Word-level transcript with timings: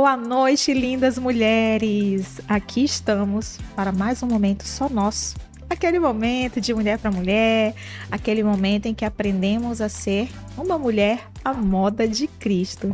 Boa 0.00 0.16
noite, 0.16 0.72
lindas 0.72 1.18
mulheres! 1.18 2.40
Aqui 2.48 2.84
estamos 2.84 3.58
para 3.74 3.90
mais 3.90 4.22
um 4.22 4.28
momento 4.28 4.62
só 4.62 4.88
nosso. 4.88 5.34
Aquele 5.68 5.98
momento 5.98 6.60
de 6.60 6.72
mulher 6.72 7.00
para 7.00 7.10
mulher, 7.10 7.74
aquele 8.08 8.44
momento 8.44 8.86
em 8.86 8.94
que 8.94 9.04
aprendemos 9.04 9.80
a 9.80 9.88
ser 9.88 10.28
uma 10.60 10.78
mulher 10.78 11.26
à 11.44 11.52
moda 11.52 12.06
de 12.06 12.26
Cristo. 12.26 12.92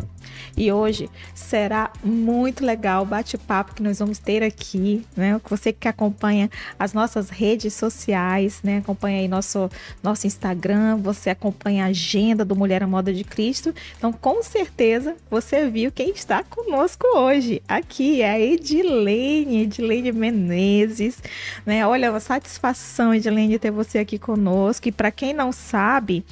E 0.56 0.70
hoje 0.70 1.10
será 1.34 1.90
muito 2.02 2.64
legal 2.64 3.02
o 3.02 3.06
bate-papo 3.06 3.74
que 3.74 3.82
nós 3.82 3.98
vamos 3.98 4.18
ter 4.18 4.42
aqui, 4.42 5.04
né? 5.16 5.40
Você 5.48 5.72
que 5.72 5.88
acompanha 5.88 6.48
as 6.78 6.92
nossas 6.92 7.28
redes 7.28 7.74
sociais, 7.74 8.60
né? 8.62 8.78
Acompanha 8.78 9.18
aí 9.20 9.28
nosso, 9.28 9.68
nosso 10.02 10.26
Instagram, 10.26 10.96
você 10.96 11.30
acompanha 11.30 11.84
a 11.84 11.88
agenda 11.88 12.44
do 12.44 12.54
Mulher 12.54 12.82
à 12.82 12.86
Moda 12.86 13.12
de 13.12 13.24
Cristo. 13.24 13.74
Então, 13.98 14.12
com 14.12 14.42
certeza, 14.42 15.16
você 15.28 15.68
viu 15.68 15.90
quem 15.90 16.10
está 16.10 16.44
conosco 16.44 17.06
hoje. 17.16 17.60
Aqui 17.66 18.22
é 18.22 18.30
a 18.30 18.40
Edilene, 18.40 19.62
Edilene 19.62 20.12
Menezes, 20.12 21.20
né? 21.66 21.86
Olha, 21.86 22.10
uma 22.10 22.20
satisfação, 22.20 23.12
Edilene, 23.12 23.58
ter 23.58 23.72
você 23.72 23.98
aqui 23.98 24.18
conosco. 24.18 24.88
E 24.88 24.92
para 24.92 25.10
quem 25.10 25.32
não 25.32 25.50
sabe, 25.50 26.24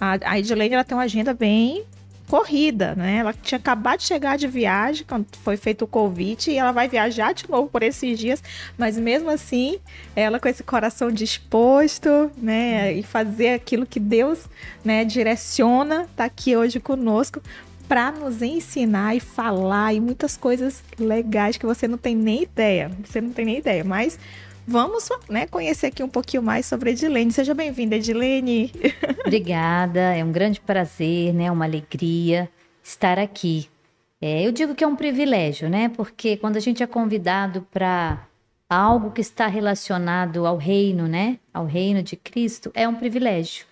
a, 0.00 0.18
a 0.24 0.38
Edilene 0.38 0.74
ela 0.74 0.84
tem 0.84 0.96
uma 0.96 1.04
agenda 1.04 1.34
bem 1.34 1.84
corrida, 2.30 2.94
né? 2.94 3.16
Ela 3.16 3.32
tinha 3.32 3.58
acabado 3.58 3.98
de 3.98 4.06
chegar 4.06 4.38
de 4.38 4.46
viagem 4.46 5.04
quando 5.06 5.26
foi 5.42 5.56
feito 5.56 5.84
o 5.84 5.88
convite 5.88 6.52
e 6.52 6.56
ela 6.56 6.70
vai 6.70 6.88
viajar 6.88 7.34
de 7.34 7.50
novo 7.50 7.68
por 7.68 7.82
esses 7.82 8.16
dias, 8.16 8.40
mas 8.78 8.96
mesmo 8.96 9.28
assim, 9.28 9.78
ela 10.14 10.38
com 10.38 10.48
esse 10.48 10.62
coração 10.62 11.10
disposto, 11.10 12.30
né, 12.36 12.92
e 12.92 13.02
fazer 13.02 13.54
aquilo 13.54 13.84
que 13.84 13.98
Deus, 13.98 14.46
né, 14.84 15.04
direciona, 15.04 16.06
tá 16.14 16.24
aqui 16.24 16.56
hoje 16.56 16.78
conosco 16.78 17.42
para 17.88 18.12
nos 18.12 18.40
ensinar 18.40 19.16
e 19.16 19.20
falar 19.20 19.92
e 19.92 19.98
muitas 19.98 20.36
coisas 20.36 20.84
legais 20.96 21.56
que 21.56 21.66
você 21.66 21.88
não 21.88 21.98
tem 21.98 22.14
nem 22.14 22.44
ideia. 22.44 22.92
Você 23.04 23.20
não 23.20 23.30
tem 23.30 23.44
nem 23.44 23.58
ideia, 23.58 23.82
mas 23.82 24.16
vamos 24.70 25.08
né, 25.28 25.46
conhecer 25.48 25.88
aqui 25.88 26.00
um 26.00 26.08
pouquinho 26.08 26.42
mais 26.42 26.64
sobre 26.64 26.90
Edilene. 26.90 27.32
Seja 27.32 27.52
bem-vinda, 27.52 27.96
Edilene. 27.96 28.72
Obrigada, 29.26 30.14
é 30.14 30.24
um 30.24 30.30
grande 30.30 30.60
prazer, 30.60 31.34
né, 31.34 31.50
uma 31.50 31.64
alegria 31.64 32.48
estar 32.82 33.18
aqui. 33.18 33.68
É, 34.22 34.46
eu 34.46 34.52
digo 34.52 34.74
que 34.74 34.84
é 34.84 34.86
um 34.86 34.94
privilégio, 34.94 35.68
né? 35.68 35.88
Porque 35.88 36.36
quando 36.36 36.56
a 36.56 36.60
gente 36.60 36.82
é 36.82 36.86
convidado 36.86 37.66
para 37.70 38.26
algo 38.68 39.10
que 39.10 39.22
está 39.22 39.46
relacionado 39.46 40.46
ao 40.46 40.56
reino, 40.56 41.08
né? 41.08 41.38
Ao 41.52 41.64
reino 41.64 42.02
de 42.02 42.16
Cristo, 42.16 42.70
é 42.74 42.86
um 42.86 42.94
privilégio 42.94 43.66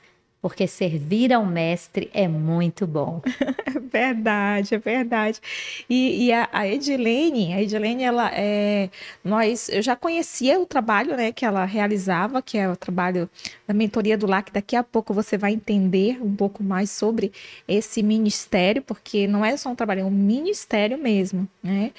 porque 0.49 0.67
servir 0.67 1.31
ao 1.31 1.45
mestre 1.45 2.11
é 2.15 2.27
muito 2.27 2.87
bom. 2.87 3.21
É 3.69 3.81
verdade, 3.81 4.75
é 4.75 4.79
verdade. 4.79 5.41
E, 5.89 6.27
e 6.27 6.33
a, 6.33 6.49
a, 6.53 6.67
Edilene, 6.67 7.55
a 7.55 7.63
Edilene, 7.63 8.03
ela 8.03 8.31
é, 8.35 8.91
nós, 9.25 9.69
eu 9.69 9.81
já 9.83 9.97
conhecia 9.97 10.59
o 10.61 10.67
trabalho, 10.67 11.17
né, 11.17 11.33
que 11.33 11.45
ela 11.45 11.65
realizava, 11.65 12.43
que 12.43 12.59
é 12.59 12.69
o 12.69 12.77
trabalho 12.77 13.29
da 13.69 13.75
mentoria 13.75 14.17
do 14.17 14.27
LAC. 14.27 14.51
Daqui 14.51 14.75
a 14.75 14.83
pouco 14.83 15.13
você 15.13 15.37
vai 15.37 15.53
entender 15.53 16.19
um 16.23 16.35
pouco 16.35 16.65
mais 16.65 16.91
sobre 16.91 17.31
esse 17.69 18.03
ministério, 18.03 18.81
porque 18.81 19.27
não 19.27 19.45
é 19.45 19.55
só 19.59 19.69
um 19.69 19.75
trabalho, 19.75 20.01
é 20.01 20.05
um 20.05 20.11
ministério 20.11 20.97
mesmo, 20.97 21.47
né? 21.63 21.93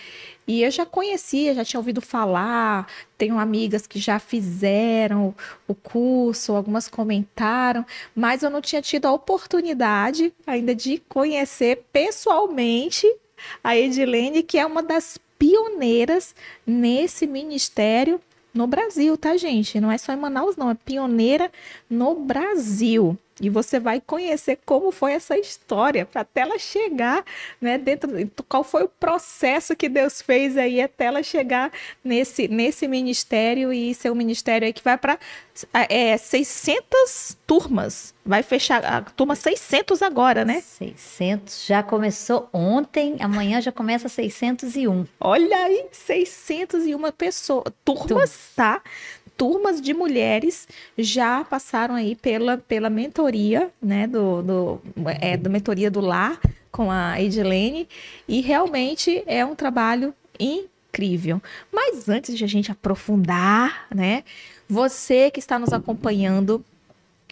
E 0.47 0.63
eu 0.63 0.71
já 0.71 0.83
conhecia, 0.83 1.53
já 1.53 1.63
tinha 1.63 1.79
ouvido 1.79 2.01
falar, 2.01 2.87
tenho 3.15 3.37
amigas 3.37 3.85
que 3.85 3.99
já 3.99 4.17
fizeram 4.17 5.35
o 5.67 5.75
curso, 5.75 6.53
algumas 6.53 6.87
comentaram, 6.87 7.85
mas 8.15 8.41
eu 8.41 8.49
não 8.49 8.59
tinha 8.59 8.81
tido 8.81 9.05
a 9.05 9.13
oportunidade 9.13 10.33
ainda 10.47 10.73
de 10.73 10.97
conhecer 11.07 11.83
pessoalmente 11.93 13.05
a 13.63 13.77
Edilene, 13.77 14.41
que 14.41 14.57
é 14.57 14.65
uma 14.65 14.81
das 14.81 15.19
pioneiras 15.37 16.33
nesse 16.65 17.27
ministério 17.27 18.19
no 18.53 18.67
Brasil, 18.67 19.17
tá, 19.17 19.37
gente? 19.37 19.79
Não 19.79 19.91
é 19.91 19.97
só 19.97 20.13
em 20.13 20.17
Manaus, 20.17 20.55
não, 20.55 20.69
é 20.69 20.75
pioneira 20.75 21.51
no 21.89 22.15
Brasil. 22.15 23.17
E 23.41 23.49
você 23.49 23.79
vai 23.79 24.01
conhecer 24.01 24.59
como 24.65 24.91
foi 24.91 25.13
essa 25.13 25.37
história 25.37 26.05
para 26.05 26.21
até 26.21 26.41
ela 26.41 26.59
chegar, 26.59 27.23
né, 27.61 27.77
dentro 27.77 28.09
qual 28.47 28.63
foi 28.63 28.83
o 28.83 28.89
processo 28.89 29.75
que 29.75 29.87
Deus 29.87 30.21
fez 30.21 30.57
aí 30.57 30.81
até 30.81 31.05
ela 31.05 31.23
chegar 31.23 31.71
nesse 32.03 32.47
nesse 32.47 32.87
ministério 32.87 33.71
e 33.71 33.93
ser 33.93 34.11
um 34.11 34.15
ministério 34.15 34.65
aí 34.65 34.73
que 34.73 34.83
vai 34.83 34.97
para 34.97 35.17
é, 35.73 36.17
600 36.17 37.37
turmas. 37.45 38.13
Vai 38.25 38.43
fechar 38.43 38.85
a 38.85 39.01
turma 39.01 39.35
600 39.35 40.03
agora, 40.03 40.45
né? 40.45 40.61
600 40.61 41.65
já 41.65 41.81
começou 41.81 42.47
ontem, 42.53 43.17
amanhã 43.19 43.59
já 43.59 43.71
começa 43.71 44.07
601. 44.07 45.05
Olha 45.19 45.57
aí, 45.57 45.87
601 45.91 47.11
pessoas, 47.11 47.73
turmas, 47.83 48.51
tá? 48.55 48.81
Turmas 49.39 49.79
de 49.79 49.93
mulheres 49.93 50.67
já 50.97 51.45
passaram 51.45 51.95
aí 51.95 52.13
pela, 52.13 52.57
pela 52.57 52.89
mentoria, 52.89 53.71
né, 53.81 54.05
do, 54.05 54.41
do, 54.41 54.81
é, 55.21 55.37
do 55.37 55.49
mentoria 55.49 55.89
do 55.89 56.01
lar 56.01 56.37
com 56.69 56.91
a 56.91 57.19
Edilene, 57.21 57.87
e 58.27 58.41
realmente 58.41 59.23
é 59.25 59.45
um 59.45 59.55
trabalho 59.55 60.13
incrível. 60.37 61.41
Mas 61.71 62.09
antes 62.09 62.37
de 62.37 62.43
a 62.43 62.47
gente 62.47 62.69
aprofundar, 62.69 63.87
né, 63.95 64.25
você 64.67 65.31
que 65.31 65.39
está 65.39 65.57
nos 65.57 65.71
acompanhando 65.71 66.63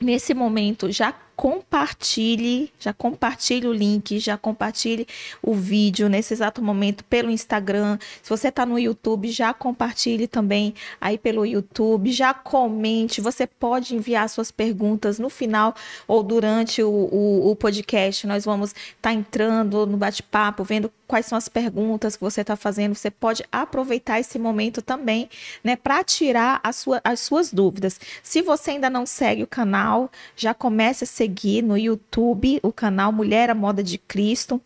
nesse 0.01 0.33
momento 0.33 0.89
já 0.89 1.13
compartilhe, 1.37 2.73
já 2.79 2.91
compartilhe 2.91 3.67
o 3.67 3.71
link, 3.71 4.17
já 4.17 4.35
compartilhe 4.35 5.07
o 5.39 5.53
vídeo 5.53 6.09
nesse 6.09 6.33
exato 6.33 6.63
momento 6.63 7.03
pelo 7.03 7.29
Instagram. 7.29 7.99
Se 8.23 8.29
você 8.31 8.47
está 8.47 8.65
no 8.65 8.79
YouTube, 8.79 9.29
já 9.29 9.53
compartilhe 9.53 10.27
também 10.27 10.73
aí 10.99 11.15
pelo 11.15 11.45
YouTube, 11.45 12.11
já 12.11 12.33
comente. 12.33 13.21
Você 13.21 13.45
pode 13.45 13.95
enviar 13.95 14.27
suas 14.29 14.49
perguntas 14.49 15.19
no 15.19 15.29
final 15.29 15.75
ou 16.07 16.23
durante 16.23 16.81
o, 16.81 16.89
o, 16.89 17.51
o 17.51 17.55
podcast. 17.55 18.25
Nós 18.25 18.43
vamos 18.43 18.71
estar 18.71 18.95
tá 19.01 19.13
entrando 19.13 19.85
no 19.85 19.95
bate-papo, 19.95 20.63
vendo 20.63 20.91
quais 21.05 21.27
são 21.27 21.37
as 21.37 21.47
perguntas 21.47 22.15
que 22.15 22.23
você 22.23 22.41
está 22.41 22.55
fazendo. 22.55 22.95
Você 22.95 23.11
pode 23.11 23.45
aproveitar 23.51 24.19
esse 24.19 24.39
momento 24.39 24.81
também, 24.81 25.29
né, 25.63 25.75
para 25.75 26.03
tirar 26.03 26.59
sua, 26.73 26.99
as 27.03 27.19
suas 27.19 27.53
dúvidas. 27.53 27.99
Se 28.23 28.41
você 28.41 28.71
ainda 28.71 28.89
não 28.89 29.05
segue 29.05 29.43
o 29.43 29.47
canal, 29.47 30.11
já 30.35 30.55
comece 30.55 31.03
a 31.03 31.07
seguir 31.07 31.26
seguir 31.27 31.61
no 31.61 31.77
YouTube 31.77 32.59
o 32.63 32.71
canal 32.71 33.11
Mulher 33.11 33.49
à 33.49 33.53
Moda 33.53 33.83
de 33.83 33.97
Cristo 33.97 34.61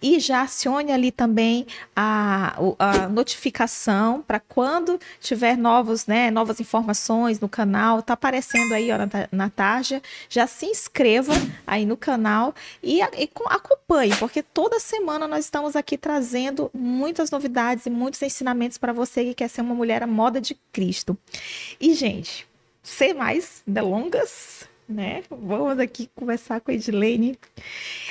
e 0.00 0.20
já 0.20 0.42
acione 0.42 0.92
ali 0.92 1.10
também 1.10 1.66
a, 1.96 2.54
a 2.78 3.08
notificação 3.08 4.20
para 4.20 4.38
quando 4.38 5.00
tiver 5.20 5.56
novos, 5.56 6.06
né, 6.06 6.30
novas 6.30 6.60
informações 6.60 7.40
no 7.40 7.48
canal. 7.48 8.02
Tá 8.02 8.12
aparecendo 8.12 8.74
aí, 8.74 8.90
ó, 8.92 8.96
na, 9.32 9.48
tarja. 9.48 10.02
Já 10.28 10.46
se 10.46 10.66
inscreva 10.66 11.32
aí 11.66 11.86
no 11.86 11.96
canal 11.96 12.54
e, 12.82 12.98
e 13.00 13.30
acompanhe, 13.46 14.14
porque 14.16 14.42
toda 14.42 14.78
semana 14.78 15.26
nós 15.26 15.46
estamos 15.46 15.74
aqui 15.74 15.96
trazendo 15.96 16.70
muitas 16.74 17.30
novidades 17.30 17.86
e 17.86 17.90
muitos 17.90 18.20
ensinamentos 18.20 18.76
para 18.76 18.92
você 18.92 19.24
que 19.24 19.34
quer 19.34 19.48
ser 19.48 19.62
uma 19.62 19.74
mulher 19.74 20.02
à 20.02 20.06
moda 20.06 20.42
de 20.42 20.58
Cristo. 20.72 21.16
E, 21.80 21.94
gente, 21.94 22.46
sem 22.82 23.14
mais 23.14 23.62
delongas, 23.66 24.70
né? 24.92 25.22
Vamos 25.30 25.78
aqui 25.78 26.08
conversar 26.14 26.60
com 26.60 26.70
a 26.70 26.74
Edilene. 26.74 27.38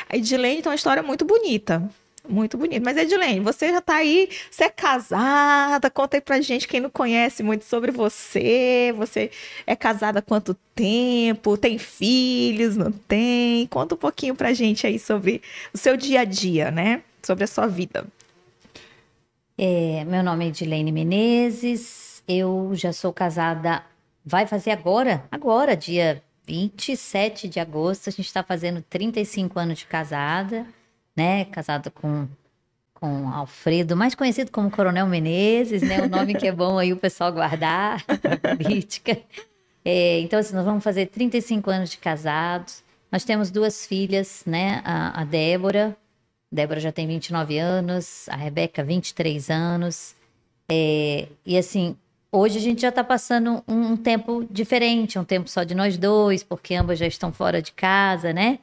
A 0.09 0.17
Edilene 0.17 0.61
tem 0.61 0.69
uma 0.69 0.75
história 0.75 1.03
muito 1.03 1.23
bonita. 1.23 1.89
Muito 2.27 2.57
bonita. 2.57 2.81
Mas, 2.83 2.97
Edilene, 2.97 3.39
você 3.39 3.71
já 3.71 3.79
está 3.79 3.95
aí, 3.95 4.29
você 4.49 4.65
é 4.65 4.69
casada, 4.69 5.89
conta 5.89 6.17
aí 6.17 6.21
pra 6.21 6.39
gente, 6.39 6.67
quem 6.67 6.79
não 6.79 6.89
conhece 6.89 7.41
muito 7.41 7.65
sobre 7.65 7.91
você. 7.91 8.93
Você 8.95 9.31
é 9.65 9.75
casada 9.75 10.19
há 10.19 10.21
quanto 10.21 10.53
tempo? 10.75 11.57
Tem 11.57 11.77
filhos? 11.77 12.77
Não 12.77 12.91
tem? 12.91 13.65
Conta 13.67 13.95
um 13.95 13.97
pouquinho 13.97 14.35
pra 14.35 14.53
gente 14.53 14.85
aí 14.85 14.99
sobre 14.99 15.41
o 15.73 15.77
seu 15.77 15.97
dia 15.97 16.21
a 16.21 16.25
dia, 16.25 16.69
né? 16.69 17.01
Sobre 17.23 17.43
a 17.43 17.47
sua 17.47 17.67
vida. 17.67 18.05
É, 19.57 20.03
meu 20.05 20.23
nome 20.23 20.45
é 20.45 20.47
Edilene 20.47 20.91
Menezes, 20.91 22.23
eu 22.27 22.71
já 22.73 22.91
sou 22.91 23.13
casada, 23.13 23.83
vai 24.25 24.47
fazer 24.47 24.71
agora, 24.71 25.23
agora, 25.31 25.75
dia 25.75 26.23
27 26.45 27.47
de 27.47 27.59
agosto, 27.59 28.09
a 28.09 28.11
gente 28.11 28.25
está 28.25 28.43
fazendo 28.43 28.81
35 28.81 29.59
anos 29.59 29.79
de 29.79 29.85
casada, 29.85 30.65
né? 31.15 31.45
Casada 31.45 31.89
com, 31.89 32.27
com 32.93 33.29
Alfredo, 33.29 33.95
mais 33.95 34.15
conhecido 34.15 34.51
como 34.51 34.71
Coronel 34.71 35.07
Menezes, 35.07 35.81
né? 35.81 36.01
O 36.01 36.09
nome 36.09 36.35
que 36.35 36.47
é 36.47 36.51
bom 36.51 36.77
aí 36.77 36.91
o 36.91 36.97
pessoal 36.97 37.31
guardar, 37.31 38.03
política. 38.57 39.17
É, 39.83 40.19
então, 40.19 40.39
assim, 40.39 40.55
nós 40.55 40.65
vamos 40.65 40.83
fazer 40.83 41.07
35 41.07 41.69
anos 41.69 41.89
de 41.89 41.97
casados. 41.97 42.83
Nós 43.11 43.23
temos 43.23 43.51
duas 43.51 43.85
filhas, 43.85 44.43
né? 44.45 44.81
A, 44.83 45.21
a 45.21 45.23
Débora, 45.25 45.97
Débora 46.51 46.81
já 46.81 46.91
tem 46.91 47.07
29 47.07 47.57
anos, 47.57 48.27
a 48.27 48.35
Rebeca, 48.35 48.83
23 48.83 49.49
anos. 49.49 50.15
É, 50.69 51.27
e 51.45 51.57
assim, 51.57 51.95
Hoje 52.33 52.57
a 52.59 52.61
gente 52.61 52.81
já 52.81 52.89
está 52.89 53.03
passando 53.03 53.61
um, 53.67 53.91
um, 53.91 53.97
tempo 53.97 54.47
diferente, 54.49 55.19
um 55.19 55.23
tempo 55.23 55.49
só 55.49 55.63
de 55.63 55.75
nós 55.75 55.97
dois, 55.97 56.43
porque 56.43 56.73
ambas 56.73 56.97
já 56.97 57.05
estão 57.05 57.33
fora 57.33 57.61
de 57.61 57.73
casa, 57.73 58.31
né? 58.31 58.59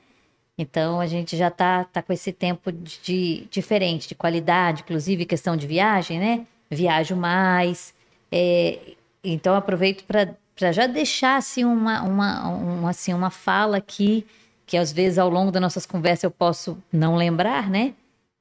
Então 0.56 0.98
a 1.00 1.06
gente 1.06 1.36
já 1.36 1.50
tá, 1.50 1.84
tá 1.84 2.02
com 2.02 2.12
esse 2.12 2.32
tempo 2.32 2.72
de, 2.72 3.46
diferente, 3.50 4.08
de 4.08 4.14
qualidade, 4.14 4.82
inclusive 4.82 5.26
questão 5.26 5.54
de 5.54 5.66
viagem, 5.66 6.18
né? 6.18 6.46
Viajo 6.70 7.14
mais. 7.14 7.94
É, 8.32 8.94
então 9.22 9.54
aproveito 9.54 10.04
para 10.04 10.72
já 10.72 10.86
deixar 10.86 11.36
assim 11.36 11.64
uma, 11.64 12.02
uma, 12.02 12.48
uma, 12.48 12.90
assim, 12.90 13.12
uma 13.12 13.30
fala 13.30 13.76
aqui, 13.76 14.26
que 14.66 14.78
às 14.78 14.90
vezes 14.90 15.18
ao 15.18 15.28
longo 15.28 15.52
das 15.52 15.60
nossas 15.60 15.84
conversas 15.84 16.24
eu 16.24 16.30
posso 16.30 16.82
não 16.90 17.16
lembrar, 17.16 17.68
né? 17.68 17.92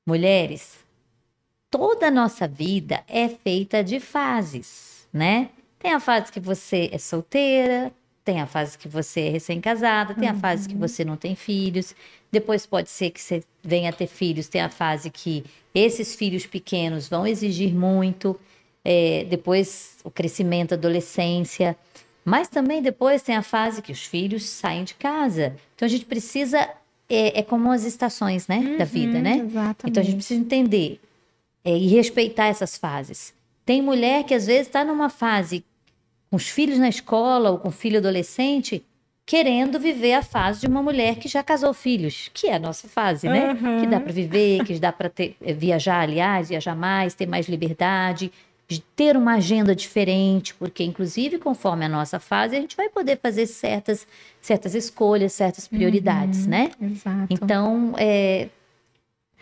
Mulheres, 0.06 0.80
toda 1.70 2.08
a 2.08 2.12
nossa 2.12 2.48
vida 2.48 3.04
é 3.10 3.28
feita 3.28 3.84
de 3.84 4.00
fases, 4.00 4.97
né? 5.18 5.50
Tem 5.80 5.92
a 5.92 6.00
fase 6.00 6.32
que 6.32 6.40
você 6.40 6.90
é 6.92 6.98
solteira, 6.98 7.92
tem 8.24 8.42
a 8.42 8.46
fase 8.46 8.78
que 8.78 8.88
você 8.88 9.22
é 9.22 9.30
recém-casada, 9.30 10.14
tem 10.14 10.28
a 10.28 10.34
uhum. 10.34 10.40
fase 10.40 10.68
que 10.68 10.76
você 10.76 11.06
não 11.06 11.16
tem 11.16 11.36
filhos. 11.36 11.96
Depois 12.32 12.66
pode 12.66 12.90
ser 12.90 13.10
que 13.10 13.22
você 13.22 13.44
venha 13.64 13.90
a 13.90 13.94
ter 13.94 14.08
filhos, 14.08 14.50
tem 14.50 14.62
a 14.62 14.70
fase 14.70 15.10
que 15.10 15.46
esses 15.74 16.14
filhos 16.14 16.46
pequenos 16.46 17.08
vão 17.08 17.26
exigir 17.26 17.74
muito. 17.74 18.38
É, 18.84 19.26
depois 19.30 19.98
o 20.04 20.12
crescimento, 20.12 20.74
a 20.74 20.76
adolescência. 20.76 21.76
Mas 22.26 22.50
também 22.50 22.82
depois 22.82 23.22
tem 23.22 23.36
a 23.36 23.42
fase 23.42 23.82
que 23.82 23.94
os 23.94 24.06
filhos 24.06 24.44
saem 24.44 24.84
de 24.84 24.96
casa. 24.96 25.56
Então 25.76 25.86
a 25.86 25.90
gente 25.90 26.04
precisa. 26.04 26.70
É, 27.10 27.40
é 27.40 27.44
como 27.44 27.72
as 27.72 27.86
estações, 27.86 28.50
né? 28.50 28.58
Uhum, 28.58 28.78
da 28.78 28.84
vida, 28.84 29.22
né? 29.22 29.38
Exatamente. 29.38 29.78
Então 29.86 30.04
a 30.04 30.06
gente 30.06 30.16
precisa 30.18 30.40
entender 30.42 31.00
é, 31.64 31.78
e 31.78 31.88
respeitar 31.88 32.48
essas 32.48 32.76
fases. 32.78 33.34
Tem 33.68 33.82
mulher 33.82 34.24
que 34.24 34.34
às 34.34 34.48
vezes 34.48 34.68
está 34.68 34.86
numa 34.86 35.10
fase 35.10 35.62
com 36.30 36.38
os 36.38 36.48
filhos 36.48 36.80
na 36.80 36.88
escola 36.88 37.52
ou 37.52 37.58
com 37.58 37.70
filho 37.70 38.00
adolescente, 38.00 38.82
querendo 39.26 39.78
viver 39.78 40.14
a 40.14 40.22
fase 40.22 40.62
de 40.62 40.68
uma 40.68 40.82
mulher 40.82 41.18
que 41.18 41.28
já 41.28 41.44
casou 41.44 41.74
filhos, 41.74 42.32
que 42.34 42.48
é 42.48 42.56
a 42.56 42.60
nossa 42.60 42.88
fase, 42.88 43.28
né? 43.28 43.52
Uhum. 43.52 43.82
Que 43.82 43.88
dá 43.88 44.00
para 44.00 44.14
viver, 44.14 44.64
que 44.64 44.80
dá 44.80 44.94
para 44.94 45.12
eh, 45.20 45.54
viajar, 45.54 46.00
aliás, 46.00 46.48
viajar 46.48 46.78
mais, 46.78 47.14
ter 47.14 47.26
mais 47.26 47.50
liberdade, 47.50 48.32
de 48.70 48.80
ter 48.80 49.18
uma 49.18 49.34
agenda 49.34 49.76
diferente, 49.76 50.54
porque 50.54 50.86
inclusive 50.86 51.38
conforme 51.38 51.84
a 51.84 51.90
nossa 51.90 52.22
fase 52.22 52.56
a 52.56 52.62
gente 52.62 52.78
vai 52.78 52.88
poder 52.88 53.20
fazer 53.22 53.48
certas 53.48 54.08
certas 54.42 54.76
escolhas, 54.76 55.34
certas 55.34 55.68
prioridades, 55.68 56.46
uhum, 56.46 56.52
né? 56.52 56.72
Exato. 56.82 57.28
Então, 57.30 57.94
é, 57.98 58.48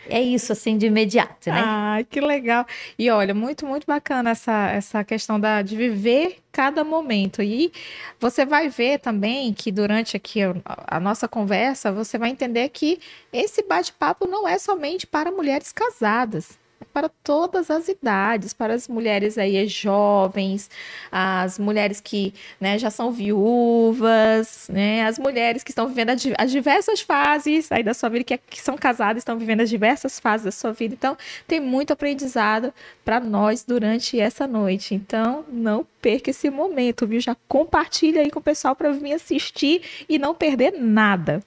é 0.08 0.20
isso, 0.20 0.52
assim, 0.52 0.76
de 0.78 0.86
imediato, 0.86 1.50
né? 1.50 1.62
Ah, 1.64 1.98
que 2.08 2.20
legal. 2.20 2.66
E 2.98 3.10
olha, 3.10 3.34
muito, 3.34 3.66
muito 3.66 3.86
bacana 3.86 4.30
essa, 4.30 4.70
essa 4.70 5.04
questão 5.04 5.38
da, 5.38 5.62
de 5.62 5.76
viver 5.76 6.38
cada 6.52 6.84
momento. 6.84 7.42
E 7.42 7.72
você 8.18 8.44
vai 8.44 8.68
ver 8.68 8.98
também 8.98 9.52
que 9.52 9.70
durante 9.70 10.16
aqui 10.16 10.40
a, 10.64 11.00
nossa 11.00 11.28
conversa, 11.28 11.92
você 11.92 12.18
vai 12.18 12.30
entender 12.30 12.68
que 12.70 12.98
esse 13.32 13.62
bate-papo 13.62 14.26
não 14.26 14.46
é 14.46 14.58
somente 14.58 15.06
para 15.06 15.30
mulheres 15.30 15.72
casadas 15.72 16.58
para 16.92 17.08
todas 17.08 17.70
as 17.70 17.88
idades, 17.88 18.52
para 18.52 18.74
as 18.74 18.88
mulheres 18.88 19.36
aí 19.36 19.66
jovens, 19.66 20.70
as 21.12 21.58
mulheres 21.58 22.00
que 22.00 22.32
né, 22.60 22.78
já 22.78 22.90
são 22.90 23.12
viúvas, 23.12 24.68
né, 24.72 25.04
as 25.04 25.18
mulheres 25.18 25.62
que 25.62 25.70
estão 25.70 25.88
vivendo 25.88 26.10
as 26.38 26.50
diversas 26.50 27.00
fases 27.00 27.70
aí 27.70 27.82
da 27.82 27.92
sua 27.92 28.08
vida, 28.08 28.24
que, 28.24 28.34
é, 28.34 28.38
que 28.38 28.62
são 28.62 28.76
casadas, 28.76 29.20
estão 29.20 29.38
vivendo 29.38 29.60
as 29.60 29.68
diversas 29.68 30.18
fases 30.18 30.44
da 30.46 30.50
sua 30.50 30.72
vida. 30.72 30.94
Então, 30.94 31.16
tem 31.46 31.60
muito 31.60 31.92
aprendizado 31.92 32.72
para 33.04 33.20
nós 33.20 33.64
durante 33.64 34.18
essa 34.18 34.46
noite. 34.46 34.94
Então, 34.94 35.44
não 35.48 35.86
perca 36.00 36.30
esse 36.30 36.48
momento, 36.48 37.06
viu? 37.06 37.20
Já 37.20 37.36
compartilha 37.48 38.22
aí 38.22 38.30
com 38.30 38.38
o 38.38 38.42
pessoal 38.42 38.74
para 38.74 38.90
vir 38.92 39.12
assistir 39.12 39.82
e 40.08 40.18
não 40.18 40.34
perder 40.34 40.72
nada. 40.72 41.42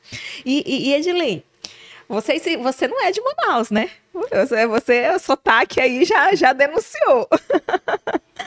E, 0.45 0.63
e, 0.65 0.89
e 0.89 0.93
Edilei, 0.93 1.43
você, 2.09 2.57
você 2.57 2.87
não 2.87 3.03
é 3.05 3.11
de 3.11 3.21
Manaus, 3.21 3.69
né? 3.69 3.89
Você, 4.31 4.67
você 4.67 5.09
o 5.09 5.19
sotaque 5.19 5.79
aí 5.79 6.05
já, 6.05 6.33
já 6.35 6.53
denunciou. 6.53 7.27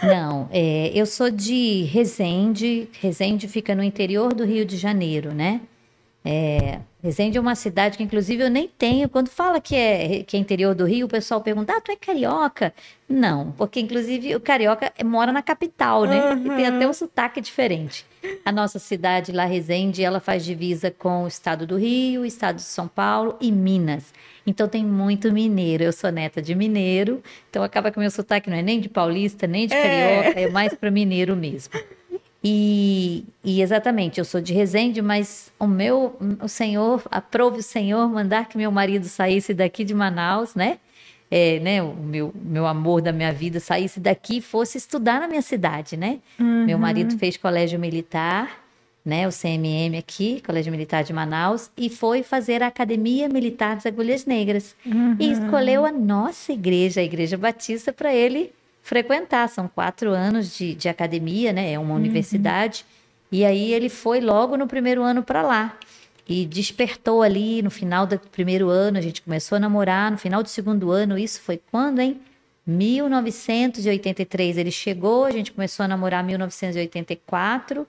Não, 0.02 0.48
é, 0.50 0.90
eu 0.94 1.06
sou 1.06 1.30
de 1.30 1.82
Resende. 1.84 2.88
Resende 3.00 3.46
fica 3.46 3.74
no 3.74 3.82
interior 3.82 4.34
do 4.34 4.44
Rio 4.44 4.64
de 4.64 4.76
Janeiro, 4.76 5.32
né? 5.32 5.60
É, 6.24 6.78
Resende 7.02 7.36
é 7.36 7.40
uma 7.40 7.56
cidade 7.56 7.96
que, 7.96 8.04
inclusive, 8.04 8.44
eu 8.44 8.50
nem 8.50 8.68
tenho. 8.68 9.08
Quando 9.08 9.28
fala 9.28 9.60
que 9.60 9.74
é, 9.74 10.22
que 10.22 10.36
é 10.36 10.40
interior 10.40 10.72
do 10.72 10.84
Rio, 10.84 11.06
o 11.06 11.08
pessoal 11.08 11.40
pergunta: 11.40 11.72
ah, 11.76 11.80
tu 11.80 11.90
é 11.90 11.96
carioca? 11.96 12.72
Não, 13.08 13.50
porque, 13.58 13.80
inclusive, 13.80 14.36
o 14.36 14.40
carioca 14.40 14.92
mora 15.04 15.32
na 15.32 15.42
capital, 15.42 16.04
né? 16.04 16.32
Uhum. 16.32 16.46
E 16.46 16.56
tem 16.56 16.66
até 16.66 16.88
um 16.88 16.92
sotaque 16.92 17.40
diferente. 17.40 18.06
A 18.44 18.52
nossa 18.52 18.78
cidade, 18.78 19.32
lá, 19.32 19.44
Resende, 19.44 20.04
ela 20.04 20.20
faz 20.20 20.44
divisa 20.44 20.92
com 20.92 21.24
o 21.24 21.26
estado 21.26 21.66
do 21.66 21.76
Rio, 21.76 22.20
o 22.20 22.24
estado 22.24 22.56
de 22.56 22.62
São 22.62 22.86
Paulo 22.86 23.36
e 23.40 23.50
Minas. 23.50 24.14
Então, 24.46 24.68
tem 24.68 24.84
muito 24.84 25.32
mineiro. 25.32 25.82
Eu 25.82 25.92
sou 25.92 26.12
neta 26.12 26.40
de 26.40 26.54
mineiro, 26.54 27.20
então 27.50 27.64
acaba 27.64 27.90
que 27.90 27.96
o 27.96 28.00
meu 28.00 28.10
sotaque 28.12 28.48
não 28.48 28.56
é 28.56 28.62
nem 28.62 28.78
de 28.78 28.88
paulista, 28.88 29.48
nem 29.48 29.66
de 29.66 29.74
é. 29.74 29.82
carioca, 29.82 30.40
é, 30.40 30.42
é 30.44 30.50
mais 30.50 30.72
para 30.72 30.88
mineiro 30.88 31.34
mesmo. 31.34 31.74
E, 32.44 33.24
e, 33.44 33.62
exatamente, 33.62 34.18
eu 34.18 34.24
sou 34.24 34.40
de 34.40 34.52
Resende, 34.52 35.00
mas 35.00 35.52
o 35.58 35.66
meu, 35.66 36.16
o 36.42 36.48
Senhor, 36.48 37.02
aprove 37.10 37.58
o 37.58 37.62
Senhor 37.62 38.08
mandar 38.08 38.48
que 38.48 38.58
meu 38.58 38.72
marido 38.72 39.06
saísse 39.06 39.54
daqui 39.54 39.84
de 39.84 39.94
Manaus, 39.94 40.54
né? 40.54 40.78
É, 41.30 41.58
né, 41.60 41.82
o 41.82 41.94
meu, 41.94 42.30
meu 42.34 42.66
amor 42.66 43.00
da 43.00 43.10
minha 43.10 43.32
vida 43.32 43.58
saísse 43.58 43.98
daqui 43.98 44.36
e 44.36 44.40
fosse 44.42 44.76
estudar 44.76 45.18
na 45.20 45.28
minha 45.28 45.40
cidade, 45.40 45.96
né? 45.96 46.18
Uhum. 46.38 46.66
Meu 46.66 46.78
marido 46.78 47.16
fez 47.16 47.38
colégio 47.38 47.78
militar, 47.78 48.62
né, 49.04 49.26
o 49.26 49.30
CMM 49.30 49.96
aqui, 49.98 50.42
Colégio 50.44 50.70
Militar 50.70 51.02
de 51.02 51.12
Manaus, 51.12 51.70
e 51.76 51.88
foi 51.88 52.22
fazer 52.22 52.62
a 52.62 52.66
Academia 52.66 53.28
Militar 53.28 53.76
das 53.76 53.86
Agulhas 53.86 54.26
Negras. 54.26 54.76
Uhum. 54.84 55.16
E 55.18 55.32
escolheu 55.32 55.86
a 55.86 55.90
nossa 55.90 56.52
igreja, 56.52 57.00
a 57.00 57.04
Igreja 57.04 57.36
Batista, 57.36 57.92
para 57.92 58.14
ele 58.14 58.52
frequentar. 58.82 59.48
São 59.48 59.68
quatro 59.68 60.10
anos 60.10 60.56
de, 60.56 60.74
de 60.74 60.88
academia, 60.88 61.52
né? 61.52 61.72
É 61.72 61.78
uma 61.78 61.90
uhum. 61.90 61.96
universidade. 61.96 62.84
E 63.30 63.44
aí 63.44 63.72
ele 63.72 63.88
foi 63.88 64.20
logo 64.20 64.56
no 64.56 64.66
primeiro 64.66 65.02
ano 65.02 65.22
para 65.22 65.42
lá. 65.42 65.78
E 66.28 66.44
despertou 66.46 67.22
ali 67.22 67.62
no 67.62 67.70
final 67.70 68.06
do 68.06 68.18
primeiro 68.18 68.68
ano, 68.68 68.98
a 68.98 69.00
gente 69.00 69.22
começou 69.22 69.56
a 69.56 69.58
namorar. 69.58 70.10
No 70.10 70.18
final 70.18 70.42
do 70.42 70.48
segundo 70.48 70.90
ano, 70.90 71.18
isso 71.18 71.40
foi 71.40 71.60
quando, 71.70 72.00
hein? 72.00 72.20
1983 72.64 74.56
ele 74.56 74.70
chegou, 74.70 75.24
a 75.24 75.32
gente 75.32 75.50
começou 75.50 75.84
a 75.84 75.88
namorar 75.88 76.22
em 76.22 76.28
1984. 76.28 77.86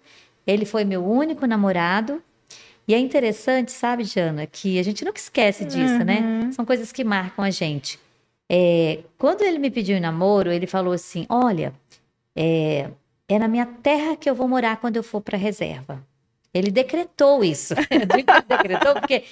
Ele 0.47 0.65
foi 0.65 0.83
meu 0.83 1.05
único 1.05 1.45
namorado. 1.45 2.21
E 2.88 2.93
é 2.93 3.00
interessante, 3.00 3.71
sabe, 3.71 4.03
Jana, 4.03 4.45
que 4.45 4.77
a 4.77 4.83
gente 4.83 5.05
nunca 5.05 5.19
esquece 5.19 5.63
disso, 5.63 6.03
né? 6.03 6.19
uhum. 6.19 6.45
né? 6.45 6.51
São 6.51 6.65
coisas 6.65 6.91
que 6.91 7.03
marcam 7.03 7.45
a 7.45 7.50
gente. 7.50 8.00
É, 8.51 9.00
quando 9.17 9.41
ele 9.41 9.57
me 9.57 9.71
pediu 9.71 9.97
em 9.97 10.01
namoro, 10.01 10.51
ele 10.51 10.67
falou 10.67 10.93
assim: 10.93 11.25
Olha, 11.29 11.73
é, 12.35 12.89
é 13.27 13.39
na 13.39 13.47
minha 13.47 13.65
terra 13.65 14.15
que 14.15 14.29
eu 14.29 14.35
vou 14.35 14.47
morar 14.47 14.77
quando 14.77 14.97
eu 14.97 15.03
for 15.03 15.21
para 15.21 15.38
reserva. 15.38 16.05
Ele 16.53 16.69
decretou 16.69 17.43
isso. 17.43 17.73
Decretou 18.47 18.93
porque 18.93 19.23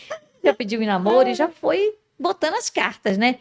já 0.44 0.54
pediu 0.54 0.82
em 0.82 0.88
namoro 0.88 1.30
e 1.30 1.36
já 1.36 1.48
foi 1.48 1.96
botando 2.18 2.56
as 2.56 2.70
cartas, 2.70 3.18
né? 3.18 3.38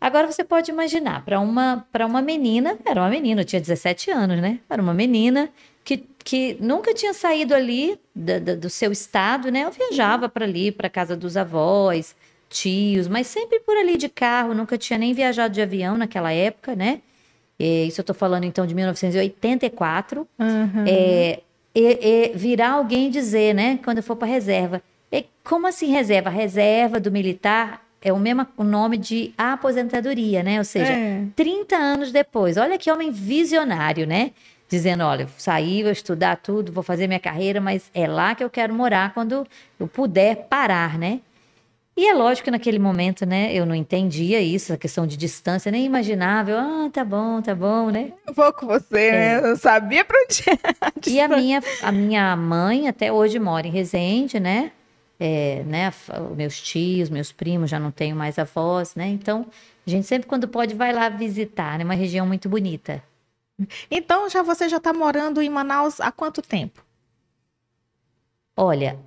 Agora 0.00 0.30
você 0.30 0.44
pode 0.44 0.70
imaginar, 0.70 1.24
para 1.24 1.40
uma, 1.40 1.86
uma 2.06 2.20
menina, 2.20 2.78
era 2.84 3.00
uma 3.00 3.08
menina, 3.08 3.40
eu 3.40 3.44
tinha 3.44 3.60
17 3.60 4.10
anos, 4.10 4.40
né? 4.40 4.60
Era 4.68 4.82
uma 4.82 4.92
menina 4.92 5.48
que, 5.82 5.98
que 6.22 6.56
nunca 6.60 6.92
tinha 6.92 7.14
saído 7.14 7.54
ali 7.54 7.98
da, 8.14 8.38
da, 8.38 8.54
do 8.54 8.68
seu 8.68 8.92
estado, 8.92 9.50
né? 9.50 9.64
Eu 9.64 9.70
viajava 9.70 10.28
para 10.28 10.44
ali, 10.44 10.70
para 10.70 10.90
casa 10.90 11.16
dos 11.16 11.36
avós, 11.36 12.14
tios, 12.48 13.08
mas 13.08 13.26
sempre 13.26 13.60
por 13.60 13.76
ali 13.76 13.96
de 13.96 14.08
carro, 14.08 14.54
nunca 14.54 14.78
tinha 14.78 14.98
nem 14.98 15.12
viajado 15.12 15.52
de 15.52 15.60
avião 15.60 15.96
naquela 15.96 16.32
época, 16.32 16.74
né? 16.74 17.00
E, 17.58 17.86
isso 17.86 18.00
eu 18.00 18.04
tô 18.04 18.14
falando 18.14 18.44
então 18.44 18.66
de 18.66 18.74
1984. 18.74 20.26
Uhum. 20.38 20.84
É, 20.86 21.40
e, 21.74 21.98
e 22.02 22.32
virar 22.34 22.72
alguém 22.72 23.10
dizer, 23.10 23.54
né, 23.54 23.78
quando 23.84 23.98
eu 23.98 24.02
for 24.02 24.16
para 24.16 24.28
reserva. 24.28 24.82
E, 25.10 25.24
como 25.44 25.66
assim 25.66 25.86
reserva? 25.86 26.30
Reserva 26.30 26.98
do 26.98 27.10
militar 27.10 27.84
é 28.00 28.12
o 28.12 28.18
mesmo 28.18 28.46
nome 28.58 28.96
de 28.96 29.32
aposentadoria, 29.36 30.42
né? 30.42 30.58
Ou 30.58 30.64
seja, 30.64 30.92
é. 30.92 31.24
30 31.34 31.76
anos 31.76 32.12
depois. 32.12 32.56
Olha 32.56 32.78
que 32.78 32.90
homem 32.90 33.10
visionário, 33.10 34.06
né? 34.06 34.30
Dizendo, 34.68 35.04
olha, 35.04 35.28
saí, 35.38 35.82
vou 35.82 35.92
estudar 35.92 36.36
tudo, 36.36 36.72
vou 36.72 36.82
fazer 36.82 37.06
minha 37.06 37.20
carreira, 37.20 37.60
mas 37.60 37.90
é 37.94 38.06
lá 38.06 38.34
que 38.34 38.42
eu 38.42 38.50
quero 38.50 38.74
morar 38.74 39.14
quando 39.14 39.46
eu 39.78 39.86
puder 39.86 40.46
parar, 40.48 40.98
né? 40.98 41.20
E 41.96 42.06
é 42.06 42.12
lógico 42.12 42.44
que 42.44 42.50
naquele 42.50 42.78
momento, 42.78 43.24
né, 43.24 43.54
eu 43.54 43.64
não 43.64 43.74
entendia 43.74 44.38
isso, 44.38 44.70
a 44.70 44.76
questão 44.76 45.06
de 45.06 45.16
distância, 45.16 45.72
nem 45.72 45.86
imaginava. 45.86 46.50
Eu, 46.50 46.58
ah, 46.58 46.90
tá 46.92 47.02
bom, 47.02 47.40
tá 47.40 47.54
bom, 47.54 47.88
né? 47.88 48.12
Eu 48.26 48.34
vou 48.34 48.52
com 48.52 48.66
você, 48.66 49.06
é. 49.06 49.12
né? 49.12 49.36
Eu 49.38 49.42
não 49.48 49.56
sabia 49.56 50.04
pra 50.04 50.18
onde 50.22 50.44
era. 50.46 50.92
E 51.06 51.20
a 51.20 51.28
minha, 51.28 51.62
a 51.82 51.90
minha 51.90 52.36
mãe 52.36 52.86
até 52.86 53.10
hoje 53.10 53.38
mora 53.38 53.66
em 53.66 53.70
Resende, 53.70 54.38
né? 54.38 54.72
É, 55.18 55.64
né, 55.64 55.90
meus 56.36 56.60
tios, 56.60 57.08
meus 57.08 57.32
primos, 57.32 57.70
já 57.70 57.80
não 57.80 57.90
tenho 57.90 58.14
mais 58.14 58.38
avós, 58.38 58.94
né? 58.94 59.08
Então, 59.08 59.46
a 59.86 59.88
gente 59.88 60.06
sempre 60.06 60.28
quando 60.28 60.46
pode 60.46 60.74
vai 60.74 60.92
lá 60.92 61.08
visitar, 61.08 61.78
né? 61.78 61.84
Uma 61.84 61.94
região 61.94 62.26
muito 62.26 62.46
bonita. 62.46 63.02
Então, 63.90 64.28
já 64.28 64.42
você 64.42 64.68
já 64.68 64.76
está 64.76 64.92
morando 64.92 65.40
em 65.40 65.48
Manaus 65.48 65.98
há 65.98 66.12
quanto 66.12 66.42
tempo? 66.42 66.84
Olha, 68.54 68.98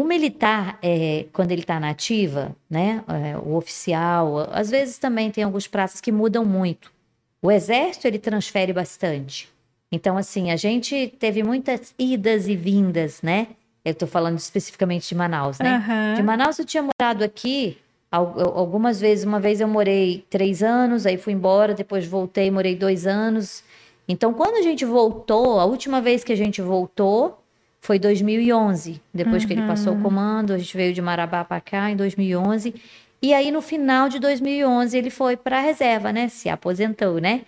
o 0.00 0.04
militar, 0.04 0.78
é, 0.82 1.24
quando 1.32 1.52
ele 1.52 1.62
está 1.62 1.80
na 1.80 1.90
ativa, 1.90 2.54
né, 2.68 3.02
é, 3.08 3.36
o 3.38 3.54
oficial, 3.54 4.46
às 4.52 4.70
vezes 4.70 4.98
também 4.98 5.30
tem 5.30 5.42
alguns 5.42 5.66
praças 5.66 6.00
que 6.00 6.12
mudam 6.12 6.44
muito. 6.44 6.92
O 7.40 7.50
exército, 7.50 8.06
ele 8.06 8.18
transfere 8.18 8.72
bastante. 8.72 9.48
Então, 9.90 10.18
assim, 10.18 10.50
a 10.50 10.56
gente 10.56 11.14
teve 11.18 11.42
muitas 11.42 11.94
idas 11.98 12.46
e 12.48 12.56
vindas, 12.56 13.22
né? 13.22 13.46
Eu 13.84 13.92
estou 13.92 14.08
falando 14.08 14.36
especificamente 14.38 15.08
de 15.08 15.14
Manaus, 15.14 15.58
né? 15.60 15.76
Aham. 15.76 16.14
De 16.14 16.22
Manaus 16.22 16.58
eu 16.58 16.64
tinha 16.64 16.82
morado 16.82 17.22
aqui 17.24 17.78
al- 18.10 18.34
algumas 18.58 19.00
vezes. 19.00 19.24
Uma 19.24 19.38
vez 19.38 19.60
eu 19.60 19.68
morei 19.68 20.24
três 20.28 20.62
anos, 20.62 21.06
aí 21.06 21.16
fui 21.16 21.32
embora, 21.32 21.72
depois 21.72 22.04
voltei, 22.04 22.50
morei 22.50 22.74
dois 22.74 23.06
anos. 23.06 23.62
Então, 24.08 24.34
quando 24.34 24.56
a 24.56 24.62
gente 24.62 24.84
voltou, 24.84 25.60
a 25.60 25.64
última 25.64 26.00
vez 26.00 26.24
que 26.24 26.32
a 26.32 26.36
gente 26.36 26.60
voltou 26.60 27.40
foi 27.86 28.00
2011. 28.00 29.00
Depois 29.14 29.44
que 29.44 29.52
ele 29.52 29.62
passou 29.62 29.94
o 29.94 30.02
comando, 30.02 30.52
a 30.52 30.58
gente 30.58 30.76
veio 30.76 30.92
de 30.92 31.00
Marabá 31.00 31.44
para 31.44 31.60
cá 31.60 31.88
em 31.88 31.94
2011. 31.94 32.74
E 33.22 33.32
aí, 33.32 33.52
no 33.52 33.62
final 33.62 34.08
de 34.08 34.18
2011, 34.18 34.98
ele 34.98 35.08
foi 35.08 35.36
para 35.36 35.58
a 35.58 35.60
reserva, 35.60 36.12
né? 36.12 36.28
Se 36.28 36.48
aposentou, 36.48 37.20
né? 37.20 37.42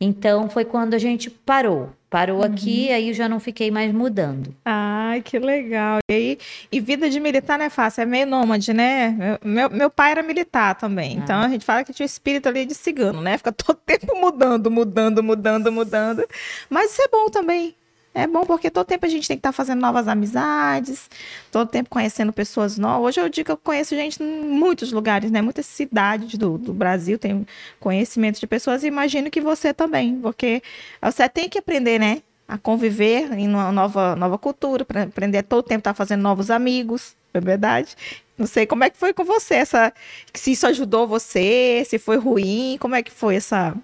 Então, 0.00 0.48
foi 0.48 0.64
quando 0.64 0.94
a 0.94 0.98
gente 0.98 1.28
parou. 1.28 1.90
Parou 2.08 2.42
aqui, 2.42 2.90
aí 2.92 3.08
eu 3.08 3.14
já 3.14 3.28
não 3.28 3.38
fiquei 3.38 3.70
mais 3.70 3.92
mudando. 3.92 4.54
Ai, 4.64 5.20
que 5.20 5.38
legal. 5.38 5.98
E, 6.10 6.14
aí, 6.14 6.38
e 6.72 6.80
vida 6.80 7.10
de 7.10 7.20
militar 7.20 7.58
não 7.58 7.66
é 7.66 7.70
fácil, 7.70 8.02
é 8.02 8.06
meio 8.06 8.26
nômade, 8.26 8.72
né? 8.72 9.38
Meu, 9.44 9.68
meu 9.68 9.90
pai 9.90 10.12
era 10.12 10.22
militar 10.22 10.76
também. 10.76 11.16
Então 11.16 11.40
a 11.40 11.48
gente 11.48 11.64
fala 11.64 11.84
que 11.84 11.92
tinha 11.92 12.04
o 12.04 12.06
espírito 12.06 12.48
ali 12.48 12.64
de 12.64 12.74
cigano, 12.74 13.20
né? 13.20 13.36
Fica 13.36 13.50
todo 13.52 13.78
tempo 13.84 14.18
mudando, 14.18 14.70
mudando, 14.70 15.22
mudando, 15.22 15.70
mudando. 15.70 16.24
Mas 16.70 16.92
isso 16.92 17.02
é 17.02 17.08
bom 17.08 17.28
também. 17.28 17.74
É 18.14 18.28
bom 18.28 18.44
porque 18.44 18.70
todo 18.70 18.86
tempo 18.86 19.04
a 19.04 19.08
gente 19.08 19.26
tem 19.26 19.36
que 19.36 19.40
estar 19.40 19.50
fazendo 19.50 19.80
novas 19.80 20.06
amizades, 20.06 21.10
todo 21.50 21.68
tempo 21.68 21.90
conhecendo 21.90 22.32
pessoas 22.32 22.78
novas. 22.78 23.08
Hoje 23.08 23.20
eu 23.20 23.28
digo 23.28 23.46
que 23.46 23.52
eu 23.52 23.56
conheço 23.56 23.96
gente 23.96 24.22
em 24.22 24.44
muitos 24.44 24.92
lugares, 24.92 25.32
né? 25.32 25.42
Muitas 25.42 25.66
cidades 25.66 26.38
do, 26.38 26.56
do 26.56 26.72
Brasil 26.72 27.18
tem 27.18 27.44
conhecimento 27.80 28.38
de 28.38 28.46
pessoas 28.46 28.84
e 28.84 28.86
imagino 28.86 29.32
que 29.32 29.40
você 29.40 29.74
também, 29.74 30.16
porque 30.20 30.62
você 31.02 31.28
tem 31.28 31.48
que 31.48 31.58
aprender, 31.58 31.98
né? 31.98 32.22
A 32.46 32.56
conviver 32.56 33.32
em 33.32 33.48
uma 33.48 33.72
nova, 33.72 34.14
nova 34.14 34.38
cultura, 34.38 34.84
para 34.84 35.02
aprender 35.02 35.42
todo 35.42 35.64
tempo 35.64 35.80
estar 35.80 35.94
fazendo 35.94 36.22
novos 36.22 36.50
amigos, 36.50 37.16
não 37.32 37.40
é 37.40 37.44
verdade? 37.44 37.96
Não 38.38 38.46
sei 38.46 38.64
como 38.64 38.84
é 38.84 38.90
que 38.90 38.96
foi 38.96 39.12
com 39.12 39.24
você, 39.24 39.54
essa, 39.54 39.92
se 40.32 40.52
isso 40.52 40.66
ajudou 40.68 41.06
você, 41.06 41.84
se 41.86 41.98
foi 41.98 42.16
ruim, 42.16 42.76
como 42.78 42.94
é 42.94 43.02
que 43.02 43.10
foi 43.10 43.36
essa. 43.36 43.74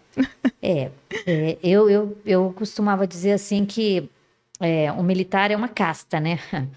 É, 0.63 0.91
é, 1.27 1.57
eu, 1.63 1.89
eu, 1.89 2.19
eu 2.27 2.55
costumava 2.57 3.07
dizer 3.07 3.33
assim 3.33 3.65
que 3.65 4.09
é, 4.61 4.93
o 4.93 5.03
militar 5.03 5.51
é 5.51 5.57
uma 5.57 5.69
casta, 5.69 6.21
né? 6.21 6.39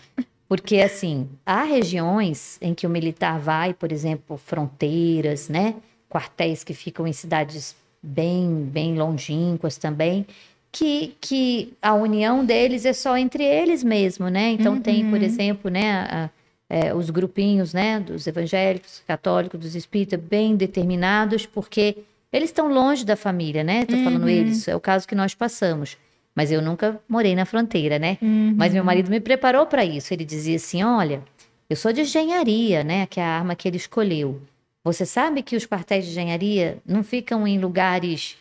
Porque, 0.48 0.78
assim, 0.78 1.28
há 1.46 1.64
regiões 1.64 2.58
em 2.62 2.74
que 2.74 2.86
o 2.86 2.90
militar 2.90 3.40
vai, 3.40 3.74
por 3.74 3.92
exemplo, 3.92 4.38
fronteiras, 4.38 5.50
né? 5.50 5.76
Quartéis 6.10 6.64
que 6.64 6.74
ficam 6.74 7.08
em 7.08 7.14
cidades 7.14 7.76
bem, 8.02 8.64
bem 8.66 8.96
longínquas 8.96 9.78
também, 9.78 10.26
que, 10.72 11.16
que 11.20 11.74
a 11.82 11.94
união 11.94 12.46
deles 12.46 12.86
é 12.86 12.94
só 12.94 13.18
entre 13.18 13.44
eles 13.44 13.84
mesmo, 13.84 14.28
né? 14.30 14.50
Então, 14.52 14.80
tem, 14.80 15.10
por 15.10 15.22
exemplo, 15.24 15.72
né, 15.72 15.92
a- 16.10 16.30
é, 16.70 16.94
os 16.94 17.10
grupinhos, 17.10 17.74
né, 17.74 18.00
dos 18.00 18.26
evangélicos, 18.26 19.04
católicos, 19.08 19.60
dos 19.60 19.76
espíritas, 19.76 20.20
bem 20.20 20.56
determinados, 20.56 21.46
porque 21.46 21.98
eles 22.32 22.50
estão 22.50 22.68
longe 22.68 23.06
da 23.06 23.16
família, 23.16 23.64
né? 23.64 23.86
Tô 23.86 23.96
falando 24.04 24.28
eles, 24.30 24.68
é 24.68 24.76
o 24.76 24.80
caso 24.80 25.08
que 25.08 25.14
nós 25.16 25.34
passamos. 25.36 25.98
Mas 26.36 26.52
eu 26.52 26.62
nunca 26.62 27.00
morei 27.08 27.36
na 27.36 27.46
fronteira, 27.46 28.00
né? 28.00 28.18
Mas 28.58 28.74
meu 28.74 28.84
marido 28.84 29.10
me 29.10 29.20
preparou 29.20 29.66
para 29.66 29.86
isso. 29.86 30.14
Ele 30.14 30.26
dizia 30.26 30.56
assim: 30.56 30.84
olha, 30.84 31.22
eu 31.70 31.76
sou 31.76 31.94
de 31.94 32.02
engenharia, 32.02 32.84
né? 32.84 33.06
Que 33.06 33.20
é 33.20 33.24
a 33.24 33.38
arma 33.38 33.56
que 33.56 33.68
ele 33.68 33.78
escolheu. 33.78 34.42
Você 34.84 35.06
sabe 35.06 35.42
que 35.42 35.56
os 35.56 35.66
quartéis 35.66 36.06
de 36.06 36.12
engenharia 36.12 36.78
não 36.86 37.04
ficam 37.04 37.48
em 37.48 37.60
lugares 37.60 38.36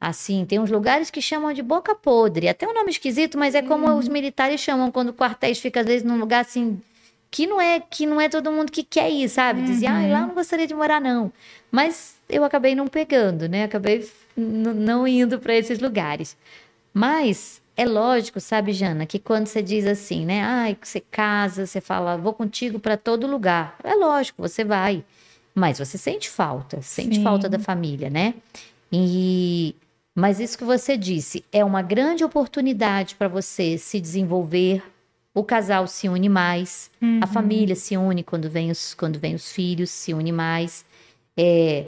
assim. 0.00 0.44
Tem 0.44 0.58
uns 0.58 0.70
lugares 0.70 1.10
que 1.10 1.22
chamam 1.22 1.52
de 1.52 1.62
boca 1.62 1.94
podre. 1.94 2.48
Até 2.48 2.66
um 2.68 2.74
nome 2.74 2.90
esquisito, 2.90 3.38
mas 3.38 3.54
é 3.54 3.62
como 3.62 3.90
os 3.96 4.08
militares 4.08 4.60
chamam 4.60 4.90
quando 4.90 5.12
quartéis 5.12 5.58
fica 5.58 5.80
às 5.80 5.86
vezes 5.86 6.04
num 6.04 6.18
lugar 6.18 6.40
assim 6.40 6.80
que 7.30 7.46
não 7.46 7.60
é 7.60 7.80
que 7.80 8.06
não 8.06 8.20
é 8.20 8.28
todo 8.28 8.50
mundo 8.50 8.72
que 8.72 8.82
quer 8.82 9.10
ir, 9.10 9.28
sabe? 9.28 9.62
Dizia, 9.62 9.90
ah, 9.90 10.06
lá 10.06 10.20
eu 10.20 10.26
não 10.28 10.34
gostaria 10.34 10.66
de 10.66 10.74
morar 10.74 11.00
não. 11.00 11.32
Mas 11.70 12.16
eu 12.28 12.42
acabei 12.44 12.74
não 12.74 12.86
pegando, 12.86 13.48
né? 13.48 13.64
Acabei 13.64 14.08
não 14.36 15.06
indo 15.06 15.38
para 15.38 15.54
esses 15.54 15.78
lugares. 15.78 16.36
Mas 16.92 17.60
é 17.76 17.84
lógico, 17.84 18.40
sabe, 18.40 18.72
Jana, 18.72 19.06
que 19.06 19.18
quando 19.18 19.46
você 19.46 19.62
diz 19.62 19.86
assim, 19.86 20.26
né? 20.26 20.42
Ai, 20.42 20.76
você 20.80 21.00
casa, 21.00 21.66
você 21.66 21.80
fala, 21.80 22.16
vou 22.16 22.32
contigo 22.32 22.78
para 22.78 22.96
todo 22.96 23.26
lugar. 23.26 23.76
É 23.84 23.94
lógico, 23.94 24.42
você 24.42 24.64
vai. 24.64 25.04
Mas 25.54 25.78
você 25.78 25.96
sente 25.98 26.28
falta, 26.28 26.82
sente 26.82 27.16
Sim. 27.16 27.22
falta 27.22 27.48
da 27.48 27.58
família, 27.58 28.10
né? 28.10 28.34
E 28.92 29.74
mas 30.18 30.40
isso 30.40 30.58
que 30.58 30.64
você 30.64 30.96
disse 30.96 31.44
é 31.52 31.64
uma 31.64 31.80
grande 31.80 32.24
oportunidade 32.24 33.14
para 33.14 33.28
você 33.28 33.78
se 33.78 34.00
desenvolver. 34.00 34.82
O 35.32 35.44
casal 35.44 35.86
se 35.86 36.08
une 36.08 36.28
mais, 36.28 36.90
a 37.22 37.26
família 37.28 37.76
se 37.76 37.96
une 37.96 38.24
quando 38.24 38.50
vem 38.50 38.72
os, 38.72 38.94
quando 38.94 39.20
vem 39.20 39.36
os 39.36 39.52
filhos, 39.52 39.90
se 39.90 40.12
une 40.12 40.32
mais. 40.32 40.84
É, 41.36 41.86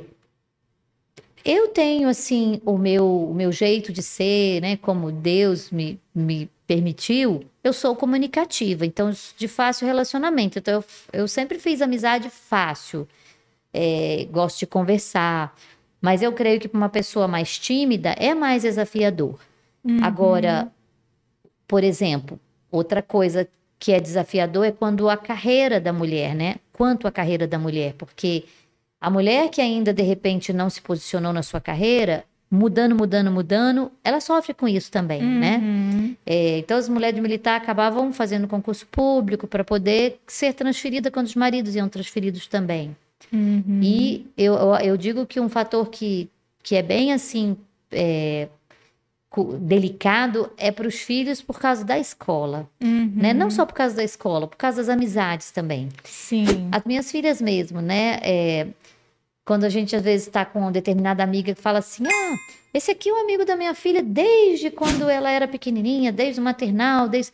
eu 1.45 1.69
tenho, 1.69 2.09
assim, 2.09 2.61
o 2.65 2.77
meu, 2.77 3.31
o 3.31 3.35
meu 3.35 3.51
jeito 3.53 3.93
de 3.93 4.03
ser, 4.03 4.61
né? 4.61 4.77
Como 4.77 5.11
Deus 5.11 5.71
me, 5.71 6.01
me 6.15 6.51
permitiu, 6.67 7.45
eu 7.65 7.73
sou 7.73 7.97
comunicativa, 7.97 8.87
então, 8.87 9.11
de 9.37 9.49
fácil 9.49 9.87
relacionamento. 9.87 10.59
Então, 10.59 10.75
eu, 10.75 10.85
eu 11.21 11.29
sempre 11.29 11.59
fiz 11.59 11.83
amizade 11.83 12.31
fácil. 12.31 13.09
É, 13.73 14.27
gosto 14.31 14.61
de 14.61 14.67
conversar. 14.67 15.57
Mas 16.01 16.23
eu 16.23 16.33
creio 16.33 16.59
que 16.59 16.69
para 16.69 16.79
uma 16.79 16.89
pessoa 16.89 17.29
mais 17.29 17.59
tímida 17.59 18.11
é 18.19 18.35
mais 18.35 18.63
desafiador. 18.63 19.39
Agora, 20.03 20.71
por 21.67 21.83
exemplo, 21.83 22.39
outra 22.71 23.03
coisa 23.03 23.49
que 23.79 23.93
é 23.93 24.01
desafiador 24.01 24.67
é 24.67 24.73
quando 24.73 25.09
a 25.09 25.17
carreira 25.17 25.81
da 25.81 25.93
mulher, 25.93 26.35
né? 26.35 26.57
Quanto 26.73 27.07
a 27.09 27.13
carreira 27.13 27.47
da 27.47 27.59
mulher, 27.59 27.95
porque 27.95 28.45
a 29.01 29.09
mulher 29.11 29.49
que 29.49 29.61
ainda 29.61 29.95
de 29.95 30.03
repente 30.03 30.53
não 30.53 30.69
se 30.69 30.81
posicionou 30.83 31.33
na 31.33 31.43
sua 31.43 31.61
carreira, 31.61 32.25
mudando, 32.51 32.97
mudando, 32.97 33.31
mudando, 33.31 33.93
ela 34.03 34.21
sofre 34.21 34.53
com 34.53 34.67
isso 34.67 34.91
também, 34.91 35.23
né? 35.23 35.59
Uhum. 35.63 36.17
É, 36.27 36.59
então 36.59 36.77
as 36.77 36.89
mulheres 36.89 37.15
de 37.15 37.21
militar 37.21 37.57
acabavam 37.57 38.13
fazendo 38.13 38.49
concurso 38.49 38.87
público 38.87 39.47
para 39.47 39.63
poder 39.63 40.19
ser 40.27 40.53
transferida 40.53 41.11
quando 41.11 41.27
os 41.27 41.37
maridos 41.37 41.77
iam 41.77 41.89
transferidos 41.89 42.47
também. 42.49 42.97
Uhum. 43.33 43.81
E 43.81 44.27
eu, 44.37 44.55
eu, 44.83 44.97
digo 44.97 45.25
que 45.25 45.39
um 45.39 45.49
fator 45.49 45.89
que, 45.89 46.29
que 46.63 46.75
é 46.75 46.83
bem 46.83 47.13
assim 47.13 47.57
é, 47.93 48.49
delicado 49.61 50.51
é 50.59 50.73
para 50.73 50.89
os 50.89 50.97
filhos 50.97 51.41
por 51.41 51.61
causa 51.61 51.85
da 51.85 51.99
escola, 51.99 52.69
Uhum. 52.83 53.13
né? 53.15 53.33
Não 53.33 53.49
só 53.49 53.65
por 53.65 53.75
causa 53.75 53.95
da 53.95 54.03
escola, 54.03 54.49
por 54.49 54.57
causa 54.57 54.79
das 54.79 54.89
amizades 54.89 55.53
também. 55.53 55.89
Sim. 56.03 56.69
As 56.73 56.83
minhas 56.85 57.11
filhas 57.13 57.41
mesmo, 57.41 57.81
né? 57.81 58.19
é, 58.23 58.67
quando 59.51 59.65
a 59.65 59.69
gente 59.69 59.97
às 59.97 60.03
vezes 60.03 60.29
está 60.29 60.45
com 60.45 60.61
uma 60.61 60.71
determinada 60.71 61.25
amiga 61.25 61.53
que 61.53 61.61
fala 61.61 61.81
assim, 61.81 62.05
ah, 62.07 62.37
esse 62.73 62.89
aqui 62.93 63.09
é 63.09 63.13
um 63.13 63.21
amigo 63.21 63.45
da 63.45 63.57
minha 63.57 63.75
filha 63.75 64.01
desde 64.01 64.71
quando 64.71 65.09
ela 65.09 65.29
era 65.29 65.49
pequenininha, 65.49 66.13
desde 66.13 66.41
o 66.41 66.45
maternal, 66.45 67.09
desde... 67.09 67.33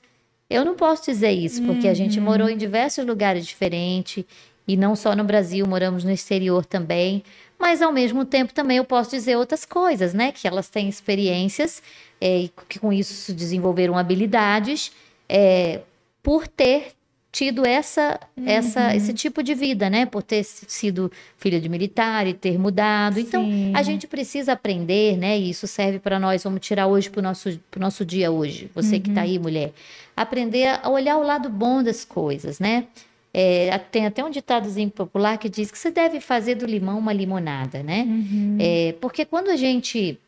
Eu 0.48 0.64
não 0.64 0.74
posso 0.74 1.04
dizer 1.04 1.32
isso, 1.32 1.62
porque 1.64 1.86
a 1.86 1.92
gente 1.92 2.18
morou 2.18 2.48
em 2.48 2.56
diversos 2.56 3.04
lugares 3.04 3.46
diferentes, 3.46 4.24
e 4.66 4.78
não 4.78 4.96
só 4.96 5.14
no 5.14 5.24
Brasil, 5.24 5.66
moramos 5.66 6.04
no 6.04 6.10
exterior 6.10 6.64
também, 6.64 7.22
mas 7.58 7.82
ao 7.82 7.92
mesmo 7.92 8.24
tempo 8.24 8.54
também 8.54 8.78
eu 8.78 8.84
posso 8.86 9.10
dizer 9.10 9.36
outras 9.36 9.66
coisas, 9.66 10.14
né? 10.14 10.32
Que 10.32 10.48
elas 10.48 10.70
têm 10.70 10.88
experiências 10.88 11.82
é, 12.18 12.38
e 12.44 12.52
que 12.66 12.78
com 12.78 12.94
isso 12.94 13.30
desenvolveram 13.34 13.98
habilidades 13.98 14.90
é, 15.28 15.80
por 16.22 16.48
ter 16.48 16.92
tido 17.36 17.66
essa, 17.66 18.18
essa, 18.46 18.96
esse 18.96 19.12
tipo 19.12 19.42
de 19.42 19.54
vida, 19.54 19.90
né? 19.90 20.06
Por 20.06 20.22
ter 20.22 20.42
sido 20.42 21.12
filha 21.36 21.60
de 21.60 21.68
militar 21.68 22.26
e 22.26 22.32
ter 22.32 22.58
mudado. 22.58 23.20
Então, 23.20 23.44
Sim. 23.44 23.72
a 23.74 23.82
gente 23.82 24.06
precisa 24.06 24.54
aprender, 24.54 25.18
né? 25.18 25.38
E 25.38 25.50
isso 25.50 25.66
serve 25.66 25.98
para 25.98 26.18
nós. 26.18 26.44
Vamos 26.44 26.60
tirar 26.60 26.86
hoje 26.86 27.10
para 27.10 27.20
o 27.20 27.22
nosso, 27.22 27.60
pro 27.70 27.78
nosso 27.78 28.06
dia 28.06 28.30
hoje. 28.30 28.70
Você 28.74 28.98
que 28.98 29.10
está 29.10 29.20
aí, 29.20 29.38
mulher. 29.38 29.74
Aprender 30.16 30.80
a 30.82 30.88
olhar 30.88 31.18
o 31.18 31.22
lado 31.22 31.50
bom 31.50 31.82
das 31.82 32.06
coisas, 32.06 32.58
né? 32.58 32.86
É, 33.34 33.76
tem 33.92 34.06
até 34.06 34.24
um 34.24 34.30
ditadozinho 34.30 34.88
popular 34.88 35.36
que 35.36 35.50
diz 35.50 35.70
que 35.70 35.78
você 35.78 35.90
deve 35.90 36.20
fazer 36.20 36.54
do 36.54 36.64
limão 36.64 36.98
uma 36.98 37.12
limonada, 37.12 37.82
né? 37.82 38.04
Uhum. 38.08 38.56
É, 38.58 38.94
porque 38.98 39.26
quando 39.26 39.50
a 39.50 39.56
gente. 39.56 40.18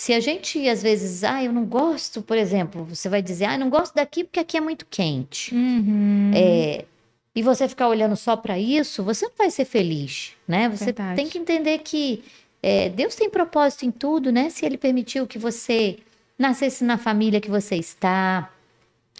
Se 0.00 0.14
a 0.14 0.18
gente, 0.18 0.66
às 0.66 0.82
vezes, 0.82 1.24
ah, 1.24 1.44
eu 1.44 1.52
não 1.52 1.66
gosto, 1.66 2.22
por 2.22 2.34
exemplo, 2.34 2.84
você 2.86 3.06
vai 3.06 3.20
dizer, 3.20 3.44
ah, 3.44 3.54
eu 3.56 3.58
não 3.58 3.68
gosto 3.68 3.94
daqui 3.94 4.24
porque 4.24 4.40
aqui 4.40 4.56
é 4.56 4.60
muito 4.60 4.86
quente. 4.86 5.54
Uhum. 5.54 6.30
É, 6.34 6.86
e 7.34 7.42
você 7.42 7.68
ficar 7.68 7.86
olhando 7.86 8.16
só 8.16 8.34
para 8.34 8.58
isso, 8.58 9.04
você 9.04 9.26
não 9.26 9.34
vai 9.36 9.50
ser 9.50 9.66
feliz, 9.66 10.32
né? 10.48 10.70
Você 10.70 10.86
Verdade. 10.86 11.16
tem 11.16 11.28
que 11.28 11.36
entender 11.36 11.80
que 11.80 12.24
é, 12.62 12.88
Deus 12.88 13.14
tem 13.14 13.28
propósito 13.28 13.84
em 13.84 13.90
tudo, 13.90 14.32
né? 14.32 14.48
Se 14.48 14.64
Ele 14.64 14.78
permitiu 14.78 15.26
que 15.26 15.38
você 15.38 15.98
nascesse 16.38 16.82
na 16.82 16.96
família 16.96 17.38
que 17.38 17.50
você 17.50 17.76
está, 17.76 18.50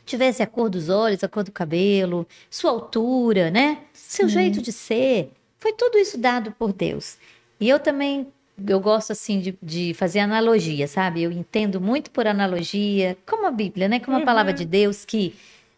tivesse 0.07 0.43
a 0.43 0.47
cor 0.47 0.71
dos 0.71 0.89
olhos, 0.89 1.23
a 1.23 1.29
cor 1.29 1.45
do 1.45 1.53
cabelo, 1.53 2.27
sua 2.51 2.71
altura, 2.71 3.51
né? 3.51 3.81
Seu 3.93 4.31
jeito 4.31 4.63
de 4.63 4.73
ser. 4.73 5.31
Foi 5.59 5.75
tudo 5.75 5.99
isso 5.99 6.17
dado 6.17 6.53
por 6.53 6.73
Deus. 6.73 7.19
E 7.61 7.69
eu 7.69 7.79
também, 7.79 8.29
eu 8.67 8.81
gosto 8.81 9.13
assim 9.13 9.41
de, 9.41 9.59
de 9.63 9.95
fazer 9.95 10.21
analogia, 10.21 10.87
sabe? 10.87 11.23
Eu 11.23 11.33
entendo 11.33 11.81
muito 11.81 12.11
por 12.11 12.27
analogia, 12.27 13.17
como 13.27 13.47
a 13.47 13.51
Bíblia, 13.51 13.89
né? 13.89 14.01
Como 14.01 14.17
a 14.17 14.25
palavra 14.25 14.53
de 14.53 14.65
Deus 14.65 15.05
que 15.05 15.35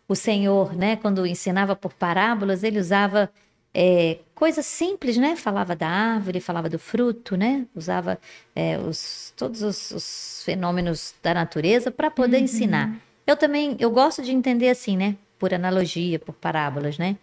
o 0.08 0.14
Senhor, 0.14 0.74
né? 0.74 0.96
Quando 0.96 1.26
ensinava 1.26 1.74
por 1.74 1.92
parábolas, 1.92 2.62
ele 2.62 2.78
usava 2.78 3.30
é, 3.74 4.18
coisas 4.34 4.66
simples, 4.66 5.16
né? 5.16 5.36
Falava 5.36 5.74
da 5.74 5.88
árvore, 5.88 6.40
falava 6.40 6.68
do 6.68 6.78
fruto, 6.78 7.36
né? 7.36 7.66
Usava 7.74 8.18
é, 8.54 8.78
os, 8.78 9.32
todos 9.36 9.62
os, 9.62 9.90
os, 9.90 10.42
fenômenos 10.44 11.14
da 11.22 11.32
natureza 11.32 11.90
para 11.90 12.10
poder 12.10 12.38
uhum. 12.38 12.44
ensinar. 12.44 13.00
Eu 13.26 13.36
também, 13.36 13.76
eu 13.78 13.90
gosto 13.90 14.22
de 14.22 14.32
entender 14.32 14.68
assim, 14.68 14.96
né? 14.96 15.16
Por 15.38 15.54
analogia, 15.54 16.18
por 16.18 16.34
parábolas, 16.34 16.98
né? 16.98 17.16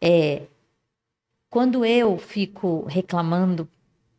É, 0.00 0.42
quando 1.48 1.84
eu 1.84 2.18
fico 2.18 2.84
reclamando, 2.86 3.68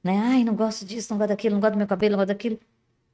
né? 0.07 0.17
Ai, 0.17 0.43
não 0.43 0.55
gosto 0.55 0.83
disso, 0.85 1.07
não 1.11 1.17
gosto 1.17 1.29
daquilo, 1.29 1.53
não 1.53 1.61
gosto 1.61 1.73
do 1.73 1.77
meu 1.77 1.87
cabelo, 1.87 2.13
não 2.13 2.19
gosto 2.19 2.29
daquilo. 2.29 2.59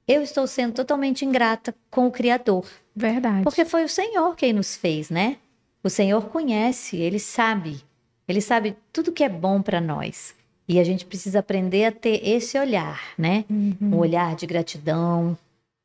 Eu 0.08 0.22
estou 0.22 0.48
sendo 0.48 0.74
totalmente 0.74 1.26
ingrata 1.26 1.76
com 1.90 2.08
o 2.08 2.12
Criador. 2.12 2.66
Verdade. 2.96 3.44
Porque 3.44 3.66
foi 3.66 3.84
o 3.84 3.90
Senhor 3.90 4.36
quem 4.36 4.54
nos 4.54 4.76
fez, 4.76 5.10
né? 5.10 5.38
O 5.84 5.90
Senhor 5.90 6.22
conhece, 6.30 6.98
ele 6.98 7.20
sabe 7.20 7.84
ele 8.28 8.42
sabe 8.42 8.76
tudo 8.92 9.12
que 9.12 9.24
é 9.24 9.30
bom 9.30 9.62
para 9.62 9.82
nós. 9.82 10.36
E 10.68 10.80
a 10.80 10.84
gente 10.84 11.06
precisa 11.06 11.40
aprender 11.40 11.86
a 11.86 11.92
ter 11.92 12.26
esse 12.26 12.58
olhar, 12.58 13.02
né? 13.18 13.44
Uhum. 13.50 13.78
Um 13.82 13.98
olhar 13.98 14.36
de 14.36 14.46
gratidão, 14.46 15.38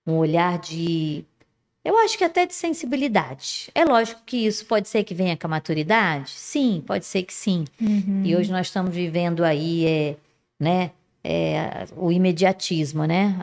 um 0.07 0.15
olhar 0.15 0.59
de. 0.59 1.25
Eu 1.85 1.99
acho 1.99 2.17
que 2.17 2.23
até 2.23 2.47
de 2.47 2.55
sensibilidade. 2.55 3.71
É 3.75 3.85
lógico 3.85 4.21
que 4.25 4.47
isso 4.47 4.65
pode 4.67 4.89
ser 4.89 5.03
que 5.03 5.15
venha 5.15 5.37
com 5.37 5.47
a 5.47 5.51
maturidade? 5.51 6.31
Sim, 6.31 6.83
pode 6.87 7.05
ser 7.07 7.25
que 7.25 7.35
sim. 7.35 7.65
Uhum. 7.81 8.23
E 8.25 8.37
hoje 8.37 8.53
nós 8.53 8.69
estamos 8.69 8.95
vivendo 8.95 9.43
aí, 9.43 9.85
é, 9.87 10.17
né? 10.61 10.93
É, 11.31 11.85
o 11.95 12.11
imediatismo, 12.11 13.05
né? 13.05 13.37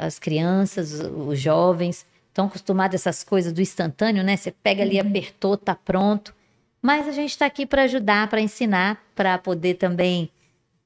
As 0.00 0.16
crianças, 0.16 1.00
os 1.00 1.40
jovens 1.40 2.06
estão 2.28 2.46
acostumados 2.46 2.94
a 2.94 2.96
essas 2.96 3.24
coisas 3.24 3.52
do 3.52 3.60
instantâneo, 3.60 4.22
né? 4.22 4.36
Você 4.36 4.50
pega 4.50 4.82
ali, 4.82 5.00
uhum. 5.00 5.08
apertou, 5.08 5.56
tá 5.56 5.74
pronto. 5.74 6.32
Mas 6.80 7.06
a 7.06 7.12
gente 7.12 7.30
está 7.30 7.46
aqui 7.46 7.66
para 7.66 7.82
ajudar, 7.82 8.28
para 8.28 8.40
ensinar, 8.40 9.02
para 9.14 9.38
poder 9.38 9.74
também. 9.74 10.30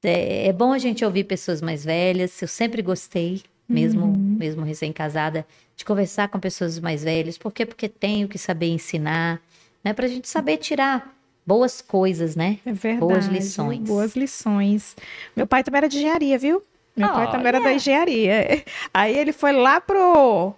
É, 0.02 0.48
é, 0.48 0.52
bom 0.52 0.72
a 0.72 0.78
gente 0.78 1.04
ouvir 1.04 1.24
pessoas 1.24 1.60
mais 1.60 1.84
velhas. 1.84 2.40
Eu 2.40 2.48
sempre 2.48 2.82
gostei, 2.82 3.42
mesmo, 3.68 4.06
uhum. 4.06 4.36
mesmo 4.38 4.62
recém-casada, 4.62 5.46
de 5.76 5.84
conversar 5.84 6.28
com 6.28 6.38
pessoas 6.38 6.78
mais 6.78 7.04
velhas. 7.04 7.38
Por 7.38 7.52
quê? 7.52 7.64
Porque 7.64 7.88
tenho 7.88 8.28
que 8.28 8.38
saber 8.38 8.68
ensinar, 8.68 9.40
né? 9.84 9.92
Para 9.92 10.06
a 10.06 10.08
gente 10.08 10.28
saber 10.28 10.56
tirar 10.58 11.15
boas 11.46 11.80
coisas, 11.80 12.34
né? 12.34 12.58
É 12.66 12.72
verdade. 12.72 13.00
Boas 13.00 13.26
lições. 13.26 13.80
Boas 13.80 14.16
lições. 14.16 14.96
Meu 15.34 15.46
pai 15.46 15.62
também 15.62 15.78
era 15.78 15.88
de 15.88 15.98
engenharia, 15.98 16.38
viu? 16.38 16.62
Meu 16.96 17.08
oh, 17.08 17.12
pai 17.12 17.30
também 17.30 17.46
era 17.46 17.60
da 17.60 17.72
engenharia. 17.72 18.64
Aí 18.92 19.16
ele 19.16 19.32
foi 19.32 19.52
lá 19.52 19.80
pro, 19.80 20.54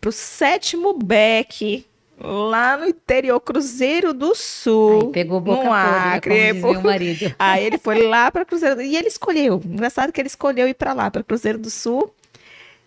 pro 0.00 0.12
sétimo 0.12 0.94
beck 0.94 1.84
lá 2.18 2.76
no 2.76 2.86
interior, 2.86 3.40
Cruzeiro 3.40 4.14
do 4.14 4.34
Sul. 4.34 5.06
Aí 5.06 5.12
pegou 5.12 5.40
boca 5.40 5.64
no 5.64 5.72
Acre, 5.72 6.60
como 6.60 6.78
o 6.78 6.82
marido. 6.84 7.34
Aí 7.38 7.64
ele 7.64 7.78
foi 7.78 8.02
lá 8.02 8.30
para 8.30 8.44
Cruzeiro 8.44 8.80
e 8.80 8.96
ele 8.96 9.08
escolheu. 9.08 9.60
Engraçado 9.64 10.12
que 10.12 10.20
ele 10.20 10.28
escolheu 10.28 10.68
ir 10.68 10.74
para 10.74 10.92
lá, 10.92 11.10
para 11.10 11.22
Cruzeiro 11.22 11.58
do 11.58 11.68
Sul 11.70 12.12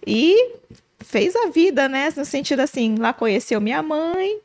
e 0.08 0.54
fez 1.00 1.36
a 1.36 1.50
vida, 1.50 1.90
né? 1.90 2.12
No 2.16 2.24
sentido 2.24 2.62
assim, 2.62 2.96
lá 2.96 3.12
conheceu 3.12 3.60
minha 3.60 3.84
mãe, 3.84 4.40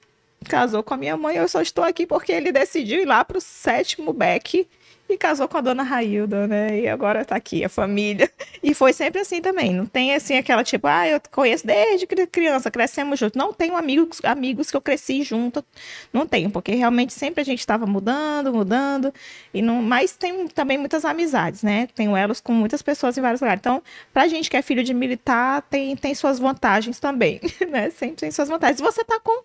casou 0.49 0.83
com 0.83 0.95
a 0.95 0.97
minha 0.97 1.17
mãe. 1.17 1.37
Eu 1.37 1.49
só 1.49 1.61
estou 1.61 1.85
aqui 1.85 2.07
porque 2.07 2.33
ele 2.33 2.53
decidiu 2.53 3.03
ir 3.03 3.07
lá 3.07 3.25
para 3.25 3.39
o 3.39 3.41
sétimo 3.41 4.13
Beck 4.13 4.67
e 5.13 5.19
casou 5.19 5.49
com 5.49 5.59
a 5.59 5.61
dona 5.61 5.83
Railda, 5.83 6.47
né? 6.47 6.81
E 6.81 6.89
agora 6.89 7.25
tá 7.25 7.37
aqui 7.37 7.65
a 7.65 7.69
família. 7.69 8.31
E 8.63 8.75
foi 8.75 8.93
sempre 8.93 9.23
assim 9.23 9.41
também. 9.41 9.73
Não 9.73 9.87
tem 9.87 10.15
assim 10.15 10.37
aquela 10.37 10.63
tipo, 10.63 10.87
ah, 10.87 11.09
eu 11.09 11.19
conheço 11.31 11.67
desde 11.67 12.07
criança, 12.07 12.71
crescemos 12.71 13.19
juntos. 13.19 13.39
Não 13.39 13.55
tenho 13.55 13.75
amigos, 13.75 14.21
amigos 14.23 14.71
que 14.71 14.77
eu 14.77 14.83
cresci 14.83 15.23
junto. 15.23 15.65
Não 16.13 16.27
tenho, 16.27 16.51
porque 16.51 16.75
realmente 16.75 17.15
sempre 17.15 17.41
a 17.41 17.45
gente 17.45 17.61
estava 17.61 17.87
mudando, 17.87 18.53
mudando. 18.53 19.15
E 19.55 19.63
não, 19.63 19.81
mas 19.83 20.15
tem 20.15 20.47
também 20.49 20.77
muitas 20.77 21.07
amizades, 21.07 21.63
né? 21.63 21.89
Tenho 21.95 22.15
elos 22.15 22.39
com 22.39 22.53
muitas 22.53 22.83
pessoas 22.83 23.17
em 23.17 23.23
vários 23.23 23.41
lugares. 23.41 23.61
Então, 23.61 23.83
pra 24.13 24.29
gente 24.29 24.51
que 24.51 24.59
é 24.59 24.63
filho 24.63 24.85
de 24.85 24.93
militar, 24.93 25.63
tem, 25.71 25.97
tem 25.97 26.15
suas 26.15 26.39
vantagens 26.39 27.01
também, 27.01 27.41
né? 27.71 27.89
Sempre 27.89 28.17
tem 28.17 28.31
suas 28.31 28.49
vantagens. 28.51 28.79
Você 28.79 29.03
tá 29.03 29.19
com 29.19 29.43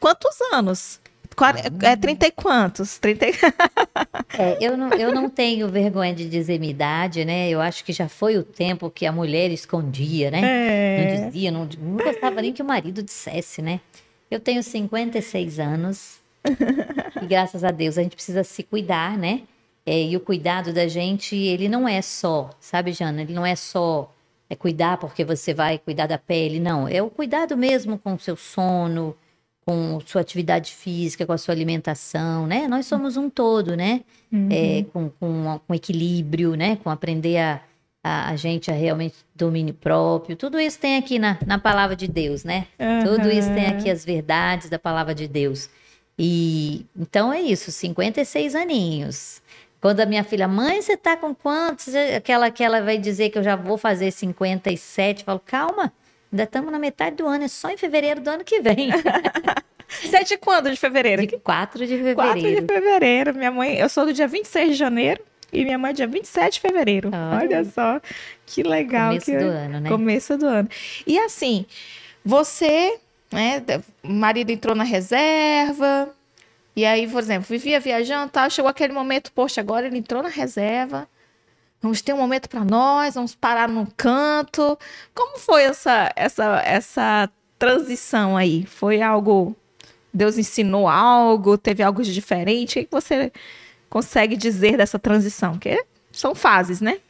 quantos 0.00 0.40
anos? 0.52 1.00
É 1.82 1.96
30 1.96 2.26
e 2.26 2.30
quantos? 2.32 2.98
30 2.98 3.28
e... 3.28 3.32
é, 4.36 4.58
eu, 4.60 4.76
não, 4.76 4.90
eu 4.90 5.14
não 5.14 5.30
tenho 5.30 5.68
vergonha 5.68 6.14
de 6.14 6.28
dizer 6.28 6.58
minha 6.58 6.70
idade, 6.70 7.24
né? 7.24 7.48
Eu 7.48 7.60
acho 7.60 7.84
que 7.84 7.92
já 7.92 8.08
foi 8.08 8.36
o 8.36 8.42
tempo 8.42 8.90
que 8.90 9.06
a 9.06 9.12
mulher 9.12 9.50
escondia, 9.50 10.30
né? 10.30 10.40
É. 10.42 11.20
Não 11.20 11.30
dizia, 11.30 11.50
não, 11.50 11.68
não 11.78 11.96
gostava 12.04 12.42
nem 12.42 12.52
que 12.52 12.60
o 12.60 12.64
marido 12.64 13.02
dissesse, 13.02 13.62
né? 13.62 13.80
Eu 14.30 14.40
tenho 14.40 14.62
56 14.62 15.58
anos 15.58 16.20
e 17.22 17.26
graças 17.26 17.64
a 17.64 17.70
Deus 17.70 17.96
a 17.96 18.02
gente 18.02 18.16
precisa 18.16 18.44
se 18.44 18.62
cuidar, 18.62 19.16
né? 19.16 19.42
É, 19.86 20.02
e 20.02 20.16
o 20.16 20.20
cuidado 20.20 20.72
da 20.72 20.86
gente, 20.88 21.34
ele 21.34 21.68
não 21.68 21.88
é 21.88 22.02
só, 22.02 22.50
sabe, 22.60 22.92
Jana? 22.92 23.22
Ele 23.22 23.32
não 23.32 23.46
é 23.46 23.56
só 23.56 24.12
é 24.48 24.56
cuidar 24.56 24.98
porque 24.98 25.24
você 25.24 25.54
vai 25.54 25.78
cuidar 25.78 26.06
da 26.06 26.18
pele, 26.18 26.58
não. 26.58 26.86
É 26.88 27.00
o 27.02 27.08
cuidado 27.08 27.56
mesmo 27.56 27.98
com 27.98 28.14
o 28.14 28.18
seu 28.18 28.36
sono, 28.36 29.16
com 29.64 30.00
sua 30.06 30.20
atividade 30.20 30.72
física, 30.72 31.26
com 31.26 31.32
a 31.32 31.38
sua 31.38 31.54
alimentação, 31.54 32.46
né? 32.46 32.66
Nós 32.66 32.86
somos 32.86 33.16
um 33.16 33.28
todo, 33.28 33.76
né? 33.76 34.02
Uhum. 34.32 34.48
É, 34.50 34.84
com, 34.92 35.10
com, 35.10 35.60
com, 35.66 35.74
equilíbrio, 35.74 36.54
né? 36.54 36.76
Com 36.76 36.90
aprender 36.90 37.38
a, 37.38 37.60
a, 38.02 38.30
a, 38.30 38.36
gente 38.36 38.70
a 38.70 38.74
realmente 38.74 39.16
domínio 39.34 39.74
próprio. 39.74 40.36
Tudo 40.36 40.58
isso 40.58 40.78
tem 40.78 40.96
aqui 40.96 41.18
na, 41.18 41.38
na 41.46 41.58
palavra 41.58 41.94
de 41.94 42.08
Deus, 42.08 42.42
né? 42.42 42.66
Uhum. 42.78 43.04
Tudo 43.04 43.30
isso 43.30 43.52
tem 43.52 43.66
aqui 43.66 43.90
as 43.90 44.04
verdades 44.04 44.68
da 44.68 44.78
palavra 44.78 45.14
de 45.14 45.28
Deus. 45.28 45.68
E 46.18 46.86
então 46.98 47.32
é 47.32 47.40
isso, 47.40 47.70
56 47.70 48.54
aninhos. 48.54 49.42
Quando 49.80 50.00
a 50.00 50.06
minha 50.06 50.22
filha, 50.22 50.46
mãe, 50.46 50.82
você 50.82 50.96
tá 50.96 51.16
com 51.16 51.34
quantos? 51.34 51.94
Aquela 51.94 52.50
que 52.50 52.62
ela 52.62 52.82
vai 52.82 52.98
dizer 52.98 53.30
que 53.30 53.38
eu 53.38 53.42
já 53.42 53.56
vou 53.56 53.78
fazer 53.78 54.10
57, 54.10 55.20
eu 55.20 55.24
falo, 55.24 55.40
calma, 55.40 55.90
Ainda 56.32 56.44
estamos 56.44 56.70
na 56.70 56.78
metade 56.78 57.16
do 57.16 57.26
ano, 57.26 57.44
é 57.44 57.48
só 57.48 57.70
em 57.70 57.76
fevereiro 57.76 58.20
do 58.20 58.30
ano 58.30 58.44
que 58.44 58.60
vem. 58.60 58.90
Sete 59.88 60.36
quando 60.36 60.70
de 60.70 60.76
fevereiro? 60.76 61.26
De 61.26 61.38
4 61.38 61.86
de 61.86 61.96
fevereiro. 61.96 62.16
4 62.16 62.40
de 62.40 62.66
fevereiro. 62.66 63.34
Minha 63.34 63.50
mãe, 63.50 63.76
eu 63.76 63.88
sou 63.88 64.06
do 64.06 64.12
dia 64.12 64.28
26 64.28 64.70
de 64.70 64.74
janeiro 64.74 65.20
e 65.52 65.64
minha 65.64 65.76
mãe 65.76 65.90
é 65.90 65.94
dia 65.94 66.06
27 66.06 66.54
de 66.54 66.60
fevereiro. 66.60 67.10
Olha, 67.12 67.58
Olha 67.58 67.64
só, 67.64 68.00
que 68.46 68.62
legal. 68.62 69.08
Começo 69.08 69.26
que... 69.26 69.38
do 69.38 69.44
ano, 69.44 69.80
né? 69.80 69.88
Começo 69.88 70.38
do 70.38 70.46
ano. 70.46 70.68
E 71.04 71.18
assim, 71.18 71.66
você, 72.24 72.98
né, 73.32 73.62
o 74.04 74.12
marido 74.12 74.50
entrou 74.50 74.76
na 74.76 74.84
reserva, 74.84 76.14
e 76.74 76.84
aí, 76.84 77.08
por 77.08 77.20
exemplo, 77.20 77.46
vivia 77.48 77.80
viajando, 77.80 78.30
tal, 78.30 78.48
chegou 78.48 78.70
aquele 78.70 78.92
momento, 78.92 79.32
poxa, 79.32 79.60
agora 79.60 79.86
ele 79.86 79.98
entrou 79.98 80.22
na 80.22 80.28
reserva, 80.28 81.08
Vamos 81.82 82.02
ter 82.02 82.12
um 82.12 82.18
momento 82.18 82.48
para 82.48 82.64
nós, 82.64 83.14
vamos 83.14 83.34
parar 83.34 83.68
num 83.68 83.86
canto. 83.96 84.78
Como 85.14 85.38
foi 85.38 85.62
essa 85.62 86.12
essa 86.14 86.60
essa 86.64 87.30
transição 87.58 88.36
aí? 88.36 88.66
Foi 88.66 89.00
algo 89.00 89.56
Deus 90.12 90.36
ensinou 90.36 90.88
algo, 90.88 91.56
teve 91.56 91.82
algo 91.82 92.02
de 92.02 92.12
diferente? 92.12 92.80
O 92.80 92.84
que 92.84 92.90
você 92.90 93.32
consegue 93.88 94.36
dizer 94.36 94.76
dessa 94.76 94.98
transição? 94.98 95.58
Que 95.58 95.84
são 96.12 96.34
fases, 96.34 96.80
né? 96.80 97.00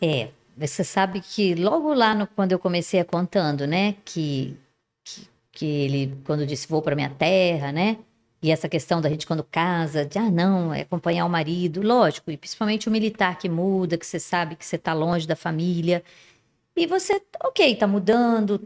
É, 0.00 0.28
você 0.56 0.84
sabe 0.84 1.20
que 1.20 1.54
logo 1.54 1.92
lá 1.92 2.14
no, 2.14 2.26
quando 2.26 2.52
eu 2.52 2.58
comecei 2.58 3.00
a 3.00 3.04
contando, 3.04 3.66
né, 3.66 3.96
que, 4.04 4.56
que, 5.04 5.28
que 5.52 5.66
ele 5.66 6.18
quando 6.24 6.46
disse 6.46 6.68
vou 6.68 6.80
para 6.80 6.94
minha 6.94 7.10
terra, 7.10 7.72
né? 7.72 7.98
E 8.44 8.50
essa 8.50 8.68
questão 8.68 9.00
da 9.00 9.08
gente 9.08 9.26
quando 9.26 9.42
casa, 9.42 10.04
de 10.04 10.18
ah, 10.18 10.30
não, 10.30 10.74
é 10.74 10.82
acompanhar 10.82 11.24
o 11.24 11.30
marido, 11.30 11.80
lógico, 11.80 12.30
e 12.30 12.36
principalmente 12.36 12.88
o 12.88 12.92
militar 12.92 13.38
que 13.38 13.48
muda, 13.48 13.96
que 13.96 14.06
você 14.06 14.20
sabe 14.20 14.54
que 14.54 14.66
você 14.66 14.76
está 14.76 14.92
longe 14.92 15.26
da 15.26 15.34
família. 15.34 16.04
E 16.76 16.86
você, 16.86 17.22
ok, 17.42 17.72
está 17.72 17.86
mudando. 17.86 18.60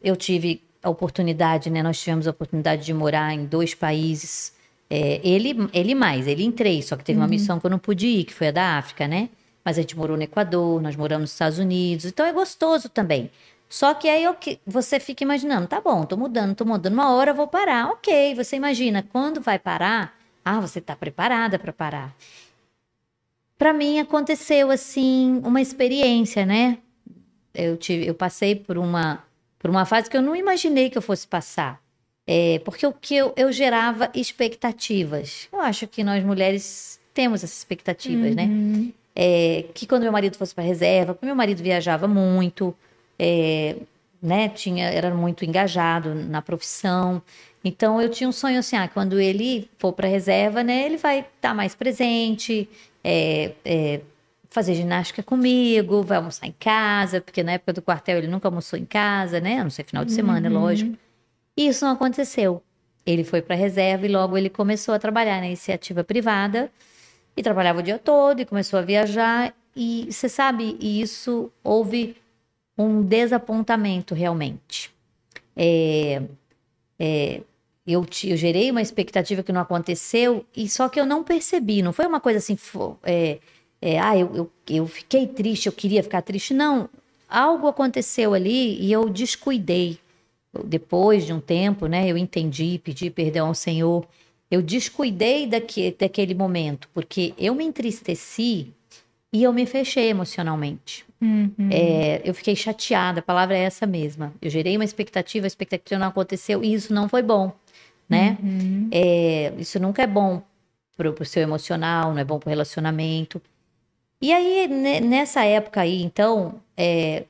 Eu 0.00 0.14
tive 0.14 0.62
a 0.80 0.88
oportunidade, 0.88 1.68
né? 1.68 1.82
Nós 1.82 1.98
tivemos 1.98 2.28
a 2.28 2.30
oportunidade 2.30 2.84
de 2.84 2.94
morar 2.94 3.34
em 3.34 3.44
dois 3.44 3.74
países. 3.74 4.52
É, 4.88 5.20
ele, 5.24 5.68
ele 5.72 5.96
mais, 5.96 6.28
ele 6.28 6.44
em 6.44 6.52
três, 6.52 6.84
só 6.84 6.96
que 6.96 7.02
teve 7.02 7.18
uhum. 7.18 7.24
uma 7.24 7.28
missão 7.28 7.58
que 7.58 7.66
eu 7.66 7.70
não 7.70 7.78
pude 7.80 8.06
ir, 8.06 8.22
que 8.22 8.32
foi 8.32 8.46
a 8.46 8.52
da 8.52 8.78
África, 8.78 9.08
né? 9.08 9.30
Mas 9.64 9.78
a 9.78 9.80
gente 9.80 9.96
morou 9.96 10.16
no 10.16 10.22
Equador, 10.22 10.80
nós 10.80 10.94
moramos 10.94 11.22
nos 11.22 11.32
Estados 11.32 11.58
Unidos, 11.58 12.04
então 12.04 12.24
é 12.24 12.32
gostoso 12.32 12.88
também. 12.88 13.32
Só 13.74 13.92
que 13.92 14.08
aí 14.08 14.24
você 14.64 15.00
fica 15.00 15.24
imaginando, 15.24 15.66
tá 15.66 15.80
bom, 15.80 16.04
tô 16.04 16.16
mudando, 16.16 16.54
tô 16.54 16.64
mudando, 16.64 16.92
uma 16.92 17.12
hora 17.12 17.32
eu 17.32 17.34
vou 17.34 17.48
parar. 17.48 17.88
Ok, 17.88 18.32
você 18.36 18.54
imagina, 18.54 19.02
quando 19.02 19.40
vai 19.40 19.58
parar, 19.58 20.16
ah, 20.44 20.60
você 20.60 20.80
tá 20.80 20.94
preparada 20.94 21.58
para 21.58 21.72
parar. 21.72 22.14
Para 23.58 23.72
mim 23.72 23.98
aconteceu 23.98 24.70
assim 24.70 25.40
uma 25.44 25.60
experiência, 25.60 26.46
né? 26.46 26.78
Eu 27.52 27.76
tive, 27.76 28.06
eu 28.06 28.14
passei 28.14 28.54
por 28.54 28.78
uma 28.78 29.24
por 29.58 29.70
uma 29.70 29.84
fase 29.84 30.08
que 30.08 30.16
eu 30.16 30.22
não 30.22 30.36
imaginei 30.36 30.88
que 30.88 30.96
eu 30.96 31.02
fosse 31.02 31.26
passar. 31.26 31.82
É, 32.28 32.60
porque 32.60 32.86
o 32.86 32.92
que 32.92 33.16
eu, 33.16 33.34
eu 33.36 33.50
gerava 33.50 34.08
expectativas. 34.14 35.48
Eu 35.52 35.58
acho 35.58 35.88
que 35.88 36.04
nós 36.04 36.22
mulheres 36.22 37.00
temos 37.12 37.42
essas 37.42 37.58
expectativas, 37.58 38.36
né? 38.36 38.44
Uhum. 38.44 38.92
É, 39.16 39.64
que 39.74 39.84
quando 39.84 40.04
meu 40.04 40.12
marido 40.12 40.36
fosse 40.36 40.54
para 40.54 40.62
reserva, 40.62 41.18
meu 41.20 41.34
marido 41.34 41.60
viajava 41.60 42.06
muito, 42.06 42.72
é, 43.18 43.76
né? 44.22 44.48
Tinha, 44.48 44.86
era 44.86 45.14
muito 45.14 45.44
engajado 45.44 46.14
na 46.14 46.40
profissão. 46.42 47.22
Então 47.64 48.00
eu 48.00 48.08
tinha 48.10 48.28
um 48.28 48.32
sonho 48.32 48.58
assim, 48.58 48.76
ah, 48.76 48.88
quando 48.88 49.18
ele 49.20 49.68
for 49.78 49.92
para 49.92 50.08
reserva, 50.08 50.62
né? 50.62 50.84
Ele 50.86 50.96
vai 50.96 51.20
estar 51.20 51.30
tá 51.40 51.54
mais 51.54 51.74
presente, 51.74 52.68
é, 53.02 53.52
é, 53.64 54.00
fazer 54.50 54.74
ginástica 54.74 55.22
comigo, 55.22 56.02
vai 56.02 56.18
almoçar 56.18 56.46
em 56.46 56.54
casa, 56.58 57.20
porque 57.20 57.42
na 57.42 57.52
época 57.52 57.72
do 57.72 57.82
quartel 57.82 58.18
ele 58.18 58.28
nunca 58.28 58.48
almoçou 58.48 58.78
em 58.78 58.84
casa, 58.84 59.40
né? 59.40 59.58
A 59.60 59.62
não 59.64 59.70
ser 59.70 59.84
final 59.84 60.04
de 60.04 60.12
semana, 60.12 60.48
Uhum. 60.48 60.54
lógico. 60.60 60.96
E 61.56 61.66
isso 61.68 61.84
não 61.84 61.92
aconteceu. 61.92 62.62
Ele 63.06 63.24
foi 63.24 63.42
para 63.42 63.54
reserva 63.54 64.06
e 64.06 64.08
logo 64.08 64.36
ele 64.38 64.48
começou 64.50 64.94
a 64.94 64.98
trabalhar 64.98 65.40
na 65.40 65.46
iniciativa 65.46 66.02
privada 66.04 66.70
e 67.36 67.42
trabalhava 67.42 67.80
o 67.80 67.82
dia 67.82 67.98
todo 67.98 68.40
e 68.40 68.44
começou 68.44 68.78
a 68.78 68.82
viajar. 68.82 69.54
E 69.76 70.06
você 70.10 70.28
sabe, 70.28 70.76
e 70.80 71.00
isso 71.00 71.50
houve 71.62 72.16
um 72.76 73.02
desapontamento 73.02 74.14
realmente. 74.14 74.90
É, 75.56 76.22
é, 76.98 77.40
eu, 77.86 78.04
ti- 78.04 78.30
eu 78.30 78.36
gerei 78.36 78.70
uma 78.70 78.82
expectativa 78.82 79.42
que 79.42 79.52
não 79.52 79.60
aconteceu, 79.60 80.44
e 80.56 80.68
só 80.68 80.88
que 80.88 80.98
eu 80.98 81.06
não 81.06 81.22
percebi, 81.22 81.82
não 81.82 81.92
foi 81.92 82.06
uma 82.06 82.20
coisa 82.20 82.38
assim, 82.38 82.56
é, 83.04 83.38
é, 83.80 83.98
ah, 83.98 84.16
eu, 84.16 84.34
eu, 84.34 84.50
eu 84.68 84.86
fiquei 84.86 85.26
triste, 85.26 85.66
eu 85.66 85.72
queria 85.72 86.02
ficar 86.02 86.22
triste. 86.22 86.54
Não, 86.54 86.88
algo 87.28 87.68
aconteceu 87.68 88.32
ali 88.34 88.80
e 88.80 88.90
eu 88.92 89.08
descuidei. 89.08 89.98
Depois 90.64 91.26
de 91.26 91.32
um 91.32 91.40
tempo, 91.40 91.86
né, 91.86 92.08
eu 92.08 92.16
entendi, 92.16 92.80
pedi 92.82 93.10
perdão 93.10 93.48
ao 93.48 93.54
Senhor. 93.54 94.06
Eu 94.50 94.62
descuidei 94.62 95.46
daque, 95.46 95.94
daquele 95.98 96.32
momento, 96.34 96.88
porque 96.94 97.34
eu 97.36 97.54
me 97.54 97.64
entristeci 97.64 98.72
e 99.32 99.42
eu 99.42 99.52
me 99.52 99.66
fechei 99.66 100.08
emocionalmente. 100.08 101.04
Uhum. 101.24 101.70
É, 101.70 102.20
eu 102.22 102.34
fiquei 102.34 102.54
chateada, 102.54 103.20
a 103.20 103.22
palavra 103.22 103.56
é 103.56 103.62
essa 103.62 103.86
mesma. 103.86 104.34
Eu 104.42 104.50
gerei 104.50 104.76
uma 104.76 104.84
expectativa, 104.84 105.46
a 105.46 105.48
expectativa 105.48 105.98
não 105.98 106.08
aconteceu 106.08 106.62
e 106.62 106.74
isso 106.74 106.92
não 106.92 107.08
foi 107.08 107.22
bom, 107.22 107.50
né? 108.06 108.36
Uhum. 108.42 108.88
É, 108.92 109.54
isso 109.56 109.80
nunca 109.80 110.02
é 110.02 110.06
bom 110.06 110.42
pro, 110.94 111.14
pro 111.14 111.24
seu 111.24 111.42
emocional, 111.42 112.12
não 112.12 112.18
é 112.18 112.24
bom 112.24 112.38
pro 112.38 112.50
relacionamento. 112.50 113.40
E 114.20 114.32
aí, 114.34 114.68
ne- 114.68 115.00
nessa 115.00 115.44
época 115.44 115.80
aí, 115.80 116.02
então, 116.02 116.60
é, 116.76 117.24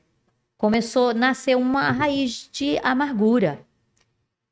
começou 0.57 1.11
a 1.11 1.13
nascer 1.13 1.55
uma 1.55 1.91
raiz 1.91 2.49
de 2.51 2.77
amargura. 2.83 3.59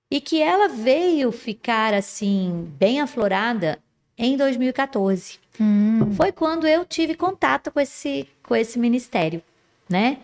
E 0.10 0.22
que 0.22 0.42
ela 0.42 0.70
veio 0.70 1.32
ficar, 1.32 1.94
assim, 1.94 2.72
bem 2.78 3.02
aflorada 3.02 3.80
em 4.18 4.38
2014 4.38 5.40
Hum. 5.60 6.12
foi 6.16 6.32
quando 6.32 6.66
eu 6.68 6.84
tive 6.86 7.14
contato 7.16 7.72
com 7.72 7.80
esse, 7.80 8.28
com 8.42 8.56
esse 8.56 8.80
ministério, 8.80 9.42
né? 9.90 10.18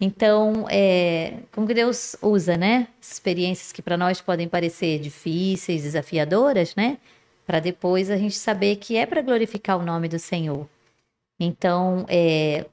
Então, 0.00 0.66
é, 0.70 1.38
como 1.52 1.66
que 1.66 1.72
Deus 1.74 2.14
usa, 2.22 2.56
né? 2.56 2.86
Experiências 3.00 3.72
que 3.72 3.80
para 3.82 3.96
nós 3.96 4.20
podem 4.20 4.46
parecer 4.46 4.98
difíceis, 5.00 5.82
desafiadoras, 5.82 6.74
né? 6.76 6.98
Para 7.46 7.58
depois 7.60 8.10
a 8.10 8.16
gente 8.16 8.34
saber 8.36 8.76
que 8.76 8.96
é 8.96 9.06
para 9.06 9.22
glorificar 9.22 9.78
o 9.78 9.82
nome 9.84 10.06
do 10.08 10.18
Senhor. 10.18 10.68
Então, 11.40 12.04
é, 12.08 12.66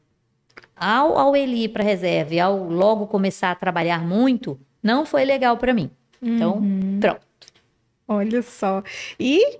ao, 0.75 1.17
ao 1.17 1.35
ele 1.35 1.63
ir 1.63 1.69
para 1.69 1.83
reserva 1.83 2.33
e 2.35 2.39
ao 2.39 2.57
logo 2.69 3.07
começar 3.07 3.51
a 3.51 3.55
trabalhar 3.55 4.05
muito, 4.05 4.59
não 4.83 5.05
foi 5.05 5.23
legal 5.25 5.57
para 5.57 5.73
mim. 5.73 5.89
Então, 6.21 6.57
Uhum. 6.57 6.99
pronto. 6.99 7.21
Olha 8.07 8.41
só. 8.41 8.83
E 9.19 9.59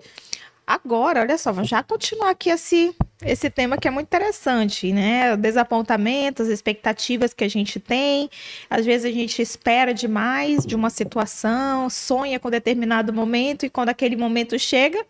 agora, 0.65 1.21
olha 1.21 1.37
só, 1.37 1.51
vamos 1.51 1.69
já 1.69 1.83
continuar 1.83 2.31
aqui 2.31 2.49
esse, 2.49 2.95
esse 3.23 3.49
tema 3.49 3.77
que 3.77 3.87
é 3.87 3.91
muito 3.91 4.07
interessante, 4.07 4.91
né? 4.91 5.35
Desapontamentos, 5.37 6.47
expectativas 6.47 7.33
que 7.33 7.43
a 7.43 7.49
gente 7.49 7.79
tem. 7.79 8.29
Às 8.69 8.85
vezes 8.85 9.05
a 9.05 9.13
gente 9.13 9.41
espera 9.41 9.93
demais 9.93 10.65
de 10.65 10.75
uma 10.75 10.89
situação, 10.89 11.89
sonha 11.89 12.39
com 12.39 12.49
determinado 12.49 13.13
momento 13.13 13.65
e 13.65 13.69
quando 13.69 13.89
aquele 13.89 14.15
momento 14.15 14.57
chega, 14.57 15.05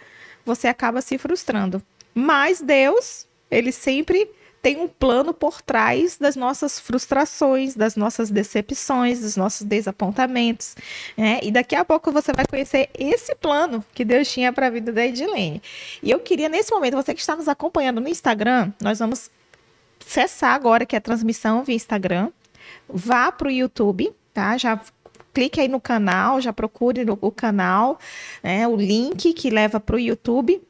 você 0.45 0.67
acaba 0.67 1.01
se 1.01 1.17
frustrando. 1.17 1.81
Mas 2.13 2.61
Deus, 2.61 3.27
ele 3.49 3.71
sempre 3.71 4.29
tem 4.63 4.79
um 4.79 4.87
plano 4.87 5.33
por 5.33 5.61
trás 5.61 6.17
das 6.17 6.37
nossas 6.37 6.79
frustrações, 6.79 7.75
das 7.75 7.97
nossas 7.97 8.31
decepções, 8.31 9.19
dos 9.19 9.35
nossos 9.35 9.67
desapontamentos. 9.67 10.73
né? 11.17 11.41
E 11.43 11.51
daqui 11.51 11.75
a 11.75 11.83
pouco 11.83 12.13
você 12.13 12.31
vai 12.31 12.45
conhecer 12.47 12.89
esse 12.97 13.35
plano 13.35 13.83
que 13.93 14.05
Deus 14.05 14.31
tinha 14.31 14.53
para 14.53 14.67
a 14.67 14.69
vida 14.69 14.93
da 14.93 15.05
Edilene. 15.05 15.61
E 16.01 16.09
eu 16.09 16.19
queria, 16.21 16.47
nesse 16.47 16.71
momento, 16.71 16.95
você 16.95 17.13
que 17.13 17.19
está 17.19 17.35
nos 17.35 17.49
acompanhando 17.49 17.99
no 17.99 18.07
Instagram, 18.07 18.71
nós 18.81 18.99
vamos 18.99 19.29
cessar 19.99 20.55
agora 20.55 20.85
que 20.85 20.95
é 20.95 20.97
a 20.97 21.01
transmissão 21.01 21.61
via 21.61 21.75
Instagram. 21.75 22.31
Vá 22.87 23.33
para 23.33 23.49
o 23.49 23.51
YouTube, 23.51 24.13
tá? 24.33 24.57
Já 24.57 24.79
clique 25.33 25.59
aí 25.59 25.67
no 25.67 25.81
canal, 25.81 26.39
já 26.39 26.53
procure 26.53 27.05
o 27.19 27.31
canal, 27.31 27.99
né, 28.41 28.65
o 28.65 28.77
link 28.77 29.33
que 29.33 29.49
leva 29.49 29.77
para 29.79 29.97
o 29.97 29.99
YouTube 29.99 30.61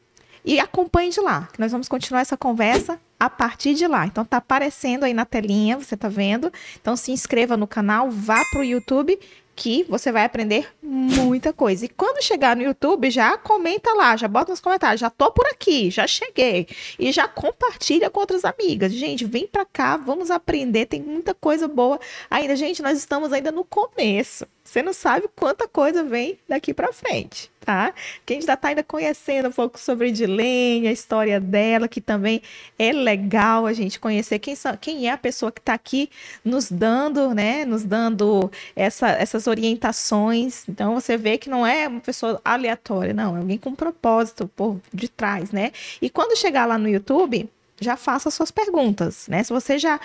e 0.44 0.60
acompanhe 0.60 1.12
de 1.12 1.22
lá. 1.22 1.48
que 1.54 1.60
Nós 1.60 1.72
vamos 1.72 1.88
continuar 1.88 2.22
essa 2.22 2.36
conversa 2.36 3.00
a 3.26 3.30
partir 3.30 3.74
de 3.74 3.88
lá. 3.88 4.06
Então 4.06 4.26
tá 4.26 4.38
aparecendo 4.38 5.04
aí 5.04 5.14
na 5.14 5.26
telinha, 5.26 5.78
você 5.78 5.96
tá 5.96 6.10
vendo? 6.10 6.52
Então 6.80 6.96
se 6.96 7.12
inscreva 7.12 7.58
no 7.58 7.68
canal, 7.68 8.10
vá 8.10 8.44
pro 8.52 8.64
YouTube 8.64 9.20
que 9.56 9.84
você 9.84 10.12
vai 10.12 10.26
aprender 10.26 10.68
muita 10.82 11.54
coisa. 11.54 11.86
E 11.86 11.90
quando 11.90 12.24
chegar 12.24 12.56
no 12.56 12.64
YouTube, 12.64 13.10
já 13.12 13.38
comenta 13.38 13.94
lá, 13.94 14.16
já 14.18 14.28
bota 14.28 14.52
nos 14.52 14.60
comentários, 14.60 15.00
já 15.00 15.10
tô 15.10 15.32
por 15.32 15.46
aqui, 15.48 15.92
já 15.92 16.08
cheguei. 16.08 16.68
E 16.98 17.12
já 17.12 17.28
compartilha 17.28 18.10
com 18.10 18.20
outras 18.20 18.44
amigas. 18.46 18.92
Gente, 18.92 19.26
vem 19.26 19.48
pra 19.48 19.66
cá, 19.66 19.96
vamos 19.98 20.32
aprender, 20.32 20.88
tem 20.88 21.02
muita 21.02 21.34
coisa 21.34 21.68
boa 21.68 22.00
ainda. 22.30 22.56
Gente, 22.56 22.82
nós 22.82 22.98
estamos 22.98 23.32
ainda 23.32 23.52
no 23.52 23.64
começo. 23.64 24.48
Você 24.64 24.82
não 24.82 24.94
sabe 24.94 25.28
quanta 25.36 25.68
coisa 25.68 26.04
vem 26.04 26.40
daqui 26.48 26.74
pra 26.74 26.94
frente, 26.94 27.52
tá? 27.60 27.94
Que 28.26 28.34
a 28.34 28.36
gente 28.36 28.46
já 28.46 28.56
tá 28.56 28.70
ainda 28.70 28.82
conhecendo 28.82 29.50
um 29.50 29.52
pouco 29.52 29.78
sobre 29.78 30.08
Edilene, 30.08 30.88
a 30.88 30.92
história 30.92 31.38
dela, 31.40 31.88
que 31.88 32.00
também 32.00 32.42
é 32.80 32.94
legal 32.94 33.66
a 33.66 33.74
gente 33.74 34.00
conhecer 34.00 34.40
quem, 34.40 34.56
são, 34.56 34.76
quem 34.78 35.08
é 35.08 35.12
a 35.12 35.18
pessoa 35.18 35.52
que 35.52 35.62
tá 35.62 35.74
aqui 35.74 36.10
nos 36.46 36.72
dando, 36.72 37.34
né? 37.34 37.66
Nos 37.66 37.84
dando 37.84 38.50
essa, 38.74 39.10
essas 39.10 39.48
orientações. 39.48 40.64
Então 40.70 40.96
você 40.96 41.18
vê 41.18 41.38
que 41.38 41.50
não 41.50 41.68
é 41.68 41.88
uma 41.88 42.00
pessoa 42.00 42.40
aleatória, 42.44 43.14
não, 43.14 43.36
é 43.36 43.40
alguém 43.40 43.58
com 43.58 43.76
propósito 43.76 44.48
por 44.56 44.80
de 44.94 45.10
trás, 45.10 45.52
né? 45.52 45.72
E 46.02 46.10
quando 46.10 46.38
chegar 46.38 46.66
lá 46.66 46.78
no 46.78 46.88
YouTube, 46.88 47.50
já 47.80 47.98
faça 47.98 48.30
suas 48.32 48.52
perguntas, 48.52 49.28
né? 49.28 49.44
Se 49.44 49.52
você 49.52 49.78
já, 49.78 50.00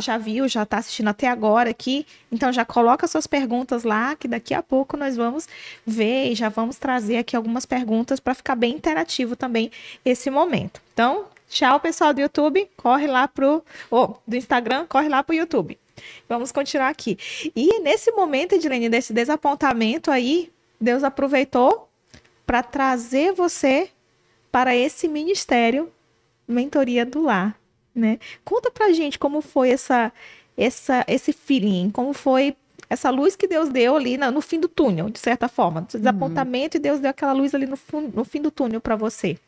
já 0.00 0.18
viu, 0.18 0.48
já 0.48 0.62
está 0.62 0.78
assistindo 0.78 1.08
até 1.08 1.28
agora 1.28 1.70
aqui, 1.70 2.06
então 2.30 2.52
já 2.52 2.64
coloca 2.64 3.06
suas 3.06 3.26
perguntas 3.26 3.84
lá, 3.84 4.14
que 4.16 4.28
daqui 4.28 4.54
a 4.54 4.62
pouco 4.62 4.96
nós 4.96 5.16
vamos 5.16 5.48
ver 5.86 6.30
e 6.30 6.34
já 6.34 6.48
vamos 6.48 6.76
trazer 6.76 7.18
aqui 7.18 7.36
algumas 7.36 7.66
perguntas 7.66 8.20
para 8.20 8.34
ficar 8.34 8.54
bem 8.54 8.74
interativo 8.74 9.36
também 9.36 9.70
esse 10.04 10.30
momento. 10.30 10.80
Então, 10.92 11.26
tchau 11.48 11.80
pessoal 11.80 12.14
do 12.14 12.20
YouTube, 12.20 12.68
corre 12.76 13.06
lá 13.06 13.28
pro, 13.28 13.64
ou 13.90 14.20
do 14.26 14.36
Instagram, 14.36 14.86
corre 14.88 15.08
lá 15.08 15.22
pro 15.22 15.34
YouTube. 15.34 15.78
Vamos 16.28 16.50
continuar 16.50 16.88
aqui. 16.88 17.18
E 17.54 17.80
nesse 17.80 18.10
momento, 18.12 18.54
Edilene, 18.54 18.88
desse 18.88 19.12
desapontamento 19.12 20.10
aí, 20.10 20.50
Deus 20.80 21.04
aproveitou 21.04 21.88
para 22.46 22.62
trazer 22.62 23.32
você 23.32 23.90
para 24.50 24.74
esse 24.74 25.06
ministério 25.08 25.90
mentoria 26.46 27.04
do 27.06 27.22
lar, 27.22 27.56
né? 27.94 28.18
Conta 28.44 28.70
pra 28.70 28.92
gente 28.92 29.18
como 29.18 29.40
foi 29.40 29.70
essa, 29.70 30.12
essa, 30.56 31.04
esse 31.08 31.32
feeling, 31.32 31.90
como 31.90 32.12
foi 32.12 32.56
essa 32.90 33.08
luz 33.10 33.34
que 33.36 33.46
Deus 33.48 33.68
deu 33.70 33.96
ali 33.96 34.16
na- 34.18 34.30
no 34.30 34.40
fim 34.42 34.60
do 34.60 34.68
túnel, 34.68 35.08
de 35.08 35.18
certa 35.18 35.48
forma, 35.48 35.82
desapontamento 35.82 36.76
e 36.76 36.80
Deus 36.80 37.00
deu 37.00 37.10
aquela 37.10 37.32
luz 37.32 37.54
ali 37.54 37.66
no, 37.66 37.78
no 38.14 38.24
fim 38.24 38.42
do 38.42 38.50
túnel 38.50 38.80
para 38.80 38.96
você. 38.96 39.38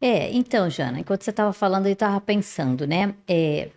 É, 0.00 0.32
então, 0.32 0.68
Jana, 0.68 1.00
enquanto 1.00 1.22
você 1.22 1.30
estava 1.30 1.52
falando, 1.52 1.86
eu 1.86 1.92
estava 1.92 2.20
pensando, 2.20 2.86
né? 2.86 3.14
É, 3.26 3.70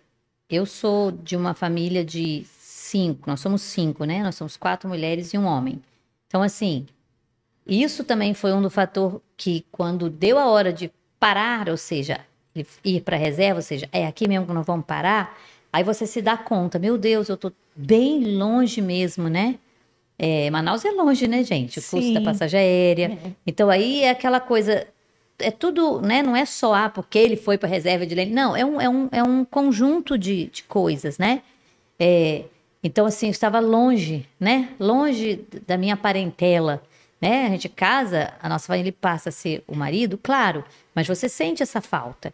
eu 0.50 0.66
sou 0.66 1.12
de 1.12 1.36
uma 1.36 1.54
família 1.54 2.04
de 2.04 2.44
cinco, 2.58 3.28
nós 3.30 3.40
somos 3.40 3.62
cinco, 3.62 4.04
né? 4.04 4.22
Nós 4.22 4.34
somos 4.34 4.56
quatro 4.56 4.88
mulheres 4.88 5.32
e 5.32 5.38
um 5.38 5.44
homem. 5.44 5.80
Então, 6.26 6.42
assim, 6.42 6.86
isso 7.66 8.02
também 8.04 8.34
foi 8.34 8.52
um 8.52 8.60
do 8.62 8.70
fator 8.70 9.20
que, 9.36 9.64
quando 9.70 10.10
deu 10.10 10.38
a 10.38 10.46
hora 10.46 10.72
de 10.72 10.90
parar, 11.18 11.68
ou 11.68 11.76
seja, 11.76 12.20
ir 12.84 13.00
para 13.02 13.16
a 13.16 13.18
reserva, 13.18 13.58
ou 13.58 13.62
seja, 13.62 13.88
é 13.92 14.06
aqui 14.06 14.28
mesmo 14.28 14.46
que 14.46 14.52
nós 14.52 14.66
vamos 14.66 14.86
parar, 14.86 15.36
aí 15.72 15.82
você 15.84 16.06
se 16.06 16.22
dá 16.22 16.36
conta, 16.36 16.78
meu 16.78 16.96
Deus, 16.96 17.28
eu 17.28 17.36
tô 17.36 17.52
bem 17.74 18.36
longe 18.36 18.80
mesmo, 18.80 19.28
né? 19.28 19.56
É, 20.18 20.50
Manaus 20.50 20.84
é 20.84 20.90
longe, 20.90 21.28
né, 21.28 21.42
gente? 21.42 21.78
O 21.78 21.82
custo 21.82 22.12
da 22.14 22.20
Sim. 22.20 22.24
passagem 22.24 22.58
aérea. 22.58 23.18
Então, 23.46 23.68
aí 23.68 24.02
é 24.02 24.10
aquela 24.10 24.40
coisa 24.40 24.86
é 25.38 25.50
tudo, 25.50 26.00
né? 26.00 26.22
Não 26.22 26.34
é 26.34 26.46
só 26.46 26.74
ah, 26.74 26.88
porque 26.88 27.18
ele 27.18 27.36
foi 27.36 27.58
para 27.58 27.68
reserva 27.68 28.06
de 28.06 28.14
lei. 28.14 28.26
Não, 28.26 28.56
é 28.56 28.64
um, 28.64 28.80
é 28.80 28.88
um, 28.88 29.08
é 29.12 29.22
um 29.22 29.44
conjunto 29.44 30.16
de, 30.16 30.46
de 30.46 30.62
coisas, 30.62 31.18
né? 31.18 31.42
É, 31.98 32.44
Então, 32.82 33.06
assim, 33.06 33.26
eu 33.26 33.30
estava 33.30 33.60
longe, 33.60 34.26
né? 34.40 34.70
Longe 34.80 35.44
da 35.66 35.76
minha 35.76 35.96
parentela, 35.96 36.82
né? 37.20 37.46
A 37.46 37.50
gente 37.50 37.68
casa, 37.68 38.32
a 38.40 38.48
nossa 38.48 38.66
família 38.66 38.94
passa 38.98 39.28
a 39.28 39.32
ser 39.32 39.62
o 39.66 39.74
marido, 39.74 40.18
claro, 40.22 40.64
mas 40.96 41.06
você 41.06 41.28
sente 41.28 41.62
essa 41.62 41.82
falta. 41.82 42.32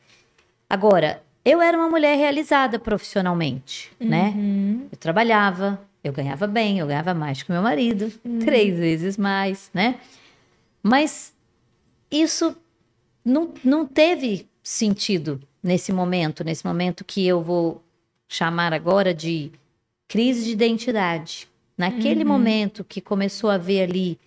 Agora, 0.70 1.20
eu 1.44 1.61
era 1.61 1.77
uma 1.77 1.88
mulher 1.88 2.16
realizada 2.16 2.79
profissionalmente, 2.79 3.90
né? 3.98 4.33
Uhum. 4.37 4.87
Eu 4.92 4.96
trabalhava, 4.96 5.81
eu 6.05 6.12
ganhava 6.12 6.46
bem, 6.46 6.79
eu 6.79 6.87
ganhava 6.87 7.12
mais 7.12 7.42
que 7.42 7.51
meu 7.51 7.61
marido, 7.61 8.12
três 8.44 8.79
vezes 8.79 9.16
mais, 9.16 9.68
né? 9.75 9.96
Mas 10.81 11.35
isso 12.09 12.57
não, 13.25 13.53
não 13.64 13.85
teve 13.85 14.48
sentido 14.62 15.40
nesse 15.61 15.92
momento, 15.92 16.44
nesse 16.44 16.64
momento 16.64 17.05
que 17.05 17.27
eu 17.27 17.42
vou 17.42 17.83
chamar 18.29 18.72
agora 18.72 19.12
de 19.12 19.51
crise 20.07 20.44
de 20.44 20.53
identidade. 20.53 21.48
Naquele 21.77 22.22
momento 22.22 22.85
que 22.85 23.01
começou 23.01 23.51
a 23.51 23.59
ver 23.59 23.83
ali 23.83 24.18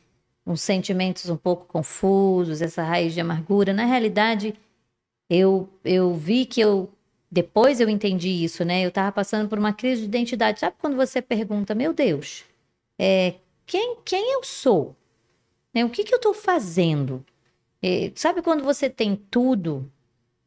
uns 0.46 0.62
sentimentos 0.62 1.30
um 1.30 1.38
pouco 1.38 1.66
confusos, 1.66 2.62
essa 2.62 2.84
raiz 2.84 3.14
de 3.14 3.22
amargura, 3.22 3.74
na 3.74 3.86
realidade, 3.86 4.54
eu, 5.30 5.68
eu 5.84 6.14
vi 6.14 6.46
que 6.46 6.62
eu. 6.62 6.90
Depois 7.32 7.82
eu 7.82 7.90
entendi 7.90 8.30
isso, 8.30 8.64
né? 8.64 8.84
Eu 8.86 8.90
estava 8.90 9.12
passando 9.12 9.50
por 9.50 9.58
uma 9.58 9.74
crise 9.74 10.02
de 10.02 10.08
identidade. 10.08 10.60
Sabe 10.60 10.76
quando 10.80 10.96
você 10.96 11.22
pergunta, 11.22 11.74
meu 11.76 11.92
Deus, 11.94 12.46
é, 13.00 13.34
quem, 13.66 13.98
quem 14.06 14.34
eu 14.34 14.44
sou? 14.44 14.96
Né? 15.74 15.84
O 15.84 15.90
que, 15.90 16.04
que 16.04 16.14
eu 16.14 16.18
estou 16.18 16.34
fazendo? 16.34 17.26
É, 17.82 18.12
sabe 18.16 18.42
quando 18.42 18.64
você 18.64 18.90
tem 18.90 19.16
tudo? 19.30 19.90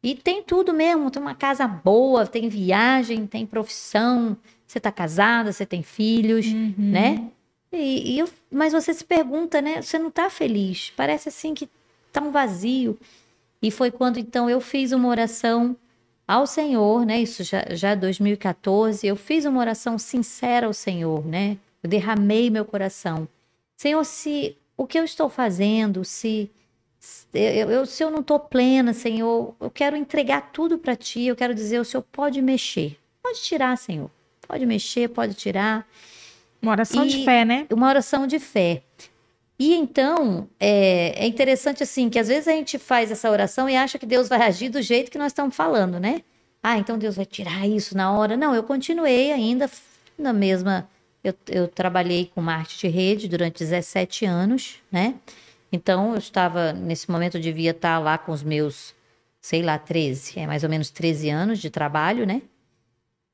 E 0.02 0.14
tem 0.14 0.42
tudo 0.42 0.72
mesmo, 0.72 1.10
tem 1.10 1.20
uma 1.20 1.34
casa 1.34 1.66
boa, 1.66 2.24
tem 2.26 2.48
viagem, 2.48 3.26
tem 3.26 3.44
profissão, 3.44 4.36
você 4.66 4.78
está 4.78 4.92
casada, 4.92 5.52
você 5.52 5.66
tem 5.66 5.82
filhos, 5.82 6.46
Uhum. 6.46 6.74
né? 6.78 7.30
E, 7.72 8.14
e 8.14 8.18
eu- 8.18 8.28
mas 8.50 8.72
você 8.72 8.94
se 8.94 9.04
pergunta, 9.04 9.60
né? 9.60 9.82
Você 9.82 9.98
não 9.98 10.08
está 10.08 10.30
feliz? 10.30 10.90
Parece 10.96 11.28
assim 11.28 11.54
que 11.54 11.68
tá 12.12 12.20
um 12.20 12.30
vazio. 12.30 12.98
E 13.62 13.70
foi 13.70 13.90
quando 13.90 14.18
então 14.18 14.48
eu 14.48 14.60
fiz 14.60 14.92
uma 14.92 15.08
oração 15.08 15.76
ao 16.26 16.46
Senhor, 16.46 17.04
né? 17.04 17.20
Isso 17.20 17.42
já 17.44 17.64
já 17.70 17.94
2014, 17.94 19.06
eu 19.06 19.16
fiz 19.16 19.44
uma 19.44 19.60
oração 19.60 19.98
sincera 19.98 20.66
ao 20.66 20.72
Senhor, 20.72 21.26
né? 21.26 21.58
Eu 21.82 21.90
derramei 21.90 22.50
meu 22.50 22.64
coração. 22.64 23.28
Senhor, 23.76 24.04
se 24.04 24.56
o 24.76 24.86
que 24.86 24.98
eu 24.98 25.04
estou 25.04 25.28
fazendo, 25.28 26.04
se 26.04 26.50
se 27.00 27.26
eu, 27.34 27.70
eu- 27.70 27.86
se 27.86 28.02
eu 28.02 28.10
não 28.10 28.20
estou 28.20 28.40
plena, 28.40 28.92
Senhor, 28.92 29.54
eu 29.60 29.70
quero 29.70 29.96
entregar 29.96 30.50
tudo 30.52 30.78
para 30.78 30.96
Ti. 30.96 31.22
Eu 31.26 31.36
quero 31.36 31.54
dizer, 31.54 31.78
o 31.80 31.84
Senhor 31.84 32.02
pode 32.12 32.42
mexer, 32.42 32.98
pode 33.22 33.40
tirar, 33.42 33.76
Senhor, 33.78 34.10
pode 34.46 34.66
mexer, 34.66 35.08
pode 35.08 35.34
tirar 35.34 35.86
Uma 36.60 36.72
oração 36.72 37.06
de 37.06 37.18
E- 37.18 37.24
fé, 37.24 37.44
né? 37.44 37.66
uma 37.72 37.88
oração 37.88 38.26
de 38.26 38.38
fé. 38.38 38.82
E 39.58 39.74
então, 39.74 40.48
é, 40.60 41.24
é 41.24 41.26
interessante 41.26 41.82
assim, 41.82 42.08
que 42.08 42.18
às 42.18 42.28
vezes 42.28 42.46
a 42.46 42.52
gente 42.52 42.78
faz 42.78 43.10
essa 43.10 43.28
oração 43.30 43.68
e 43.68 43.76
acha 43.76 43.98
que 43.98 44.06
Deus 44.06 44.28
vai 44.28 44.42
agir 44.42 44.68
do 44.68 44.80
jeito 44.80 45.10
que 45.10 45.18
nós 45.18 45.32
estamos 45.32 45.54
falando, 45.56 45.98
né? 45.98 46.22
Ah, 46.62 46.78
então 46.78 46.96
Deus 46.98 47.16
vai 47.16 47.26
tirar 47.26 47.66
isso 47.66 47.96
na 47.96 48.12
hora. 48.12 48.36
Não, 48.36 48.54
eu 48.54 48.62
continuei 48.62 49.32
ainda 49.32 49.68
na 50.16 50.32
mesma. 50.32 50.88
Eu, 51.24 51.34
eu 51.48 51.66
trabalhei 51.66 52.30
com 52.32 52.40
marketing 52.40 52.86
de 52.88 52.92
rede 52.94 53.28
durante 53.28 53.58
17 53.58 54.24
anos, 54.24 54.76
né? 54.92 55.14
Então, 55.72 56.12
eu 56.12 56.18
estava, 56.18 56.72
nesse 56.72 57.10
momento, 57.10 57.36
eu 57.36 57.40
devia 57.40 57.72
estar 57.72 57.98
lá 57.98 58.16
com 58.16 58.32
os 58.32 58.42
meus, 58.42 58.94
sei 59.40 59.60
lá, 59.62 59.76
13, 59.78 60.38
é 60.38 60.46
mais 60.46 60.62
ou 60.64 60.70
menos 60.70 60.88
13 60.90 61.28
anos 61.30 61.58
de 61.58 61.68
trabalho, 61.68 62.24
né? 62.26 62.42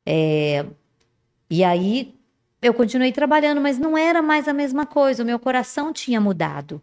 É, 0.06 0.64
e 1.50 1.62
aí, 1.62 2.14
eu 2.64 2.72
continuei 2.72 3.12
trabalhando, 3.12 3.60
mas 3.60 3.78
não 3.78 3.96
era 3.96 4.22
mais 4.22 4.48
a 4.48 4.52
mesma 4.54 4.86
coisa, 4.86 5.22
o 5.22 5.26
meu 5.26 5.38
coração 5.38 5.92
tinha 5.92 6.18
mudado. 6.18 6.80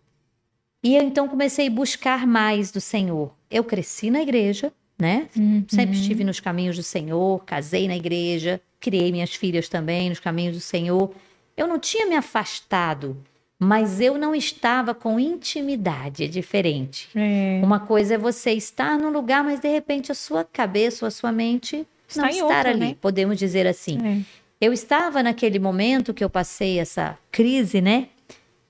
E 0.83 0.95
eu 0.95 1.01
então 1.01 1.27
comecei 1.27 1.67
a 1.67 1.71
buscar 1.71 2.27
mais 2.27 2.71
do 2.71 2.79
Senhor. 2.79 3.33
Eu 3.49 3.63
cresci 3.63 4.11
na 4.11 4.21
igreja, 4.21 4.71
né? 4.97 5.27
Sempre 5.67 5.95
estive 5.97 6.23
nos 6.23 6.39
caminhos 6.39 6.77
do 6.77 6.83
Senhor, 6.83 7.43
casei 7.45 7.87
na 7.87 7.95
igreja, 7.95 8.61
criei 8.79 9.11
minhas 9.11 9.33
filhas 9.33 9.67
também 9.67 10.09
nos 10.09 10.19
caminhos 10.19 10.55
do 10.55 10.61
Senhor. 10.61 11.11
Eu 11.57 11.67
não 11.67 11.79
tinha 11.79 12.05
me 12.05 12.15
afastado, 12.15 13.17
mas 13.57 13.99
eu 13.99 14.19
não 14.19 14.35
estava 14.35 14.93
com 14.93 15.19
intimidade, 15.19 16.25
é 16.25 16.27
diferente. 16.27 17.09
É. 17.15 17.59
Uma 17.63 17.79
coisa 17.79 18.13
é 18.13 18.17
você 18.19 18.51
estar 18.51 18.99
num 18.99 19.09
lugar, 19.09 19.43
mas 19.43 19.59
de 19.59 19.67
repente 19.67 20.11
a 20.11 20.15
sua 20.15 20.43
cabeça 20.43 21.05
ou 21.05 21.07
a 21.07 21.11
sua 21.11 21.31
mente 21.31 21.87
Está 22.07 22.23
não 22.23 22.29
em 22.29 22.39
estar 22.39 22.67
ali, 22.67 22.79
né? 22.79 22.95
podemos 22.99 23.37
dizer 23.37 23.65
assim. 23.65 23.97
É. 24.03 24.40
Eu 24.61 24.71
estava 24.71 25.23
naquele 25.23 25.57
momento 25.59 26.13
que 26.13 26.23
eu 26.23 26.29
passei 26.29 26.77
essa 26.79 27.17
crise, 27.31 27.81
né? 27.81 28.09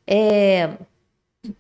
É, 0.08 0.69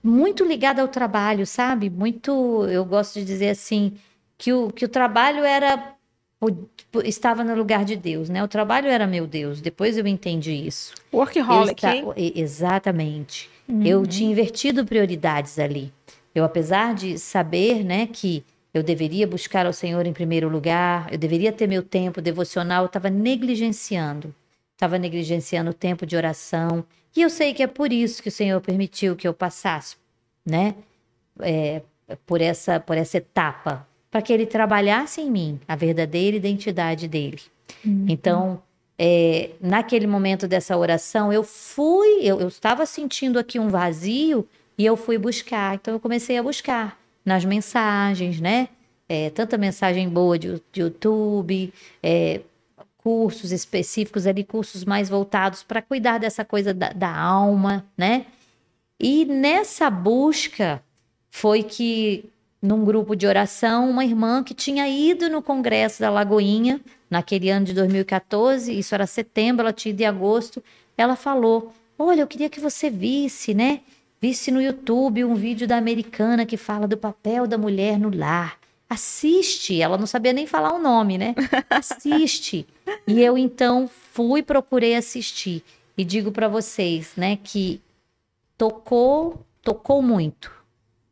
muito 0.03 0.45
ligada 0.45 0.81
ao 0.81 0.87
trabalho, 0.87 1.45
sabe? 1.45 1.89
Muito, 1.89 2.65
eu 2.69 2.85
gosto 2.85 3.15
de 3.19 3.25
dizer 3.25 3.49
assim, 3.49 3.93
que 4.37 4.53
o, 4.53 4.71
que 4.71 4.85
o 4.85 4.89
trabalho 4.89 5.43
era 5.43 5.93
o- 6.41 6.49
estava 7.03 7.43
no 7.43 7.53
lugar 7.55 7.83
de 7.83 7.95
Deus, 7.95 8.29
né? 8.29 8.43
O 8.43 8.47
trabalho 8.47 8.87
era 8.87 9.05
meu 9.05 9.27
Deus. 9.27 9.59
Depois 9.61 9.97
eu 9.97 10.07
entendi 10.07 10.53
isso. 10.53 10.93
Eu 11.11 11.19
Workaholic, 11.19 11.85
esta- 11.85 11.95
hein? 11.95 12.05
e- 12.15 12.39
Exatamente. 12.41 13.49
Eu 13.85 14.05
tinha 14.05 14.29
invertido 14.31 14.85
prioridades 14.85 15.57
ali. 15.59 15.93
Eu, 16.33 16.43
apesar 16.43 16.93
de 16.93 17.17
saber, 17.17 17.83
né, 17.85 18.05
que 18.07 18.43
eu 18.73 18.81
deveria 18.81 19.27
buscar 19.27 19.65
ao 19.65 19.73
Senhor 19.73 20.05
em 20.05 20.13
primeiro 20.13 20.47
lugar, 20.47 21.11
eu 21.11 21.17
deveria 21.17 21.51
ter 21.51 21.67
meu 21.67 21.83
tempo 21.83 22.21
devocional, 22.21 22.83
eu 22.83 22.87
estava 22.87 23.09
negligenciando. 23.09 24.33
Estava 24.73 24.97
negligenciando 24.97 25.71
o 25.71 25.73
tempo 25.73 26.05
de 26.05 26.15
oração. 26.15 26.83
E 27.15 27.21
eu 27.21 27.29
sei 27.29 27.53
que 27.53 27.61
é 27.61 27.67
por 27.67 27.91
isso 27.91 28.23
que 28.23 28.29
o 28.29 28.31
Senhor 28.31 28.59
permitiu 28.61 29.15
que 29.15 29.27
eu 29.27 29.33
passasse, 29.33 29.97
né, 30.45 30.75
é, 31.41 31.81
por 32.25 32.39
essa 32.41 32.79
por 32.79 32.97
essa 32.97 33.17
etapa, 33.17 33.85
para 34.09 34.21
que 34.21 34.31
Ele 34.31 34.45
trabalhasse 34.45 35.21
em 35.21 35.29
mim 35.29 35.59
a 35.67 35.75
verdadeira 35.75 36.37
identidade 36.37 37.07
dele. 37.07 37.41
Então, 38.07 38.61
é, 38.97 39.51
naquele 39.59 40.07
momento 40.07 40.47
dessa 40.47 40.77
oração, 40.77 41.31
eu 41.31 41.43
fui, 41.43 42.19
eu, 42.21 42.39
eu 42.39 42.47
estava 42.47 42.85
sentindo 42.85 43.37
aqui 43.37 43.59
um 43.59 43.67
vazio 43.67 44.47
e 44.77 44.85
eu 44.85 44.95
fui 44.95 45.17
buscar. 45.17 45.75
Então, 45.75 45.93
eu 45.93 45.99
comecei 45.99 46.37
a 46.37 46.43
buscar 46.43 47.00
nas 47.25 47.45
mensagens, 47.45 48.39
né? 48.39 48.69
É, 49.07 49.29
tanta 49.29 49.57
mensagem 49.57 50.07
boa 50.07 50.39
de, 50.39 50.61
de 50.71 50.81
YouTube, 50.81 51.73
é, 52.01 52.41
cursos 52.97 53.51
específicos 53.51 54.25
ali, 54.27 54.43
cursos 54.43 54.85
mais 54.85 55.09
voltados 55.09 55.63
para 55.63 55.81
cuidar 55.81 56.17
dessa 56.17 56.45
coisa 56.45 56.73
da, 56.73 56.89
da 56.89 57.13
alma, 57.13 57.85
né? 57.97 58.25
E 58.99 59.25
nessa 59.25 59.89
busca 59.89 60.81
foi 61.29 61.63
que, 61.63 62.25
num 62.61 62.85
grupo 62.85 63.15
de 63.15 63.25
oração, 63.25 63.89
uma 63.89 64.05
irmã 64.05 64.43
que 64.43 64.53
tinha 64.53 64.87
ido 64.87 65.29
no 65.29 65.41
Congresso 65.41 65.99
da 65.99 66.09
Lagoinha, 66.09 66.79
naquele 67.09 67.49
ano 67.49 67.65
de 67.65 67.73
2014, 67.73 68.71
isso 68.71 68.93
era 68.93 69.07
setembro, 69.07 69.63
ela 69.63 69.73
tinha 69.73 69.91
ido 69.91 70.01
em 70.01 70.05
agosto, 70.05 70.63
ela 70.95 71.15
falou: 71.15 71.73
Olha, 71.97 72.21
eu 72.21 72.27
queria 72.27 72.49
que 72.49 72.59
você 72.59 72.89
visse, 72.89 73.53
né? 73.53 73.81
Visse 74.21 74.51
no 74.51 74.61
YouTube 74.61 75.25
um 75.25 75.33
vídeo 75.33 75.67
da 75.67 75.77
americana 75.77 76.45
que 76.45 76.55
fala 76.55 76.87
do 76.87 76.95
papel 76.95 77.47
da 77.47 77.57
mulher 77.57 77.97
no 77.99 78.15
lar. 78.15 78.55
Assiste, 78.87 79.81
ela 79.81 79.97
não 79.97 80.05
sabia 80.05 80.31
nem 80.31 80.45
falar 80.45 80.73
o 80.75 80.79
nome, 80.79 81.17
né? 81.17 81.33
Assiste. 81.67 82.67
e 83.07 83.19
eu 83.19 83.35
então 83.35 83.89
fui, 84.13 84.43
procurei 84.43 84.95
assistir. 84.95 85.63
E 85.97 86.03
digo 86.03 86.31
para 86.31 86.47
vocês, 86.47 87.13
né, 87.17 87.39
que 87.43 87.81
tocou, 88.55 89.43
tocou 89.63 90.03
muito. 90.03 90.51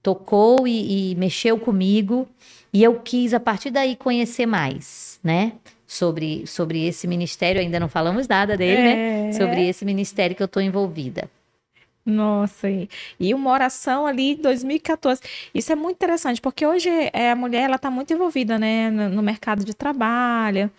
Tocou 0.03 0.67
e, 0.67 1.11
e 1.11 1.15
mexeu 1.15 1.57
comigo. 1.57 2.27
E 2.71 2.83
eu 2.83 2.99
quis, 2.99 3.33
a 3.33 3.39
partir 3.39 3.71
daí, 3.71 3.95
conhecer 3.95 4.45
mais, 4.45 5.19
né? 5.23 5.53
Sobre, 5.87 6.45
sobre 6.45 6.85
esse 6.85 7.07
ministério. 7.07 7.59
Ainda 7.59 7.79
não 7.79 7.89
falamos 7.89 8.27
nada 8.27 8.55
dele, 8.55 8.83
né? 8.83 9.29
É. 9.29 9.31
Sobre 9.31 9.67
esse 9.67 9.83
ministério 9.83 10.35
que 10.35 10.43
eu 10.43 10.45
estou 10.45 10.61
envolvida. 10.61 11.27
Nossa, 12.09 12.69
e, 12.69 12.89
e 13.19 13.33
uma 13.33 13.51
oração 13.51 14.07
ali 14.07 14.31
em 14.31 14.35
2014. 14.35 15.21
Isso 15.53 15.71
é 15.71 15.75
muito 15.75 15.97
interessante, 15.97 16.41
porque 16.41 16.65
hoje 16.65 16.89
é, 17.13 17.31
a 17.31 17.35
mulher 17.35 17.63
ela 17.63 17.75
está 17.75 17.91
muito 17.91 18.11
envolvida 18.11 18.57
né, 18.57 18.89
no, 18.89 19.09
no 19.09 19.21
mercado 19.21 19.63
de 19.63 19.73
trabalho, 19.73 20.71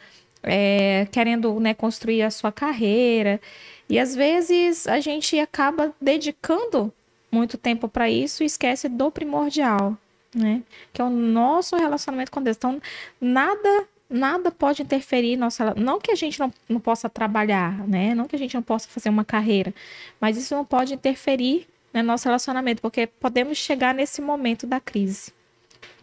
é, 0.42 1.06
querendo 1.12 1.58
né, 1.60 1.72
construir 1.72 2.22
a 2.22 2.30
sua 2.30 2.50
carreira. 2.50 3.40
E 3.88 3.98
às 3.98 4.14
vezes 4.14 4.86
a 4.86 5.00
gente 5.00 5.38
acaba 5.38 5.94
dedicando 6.00 6.92
muito 7.30 7.56
tempo 7.56 7.88
para 7.88 8.10
isso 8.10 8.42
e 8.42 8.46
esquece 8.46 8.88
do 8.88 9.10
primordial, 9.10 9.96
né? 10.34 10.62
Que 10.92 11.00
é 11.00 11.04
o 11.04 11.10
nosso 11.10 11.76
relacionamento 11.76 12.30
com 12.30 12.42
Deus. 12.42 12.56
Então, 12.56 12.80
nada 13.20 13.86
nada 14.10 14.50
pode 14.50 14.82
interferir 14.82 15.36
nossa 15.36 15.74
não 15.74 16.00
que 16.00 16.10
a 16.10 16.14
gente 16.14 16.38
não, 16.38 16.52
não 16.68 16.80
possa 16.80 17.08
trabalhar 17.08 17.86
né 17.86 18.14
não 18.14 18.26
que 18.26 18.36
a 18.36 18.38
gente 18.38 18.54
não 18.54 18.62
possa 18.62 18.88
fazer 18.88 19.08
uma 19.08 19.24
carreira 19.24 19.72
mas 20.20 20.36
isso 20.36 20.54
não 20.54 20.64
pode 20.64 20.92
interferir 20.92 21.66
no 21.94 22.02
nosso 22.02 22.26
relacionamento 22.26 22.82
porque 22.82 23.06
podemos 23.06 23.56
chegar 23.56 23.94
nesse 23.94 24.20
momento 24.20 24.66
da 24.66 24.80
crise 24.80 25.32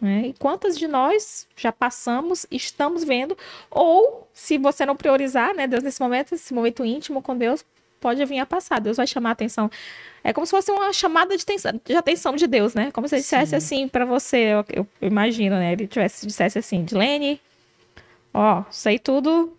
Né? 0.00 0.28
E 0.28 0.32
quantas 0.32 0.78
de 0.78 0.86
nós 0.88 1.46
já 1.56 1.72
passamos, 1.72 2.46
estamos 2.50 3.04
vendo, 3.04 3.36
ou 3.70 4.28
se 4.32 4.58
você 4.58 4.86
não 4.86 4.96
priorizar, 4.96 5.54
né, 5.54 5.66
Deus 5.66 5.82
nesse 5.82 6.00
momento, 6.00 6.34
esse 6.34 6.54
momento 6.54 6.84
íntimo 6.84 7.20
com 7.20 7.36
Deus, 7.36 7.64
pode 8.00 8.24
vir 8.24 8.38
a 8.38 8.46
passar. 8.46 8.80
Deus 8.80 8.96
vai 8.96 9.06
chamar 9.06 9.30
a 9.30 9.32
atenção. 9.32 9.70
É 10.22 10.32
como 10.32 10.46
se 10.46 10.50
fosse 10.50 10.70
uma 10.70 10.92
chamada 10.92 11.36
de 11.36 11.42
atenção 11.42 11.72
de, 11.84 11.96
atenção 11.96 12.36
de 12.36 12.46
Deus, 12.46 12.74
né? 12.74 12.90
Como 12.90 13.08
se 13.08 13.16
ele 13.16 13.22
dissesse 13.22 13.50
Sim. 13.50 13.56
assim 13.56 13.88
para 13.88 14.04
você, 14.04 14.54
eu, 14.54 14.64
eu, 14.68 14.86
imagino, 15.00 15.56
né? 15.56 15.72
Ele 15.72 15.86
tivesse 15.86 16.26
dissesse 16.26 16.58
assim, 16.58 16.84
Dilene, 16.84 17.40
ó, 18.32 18.64
sei 18.70 18.98
tudo, 18.98 19.56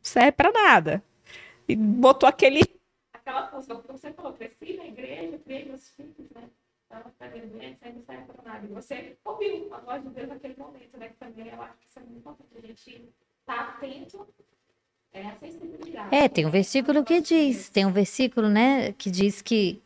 serve 0.00 0.32
para 0.32 0.52
nada. 0.52 1.02
E 1.68 1.76
botou 1.76 2.28
aquele 2.28 2.62
aquela 3.12 3.48
função 3.48 3.80
que 3.80 3.92
você 3.92 4.12
falou, 4.12 4.32
cresci 4.32 4.74
na 4.76 4.86
igreja, 4.86 5.38
criei 5.38 5.64
meus 5.64 5.88
filhos, 5.90 6.30
né? 6.34 6.48
Estava 6.82 7.10
fazendo 7.18 7.52
doença, 7.52 7.78
aí 7.82 7.94
não 7.94 8.02
serve 8.02 8.24
para 8.24 8.42
nada. 8.42 8.66
E 8.66 8.68
você 8.68 9.16
ouviu 9.24 9.72
a 9.72 9.78
voz 9.78 10.02
de 10.02 10.08
Deus 10.10 10.28
naquele 10.28 10.56
momento, 10.56 10.98
né? 10.98 11.08
Que 11.08 11.16
também 11.16 11.48
eu 11.48 11.62
acho 11.62 11.78
que 11.78 11.86
isso 11.88 11.98
é 11.98 12.02
muito 12.02 12.18
importante. 12.18 12.56
A 12.56 12.66
gente 12.66 13.14
tá 13.46 13.60
atento 13.60 14.26
é, 16.10 16.26
tem 16.28 16.46
um 16.46 16.50
versículo 16.50 17.04
que 17.04 17.20
diz, 17.20 17.68
tem 17.68 17.84
um 17.84 17.92
versículo, 17.92 18.48
né, 18.48 18.92
que 18.92 19.10
diz 19.10 19.42
que 19.42 19.80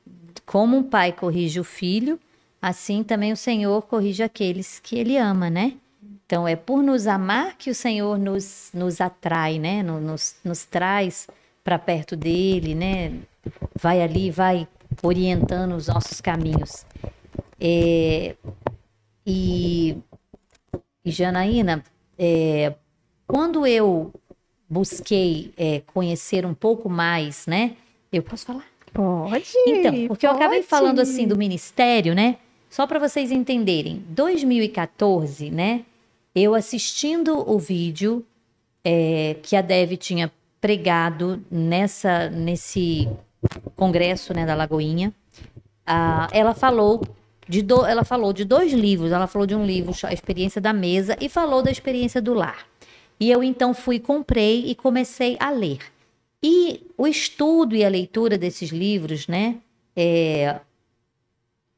como 0.44 0.76
um 0.76 0.82
pai 0.84 1.12
corrige 1.12 1.58
o 1.58 1.64
filho, 1.64 2.18
assim 2.62 3.02
também 3.02 3.32
o 3.32 3.36
Senhor 3.36 3.82
corrige 3.82 4.22
aqueles 4.22 4.78
que 4.78 4.96
ele 4.96 5.16
ama, 5.16 5.50
né? 5.50 5.74
Então 6.26 6.46
é 6.46 6.56
por 6.56 6.82
nos 6.82 7.06
amar 7.06 7.56
que 7.56 7.70
o 7.70 7.74
Senhor 7.74 8.18
nos, 8.18 8.70
nos 8.74 9.00
atrai, 9.00 9.60
né? 9.60 9.82
Nos, 9.82 10.34
nos 10.44 10.64
traz 10.64 11.28
para 11.62 11.78
perto 11.78 12.16
dele, 12.16 12.74
né? 12.74 13.12
Vai 13.80 14.02
ali, 14.02 14.30
vai 14.30 14.66
orientando 15.02 15.76
os 15.76 15.86
nossos 15.86 16.20
caminhos. 16.20 16.84
É, 17.60 18.34
e, 19.24 19.96
e 21.04 21.10
Janaína, 21.10 21.84
é, 22.18 22.74
quando 23.26 23.64
eu 23.64 24.12
busquei 24.68 25.52
é, 25.56 25.80
conhecer 25.92 26.44
um 26.44 26.54
pouco 26.54 26.88
mais, 26.88 27.46
né? 27.46 27.76
Eu 28.12 28.22
posso 28.22 28.46
falar? 28.46 28.64
Pode. 28.92 29.52
Então, 29.66 29.92
porque 30.08 30.26
pode. 30.26 30.26
eu 30.26 30.30
acabei 30.30 30.62
falando 30.64 31.00
assim 31.00 31.26
do 31.26 31.36
ministério, 31.36 32.16
né? 32.16 32.38
Só 32.68 32.84
para 32.84 32.98
vocês 32.98 33.30
entenderem, 33.30 34.04
2014, 34.08 35.50
né? 35.50 35.84
Eu 36.38 36.54
assistindo 36.54 37.50
o 37.50 37.58
vídeo 37.58 38.22
é, 38.84 39.38
que 39.42 39.56
a 39.56 39.62
Dev 39.62 39.92
tinha 39.96 40.30
pregado 40.60 41.42
nessa 41.50 42.28
nesse 42.28 43.08
congresso, 43.74 44.34
né, 44.34 44.44
da 44.44 44.54
Lagoinha, 44.54 45.14
ah, 45.86 46.28
ela 46.32 46.52
falou 46.52 47.02
de 47.48 47.62
do, 47.62 47.86
ela 47.86 48.04
falou 48.04 48.34
de 48.34 48.44
dois 48.44 48.74
livros. 48.74 49.12
Ela 49.12 49.26
falou 49.26 49.46
de 49.46 49.54
um 49.54 49.64
livro, 49.64 49.94
a 50.02 50.12
experiência 50.12 50.60
da 50.60 50.74
mesa, 50.74 51.16
e 51.20 51.26
falou 51.26 51.62
da 51.62 51.70
experiência 51.70 52.20
do 52.20 52.34
lar. 52.34 52.66
E 53.18 53.30
eu 53.30 53.42
então 53.42 53.72
fui, 53.72 53.98
comprei 53.98 54.66
e 54.66 54.74
comecei 54.74 55.38
a 55.40 55.50
ler. 55.50 55.78
E 56.42 56.86
o 56.98 57.06
estudo 57.06 57.74
e 57.74 57.82
a 57.82 57.88
leitura 57.88 58.36
desses 58.36 58.68
livros, 58.68 59.26
né, 59.26 59.56
é, 59.96 60.60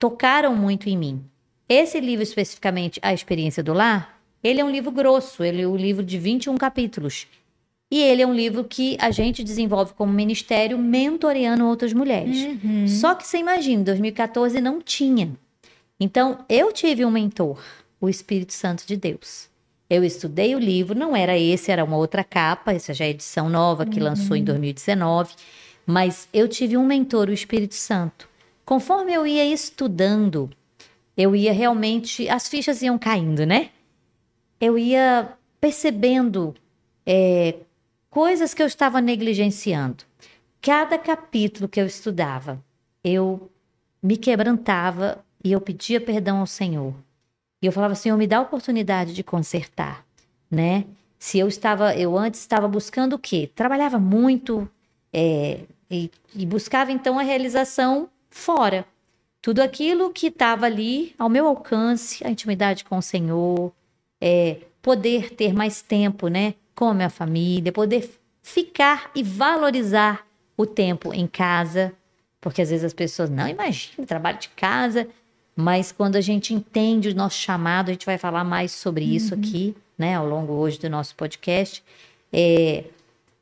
tocaram 0.01 0.57
muito 0.57 0.89
em 0.89 0.97
mim. 0.97 1.25
Esse 1.69 2.01
livro 2.01 2.25
especificamente, 2.25 2.99
A 3.03 3.15
Experiência 3.15 3.63
do 3.63 3.73
Lar, 3.73 4.18
ele 4.43 4.61
é 4.61 4.65
um 4.65 4.71
livro 4.71 4.91
grosso, 4.91 5.43
ele 5.43 5.63
é 5.63 5.69
um 5.69 5.77
livro 5.77 6.05
de 6.05 6.19
21 6.19 6.57
capítulos. 6.57 7.27
E 7.91 8.03
ele 8.03 8.21
é 8.21 8.27
um 8.27 8.35
livro 8.35 8.65
que 8.65 8.99
a 9.01 9.11
gente 9.11 9.43
desenvolve 9.43 9.95
como 9.95 10.13
ministério 10.13 10.77
mentoreando 10.77 11.67
outras 11.67 11.93
mulheres. 11.93 12.37
Uhum. 12.63 12.87
Só 12.87 13.15
que 13.15 13.27
você 13.27 13.39
imagina, 13.39 13.81
em 13.81 13.85
2014 13.85 14.61
não 14.61 14.81
tinha. 14.81 15.33
Então, 15.99 16.45
eu 16.49 16.71
tive 16.71 17.05
um 17.05 17.11
mentor, 17.11 17.59
o 18.01 18.09
Espírito 18.09 18.53
Santo 18.53 18.87
de 18.87 18.97
Deus. 18.97 19.49
Eu 19.89 20.05
estudei 20.05 20.55
o 20.55 20.59
livro, 20.59 20.97
não 20.97 21.17
era 21.17 21.37
esse, 21.39 21.73
era 21.73 21.83
uma 21.83 21.97
outra 21.97 22.23
capa, 22.23 22.75
essa 22.75 22.93
já 22.93 23.07
é 23.07 23.09
a 23.09 23.11
edição 23.11 23.49
nova 23.49 23.87
que 23.87 23.99
uhum. 23.99 24.05
lançou 24.05 24.37
em 24.37 24.45
2019, 24.45 25.33
mas 25.87 26.29
eu 26.31 26.47
tive 26.47 26.77
um 26.77 26.85
mentor, 26.85 27.31
o 27.31 27.33
Espírito 27.33 27.75
Santo. 27.75 28.29
Conforme 28.67 29.15
eu 29.15 29.27
ia 29.27 29.47
estudando, 29.47 30.51
eu 31.17 31.35
ia 31.35 31.55
realmente, 31.55 32.29
as 32.29 32.49
fichas 32.49 32.83
iam 32.83 32.99
caindo, 32.99 33.47
né? 33.47 33.71
Eu 34.61 34.79
ia 34.79 35.37
percebendo 35.61 36.55
é, 37.07 37.57
coisas 38.11 38.55
que 38.55 38.63
eu 38.63 38.67
estava 38.67 39.01
negligenciando. 39.01 40.05
Cada 40.61 40.99
capítulo 40.99 41.69
que 41.69 41.81
eu 41.81 41.87
estudava, 41.87 42.63
eu 43.03 43.51
me 44.03 44.17
quebrantava 44.17 45.25
e 45.43 45.53
eu 45.53 45.61
pedia 45.61 46.01
perdão 46.01 46.39
ao 46.39 46.47
Senhor. 46.47 46.95
E 47.63 47.67
eu 47.67 47.73
falava, 47.73 47.95
Senhor, 47.95 48.17
me 48.17 48.27
dá 48.27 48.39
a 48.39 48.43
oportunidade 48.43 49.13
de 49.13 49.23
consertar, 49.23 50.05
né? 50.51 50.85
Se 51.19 51.39
eu 51.39 51.49
estava, 51.49 51.97
eu 51.97 52.17
antes 52.17 52.41
estava 52.41 52.69
buscando 52.69 53.15
o 53.15 53.19
quê? 53.19 53.51
Trabalhava 53.55 53.99
muito 53.99 54.69
é, 55.13 55.61
e, 55.91 56.11
e 56.35 56.47
buscava 56.47 56.93
então 56.93 57.19
a 57.19 57.23
realização 57.23 58.09
fora. 58.31 58.87
Tudo 59.43 59.61
aquilo 59.61 60.13
que 60.13 60.29
estava 60.29 60.67
ali 60.67 61.15
ao 61.19 61.29
meu 61.29 61.47
alcance, 61.47 62.25
a 62.25 62.31
intimidade 62.31 62.85
com 62.85 62.99
o 62.99 63.03
Senhor, 63.03 63.73
é, 64.21 64.57
poder 64.83 65.35
ter 65.35 65.53
mais 65.53 65.83
tempo, 65.83 66.29
né? 66.29 66.55
Com 66.75 66.87
a 66.87 66.95
minha 66.95 67.11
família, 67.11 67.73
poder 67.73 68.11
ficar 68.43 69.11
e 69.15 69.23
valorizar 69.23 70.27
o 70.57 70.65
tempo 70.67 71.13
em 71.13 71.27
casa, 71.27 71.93
porque 72.41 72.63
às 72.63 72.71
vezes 72.71 72.85
as 72.85 72.93
pessoas 72.93 73.31
não 73.31 73.49
imaginam 73.49 74.07
trabalho 74.07 74.39
de 74.39 74.49
casa, 74.51 75.07
mas 75.55 75.93
quando 75.93 76.17
a 76.17 76.21
gente 76.21 76.55
entende 76.55 77.09
o 77.09 77.15
nosso 77.15 77.37
chamado, 77.37 77.91
a 77.91 77.93
gente 77.93 78.07
vai 78.07 78.17
falar 78.17 78.45
mais 78.45 78.73
sobre 78.73 79.05
uhum. 79.05 79.11
isso 79.11 79.35
aqui, 79.35 79.77
né, 79.99 80.15
ao 80.15 80.27
longo 80.27 80.53
hoje 80.53 80.79
do 80.79 80.89
nosso 80.89 81.15
podcast. 81.15 81.83
É, 82.33 82.85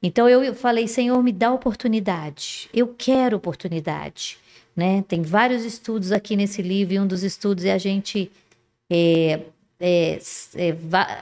então 0.02 0.28
eu 0.28 0.54
falei, 0.54 0.86
Senhor, 0.88 1.22
me 1.22 1.32
dá 1.32 1.52
oportunidade. 1.52 2.68
Eu 2.72 2.94
quero 2.96 3.36
oportunidade, 3.36 4.38
né? 4.74 5.04
Tem 5.08 5.22
vários 5.22 5.64
estudos 5.64 6.12
aqui 6.12 6.36
nesse 6.36 6.62
livro 6.62 6.94
e 6.94 7.00
um 7.00 7.06
dos 7.06 7.22
estudos 7.22 7.64
é 7.64 7.72
a 7.72 7.78
gente 7.78 8.30
é, 8.90 9.40
é, 9.78 10.18
é 10.54 10.76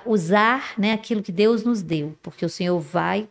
usar, 0.07 0.75
né, 0.79 0.93
aquilo 0.93 1.23
que 1.23 1.33
Deus 1.33 1.65
nos 1.65 1.83
deu, 1.83 2.17
porque 2.23 2.45
o 2.45 2.49
Senhor 2.49 2.79
vai 2.79 3.29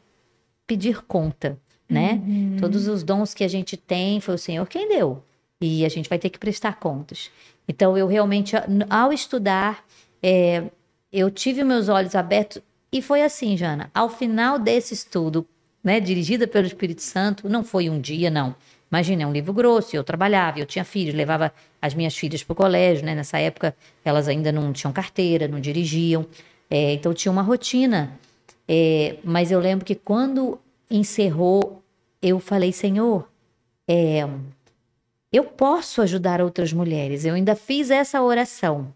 pedir 0.67 1.01
conta, 1.03 1.57
né? 1.89 2.21
Uhum. 2.25 2.57
Todos 2.59 2.87
os 2.87 3.03
dons 3.03 3.33
que 3.33 3.43
a 3.43 3.47
gente 3.47 3.77
tem 3.77 4.19
foi 4.19 4.35
o 4.35 4.37
Senhor 4.39 4.67
quem 4.67 4.87
deu 4.87 5.23
e 5.61 5.85
a 5.85 5.89
gente 5.89 6.09
vai 6.09 6.19
ter 6.19 6.29
que 6.29 6.39
prestar 6.39 6.79
contas. 6.79 7.31
Então, 7.67 7.97
eu 7.97 8.07
realmente, 8.07 8.55
ao 8.89 9.13
estudar, 9.13 9.85
é, 10.21 10.63
eu 11.11 11.31
tive 11.31 11.63
meus 11.63 11.87
olhos 11.87 12.15
abertos 12.15 12.61
e 12.91 13.01
foi 13.01 13.23
assim, 13.23 13.55
Jana. 13.55 13.89
Ao 13.93 14.09
final 14.09 14.59
desse 14.59 14.93
estudo, 14.93 15.47
né, 15.83 15.99
dirigida 15.99 16.47
pelo 16.47 16.67
Espírito 16.67 17.01
Santo, 17.01 17.47
não 17.47 17.63
foi 17.63 17.89
um 17.89 17.99
dia, 17.99 18.29
não. 18.29 18.55
Imagina, 18.93 19.23
é 19.23 19.25
um 19.25 19.31
livro 19.31 19.51
grosso, 19.51 19.95
eu 19.95 20.03
trabalhava, 20.03 20.59
eu 20.59 20.67
tinha 20.67 20.85
filhos, 20.85 21.15
levava 21.15 21.51
as 21.81 21.95
minhas 21.95 22.15
filhas 22.15 22.43
para 22.43 22.53
o 22.53 22.55
colégio, 22.55 23.03
né? 23.03 23.15
Nessa 23.15 23.39
época, 23.39 23.75
elas 24.05 24.27
ainda 24.27 24.51
não 24.51 24.71
tinham 24.71 24.93
carteira, 24.93 25.47
não 25.47 25.59
dirigiam, 25.59 26.27
é, 26.69 26.93
então 26.93 27.11
tinha 27.11 27.31
uma 27.31 27.41
rotina. 27.41 28.19
É, 28.67 29.15
mas 29.23 29.51
eu 29.51 29.59
lembro 29.59 29.83
que 29.83 29.95
quando 29.95 30.59
encerrou, 30.91 31.81
eu 32.21 32.39
falei, 32.39 32.71
Senhor, 32.71 33.27
é, 33.87 34.29
eu 35.31 35.43
posso 35.43 35.99
ajudar 36.03 36.39
outras 36.39 36.71
mulheres. 36.71 37.25
Eu 37.25 37.33
ainda 37.33 37.55
fiz 37.55 37.89
essa 37.89 38.21
oração. 38.21 38.93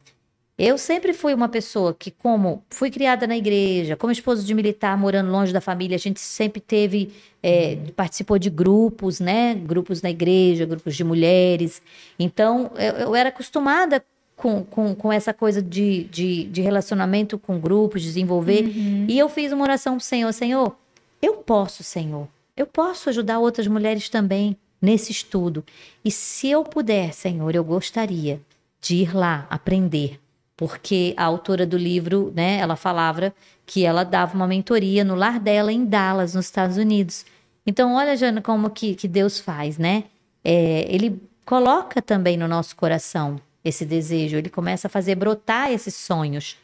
Eu 0.57 0.77
sempre 0.77 1.13
fui 1.13 1.35
uma 1.35 1.47
pessoa 1.47 1.93
que, 1.93 2.09
como 2.09 2.63
fui 2.71 2.89
criada 2.89 3.27
na 3.27 3.37
igreja, 3.37 3.95
como 3.95 4.11
esposa 4.11 4.43
de 4.43 4.53
militar, 4.55 4.97
morando 4.97 5.31
longe 5.31 5.53
da 5.53 5.61
família, 5.61 5.95
a 5.95 5.99
gente 5.99 6.19
sempre 6.19 6.59
teve, 6.59 7.11
é, 7.43 7.77
participou 7.95 8.39
de 8.39 8.49
grupos, 8.49 9.19
né? 9.19 9.53
Grupos 9.53 10.01
na 10.01 10.09
igreja, 10.09 10.65
grupos 10.65 10.95
de 10.95 11.03
mulheres. 11.03 11.79
Então, 12.17 12.71
eu, 12.75 12.93
eu 12.93 13.15
era 13.15 13.29
acostumada 13.29 14.03
com, 14.35 14.63
com, 14.63 14.95
com 14.95 15.13
essa 15.13 15.31
coisa 15.31 15.61
de, 15.61 16.05
de, 16.05 16.45
de 16.45 16.61
relacionamento 16.61 17.37
com 17.37 17.59
grupos, 17.59 18.01
desenvolver. 18.01 18.63
Uhum. 18.63 19.05
E 19.07 19.19
eu 19.19 19.29
fiz 19.29 19.51
uma 19.51 19.63
oração 19.63 19.93
para 19.93 20.01
o 20.01 20.05
Senhor: 20.05 20.33
Senhor, 20.33 20.75
eu 21.21 21.33
posso, 21.33 21.83
Senhor, 21.83 22.27
eu 22.55 22.65
posso 22.65 23.09
ajudar 23.09 23.37
outras 23.37 23.67
mulheres 23.67 24.09
também 24.09 24.57
nesse 24.81 25.11
estudo. 25.11 25.63
E 26.03 26.09
se 26.09 26.49
eu 26.49 26.63
puder, 26.63 27.13
Senhor, 27.13 27.53
eu 27.53 27.63
gostaria 27.63 28.39
de 28.79 28.95
ir 28.95 29.15
lá 29.15 29.45
aprender, 29.49 30.19
porque 30.57 31.13
a 31.15 31.23
autora 31.23 31.65
do 31.65 31.77
livro, 31.77 32.33
né, 32.35 32.57
ela 32.57 32.75
falava 32.75 33.33
que 33.65 33.85
ela 33.85 34.03
dava 34.03 34.35
uma 34.35 34.47
mentoria 34.47 35.03
no 35.03 35.15
lar 35.15 35.39
dela 35.39 35.71
em 35.71 35.85
Dallas, 35.85 36.33
nos 36.33 36.45
Estados 36.45 36.77
Unidos. 36.77 37.25
Então, 37.65 37.93
olha, 37.93 38.17
Jana, 38.17 38.41
como 38.41 38.69
que, 38.69 38.95
que 38.95 39.07
Deus 39.07 39.39
faz, 39.39 39.77
né? 39.77 40.05
É, 40.43 40.85
ele 40.89 41.21
coloca 41.45 42.01
também 42.01 42.35
no 42.35 42.47
nosso 42.47 42.75
coração 42.75 43.39
esse 43.63 43.85
desejo, 43.85 44.37
ele 44.37 44.49
começa 44.49 44.87
a 44.87 44.89
fazer 44.89 45.15
brotar 45.15 45.71
esses 45.71 45.93
sonhos. 45.93 46.57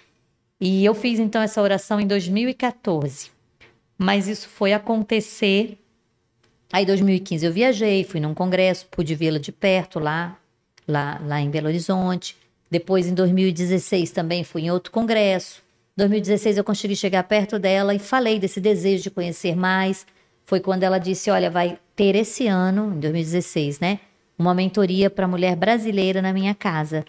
E 0.60 0.84
eu 0.84 0.96
fiz 0.96 1.20
então 1.20 1.42
essa 1.42 1.62
oração 1.62 2.00
em 2.00 2.08
2014. 2.08 3.32
Mas 3.98 4.28
isso 4.28 4.50
foi 4.50 4.74
acontecer 4.74 5.78
Aí, 6.74 6.82
em 6.82 6.88
2015, 6.88 7.46
eu 7.46 7.54
viajei, 7.54 8.04
fui 8.04 8.20
num 8.20 8.34
congresso, 8.34 8.88
pude 8.90 9.14
vê-la 9.14 9.38
de 9.38 9.52
perto 9.52 10.00
lá, 10.00 10.36
lá, 10.88 11.22
lá 11.24 11.40
em 11.40 11.48
Belo 11.48 11.68
Horizonte. 11.68 12.36
Depois, 12.74 13.06
em 13.06 13.14
2016, 13.14 14.10
também 14.10 14.44
fui 14.44 14.64
em 14.64 14.72
outro 14.72 14.92
congresso. 14.92 15.62
Em 15.96 16.02
2016, 16.02 16.58
eu 16.58 16.64
consegui 16.64 16.96
chegar 16.96 17.22
perto 17.24 17.60
dela 17.60 17.94
e 17.94 18.00
falei 18.00 18.40
desse 18.40 18.60
desejo 18.60 19.04
de 19.04 19.12
conhecer 19.12 19.56
mais. 19.56 20.08
Foi 20.44 20.60
quando 20.60 20.82
ela 20.82 20.98
disse: 20.98 21.30
Olha, 21.30 21.52
vai 21.52 21.78
ter 21.96 22.16
esse 22.16 22.48
ano, 22.48 22.92
em 22.96 23.00
2016, 23.00 23.80
né? 23.80 24.00
Uma 24.40 24.56
mentoria 24.56 25.08
para 25.08 25.28
mulher 25.28 25.56
brasileira 25.56 26.20
na 26.20 26.34
minha 26.34 26.56
casa. 26.56 27.06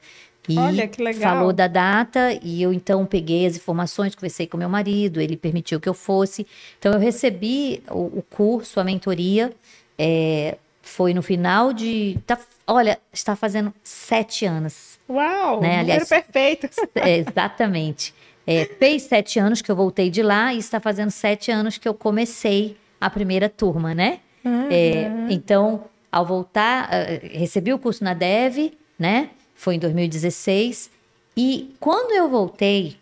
E 0.46 0.58
Olha 0.58 0.86
que 0.86 1.02
legal. 1.02 1.34
falou 1.34 1.50
da 1.50 1.66
data 1.66 2.38
e 2.42 2.62
eu 2.62 2.70
então 2.70 3.06
peguei 3.06 3.46
as 3.46 3.56
informações, 3.56 4.14
conversei 4.14 4.46
com 4.46 4.58
meu 4.58 4.68
marido, 4.68 5.18
ele 5.18 5.34
permitiu 5.34 5.80
que 5.80 5.88
eu 5.88 5.94
fosse. 5.94 6.46
Então 6.78 6.92
eu 6.92 6.98
recebi 6.98 7.82
o, 7.90 8.18
o 8.18 8.22
curso, 8.28 8.78
a 8.78 8.84
mentoria, 8.84 9.50
é, 9.98 10.58
foi 10.82 11.14
no 11.14 11.22
final 11.22 11.72
de. 11.72 12.18
Tá, 12.26 12.38
olha, 12.66 12.98
está 13.10 13.34
fazendo 13.34 13.72
sete 13.82 14.44
anos. 14.44 14.93
Uau! 15.08 15.60
Né? 15.60 15.80
Aliás, 15.80 16.08
perfeito. 16.08 16.68
É, 16.94 17.18
exatamente. 17.18 18.14
É, 18.46 18.64
fez 18.64 19.02
sete 19.02 19.38
anos 19.38 19.62
que 19.62 19.70
eu 19.70 19.76
voltei 19.76 20.10
de 20.10 20.22
lá 20.22 20.52
e 20.52 20.58
está 20.58 20.78
fazendo 20.78 21.10
sete 21.10 21.50
anos 21.50 21.78
que 21.78 21.88
eu 21.88 21.94
comecei 21.94 22.76
a 23.00 23.08
primeira 23.08 23.48
turma, 23.48 23.94
né? 23.94 24.20
Uhum. 24.44 24.68
É, 24.70 25.10
então, 25.30 25.84
ao 26.12 26.24
voltar, 26.24 26.88
uh, 26.88 27.38
recebi 27.38 27.72
o 27.72 27.78
curso 27.78 28.04
na 28.04 28.14
Dev, 28.14 28.72
né? 28.98 29.30
Foi 29.54 29.76
em 29.76 29.78
2016. 29.78 30.90
E 31.36 31.74
quando 31.80 32.12
eu 32.12 32.28
voltei, 32.28 32.96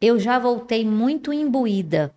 eu 0.00 0.18
já 0.18 0.38
voltei 0.38 0.84
muito 0.84 1.32
imbuída 1.32 2.12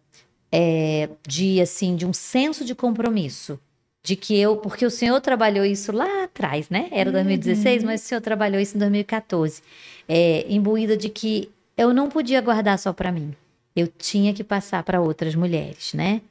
é, 0.51 1.09
de 1.28 1.61
assim 1.61 1.95
de 1.95 2.05
um 2.05 2.13
senso 2.13 2.65
de 2.65 2.74
compromisso 2.74 3.59
de 4.08 4.16
que 4.16 4.39
eu, 4.39 4.55
porque 4.55 4.86
o 4.86 4.89
senhor 4.89 5.20
trabalhou 5.20 5.66
isso 5.66 5.91
lá 5.91 6.24
atrás, 6.24 6.70
né? 6.70 6.88
Era 6.91 7.12
2016, 7.12 7.84
uhum. 7.84 7.89
mas 7.89 8.01
o 8.01 8.05
senhor 8.05 8.22
trabalhou 8.22 8.62
isso 8.62 8.78
em 8.78 8.80
2014, 8.80 9.62
é, 10.08 10.45
imbuída 10.47 10.95
de 10.95 11.10
que 11.10 11.51
eu 11.76 11.93
não 11.93 12.08
podia 12.08 12.39
guardar 12.39 12.80
só 12.80 12.93
para 12.93 13.12
mim, 13.12 13.36
eu 13.76 13.86
tinha 13.86 14.34
que 14.34 14.45
passar 14.45 14.82
para 14.84 15.01
outras 15.01 15.36
mulheres, 15.36 15.93
né? 15.93 16.22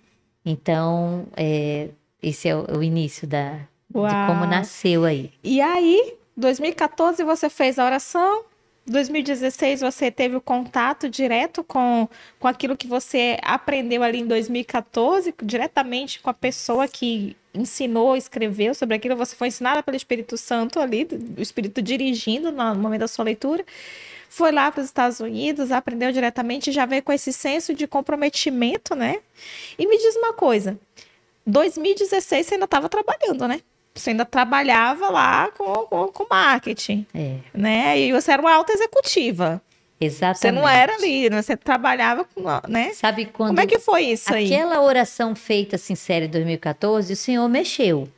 Então, 0.42 1.26
é, 1.36 1.90
esse 2.22 2.48
é 2.48 2.56
o, 2.56 2.78
o 2.78 2.82
início 2.82 3.28
da, 3.28 3.60
Uau. 3.94 4.08
de 4.08 4.26
como 4.26 4.46
nasceu 4.46 5.04
aí. 5.04 5.30
E 5.44 5.60
aí, 5.60 6.14
2014 6.34 7.22
você 7.24 7.50
fez 7.50 7.78
a 7.78 7.84
oração, 7.84 8.42
2016 8.86 9.80
você 9.80 10.10
teve 10.10 10.36
o 10.36 10.40
contato 10.40 11.08
direto 11.08 11.64
com, 11.64 12.08
com 12.38 12.46
aquilo 12.46 12.76
que 12.76 12.86
você 12.86 13.36
aprendeu 13.42 14.02
ali 14.02 14.20
em 14.20 14.26
2014, 14.26 15.34
diretamente 15.42 16.20
com 16.20 16.30
a 16.30 16.34
pessoa 16.34 16.86
que 16.86 17.36
ensinou, 17.52 18.16
escreveu 18.16 18.74
sobre 18.74 18.94
aquilo, 18.94 19.16
você 19.16 19.34
foi 19.34 19.48
ensinada 19.48 19.82
pelo 19.82 19.96
Espírito 19.96 20.36
Santo 20.36 20.78
ali, 20.78 21.08
o 21.36 21.42
Espírito 21.42 21.82
dirigindo 21.82 22.52
no 22.52 22.74
momento 22.76 23.00
da 23.00 23.08
sua 23.08 23.24
leitura. 23.24 23.64
Foi 24.28 24.52
lá 24.52 24.70
para 24.70 24.80
os 24.80 24.86
Estados 24.86 25.18
Unidos, 25.20 25.72
aprendeu 25.72 26.12
diretamente, 26.12 26.70
já 26.70 26.84
veio 26.86 27.02
com 27.02 27.12
esse 27.12 27.32
senso 27.32 27.74
de 27.74 27.86
comprometimento, 27.86 28.94
né? 28.94 29.18
E 29.78 29.86
me 29.86 29.96
diz 29.96 30.14
uma 30.16 30.32
coisa: 30.32 30.78
2016 31.46 32.46
você 32.46 32.54
ainda 32.54 32.66
estava 32.66 32.88
trabalhando, 32.88 33.48
né? 33.48 33.60
Você 33.96 34.10
ainda 34.10 34.24
trabalhava 34.24 35.08
lá 35.10 35.48
com, 35.56 35.72
com, 35.86 36.08
com 36.08 36.26
marketing. 36.28 37.06
É. 37.14 37.36
Né? 37.52 37.98
E 38.00 38.12
você 38.12 38.32
era 38.32 38.42
uma 38.42 38.52
alta 38.52 38.72
executiva. 38.72 39.60
Exatamente. 40.00 40.38
Você 40.38 40.52
não 40.52 40.68
era 40.68 40.94
ali, 40.94 41.30
né? 41.30 41.40
você 41.40 41.56
trabalhava 41.56 42.24
com, 42.24 42.42
né? 42.68 42.92
Sabe 42.92 43.26
quando 43.26 43.48
Como 43.48 43.60
é 43.60 43.66
que 43.66 43.78
foi 43.78 44.02
isso 44.02 44.32
aí? 44.32 44.52
Aquela 44.52 44.82
oração 44.82 45.34
feita 45.34 45.78
sincera 45.78 46.26
em 46.26 46.28
2014, 46.28 47.12
o 47.12 47.16
Senhor 47.16 47.48
mexeu. 47.48 48.08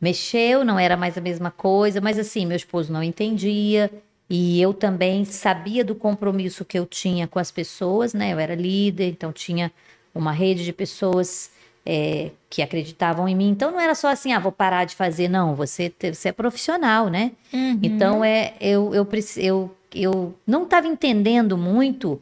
Mexeu, 0.00 0.64
não 0.64 0.78
era 0.78 0.96
mais 0.96 1.18
a 1.18 1.20
mesma 1.20 1.50
coisa, 1.50 2.00
mas 2.00 2.18
assim, 2.18 2.46
meu 2.46 2.56
esposo 2.56 2.92
não 2.92 3.02
entendia 3.02 3.90
e 4.28 4.60
eu 4.60 4.72
também 4.72 5.24
sabia 5.24 5.84
do 5.84 5.94
compromisso 5.94 6.64
que 6.64 6.78
eu 6.78 6.86
tinha 6.86 7.26
com 7.26 7.38
as 7.38 7.50
pessoas, 7.50 8.14
né? 8.14 8.32
Eu 8.32 8.38
era 8.38 8.54
líder, 8.54 9.08
então 9.08 9.32
tinha 9.32 9.72
uma 10.14 10.32
rede 10.32 10.64
de 10.64 10.72
pessoas 10.72 11.50
é, 11.84 12.30
que 12.48 12.62
acreditavam 12.62 13.28
em 13.28 13.34
mim. 13.34 13.48
Então 13.48 13.70
não 13.70 13.80
era 13.80 13.94
só 13.94 14.08
assim, 14.08 14.32
ah, 14.32 14.38
vou 14.38 14.52
parar 14.52 14.84
de 14.84 14.94
fazer, 14.94 15.28
não. 15.28 15.54
Você, 15.54 15.92
você 16.12 16.28
é 16.28 16.32
profissional, 16.32 17.08
né? 17.08 17.32
Uhum. 17.52 17.78
Então 17.82 18.24
é, 18.24 18.54
eu, 18.60 18.94
eu, 18.94 19.06
eu, 19.36 19.76
eu 19.94 20.34
não 20.46 20.64
estava 20.64 20.86
entendendo 20.86 21.58
muito, 21.58 22.20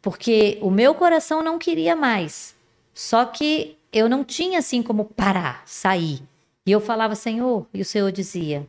porque 0.00 0.58
o 0.60 0.70
meu 0.70 0.94
coração 0.94 1.42
não 1.42 1.58
queria 1.58 1.94
mais. 1.94 2.54
Só 2.94 3.24
que 3.24 3.76
eu 3.92 4.08
não 4.08 4.24
tinha 4.24 4.58
assim 4.58 4.82
como 4.82 5.04
parar, 5.04 5.62
sair. 5.66 6.22
E 6.64 6.72
eu 6.72 6.80
falava, 6.80 7.14
Senhor, 7.14 7.66
e 7.74 7.80
o 7.80 7.84
Senhor 7.84 8.10
dizia: 8.12 8.66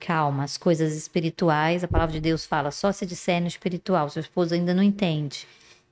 calma, 0.00 0.44
as 0.44 0.56
coisas 0.56 0.96
espirituais, 0.96 1.84
a 1.84 1.88
palavra 1.88 2.14
de 2.14 2.20
Deus 2.20 2.44
fala, 2.44 2.70
só 2.70 2.90
se 2.92 3.04
disser 3.04 3.40
no 3.40 3.46
espiritual, 3.46 4.08
seu 4.08 4.20
esposo 4.20 4.54
ainda 4.54 4.74
não 4.74 4.82
entende. 4.82 5.46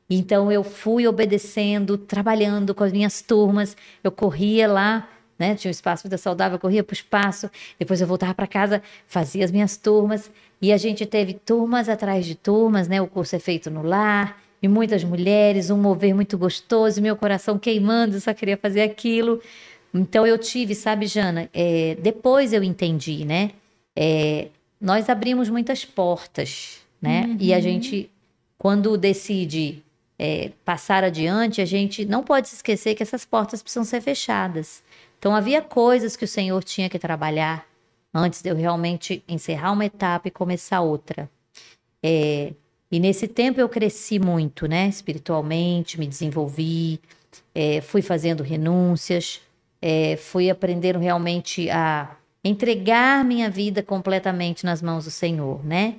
Então 0.08 0.52
eu 0.52 0.62
fui 0.62 1.06
obedecendo, 1.06 1.96
trabalhando 1.96 2.74
com 2.74 2.84
as 2.84 2.92
minhas 2.92 3.22
turmas. 3.22 3.76
Eu 4.02 4.12
corria 4.12 4.68
lá, 4.68 5.08
né? 5.38 5.54
Tinha 5.54 5.70
um 5.70 5.72
espaço 5.72 6.04
vida 6.04 6.18
saudável, 6.18 6.56
eu 6.56 6.60
corria 6.60 6.84
para 6.84 6.92
o 6.92 6.96
espaço. 6.96 7.50
Depois 7.78 8.00
eu 8.00 8.06
voltava 8.06 8.34
para 8.34 8.46
casa, 8.46 8.82
fazia 9.06 9.44
as 9.44 9.50
minhas 9.50 9.76
turmas. 9.76 10.30
E 10.60 10.72
a 10.72 10.76
gente 10.76 11.04
teve 11.06 11.34
turmas 11.34 11.88
atrás 11.88 12.26
de 12.26 12.34
turmas, 12.34 12.88
né? 12.88 13.00
O 13.00 13.06
curso 13.06 13.34
é 13.36 13.38
feito 13.38 13.70
no 13.70 13.82
lar. 13.82 14.40
E 14.62 14.68
muitas 14.68 15.04
mulheres, 15.04 15.68
um 15.68 15.76
mover 15.76 16.14
muito 16.14 16.38
gostoso, 16.38 17.02
meu 17.02 17.16
coração 17.16 17.58
queimando, 17.58 18.18
só 18.18 18.32
queria 18.32 18.56
fazer 18.56 18.80
aquilo. 18.80 19.40
Então 19.92 20.26
eu 20.26 20.38
tive, 20.38 20.74
sabe, 20.74 21.06
Jana? 21.06 21.50
É, 21.52 21.96
depois 22.00 22.52
eu 22.52 22.62
entendi, 22.62 23.26
né? 23.26 23.50
É, 23.94 24.48
nós 24.80 25.08
abrimos 25.08 25.50
muitas 25.50 25.84
portas, 25.84 26.78
né? 27.00 27.26
Uhum. 27.26 27.36
E 27.38 27.52
a 27.52 27.56
uhum. 27.56 27.62
gente, 27.62 28.10
quando 28.56 28.96
decide 28.96 29.83
é, 30.18 30.52
passar 30.64 31.04
adiante, 31.04 31.60
a 31.60 31.64
gente 31.64 32.04
não 32.04 32.22
pode 32.22 32.48
se 32.48 32.56
esquecer 32.56 32.94
que 32.94 33.02
essas 33.02 33.24
portas 33.24 33.62
precisam 33.62 33.84
ser 33.84 34.00
fechadas. 34.00 34.82
Então, 35.18 35.34
havia 35.34 35.60
coisas 35.62 36.16
que 36.16 36.24
o 36.24 36.28
Senhor 36.28 36.62
tinha 36.62 36.88
que 36.88 36.98
trabalhar 36.98 37.66
antes 38.12 38.42
de 38.42 38.48
eu 38.48 38.54
realmente 38.54 39.24
encerrar 39.28 39.72
uma 39.72 39.84
etapa 39.84 40.28
e 40.28 40.30
começar 40.30 40.80
outra. 40.80 41.28
É, 42.02 42.52
e 42.90 43.00
nesse 43.00 43.26
tempo 43.26 43.60
eu 43.60 43.68
cresci 43.68 44.18
muito, 44.18 44.68
né? 44.68 44.86
Espiritualmente, 44.86 45.98
me 45.98 46.06
desenvolvi, 46.06 47.00
é, 47.54 47.80
fui 47.80 48.02
fazendo 48.02 48.42
renúncias, 48.42 49.40
é, 49.82 50.16
fui 50.16 50.48
aprendendo 50.48 50.98
realmente 50.98 51.68
a 51.70 52.16
entregar 52.44 53.24
minha 53.24 53.50
vida 53.50 53.82
completamente 53.82 54.64
nas 54.64 54.80
mãos 54.80 55.06
do 55.06 55.10
Senhor, 55.10 55.64
né? 55.64 55.96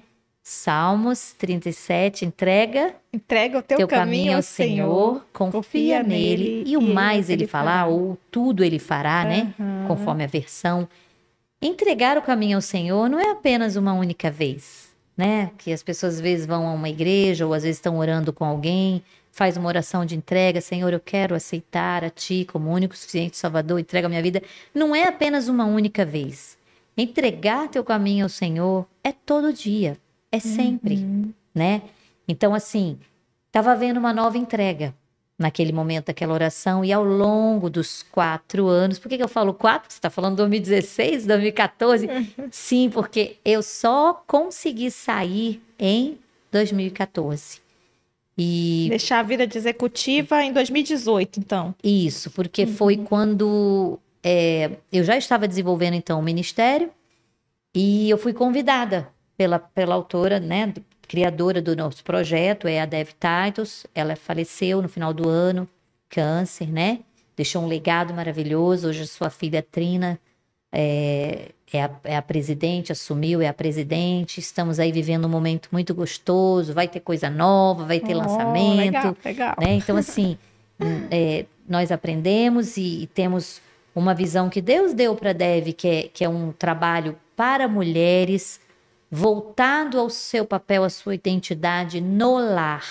Salmos 0.48 1.34
37, 1.40 2.24
entrega. 2.24 2.94
Entrega 3.12 3.58
o 3.58 3.64
teu, 3.64 3.80
teu 3.80 3.88
caminho, 3.88 4.26
caminho 4.26 4.36
ao 4.36 4.44
Senhor, 4.44 5.14
Senhor 5.14 5.26
confia, 5.34 5.60
confia 5.60 6.04
nele, 6.04 6.64
e 6.68 6.78
o 6.78 6.82
mais 6.84 7.32
ele, 7.32 7.46
ele 7.46 7.50
fará, 7.50 7.88
ou 7.88 8.16
tudo 8.30 8.64
ele 8.64 8.78
fará, 8.78 9.24
uhum. 9.24 9.28
né? 9.28 9.54
Conforme 9.88 10.24
a 10.24 10.28
versão. 10.28 10.88
Entregar 11.60 12.16
o 12.16 12.22
caminho 12.22 12.60
ao 12.60 12.62
Senhor 12.62 13.10
não 13.10 13.20
é 13.20 13.32
apenas 13.32 13.76
uma 13.76 13.94
única 13.94 14.30
vez, 14.30 14.94
né? 15.18 15.50
Que 15.58 15.74
as 15.74 15.82
pessoas 15.82 16.16
às 16.16 16.22
vezes 16.22 16.46
vão 16.46 16.68
a 16.68 16.74
uma 16.74 16.90
igreja 16.90 17.48
ou 17.48 17.52
às 17.52 17.64
vezes 17.64 17.78
estão 17.78 17.98
orando 17.98 18.32
com 18.32 18.46
alguém, 18.46 19.02
faz 19.32 19.58
uma 19.58 19.68
oração 19.68 20.06
de 20.06 20.16
entrega, 20.16 20.62
Senhor, 20.62 20.94
eu 20.94 21.00
quero 21.00 21.34
aceitar 21.34 22.04
a 22.04 22.10
Ti 22.12 22.48
como 22.52 22.70
único, 22.70 22.96
suficiente 22.96 23.36
Salvador, 23.36 23.80
entrega 23.80 24.06
a 24.06 24.10
minha 24.10 24.22
vida. 24.22 24.44
Não 24.76 24.96
é 24.96 25.08
apenas 25.08 25.48
uma 25.48 25.66
única 25.66 26.06
vez. 26.06 26.56
Entregar 26.96 27.68
teu 27.68 27.84
caminho 27.84 28.26
ao 28.26 28.30
Senhor 28.30 28.86
é 29.04 29.12
todo 29.12 29.52
dia 29.52 29.98
é 30.36 30.40
sempre, 30.40 30.96
uhum. 30.96 31.34
né? 31.54 31.82
Então, 32.28 32.54
assim, 32.54 32.98
estava 33.48 33.72
havendo 33.72 34.00
uma 34.00 34.14
nova 34.14 34.38
entrega 34.38 34.94
naquele 35.38 35.74
momento 35.74 36.08
daquela 36.08 36.34
oração 36.34 36.84
e 36.84 36.94
ao 36.94 37.04
longo 37.04 37.70
dos 37.70 38.04
quatro 38.04 38.68
anos, 38.68 38.98
por 38.98 39.10
que, 39.10 39.18
que 39.18 39.24
eu 39.24 39.28
falo 39.28 39.54
quatro? 39.54 39.92
Você 39.92 39.98
está 39.98 40.10
falando 40.10 40.38
2016, 40.38 41.26
2014? 41.26 42.08
Uhum. 42.08 42.48
Sim, 42.50 42.90
porque 42.90 43.38
eu 43.44 43.62
só 43.62 44.24
consegui 44.26 44.90
sair 44.90 45.62
em 45.78 46.18
2014. 46.52 47.60
E... 48.38 48.88
Deixar 48.90 49.20
a 49.20 49.24
vida 49.24 49.46
de 49.48 49.58
executiva 49.58 50.44
em 50.44 50.52
2018, 50.52 51.40
então. 51.40 51.76
Isso, 51.84 52.30
porque 52.32 52.64
uhum. 52.64 52.74
foi 52.74 52.98
quando 52.98 54.00
é, 54.24 54.72
eu 54.92 55.04
já 55.04 55.18
estava 55.18 55.48
desenvolvendo 55.48 55.94
então 55.94 56.20
o 56.20 56.24
ministério 56.24 56.90
e 57.74 58.10
eu 58.10 58.18
fui 58.18 58.34
convidada 58.34 59.08
pela, 59.38 59.60
pela 59.60 59.96
autora, 59.96 60.40
né, 60.40 60.74
criadora 61.08 61.62
do 61.62 61.76
nosso 61.76 62.04
projeto, 62.04 62.68
é 62.68 62.82
a 62.82 62.86
Dev 62.86 63.10
Titus. 63.20 63.86
Ela 63.94 64.16
faleceu 64.16 64.82
no 64.82 64.90
final 64.90 65.14
do 65.14 65.30
ano, 65.30 65.68
câncer, 66.10 66.72
né? 66.72 67.00
Deixou 67.36 67.62
um 67.62 67.68
legado 67.68 68.14
maravilhoso. 68.14 68.90
Hoje 68.90 69.06
sua 69.08 69.30
filha 69.30 69.62
Trina 69.62 70.20
é, 70.72 71.52
é, 71.72 71.84
a, 71.84 71.92
é 72.04 72.16
a 72.18 72.22
presidente, 72.22 72.92
assumiu, 72.92 73.42
é 73.42 73.48
a 73.48 73.54
presidente. 73.54 74.40
Estamos 74.40 74.80
aí 74.80 74.92
vivendo 74.92 75.26
um 75.26 75.30
momento 75.30 75.70
muito 75.72 75.94
gostoso. 75.94 76.74
Vai 76.74 76.88
ter 76.88 77.00
coisa 77.00 77.30
nova, 77.30 77.86
vai 77.86 78.00
ter 78.00 78.16
oh, 78.16 78.20
lançamento. 78.20 78.78
Legal, 78.78 79.18
legal. 79.24 79.56
Né? 79.60 79.74
Então, 79.74 79.98
assim, 79.98 80.38
é, 81.12 81.46
nós 81.68 81.92
aprendemos 81.92 82.78
e, 82.78 83.04
e, 83.04 83.08
temos 83.08 83.62
uma 83.94 84.14
visão 84.14 84.50
que 84.50 84.62
Deus 84.62 84.94
deu 84.94 85.16
para 85.16 85.30
a 85.30 85.34
Dev, 85.34 85.74
que 85.74 85.88
é, 85.88 86.10
que 86.14 86.24
é 86.24 86.30
um 86.30 86.52
trabalho 86.52 87.18
para 87.36 87.68
mulheres 87.68 88.60
voltado 89.10 90.00
ao 90.00 90.10
seu 90.10 90.46
papel, 90.46 90.84
à 90.84 90.90
sua 90.90 91.16
identidade 91.16 92.02
no 92.02 92.38
lar. 92.38 92.86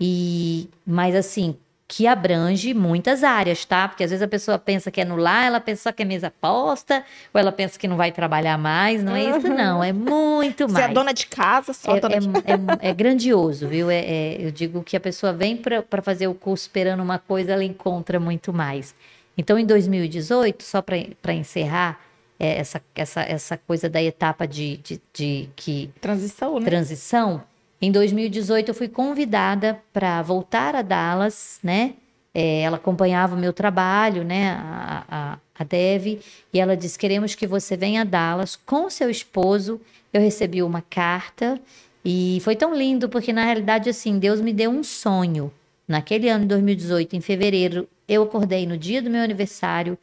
E, 0.00 0.68
mas 0.86 1.14
assim, 1.14 1.56
que 1.86 2.06
abrange 2.06 2.72
muitas 2.72 3.22
áreas, 3.22 3.64
tá? 3.64 3.86
Porque 3.86 4.02
às 4.02 4.10
vezes 4.10 4.22
a 4.22 4.28
pessoa 4.28 4.58
pensa 4.58 4.90
que 4.90 5.00
é 5.00 5.04
no 5.04 5.16
lar, 5.16 5.46
ela 5.46 5.60
pensa 5.60 5.84
só 5.84 5.92
que 5.92 6.02
é 6.02 6.04
mesa 6.04 6.32
posta, 6.40 7.04
ou 7.32 7.40
ela 7.40 7.52
pensa 7.52 7.78
que 7.78 7.86
não 7.86 7.96
vai 7.96 8.10
trabalhar 8.10 8.58
mais. 8.58 9.02
Não 9.02 9.14
é 9.14 9.24
isso, 9.24 9.48
não. 9.48 9.84
É 9.84 9.92
muito 9.92 10.68
mais. 10.68 10.72
Você 10.86 10.90
é 10.90 10.94
dona 10.94 11.12
de 11.12 11.26
casa, 11.26 11.72
só 11.72 11.96
é, 11.96 12.00
dona 12.00 12.16
é, 12.16 12.18
de 12.20 12.28
é, 12.28 12.90
é 12.90 12.92
grandioso, 12.94 13.68
viu? 13.68 13.90
É, 13.90 13.98
é, 13.98 14.36
eu 14.40 14.50
digo 14.50 14.82
que 14.82 14.96
a 14.96 15.00
pessoa 15.00 15.32
vem 15.32 15.56
para 15.56 16.02
fazer 16.02 16.26
o 16.26 16.34
curso 16.34 16.64
esperando 16.64 17.02
uma 17.02 17.18
coisa, 17.18 17.52
ela 17.52 17.64
encontra 17.64 18.18
muito 18.18 18.52
mais. 18.52 18.94
Então, 19.36 19.58
em 19.58 19.66
2018, 19.66 20.62
só 20.62 20.82
para 20.82 21.32
encerrar, 21.34 22.00
é, 22.38 22.58
essa, 22.58 22.82
essa, 22.94 23.22
essa 23.22 23.56
coisa 23.56 23.88
da 23.88 24.02
etapa 24.02 24.46
de, 24.46 24.78
de, 24.78 25.00
de 25.12 25.48
que 25.54 25.90
transição, 26.00 26.58
né? 26.58 26.66
transição 26.66 27.42
em 27.84 27.92
2018, 27.92 28.70
eu 28.70 28.74
fui 28.74 28.88
convidada 28.88 29.78
para 29.92 30.22
voltar 30.22 30.74
a 30.74 30.80
Dallas, 30.80 31.58
né? 31.62 31.92
É, 32.32 32.62
ela 32.62 32.76
acompanhava 32.76 33.36
o 33.36 33.38
meu 33.38 33.52
trabalho, 33.52 34.24
né? 34.24 34.52
A, 34.52 35.04
a, 35.08 35.38
a 35.58 35.64
Dev, 35.64 36.18
e 36.50 36.58
ela 36.58 36.76
disse: 36.76 36.98
Queremos 36.98 37.34
que 37.34 37.46
você 37.46 37.76
venha 37.76 38.00
a 38.00 38.04
Dallas 38.04 38.56
com 38.56 38.88
seu 38.88 39.10
esposo. 39.10 39.78
Eu 40.12 40.22
recebi 40.22 40.62
uma 40.62 40.80
carta 40.80 41.60
e 42.02 42.38
foi 42.42 42.56
tão 42.56 42.74
lindo, 42.74 43.06
porque 43.08 43.34
na 43.34 43.44
realidade, 43.44 43.90
assim, 43.90 44.18
Deus 44.18 44.40
me 44.40 44.54
deu 44.54 44.70
um 44.70 44.82
sonho. 44.82 45.52
Naquele 45.86 46.30
ano 46.30 46.44
de 46.44 46.48
2018, 46.48 47.14
em 47.16 47.20
fevereiro, 47.20 47.86
eu 48.08 48.22
acordei 48.22 48.66
no 48.66 48.78
dia 48.78 49.02
do 49.02 49.10
meu 49.10 49.22
aniversário 49.22 49.98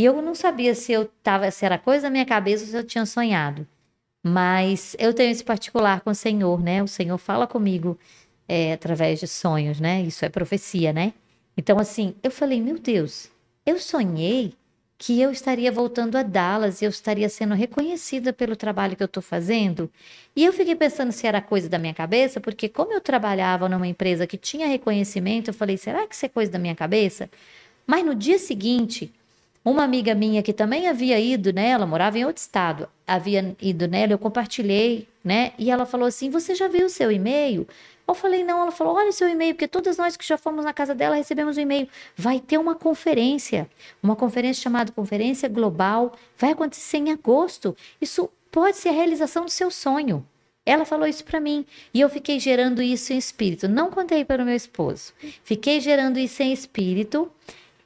e 0.00 0.04
eu 0.06 0.22
não 0.22 0.34
sabia 0.34 0.74
se 0.74 0.92
eu 0.92 1.04
tava, 1.22 1.50
se 1.50 1.62
era 1.62 1.76
coisa 1.76 2.04
da 2.04 2.10
minha 2.10 2.24
cabeça 2.24 2.64
ou 2.64 2.70
se 2.70 2.74
eu 2.74 2.82
tinha 2.82 3.04
sonhado. 3.04 3.66
Mas 4.22 4.96
eu 4.98 5.12
tenho 5.12 5.30
esse 5.30 5.44
particular 5.44 6.00
com 6.00 6.08
o 6.08 6.14
Senhor, 6.14 6.58
né? 6.58 6.82
O 6.82 6.88
Senhor 6.88 7.18
fala 7.18 7.46
comigo 7.46 7.98
é, 8.48 8.72
através 8.72 9.20
de 9.20 9.26
sonhos, 9.26 9.78
né? 9.78 10.00
Isso 10.00 10.24
é 10.24 10.30
profecia, 10.30 10.90
né? 10.90 11.12
Então, 11.54 11.78
assim, 11.78 12.14
eu 12.22 12.30
falei, 12.30 12.62
meu 12.62 12.78
Deus, 12.78 13.30
eu 13.66 13.78
sonhei 13.78 14.54
que 14.96 15.20
eu 15.20 15.30
estaria 15.30 15.70
voltando 15.70 16.16
a 16.16 16.22
Dallas 16.22 16.80
e 16.80 16.86
eu 16.86 16.88
estaria 16.88 17.28
sendo 17.28 17.52
reconhecida 17.52 18.32
pelo 18.32 18.56
trabalho 18.56 18.96
que 18.96 19.02
eu 19.02 19.06
estou 19.06 19.22
fazendo. 19.22 19.90
E 20.34 20.46
eu 20.46 20.52
fiquei 20.54 20.76
pensando 20.76 21.12
se 21.12 21.26
era 21.26 21.42
coisa 21.42 21.68
da 21.68 21.78
minha 21.78 21.92
cabeça, 21.92 22.40
porque 22.40 22.70
como 22.70 22.94
eu 22.94 23.02
trabalhava 23.02 23.68
numa 23.68 23.86
empresa 23.86 24.26
que 24.26 24.38
tinha 24.38 24.66
reconhecimento, 24.66 25.48
eu 25.50 25.54
falei, 25.54 25.76
será 25.76 26.06
que 26.06 26.14
isso 26.14 26.24
é 26.24 26.28
coisa 26.30 26.50
da 26.50 26.58
minha 26.58 26.74
cabeça? 26.74 27.28
Mas 27.86 28.02
no 28.02 28.14
dia 28.14 28.38
seguinte, 28.38 29.12
uma 29.64 29.84
amiga 29.84 30.14
minha 30.14 30.42
que 30.42 30.52
também 30.52 30.88
havia 30.88 31.18
ido 31.20 31.52
nela, 31.52 31.86
morava 31.86 32.18
em 32.18 32.24
outro 32.24 32.40
estado, 32.40 32.88
havia 33.06 33.54
ido 33.60 33.86
nela, 33.86 34.12
eu 34.12 34.18
compartilhei, 34.18 35.06
né? 35.22 35.52
E 35.58 35.70
ela 35.70 35.84
falou 35.84 36.06
assim: 36.06 36.30
Você 36.30 36.54
já 36.54 36.66
viu 36.66 36.86
o 36.86 36.90
seu 36.90 37.12
e-mail? 37.12 37.68
Eu 38.08 38.14
falei: 38.14 38.42
Não. 38.42 38.62
Ela 38.62 38.72
falou: 38.72 38.96
Olha 38.96 39.10
o 39.10 39.12
seu 39.12 39.28
e-mail, 39.28 39.54
porque 39.54 39.68
todas 39.68 39.98
nós 39.98 40.16
que 40.16 40.26
já 40.26 40.38
fomos 40.38 40.64
na 40.64 40.72
casa 40.72 40.94
dela 40.94 41.16
recebemos 41.16 41.58
um 41.58 41.60
e-mail. 41.60 41.88
Vai 42.16 42.40
ter 42.40 42.58
uma 42.58 42.74
conferência, 42.74 43.68
uma 44.02 44.16
conferência 44.16 44.62
chamada 44.62 44.92
Conferência 44.92 45.48
Global, 45.48 46.12
vai 46.36 46.52
acontecer 46.52 46.96
em 46.96 47.10
agosto. 47.12 47.76
Isso 48.00 48.30
pode 48.50 48.78
ser 48.78 48.88
a 48.88 48.92
realização 48.92 49.44
do 49.44 49.50
seu 49.50 49.70
sonho. 49.70 50.26
Ela 50.64 50.84
falou 50.84 51.06
isso 51.06 51.24
para 51.24 51.40
mim 51.40 51.66
e 51.92 52.00
eu 52.00 52.08
fiquei 52.08 52.38
gerando 52.38 52.82
isso 52.82 53.12
em 53.12 53.18
espírito. 53.18 53.68
Não 53.68 53.90
contei 53.90 54.24
para 54.24 54.42
o 54.42 54.46
meu 54.46 54.54
esposo. 54.54 55.12
Fiquei 55.42 55.80
gerando 55.80 56.18
isso 56.18 56.42
em 56.42 56.52
espírito 56.52 57.30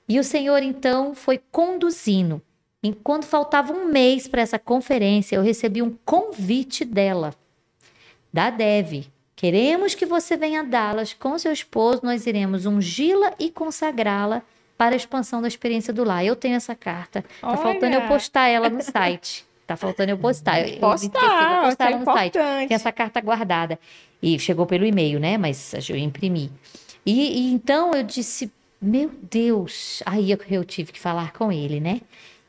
e 0.09 0.19
o 0.19 0.25
Senhor 0.25 0.63
então 0.63 1.15
foi 1.15 1.41
conduzindo. 1.51 2.41
Enquanto 2.83 3.25
faltava 3.25 3.73
um 3.73 3.87
mês 3.87 4.29
para 4.29 4.43
essa 4.43 4.59
conferência, 4.59 5.37
eu 5.37 5.43
recebi 5.43 5.81
um 5.81 5.97
convite 6.05 6.85
dela, 6.85 7.35
da 8.33 8.51
Dev. 8.51 9.07
Queremos 9.35 9.95
que 9.95 10.05
você 10.05 10.37
venha 10.37 10.61
a 10.61 10.65
Dallas 10.65 11.15
com 11.15 11.39
seu 11.39 11.53
esposo, 11.53 12.01
nós 12.03 12.27
iremos 12.27 12.67
ungí-la 12.67 13.33
e 13.39 13.51
consagrá-la 13.51 14.43
para 14.77 14.95
a 14.95 14.97
expansão 14.97 15.41
da 15.41 15.49
experiência 15.49 15.93
do 15.93 16.05
lar. 16.05 16.25
Eu 16.25 16.37
tenho 16.37 16.57
essa 16.57 16.75
carta. 16.75 17.23
Tá 17.41 17.49
Olha. 17.49 17.57
faltando 17.57 17.95
eu 17.95 18.03
postar 18.03 18.49
ela 18.49 18.69
no 18.69 18.83
site. 18.83 19.47
Tá 19.67 19.77
faltando 19.77 20.11
eu 20.11 20.19
postar. 20.19 20.61
Eu, 20.61 20.79
postar, 20.79 21.57
eu 21.57 21.63
postar 21.65 21.87
ela 21.87 21.97
no 21.97 22.03
importante. 22.03 22.35
site. 22.35 22.69
Tem 22.69 22.75
essa 22.75 22.93
carta 22.93 23.21
guardada. 23.21 23.79
E 24.23 24.39
chegou 24.39 24.67
pelo 24.67 24.85
e-mail, 24.85 25.19
né? 25.19 25.39
Mas 25.39 25.73
eu 25.89 25.97
imprimi. 25.97 26.51
E, 27.05 27.49
e 27.49 27.53
então 27.53 27.93
eu 27.93 28.03
disse, 28.03 28.53
meu 28.85 29.11
Deus! 29.31 30.03
Aí 30.05 30.31
eu, 30.31 30.39
eu 30.51 30.65
tive 30.65 30.93
que 30.93 31.01
falar 31.01 31.33
com 31.33 31.51
ele, 31.51 31.81
né? 31.81 32.01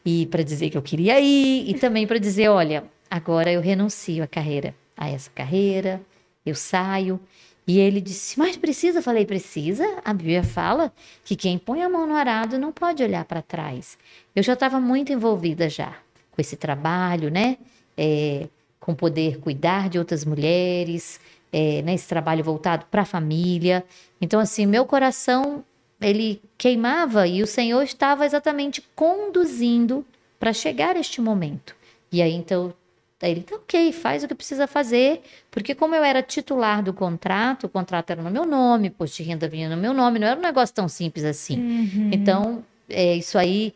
E 0.06 0.26
para 0.28 0.44
dizer 0.44 0.70
que 0.70 0.78
eu 0.78 0.82
queria 0.82 1.20
ir, 1.20 1.70
e 1.70 1.74
também 1.76 2.06
para 2.06 2.20
dizer: 2.20 2.50
olha, 2.50 2.84
agora 3.10 3.52
eu 3.52 3.62
renuncio 3.62 4.24
a 4.24 4.28
carreira, 4.28 4.76
a 4.98 5.10
essa 5.10 5.30
carreira, 5.34 6.02
eu 6.46 6.54
saio. 6.54 7.20
E 7.68 7.80
ele 7.80 8.02
disse: 8.02 8.38
Mas 8.38 8.58
precisa? 8.58 9.02
falei: 9.02 9.26
Precisa. 9.26 9.84
A 10.04 10.14
Bíblia 10.14 10.44
fala 10.44 10.92
que 11.24 11.36
quem 11.36 11.58
põe 11.58 11.82
a 11.82 11.90
mão 11.90 12.06
no 12.06 12.14
arado 12.14 12.60
não 12.60 12.72
pode 12.72 13.02
olhar 13.02 13.26
para 13.26 13.42
trás. 13.42 13.98
Eu 14.36 14.44
já 14.44 14.54
estava 14.54 14.80
muito 14.80 15.12
envolvida 15.12 15.70
já 15.70 15.96
com 16.32 16.42
esse 16.42 16.58
trabalho, 16.58 17.32
né? 17.32 17.58
É, 17.98 18.48
com 18.80 18.94
poder 18.94 19.40
cuidar 19.40 19.90
de 19.90 19.98
outras 19.98 20.26
mulheres, 20.26 21.20
é, 21.52 21.82
né? 21.82 21.94
esse 21.96 22.08
trabalho 22.08 22.44
voltado 22.44 22.86
para 22.92 23.02
a 23.04 23.06
família. 23.06 23.84
Então, 24.22 24.40
assim, 24.40 24.66
meu 24.66 24.86
coração 24.86 25.64
ele 26.08 26.41
queimava 26.58 27.28
e 27.28 27.41
o 27.41 27.47
Senhor 27.47 27.82
estava 27.82 28.26
exatamente 28.26 28.82
conduzindo 28.95 30.06
para 30.39 30.53
chegar 30.53 30.95
este 30.95 31.20
momento. 31.20 31.76
E 32.12 32.22
aí 32.22 32.34
então 32.34 32.74
ele 33.22 33.41
tá 33.41 33.56
ok, 33.56 33.91
faz 33.91 34.24
o 34.24 34.28
que 34.28 34.36
precisa 34.36 34.68
fazer, 34.68 35.22
porque 35.49 35.74
como 35.74 35.95
eu 35.95 36.03
era 36.03 36.22
titular 36.22 36.84
do 36.84 36.93
contrato, 36.93 37.66
o 37.66 37.70
contrato 37.70 38.12
era 38.12 38.22
no 38.22 38.30
meu 38.30 38.45
nome, 38.45 38.89
posto 38.89 39.18
de 39.18 39.24
renda 39.24 39.47
vinha 39.47 39.68
no 39.68 39.78
meu 39.78 39.93
nome, 39.93 40.20
não 40.20 40.28
era 40.28 40.39
um 40.39 40.43
negócio 40.43 40.76
tão 40.76 40.88
simples 40.88 41.26
assim. 41.26 41.58
Uhum. 41.58 42.10
Então, 42.14 42.64
é, 42.88 43.16
isso 43.16 43.38
aí 43.38 43.74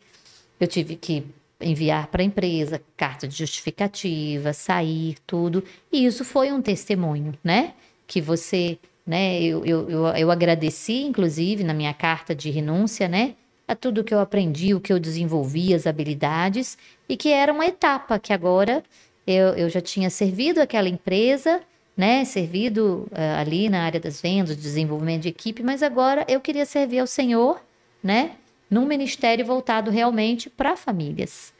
eu 0.59 0.67
tive 0.67 0.95
que 0.95 1.23
enviar 1.59 2.07
para 2.07 2.21
a 2.21 2.25
empresa 2.25 2.81
carta 2.95 3.27
de 3.27 3.35
justificativa, 3.35 4.53
sair, 4.53 5.17
tudo. 5.25 5.63
E 5.91 6.05
isso 6.05 6.23
foi 6.23 6.51
um 6.51 6.61
testemunho, 6.61 7.33
né? 7.43 7.73
Que 8.05 8.21
você 8.21 8.77
né? 9.09 9.41
Eu, 9.41 9.65
eu, 9.65 9.89
eu, 9.89 10.05
eu 10.05 10.29
agradeci, 10.29 11.01
inclusive, 11.01 11.63
na 11.63 11.73
minha 11.73 11.95
carta 11.95 12.35
de 12.35 12.51
renúncia, 12.51 13.07
né? 13.07 13.33
A 13.67 13.73
tudo 13.73 14.03
que 14.03 14.13
eu 14.13 14.19
aprendi, 14.19 14.75
o 14.75 14.79
que 14.79 14.93
eu 14.93 14.99
desenvolvi, 14.99 15.73
as 15.73 15.87
habilidades, 15.87 16.77
e 17.09 17.17
que 17.17 17.29
era 17.29 17.51
uma 17.51 17.65
etapa 17.65 18.19
que 18.19 18.31
agora 18.31 18.83
eu, 19.25 19.55
eu 19.55 19.67
já 19.67 19.81
tinha 19.81 20.11
servido 20.11 20.61
aquela 20.61 20.87
empresa, 20.87 21.59
né? 21.97 22.23
Servido 22.23 23.07
uh, 23.11 23.39
ali 23.39 23.67
na 23.67 23.81
área 23.81 23.99
das 23.99 24.21
vendas, 24.21 24.55
desenvolvimento 24.55 25.23
de 25.23 25.29
equipe, 25.29 25.63
mas 25.63 25.81
agora 25.81 26.23
eu 26.27 26.39
queria 26.39 26.67
servir 26.67 26.99
ao 26.99 27.07
Senhor, 27.07 27.59
né? 28.03 28.33
Num 28.69 28.85
ministério 28.85 29.43
voltado 29.43 29.89
realmente 29.89 30.51
para 30.51 30.77
famílias. 30.77 31.51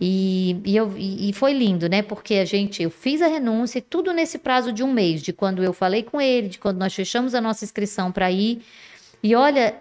E, 0.00 0.60
e, 0.64 0.76
eu, 0.76 0.92
e, 0.96 1.32
foi 1.32 1.52
lindo, 1.52 1.88
né? 1.88 2.02
Porque 2.02 2.34
a 2.34 2.44
gente, 2.44 2.82
eu 2.82 2.90
fiz 2.90 3.22
a 3.22 3.28
renúncia, 3.28 3.80
tudo 3.80 4.12
nesse 4.12 4.38
prazo 4.38 4.72
de 4.72 4.82
um 4.82 4.92
mês, 4.92 5.22
de 5.22 5.32
quando 5.32 5.62
eu 5.62 5.72
falei 5.72 6.02
com 6.02 6.20
ele, 6.20 6.48
de 6.48 6.58
quando 6.58 6.78
nós 6.78 6.94
fechamos 6.94 7.34
a 7.34 7.40
nossa 7.40 7.64
inscrição 7.64 8.10
para 8.10 8.30
ir. 8.30 8.62
E 9.22 9.34
olha, 9.34 9.76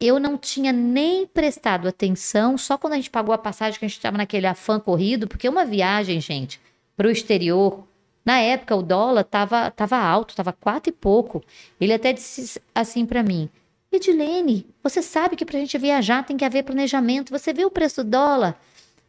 eu 0.00 0.18
não 0.18 0.36
tinha 0.36 0.72
nem 0.72 1.26
prestado 1.26 1.88
atenção, 1.88 2.58
só 2.58 2.76
quando 2.76 2.94
a 2.94 2.96
gente 2.96 3.10
pagou 3.10 3.34
a 3.34 3.38
passagem, 3.38 3.78
que 3.78 3.84
a 3.84 3.88
gente 3.88 3.96
estava 3.98 4.16
naquele 4.16 4.46
afã 4.46 4.80
corrido, 4.80 5.28
porque 5.28 5.48
uma 5.48 5.64
viagem, 5.64 6.20
gente, 6.20 6.60
para 6.96 7.06
o 7.06 7.10
exterior, 7.10 7.86
na 8.24 8.38
época 8.40 8.76
o 8.76 8.82
dólar 8.82 9.22
estava 9.22 9.70
tava 9.70 9.96
alto, 9.96 10.30
estava 10.30 10.52
quatro 10.52 10.90
e 10.90 10.92
pouco. 10.92 11.42
Ele 11.80 11.92
até 11.92 12.12
disse 12.12 12.60
assim 12.74 13.06
para 13.06 13.22
mim: 13.22 13.48
Edilene, 13.90 14.66
você 14.82 15.00
sabe 15.00 15.34
que 15.36 15.46
para 15.46 15.56
a 15.56 15.60
gente 15.60 15.78
viajar 15.78 16.24
tem 16.26 16.36
que 16.36 16.44
haver 16.44 16.64
planejamento. 16.64 17.30
Você 17.30 17.52
viu 17.52 17.68
o 17.68 17.70
preço 17.70 18.04
do 18.04 18.10
dólar? 18.10 18.60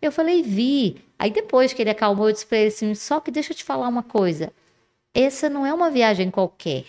Eu 0.01 0.11
falei, 0.11 0.41
vi. 0.41 0.97
Aí 1.17 1.31
depois 1.31 1.73
que 1.73 1.81
ele 1.81 1.89
acalmou, 1.89 2.29
eu 2.29 2.33
disse 2.33 2.45
para 2.45 2.59
ele 2.59 2.67
assim: 2.69 2.95
só 2.95 3.19
que 3.19 3.31
deixa 3.31 3.51
eu 3.51 3.57
te 3.57 3.63
falar 3.63 3.87
uma 3.87 4.03
coisa. 4.03 4.51
Essa 5.13 5.49
não 5.49 5.65
é 5.65 5.73
uma 5.73 5.89
viagem 5.89 6.29
qualquer. 6.31 6.85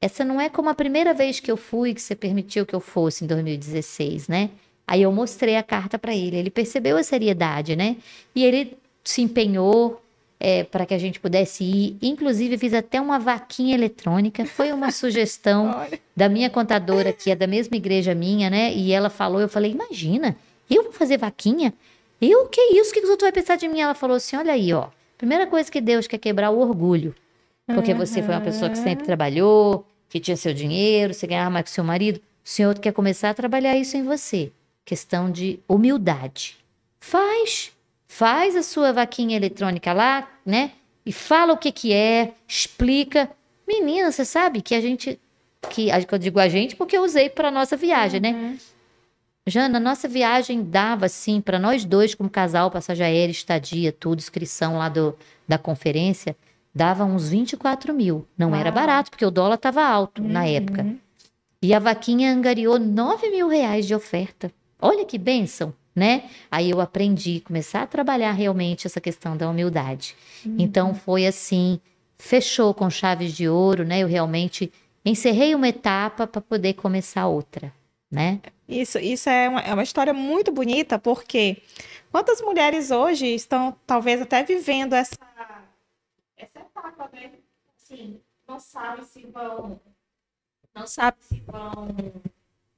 Essa 0.00 0.24
não 0.24 0.40
é 0.40 0.48
como 0.48 0.68
a 0.68 0.74
primeira 0.74 1.14
vez 1.14 1.40
que 1.40 1.50
eu 1.50 1.56
fui, 1.56 1.94
que 1.94 2.02
você 2.02 2.14
permitiu 2.14 2.66
que 2.66 2.74
eu 2.74 2.80
fosse 2.80 3.24
em 3.24 3.26
2016, 3.26 4.28
né? 4.28 4.50
Aí 4.86 5.02
eu 5.02 5.10
mostrei 5.10 5.56
a 5.56 5.62
carta 5.62 5.98
para 5.98 6.14
ele. 6.14 6.36
Ele 6.36 6.50
percebeu 6.50 6.96
a 6.96 7.02
seriedade, 7.02 7.74
né? 7.74 7.96
E 8.34 8.44
ele 8.44 8.76
se 9.02 9.22
empenhou 9.22 10.00
é, 10.38 10.62
para 10.62 10.84
que 10.84 10.92
a 10.92 10.98
gente 10.98 11.18
pudesse 11.18 11.64
ir. 11.64 11.96
Inclusive, 12.02 12.58
fiz 12.58 12.74
até 12.74 13.00
uma 13.00 13.18
vaquinha 13.18 13.74
eletrônica. 13.74 14.44
Foi 14.44 14.72
uma 14.72 14.90
sugestão 14.92 15.74
da 16.14 16.28
minha 16.28 16.50
contadora, 16.50 17.12
que 17.12 17.30
é 17.30 17.36
da 17.36 17.46
mesma 17.46 17.76
igreja 17.76 18.14
minha, 18.14 18.50
né? 18.50 18.74
E 18.74 18.92
ela 18.92 19.08
falou, 19.08 19.40
eu 19.40 19.48
falei, 19.48 19.70
imagina, 19.70 20.36
eu 20.70 20.82
vou 20.82 20.92
fazer 20.92 21.16
vaquinha? 21.16 21.72
Eu, 22.20 22.46
que 22.46 22.60
isso? 22.60 22.90
O 22.90 22.94
que 22.94 23.00
os 23.00 23.10
outros 23.10 23.28
vão 23.28 23.32
pensar 23.32 23.56
de 23.56 23.68
mim? 23.68 23.80
Ela 23.80 23.94
falou 23.94 24.16
assim: 24.16 24.36
olha 24.36 24.52
aí, 24.52 24.72
ó. 24.72 24.88
Primeira 25.18 25.46
coisa 25.46 25.70
que 25.70 25.80
Deus 25.80 26.06
quer 26.06 26.18
quebrar 26.18 26.50
o 26.50 26.58
orgulho. 26.58 27.14
Porque 27.66 27.92
uhum. 27.92 27.98
você 27.98 28.22
foi 28.22 28.34
uma 28.34 28.40
pessoa 28.40 28.70
que 28.70 28.76
sempre 28.76 29.04
trabalhou, 29.04 29.86
que 30.08 30.20
tinha 30.20 30.36
seu 30.36 30.52
dinheiro, 30.52 31.14
você 31.14 31.26
ganhava 31.26 31.50
mais 31.50 31.64
que 31.64 31.70
seu 31.70 31.84
marido. 31.84 32.18
O 32.18 32.48
Senhor 32.48 32.78
quer 32.78 32.92
começar 32.92 33.30
a 33.30 33.34
trabalhar 33.34 33.76
isso 33.76 33.96
em 33.96 34.02
você. 34.02 34.52
Questão 34.84 35.30
de 35.30 35.60
humildade. 35.66 36.58
Faz. 37.00 37.72
Faz 38.06 38.54
a 38.54 38.62
sua 38.62 38.92
vaquinha 38.92 39.36
eletrônica 39.36 39.92
lá, 39.94 40.28
né? 40.44 40.72
e 41.04 41.12
fala 41.12 41.52
o 41.52 41.58
que 41.58 41.70
que 41.70 41.92
é, 41.92 42.32
explica. 42.48 43.30
Menina, 43.66 44.10
você 44.10 44.24
sabe 44.24 44.62
que 44.62 44.74
a 44.74 44.80
gente 44.80 45.18
que 45.70 45.88
eu 45.88 46.18
digo 46.18 46.38
a 46.38 46.46
gente 46.46 46.76
porque 46.76 46.96
eu 46.96 47.02
usei 47.02 47.30
para 47.30 47.50
nossa 47.50 47.76
viagem, 47.76 48.20
né? 48.20 48.30
uhum. 48.30 48.50
né? 48.50 48.58
Jana, 49.46 49.78
nossa 49.78 50.08
viagem 50.08 50.62
dava 50.64 51.04
assim 51.06 51.40
para 51.40 51.58
nós 51.58 51.84
dois 51.84 52.14
como 52.14 52.30
casal, 52.30 52.70
passagem 52.70 53.04
aérea, 53.04 53.30
estadia, 53.30 53.92
tudo, 53.92 54.18
inscrição 54.18 54.78
lá 54.78 54.88
do, 54.88 55.14
da 55.46 55.58
conferência, 55.58 56.34
dava 56.74 57.04
uns 57.04 57.28
24 57.28 57.92
mil. 57.92 58.26
Não 58.38 58.50
Uau. 58.50 58.60
era 58.60 58.70
barato 58.70 59.10
porque 59.10 59.24
o 59.24 59.30
dólar 59.30 59.56
estava 59.56 59.84
alto 59.84 60.22
uhum. 60.22 60.28
na 60.28 60.46
época. 60.46 60.86
E 61.60 61.74
a 61.74 61.78
vaquinha 61.78 62.32
angariou 62.32 62.78
9 62.78 63.30
mil 63.30 63.48
reais 63.48 63.86
de 63.86 63.94
oferta. 63.94 64.50
Olha 64.80 65.04
que 65.04 65.18
bênção, 65.18 65.74
né? 65.94 66.24
Aí 66.50 66.70
eu 66.70 66.80
aprendi, 66.80 67.40
começar 67.40 67.82
a 67.82 67.86
trabalhar 67.86 68.32
realmente 68.32 68.86
essa 68.86 69.00
questão 69.00 69.36
da 69.36 69.48
humildade. 69.48 70.16
Uhum. 70.44 70.56
Então 70.58 70.94
foi 70.94 71.26
assim, 71.26 71.78
fechou 72.18 72.72
com 72.72 72.88
chaves 72.88 73.34
de 73.34 73.46
ouro, 73.46 73.84
né? 73.84 74.00
Eu 74.00 74.08
realmente 74.08 74.72
encerrei 75.04 75.54
uma 75.54 75.68
etapa 75.68 76.26
para 76.26 76.40
poder 76.40 76.74
começar 76.74 77.26
outra, 77.26 77.70
né? 78.14 78.40
Isso, 78.68 78.98
isso 78.98 79.28
é 79.28 79.48
uma, 79.48 79.60
é 79.60 79.74
uma 79.74 79.82
história 79.82 80.14
muito 80.14 80.52
bonita, 80.52 80.98
porque 80.98 81.62
quantas 82.10 82.40
mulheres 82.40 82.90
hoje 82.90 83.26
estão 83.26 83.76
talvez 83.86 84.22
até 84.22 84.42
vivendo 84.42 84.94
essa, 84.94 85.18
essa 86.36 86.60
etapa, 86.60 87.10
né? 87.12 87.32
Assim, 87.76 88.20
não 88.46 88.60
sabem 88.60 89.04
se 89.04 89.26
vão, 89.26 89.80
não 90.74 90.86
sabem 90.86 91.20
se 91.20 91.40
vão 91.40 91.88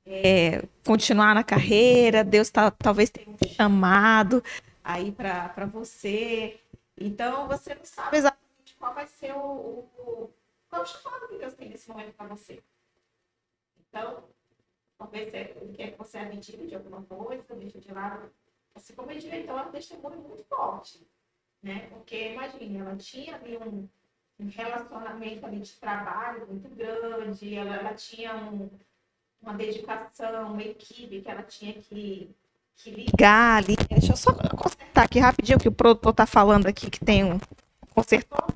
é, 0.07 0.63
continuar 0.85 1.35
na 1.35 1.45
carreira, 1.45 2.25
Deus 2.25 2.51
tá, 2.51 2.71
talvez 2.71 3.11
tenha 3.11 3.29
um 3.29 3.37
chamado 3.55 4.43
aí 4.83 5.13
para 5.13 5.67
você. 5.67 6.59
Então 6.97 7.47
você 7.47 7.75
não 7.75 7.85
sabe 7.85 8.17
exatamente 8.17 8.75
qual 8.79 8.95
vai 8.95 9.07
ser 9.07 9.33
o, 9.35 9.85
o 9.99 10.31
qual 10.69 10.83
o 10.83 10.87
chamado 10.87 11.29
que 11.29 11.39
Deus 11.39 11.55
tem 11.55 11.69
nesse 11.69 11.89
momento 11.89 12.15
para 12.15 12.27
você? 12.27 12.63
Então, 13.89 14.25
talvez 14.99 15.33
ele 15.33 15.75
quer 15.77 15.93
que 15.93 15.99
você 15.99 16.19
admire 16.19 16.67
de 16.67 16.75
alguma 16.75 17.03
coisa, 17.03 17.45
deixa 17.55 17.81
de 17.81 17.93
lado. 17.93 18.31
Assim 18.75 18.95
como 18.95 19.11
é 19.11 19.15
diretor, 19.15 19.59
é 19.59 19.63
um 19.63 19.71
testemunho 19.71 20.19
muito 20.19 20.45
forte. 20.45 21.07
Né? 21.63 21.87
Porque, 21.91 22.33
imagine, 22.33 22.79
ela 22.79 22.97
tinha 22.97 23.35
ali 23.35 23.57
um, 23.57 23.89
um 24.39 24.49
relacionamento 24.49 25.47
ali 25.47 25.61
de 25.61 25.73
trabalho 25.73 26.47
muito 26.47 26.69
grande, 26.69 27.55
ela, 27.55 27.77
ela 27.77 27.95
tinha 27.95 28.37
um, 28.37 28.71
uma 29.41 29.55
dedicação, 29.55 30.53
uma 30.53 30.63
equipe 30.63 31.23
que 31.23 31.31
ela 31.31 31.43
tinha 31.43 31.73
que, 31.75 32.31
que 32.77 32.91
ligar 32.91 33.59
ali. 33.59 33.77
Deixa 33.89 34.13
eu 34.13 34.17
só 34.17 34.33
consertar 34.33 35.05
aqui 35.05 35.19
rapidinho 35.19 35.59
que 35.59 35.69
o 35.69 35.73
produtor 35.73 36.11
está 36.11 36.27
falando 36.27 36.67
aqui 36.67 36.91
que 36.91 37.05
tem 37.05 37.25
um 37.25 37.39
consertor. 37.95 38.47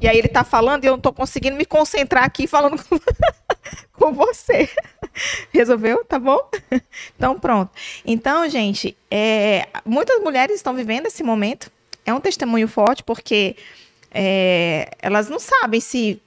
E 0.00 0.08
aí 0.08 0.16
ele 0.16 0.28
tá 0.28 0.44
falando 0.44 0.84
e 0.84 0.86
eu 0.86 0.92
não 0.92 1.00
tô 1.00 1.12
conseguindo 1.12 1.56
me 1.56 1.64
concentrar 1.64 2.24
aqui 2.24 2.46
falando 2.46 2.82
com, 2.84 2.98
com 3.92 4.12
você. 4.12 4.70
Resolveu? 5.52 6.04
Tá 6.04 6.18
bom? 6.18 6.38
Então, 7.16 7.38
pronto. 7.38 7.70
Então, 8.04 8.48
gente, 8.48 8.96
é, 9.10 9.66
muitas 9.84 10.20
mulheres 10.22 10.56
estão 10.56 10.74
vivendo 10.74 11.06
esse 11.06 11.22
momento. 11.22 11.70
É 12.06 12.14
um 12.14 12.20
testemunho 12.20 12.68
forte, 12.68 13.02
porque 13.02 13.56
é, 14.10 14.88
elas 15.00 15.28
não 15.28 15.38
sabem 15.38 15.80
se 15.80 16.20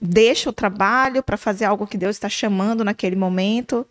deixa 0.00 0.50
o 0.50 0.52
trabalho 0.52 1.22
para 1.22 1.36
fazer 1.36 1.64
algo 1.64 1.86
que 1.86 1.96
Deus 1.96 2.16
está 2.16 2.28
chamando 2.28 2.84
naquele 2.84 3.16
momento. 3.16 3.86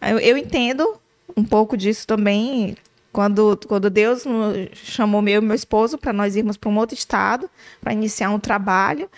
Eu, 0.00 0.18
eu 0.18 0.38
entendo 0.38 0.96
um 1.36 1.44
pouco 1.44 1.76
disso 1.76 2.06
também 2.06 2.76
quando, 3.12 3.58
quando 3.68 3.90
Deus 3.90 4.24
chamou 4.72 5.22
meu 5.22 5.40
meu 5.40 5.54
esposo 5.54 5.96
para 5.96 6.12
nós 6.12 6.34
irmos 6.34 6.56
para 6.56 6.70
um 6.70 6.76
outro 6.76 6.96
estado, 6.96 7.48
para 7.80 7.92
iniciar 7.92 8.30
um 8.30 8.40
trabalho, 8.40 9.08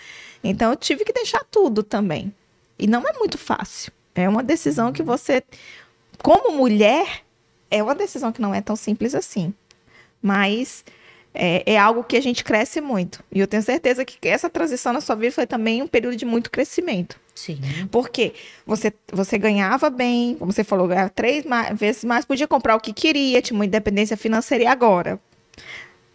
então 0.45 0.71
eu 0.71 0.77
tive 0.77 1.05
que 1.05 1.13
deixar 1.13 1.45
tudo 1.51 1.83
também. 1.83 2.33
E 2.79 2.87
não 2.87 3.09
é 3.09 3.13
muito 3.15 3.39
fácil. 3.39 3.91
É 4.17 4.29
uma 4.29 4.43
decisão 4.43 4.93
que 4.93 5.03
você, 5.03 5.43
como 6.23 6.57
mulher, 6.57 7.23
é 7.71 7.83
uma 7.83 7.95
decisão 7.95 8.33
que 8.33 8.41
não 8.41 8.55
é 8.55 8.61
tão 8.61 8.75
simples 8.75 9.15
assim. 9.15 9.53
Mas 10.23 10.85
é, 11.35 11.63
é, 11.75 11.79
algo 11.79 12.03
que 12.03 12.17
a 12.17 12.23
gente 12.23 12.43
cresce 12.43 12.81
muito. 12.81 13.23
E 13.31 13.39
eu 13.39 13.47
tenho 13.47 13.63
certeza 13.63 14.05
que 14.05 14.27
essa 14.27 14.49
transição 14.49 14.93
na 14.93 15.03
sua 15.03 15.15
vida 15.15 15.33
foi 15.33 15.47
também 15.47 15.83
um 15.83 15.87
período 15.87 16.17
de 16.17 16.25
muito 16.25 16.51
crescimento. 16.51 17.21
Sim. 17.35 17.61
Porque 17.91 18.33
você, 18.67 18.91
você 19.13 19.37
ganhava 19.37 19.91
bem, 19.91 20.35
como 20.37 20.51
você 20.51 20.65
falou, 20.65 20.89
ganhava 20.89 21.11
três 21.11 21.45
mais, 21.45 21.79
vezes 21.79 22.03
mais, 22.05 22.25
podia 22.25 22.49
comprar 22.49 22.75
o 22.75 22.81
que 22.81 22.95
queria, 22.95 23.43
tinha 23.43 23.55
uma 23.55 23.67
independência 23.67 24.17
financeira 24.17 24.65
e 24.65 24.67
agora. 24.67 25.21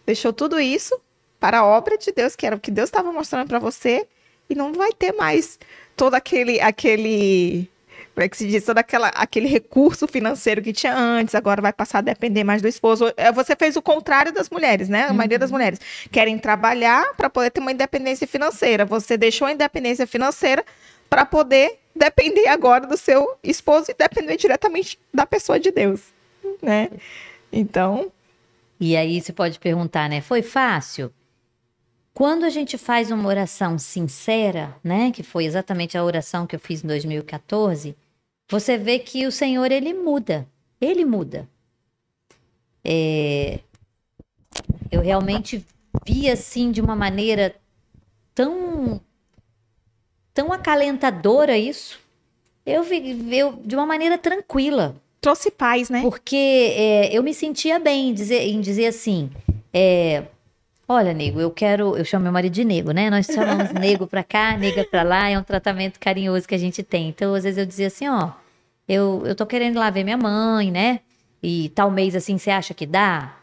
Deixou 0.04 0.32
tudo 0.32 0.58
isso 0.58 1.00
para 1.38 1.60
a 1.60 1.64
obra 1.64 1.96
de 1.96 2.10
Deus, 2.10 2.34
que 2.34 2.44
era 2.44 2.56
o 2.56 2.60
que 2.60 2.72
Deus 2.72 2.88
estava 2.88 3.12
mostrando 3.12 3.46
para 3.46 3.60
você, 3.60 4.06
e 4.50 4.54
não 4.56 4.72
vai 4.72 4.92
ter 4.92 5.12
mais 5.12 5.58
todo 5.96 6.14
aquele 6.14 6.60
aquele 6.60 7.68
como 8.14 8.24
é 8.24 8.28
que 8.28 8.36
se 8.36 8.46
diz, 8.46 8.64
todo 8.64 8.76
aquela, 8.76 9.08
aquele 9.08 9.48
recurso 9.48 10.06
financeiro 10.06 10.60
que 10.60 10.72
tinha 10.72 10.94
antes, 10.94 11.34
agora 11.34 11.62
vai 11.62 11.72
passar 11.72 11.98
a 11.98 12.02
depender 12.02 12.44
mais 12.44 12.60
do 12.60 12.68
esposo. 12.68 13.12
É, 13.16 13.32
você 13.32 13.56
fez 13.56 13.74
o 13.74 13.82
contrário 13.82 14.32
das 14.32 14.50
mulheres, 14.50 14.88
né? 14.88 15.04
A 15.04 15.08
uhum. 15.08 15.14
maioria 15.14 15.38
das 15.38 15.50
mulheres 15.50 15.80
querem 16.10 16.38
trabalhar 16.38 17.14
para 17.16 17.30
poder 17.30 17.50
ter 17.50 17.60
uma 17.60 17.72
independência 17.72 18.26
financeira. 18.26 18.84
Você 18.84 19.16
deixou 19.16 19.46
a 19.46 19.52
independência 19.52 20.06
financeira 20.06 20.62
para 21.08 21.24
poder 21.24 21.78
depender 21.96 22.48
agora 22.48 22.86
do 22.86 22.98
seu 22.98 23.36
esposo 23.42 23.90
e 23.90 23.94
depender 23.94 24.36
diretamente 24.36 24.98
da 25.12 25.26
pessoa 25.26 25.58
de 25.58 25.70
Deus, 25.70 26.02
né? 26.60 26.90
Então. 27.50 28.12
E 28.78 28.96
aí 28.96 29.20
você 29.20 29.32
pode 29.32 29.58
perguntar, 29.58 30.08
né? 30.08 30.20
Foi 30.20 30.42
fácil? 30.42 31.12
Quando 32.12 32.44
a 32.44 32.50
gente 32.50 32.76
faz 32.76 33.10
uma 33.10 33.26
oração 33.26 33.78
sincera, 33.78 34.76
né, 34.84 35.10
que 35.10 35.22
foi 35.22 35.46
exatamente 35.46 35.96
a 35.96 36.04
oração 36.04 36.46
que 36.46 36.54
eu 36.54 36.60
fiz 36.60 36.84
em 36.84 36.86
2014, 36.86 37.96
você 38.48 38.76
vê 38.76 38.98
que 38.98 39.26
o 39.26 39.32
Senhor 39.32 39.70
ele 39.70 39.94
muda, 39.94 40.46
ele 40.80 41.04
muda. 41.04 41.48
É, 42.84 43.60
eu 44.90 45.00
realmente 45.00 45.64
vi 46.06 46.28
assim 46.28 46.70
de 46.70 46.80
uma 46.80 46.96
maneira 46.96 47.54
tão 48.34 49.00
tão 50.34 50.52
acalentadora 50.52 51.56
isso. 51.56 52.00
Eu 52.64 52.82
vi 52.82 53.36
eu, 53.36 53.52
de 53.64 53.74
uma 53.74 53.86
maneira 53.86 54.16
tranquila. 54.16 54.94
Trouxe 55.20 55.50
paz, 55.50 55.88
né? 55.88 56.02
Porque 56.02 56.36
é, 56.76 57.16
eu 57.16 57.22
me 57.22 57.32
sentia 57.32 57.78
bem 57.78 58.10
em 58.10 58.14
dizer, 58.14 58.42
em 58.42 58.60
dizer 58.60 58.86
assim, 58.86 59.30
é, 59.72 60.24
Olha, 60.92 61.14
nego, 61.14 61.40
eu 61.40 61.50
quero. 61.50 61.96
Eu 61.96 62.04
chamo 62.04 62.24
meu 62.24 62.32
marido 62.32 62.52
de 62.52 62.64
nego, 62.64 62.92
né? 62.92 63.08
Nós 63.08 63.26
chamamos 63.26 63.72
nego 63.80 64.06
pra 64.06 64.22
cá, 64.22 64.58
nega 64.58 64.84
pra 64.84 65.02
lá, 65.02 65.30
é 65.30 65.38
um 65.38 65.42
tratamento 65.42 65.98
carinhoso 65.98 66.46
que 66.46 66.54
a 66.54 66.58
gente 66.58 66.82
tem. 66.82 67.08
Então, 67.08 67.34
às 67.34 67.44
vezes 67.44 67.56
eu 67.56 67.64
dizia 67.64 67.86
assim: 67.86 68.08
ó, 68.08 68.30
eu, 68.86 69.22
eu 69.24 69.34
tô 69.34 69.46
querendo 69.46 69.76
ir 69.76 69.78
lá 69.78 69.88
ver 69.88 70.04
minha 70.04 70.18
mãe, 70.18 70.70
né? 70.70 71.00
E 71.42 71.70
tal 71.70 71.90
mês 71.90 72.14
assim, 72.14 72.36
você 72.36 72.50
acha 72.50 72.74
que 72.74 72.84
dá? 72.84 73.36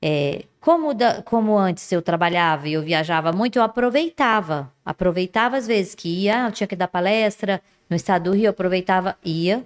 É, 0.00 0.44
como, 0.60 0.94
da, 0.94 1.22
como 1.22 1.56
antes 1.58 1.90
eu 1.92 2.00
trabalhava 2.00 2.68
e 2.68 2.72
eu 2.72 2.82
viajava 2.82 3.32
muito, 3.32 3.56
eu 3.58 3.62
aproveitava. 3.62 4.72
Aproveitava 4.84 5.58
às 5.58 5.66
vezes 5.66 5.94
que 5.94 6.08
ia, 6.08 6.46
eu 6.46 6.52
tinha 6.52 6.66
que 6.66 6.76
dar 6.76 6.88
palestra 6.88 7.62
no 7.88 7.96
estado 7.96 8.24
do 8.24 8.32
Rio, 8.32 8.46
eu 8.46 8.50
aproveitava, 8.50 9.16
ia, 9.22 9.62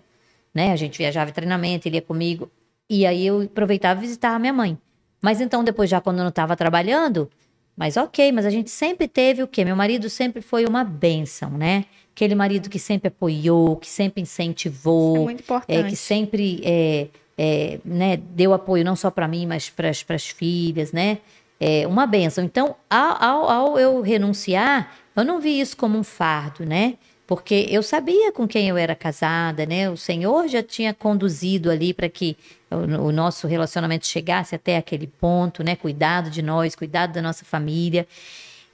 né? 0.52 0.72
A 0.72 0.76
gente 0.76 0.98
viajava 0.98 1.30
em 1.30 1.32
treinamento, 1.32 1.86
ele 1.86 1.96
ia 1.96 2.02
comigo. 2.02 2.50
E 2.90 3.06
aí 3.06 3.26
eu 3.26 3.42
aproveitava 3.42 4.00
e 4.00 4.02
visitava 4.02 4.38
minha 4.40 4.52
mãe. 4.52 4.76
Mas 5.20 5.40
então, 5.40 5.64
depois, 5.64 5.90
já 5.90 6.00
quando 6.00 6.18
eu 6.18 6.22
não 6.22 6.30
estava 6.30 6.56
trabalhando, 6.56 7.28
mas 7.76 7.96
ok, 7.96 8.32
mas 8.32 8.44
a 8.44 8.50
gente 8.50 8.70
sempre 8.70 9.06
teve 9.06 9.42
o 9.42 9.46
quê? 9.46 9.64
Meu 9.64 9.76
marido 9.76 10.10
sempre 10.10 10.42
foi 10.42 10.64
uma 10.64 10.82
bênção, 10.82 11.50
né? 11.50 11.84
Aquele 12.14 12.34
marido 12.34 12.68
que 12.68 12.78
sempre 12.78 13.08
apoiou, 13.08 13.76
que 13.76 13.88
sempre 13.88 14.20
incentivou, 14.20 15.14
Isso 15.14 15.20
é 15.20 15.24
muito 15.24 15.40
importante. 15.40 15.78
É, 15.78 15.88
que 15.88 15.96
sempre 15.96 16.60
é, 16.64 17.06
é, 17.38 17.78
né, 17.84 18.16
deu 18.16 18.52
apoio 18.52 18.84
não 18.84 18.96
só 18.96 19.10
para 19.10 19.28
mim, 19.28 19.46
mas 19.46 19.70
para 19.70 19.90
as 19.90 20.28
filhas, 20.28 20.90
né? 20.90 21.18
É 21.60 21.86
uma 21.86 22.06
benção. 22.06 22.42
Então, 22.42 22.74
ao, 22.90 23.22
ao, 23.22 23.48
ao 23.48 23.78
eu 23.78 24.00
renunciar, 24.00 24.92
eu 25.14 25.24
não 25.24 25.40
vi 25.40 25.60
isso 25.60 25.76
como 25.76 25.98
um 25.98 26.04
fardo, 26.04 26.64
né? 26.64 26.94
Porque 27.28 27.66
eu 27.68 27.82
sabia 27.82 28.32
com 28.32 28.48
quem 28.48 28.70
eu 28.70 28.76
era 28.78 28.94
casada, 28.94 29.66
né? 29.66 29.90
O 29.90 29.98
Senhor 29.98 30.48
já 30.48 30.62
tinha 30.62 30.94
conduzido 30.94 31.70
ali 31.70 31.92
para 31.92 32.08
que 32.08 32.34
o, 32.70 33.12
nosso 33.12 33.46
relacionamento 33.46 34.06
chegasse 34.06 34.54
até 34.54 34.78
aquele 34.78 35.06
ponto, 35.06 35.62
né? 35.62 35.76
Cuidado 35.76 36.30
de 36.30 36.40
nós, 36.40 36.74
cuidado 36.74 37.12
da 37.12 37.20
nossa 37.20 37.44
família. 37.44 38.08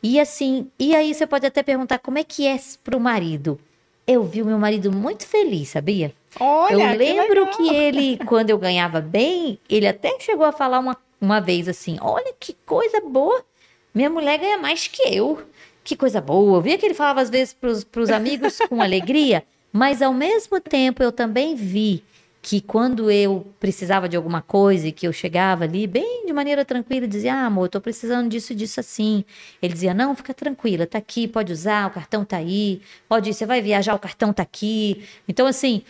E 0.00 0.20
assim, 0.20 0.70
e 0.78 0.94
aí 0.94 1.12
você 1.12 1.26
pode 1.26 1.44
até 1.44 1.64
perguntar 1.64 1.98
como 1.98 2.16
é 2.16 2.22
que 2.22 2.46
é 2.46 2.56
para 2.84 2.96
o 2.96 3.00
marido. 3.00 3.58
Eu 4.06 4.22
vi 4.22 4.40
o 4.40 4.46
meu 4.46 4.58
marido 4.58 4.92
muito 4.92 5.26
feliz, 5.26 5.70
sabia? 5.70 6.12
Olha, 6.38 6.92
eu 6.92 6.96
lembro 6.96 7.46
que, 7.48 7.56
que 7.56 7.74
ele, 7.74 8.18
quando 8.24 8.50
eu 8.50 8.58
ganhava 8.58 9.00
bem, 9.00 9.58
ele 9.68 9.88
até 9.88 10.16
chegou 10.20 10.46
a 10.46 10.52
falar 10.52 10.78
uma, 10.78 10.96
uma 11.20 11.40
vez 11.40 11.66
assim: 11.66 11.98
Olha 12.00 12.32
que 12.38 12.56
coisa 12.64 13.00
boa, 13.00 13.44
minha 13.92 14.08
mulher 14.08 14.38
ganha 14.38 14.58
mais 14.58 14.86
que 14.86 15.02
eu 15.12 15.42
que 15.84 15.94
coisa 15.94 16.20
boa. 16.20 16.56
Eu 16.56 16.62
via 16.62 16.78
que 16.78 16.86
ele 16.86 16.94
falava 16.94 17.20
às 17.20 17.30
vezes 17.30 17.54
para 17.54 18.00
os 18.00 18.10
amigos 18.10 18.58
com 18.68 18.80
alegria, 18.80 19.44
mas 19.70 20.00
ao 20.00 20.14
mesmo 20.14 20.58
tempo 20.60 21.02
eu 21.02 21.12
também 21.12 21.54
vi 21.54 22.02
que 22.40 22.60
quando 22.60 23.10
eu 23.10 23.46
precisava 23.58 24.06
de 24.06 24.16
alguma 24.16 24.42
coisa 24.42 24.88
e 24.88 24.92
que 24.92 25.08
eu 25.08 25.12
chegava 25.14 25.64
ali 25.64 25.86
bem 25.86 26.26
de 26.26 26.32
maneira 26.32 26.62
tranquila, 26.64 27.08
dizia: 27.08 27.34
"Ah, 27.34 27.46
amor, 27.46 27.68
tô 27.68 27.80
precisando 27.80 28.28
disso, 28.28 28.54
disso 28.54 28.80
assim". 28.80 29.24
Ele 29.62 29.72
dizia: 29.72 29.94
"Não, 29.94 30.14
fica 30.14 30.34
tranquila, 30.34 30.86
tá 30.86 30.98
aqui, 30.98 31.26
pode 31.26 31.52
usar, 31.52 31.86
o 31.86 31.90
cartão 31.90 32.24
tá 32.24 32.36
aí. 32.36 32.82
Pode 33.08 33.30
ir, 33.30 33.34
você 33.34 33.46
vai 33.46 33.62
viajar, 33.62 33.94
o 33.94 33.98
cartão 33.98 34.32
tá 34.32 34.42
aqui". 34.42 35.04
Então 35.26 35.46
assim, 35.46 35.82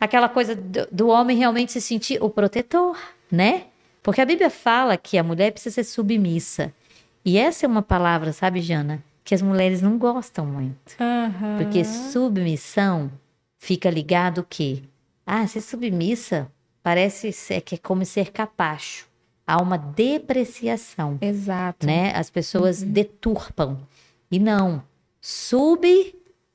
aquela 0.00 0.28
coisa 0.28 0.54
do, 0.56 0.88
do 0.90 1.08
homem 1.08 1.36
realmente 1.36 1.72
se 1.72 1.80
sentir 1.80 2.22
o 2.22 2.28
protetor, 2.28 2.98
né? 3.30 3.64
Porque 4.02 4.20
a 4.20 4.24
Bíblia 4.26 4.50
fala 4.50 4.96
que 4.96 5.16
a 5.18 5.22
mulher 5.22 5.52
precisa 5.52 5.76
ser 5.76 5.84
submissa. 5.84 6.72
E 7.24 7.38
essa 7.38 7.66
é 7.66 7.68
uma 7.68 7.82
palavra, 7.82 8.32
sabe, 8.32 8.60
Jana, 8.60 9.04
que 9.30 9.34
as 9.36 9.42
mulheres 9.42 9.80
não 9.80 9.96
gostam 9.96 10.44
muito. 10.44 10.96
Uhum. 10.98 11.58
Porque 11.58 11.84
submissão 11.84 13.12
fica 13.56 13.88
ligado 13.88 14.38
o 14.38 14.44
quê? 14.44 14.82
Ah, 15.24 15.46
ser 15.46 15.60
submissa 15.60 16.50
parece 16.82 17.30
ser, 17.30 17.60
que 17.60 17.76
é 17.76 17.78
como 17.78 18.04
ser 18.04 18.32
capacho. 18.32 19.06
Há 19.46 19.62
uma 19.62 19.78
depreciação, 19.78 21.16
Exato. 21.20 21.86
né? 21.86 22.12
As 22.16 22.28
pessoas 22.28 22.82
deturpam. 22.82 23.78
E 24.32 24.40
não. 24.40 24.82
Sub 25.20 25.86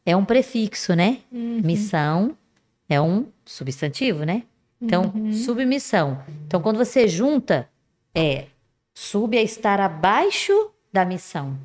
é 0.06 0.14
um 0.14 0.26
prefixo, 0.26 0.94
né? 0.94 1.20
Missão 1.32 2.38
é 2.90 3.00
um 3.00 3.28
substantivo, 3.46 4.26
né? 4.26 4.44
Então, 4.82 5.14
submissão. 5.32 6.22
Então, 6.46 6.62
quando 6.62 6.76
você 6.76 7.08
junta, 7.08 7.70
é 8.14 8.48
sub 8.94 9.38
é 9.38 9.44
estar 9.44 9.80
abaixo 9.80 10.72
da 10.92 11.06
missão. 11.06 11.58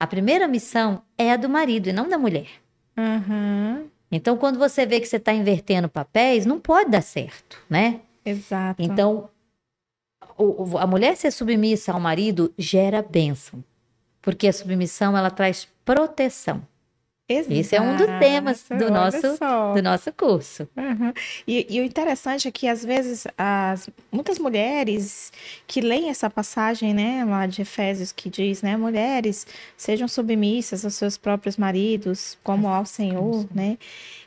A 0.00 0.06
primeira 0.06 0.46
missão 0.46 1.02
é 1.16 1.32
a 1.32 1.36
do 1.36 1.48
marido 1.48 1.88
e 1.88 1.92
não 1.92 2.08
da 2.08 2.16
mulher. 2.18 2.48
Uhum. 2.96 3.86
Então, 4.10 4.36
quando 4.36 4.58
você 4.58 4.86
vê 4.86 5.00
que 5.00 5.06
você 5.06 5.16
está 5.16 5.32
invertendo 5.32 5.88
papéis, 5.88 6.46
não 6.46 6.58
pode 6.58 6.90
dar 6.90 7.02
certo, 7.02 7.60
né? 7.68 8.00
Exato. 8.24 8.80
Então, 8.82 9.28
o- 10.36 10.78
a 10.78 10.86
mulher 10.86 11.16
ser 11.16 11.30
submissa 11.30 11.92
ao 11.92 12.00
marido 12.00 12.52
gera 12.56 13.02
bênção. 13.02 13.62
Porque 14.22 14.48
a 14.48 14.52
submissão, 14.52 15.16
ela 15.16 15.30
traz 15.30 15.68
proteção. 15.84 16.62
Esse 17.28 17.76
é 17.76 17.80
um 17.80 17.94
dos 17.94 18.06
temas 18.18 18.64
do 18.70 18.90
nosso, 18.90 19.36
só. 19.36 19.74
do 19.74 19.82
nosso 19.82 20.10
curso. 20.12 20.66
Uhum. 20.74 21.12
E, 21.46 21.66
e 21.68 21.80
o 21.80 21.84
interessante 21.84 22.48
é 22.48 22.50
que, 22.50 22.66
às 22.66 22.82
vezes, 22.82 23.26
as, 23.36 23.90
muitas 24.10 24.38
mulheres 24.38 25.30
que 25.66 25.82
leem 25.82 26.08
essa 26.08 26.30
passagem, 26.30 26.94
né, 26.94 27.24
lá 27.26 27.46
de 27.46 27.60
Efésios, 27.60 28.12
que 28.12 28.30
diz, 28.30 28.62
né, 28.62 28.78
mulheres, 28.78 29.46
sejam 29.76 30.08
submissas 30.08 30.86
aos 30.86 30.94
seus 30.94 31.18
próprios 31.18 31.58
maridos, 31.58 32.38
como 32.42 32.66
ao 32.66 32.86
Senhor, 32.86 33.46
né? 33.54 33.76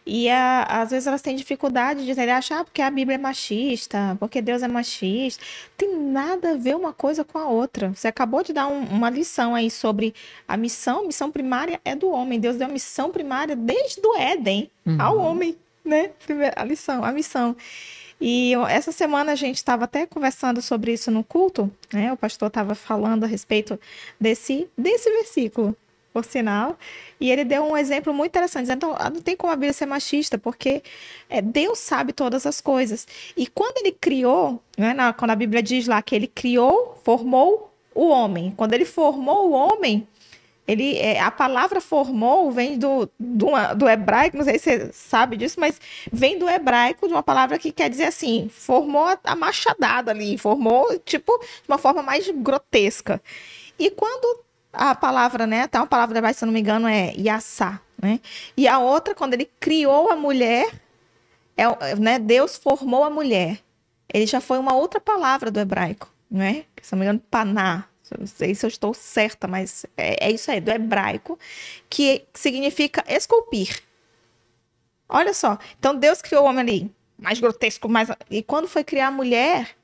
E 0.06 0.28
a- 0.30 0.64
às 0.64 0.90
vezes 0.90 1.06
elas 1.06 1.22
têm 1.22 1.36
dificuldade 1.36 2.04
de 2.04 2.12
entender, 2.12 2.32
achar 2.32 2.64
porque 2.64 2.82
a 2.82 2.90
Bíblia 2.90 3.16
é 3.16 3.18
machista, 3.20 4.18
porque 4.20 4.42
Deus 4.42 4.64
é 4.64 4.68
machista. 4.68 5.44
Tem 5.78 5.96
nada 5.96 6.52
a 6.52 6.58
ver 6.58 6.76
uma 6.76 6.92
coisa 6.92 7.24
com 7.24 7.38
a 7.38 7.46
outra. 7.48 7.90
Você 7.90 8.08
acabou 8.08 8.44
de 8.44 8.52
dar 8.52 8.68
um- 8.68 8.84
uma 8.86 9.10
lição 9.10 9.54
aí 9.54 9.70
sobre 9.70 10.14
a 10.48 10.58
missão. 10.58 11.06
Missão 11.06 11.32
primária 11.32 11.80
é 11.86 11.96
do 11.96 12.10
homem. 12.10 12.40
Deus 12.40 12.58
deu 12.58 12.68
a 12.68 12.72
missão 12.72 13.12
primária 13.12 13.56
desde 13.56 14.02
o 14.04 14.18
Éden 14.18 14.72
ao 15.00 15.18
homem, 15.20 15.56
né? 15.86 16.10
Primeira, 16.26 16.54
a 16.58 16.64
lição, 16.64 17.04
a 17.04 17.12
missão. 17.12 17.56
E 18.20 18.54
essa 18.70 18.92
semana 18.92 19.32
a 19.32 19.36
gente 19.36 19.58
estava 19.58 19.86
até 19.86 20.06
conversando 20.06 20.62
sobre 20.62 20.94
isso 20.94 21.10
no 21.12 21.24
culto, 21.24 21.72
né? 21.94 22.12
O 22.14 22.18
pastor 22.18 22.48
estava 22.48 22.76
falando 22.76 23.24
a 23.24 23.28
respeito 23.28 23.80
desse, 24.20 24.68
desse 24.78 25.10
versículo, 25.12 25.76
por 26.14 26.26
sinal. 26.26 26.78
E 27.20 27.32
ele 27.32 27.44
deu 27.44 27.64
um 27.64 27.78
exemplo 27.78 28.14
muito 28.14 28.32
interessante. 28.32 28.64
dizendo, 28.64 28.78
Então, 28.78 28.96
ah, 28.98 29.10
não 29.10 29.22
tem 29.22 29.36
como 29.36 29.52
a 29.52 29.56
Bíblia 29.56 29.74
ser 29.74 29.86
machista, 29.86 30.38
porque 30.38 30.84
é, 31.30 31.42
Deus 31.42 31.80
sabe 31.80 32.14
todas 32.14 32.46
as 32.46 32.60
coisas. 32.62 33.08
E 33.38 33.48
quando 33.48 33.78
ele 33.78 33.92
criou, 33.92 34.62
né, 34.78 34.94
na- 34.94 35.14
quando 35.14 35.32
a 35.32 35.36
Bíblia 35.36 35.62
diz 35.64 35.88
lá 35.88 36.02
que 36.02 36.16
ele 36.16 36.28
criou, 36.28 37.00
formou 37.04 37.72
o 37.94 38.08
homem. 38.08 38.54
Quando 38.56 38.74
ele 38.74 38.86
formou 38.86 39.50
o 39.50 39.52
homem, 39.52 40.08
ele, 40.68 40.98
é, 40.98 41.20
a 41.20 41.32
palavra 41.32 41.82
formou 41.82 42.52
vem 42.52 42.78
do, 42.78 43.10
do, 43.20 43.48
do 43.76 43.90
hebraico, 43.90 44.38
não 44.38 44.46
sei 44.46 44.58
se 44.60 44.64
você 44.88 44.94
sabe 44.94 45.36
disso, 45.36 45.60
mas 45.60 45.80
vem 46.12 46.38
do 46.38 46.48
hebraico 46.50 47.08
de 47.08 47.14
uma 47.14 47.24
palavra 47.24 47.58
que 47.60 47.72
quer 47.72 47.90
dizer 47.90 48.06
assim, 48.06 48.48
formou 48.50 49.06
a, 49.06 49.20
a 49.24 49.36
machadada 49.36 50.12
ali, 50.12 50.38
formou, 50.38 50.98
tipo, 51.00 51.38
de 51.40 51.68
uma 51.68 51.78
forma 51.78 52.02
mais 52.02 52.30
grotesca. 52.30 53.22
E 53.78 53.90
quando 53.92 54.40
a 54.74 54.96
palavra, 54.96 55.46
né, 55.46 55.64
até 55.64 55.78
uma 55.78 55.88
palavra 55.88 56.14
do 56.14 56.18
hebraico, 56.18 56.40
se 56.40 56.46
não 56.46 56.54
me 56.54 56.60
engano, 56.60 56.88
é 56.88 57.14
yassá, 57.18 57.82
né? 58.02 58.20
E 58.56 58.68
a 58.68 58.80
outra, 58.80 59.14
quando 59.14 59.34
ele 59.34 59.46
criou 59.60 60.10
a 60.10 60.16
mulher, 60.16 60.72
é, 61.58 61.96
né, 61.96 62.18
Deus 62.20 62.56
formou 62.58 63.04
a 63.04 63.10
mulher. 63.10 63.60
Ele 64.14 64.26
já 64.26 64.42
foi 64.42 64.58
uma 64.58 64.74
outra 64.74 65.00
palavra 65.00 65.52
do 65.52 65.60
hebraico, 65.60 66.12
né? 66.30 66.66
Se 66.82 66.94
eu 66.94 66.98
não 66.98 67.00
me 67.00 67.06
engano, 67.06 67.24
paná. 67.30 67.88
Não 68.20 68.28
sei 68.28 68.54
se 68.54 68.66
eu 68.66 68.68
estou 68.68 68.94
certa, 68.94 69.48
mas 69.48 69.86
é, 69.96 70.28
é 70.28 70.32
isso 70.32 70.52
aí, 70.52 70.60
do 70.60 70.70
hebraico, 70.70 71.40
que 71.90 72.26
significa 72.34 73.04
esculpir. 73.08 73.82
Olha 75.08 75.34
só. 75.34 75.58
Então 75.80 75.96
Deus 75.96 76.22
criou 76.22 76.44
o 76.44 76.48
homem 76.48 76.62
ali, 76.62 76.96
mais 77.18 77.40
grotesco, 77.40 77.88
mais. 77.88 78.10
E 78.30 78.44
quando 78.44 78.68
foi 78.68 78.84
criar 78.84 79.08
a 79.08 79.12
mulher, 79.12 79.78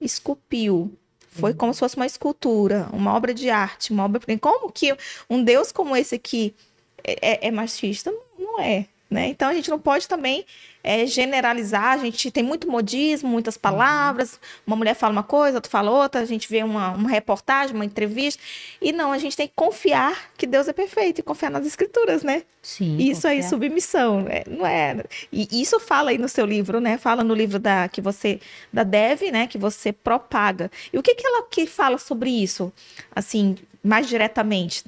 esculpiu. 0.00 0.96
Foi 1.32 1.54
como 1.54 1.72
se 1.72 1.80
fosse 1.80 1.96
uma 1.96 2.04
escultura, 2.06 2.88
uma 2.92 3.14
obra 3.14 3.32
de 3.32 3.48
arte, 3.48 3.90
uma 3.92 4.04
obra. 4.04 4.20
Como 4.40 4.70
que 4.70 4.94
um 5.30 5.42
Deus 5.42 5.72
como 5.72 5.96
esse 5.96 6.14
aqui 6.14 6.54
é, 7.02 7.46
é- 7.46 7.48
é 7.48 7.50
machista? 7.50 8.12
Não 8.38 8.60
é. 8.60 8.86
Né? 9.12 9.28
Então 9.28 9.50
a 9.50 9.54
gente 9.54 9.68
não 9.68 9.78
pode 9.78 10.08
também 10.08 10.46
é, 10.82 11.04
generalizar. 11.06 11.92
A 11.92 11.98
gente 11.98 12.30
tem 12.30 12.42
muito 12.42 12.68
modismo, 12.68 13.28
muitas 13.28 13.58
palavras. 13.58 14.40
Uma 14.66 14.74
mulher 14.74 14.94
fala 14.94 15.12
uma 15.12 15.22
coisa, 15.22 15.58
outra 15.58 15.70
fala 15.70 15.90
outra. 15.90 16.22
A 16.22 16.24
gente 16.24 16.48
vê 16.48 16.62
uma, 16.62 16.92
uma 16.92 17.10
reportagem, 17.10 17.74
uma 17.74 17.84
entrevista. 17.84 18.42
E 18.80 18.90
não, 18.90 19.12
a 19.12 19.18
gente 19.18 19.36
tem 19.36 19.46
que 19.46 19.52
confiar 19.54 20.32
que 20.36 20.46
Deus 20.46 20.66
é 20.66 20.72
perfeito 20.72 21.18
e 21.18 21.22
confiar 21.22 21.50
nas 21.50 21.66
escrituras, 21.66 22.22
né? 22.22 22.42
Sim. 22.62 22.96
Isso 22.96 23.28
aí, 23.28 23.36
confiar. 23.36 23.50
submissão, 23.50 24.22
né? 24.22 24.42
não 24.46 24.66
é? 24.66 25.04
E 25.30 25.46
isso 25.60 25.78
fala 25.78 26.10
aí 26.10 26.18
no 26.18 26.28
seu 26.28 26.46
livro, 26.46 26.80
né? 26.80 26.96
Fala 26.96 27.22
no 27.22 27.34
livro 27.34 27.58
da 27.58 27.88
que 27.88 28.00
você 28.00 28.40
da 28.72 28.82
Dev, 28.82 29.20
né? 29.30 29.46
Que 29.46 29.58
você 29.58 29.92
propaga. 29.92 30.70
E 30.90 30.98
o 30.98 31.02
que 31.02 31.14
que 31.14 31.26
ela 31.26 31.46
que 31.50 31.66
fala 31.66 31.98
sobre 31.98 32.30
isso, 32.30 32.72
assim, 33.14 33.56
mais 33.84 34.08
diretamente 34.08 34.84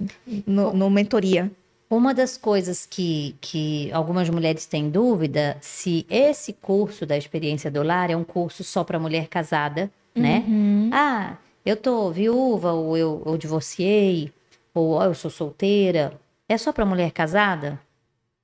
no, 0.47 0.73
no 0.73 0.89
mentoria? 0.89 1.53
Uma 1.95 2.13
das 2.13 2.37
coisas 2.37 2.85
que, 2.85 3.37
que 3.41 3.89
algumas 3.93 4.29
mulheres 4.29 4.67
têm 4.67 4.91
dúvida 4.91 5.57
se 5.61 6.05
esse 6.11 6.53
curso 6.53 7.07
da 7.07 7.17
experiência 7.17 7.71
do 7.71 7.85
lar 7.85 8.11
é 8.11 8.17
um 8.17 8.25
curso 8.25 8.65
só 8.65 8.83
para 8.83 8.99
mulher 8.99 9.29
casada, 9.29 9.89
né? 10.13 10.45
Ah, 10.93 11.37
eu 11.65 11.77
tô 11.77 12.11
viúva, 12.11 12.73
ou 12.73 12.97
eu, 12.97 13.23
eu 13.25 13.39
divorciei, 13.39 14.33
ou 14.75 14.95
ó, 14.95 15.05
eu 15.05 15.15
sou 15.15 15.31
solteira. 15.31 16.19
É 16.49 16.59
só 16.59 16.73
para 16.73 16.85
mulher 16.85 17.13
casada? 17.13 17.79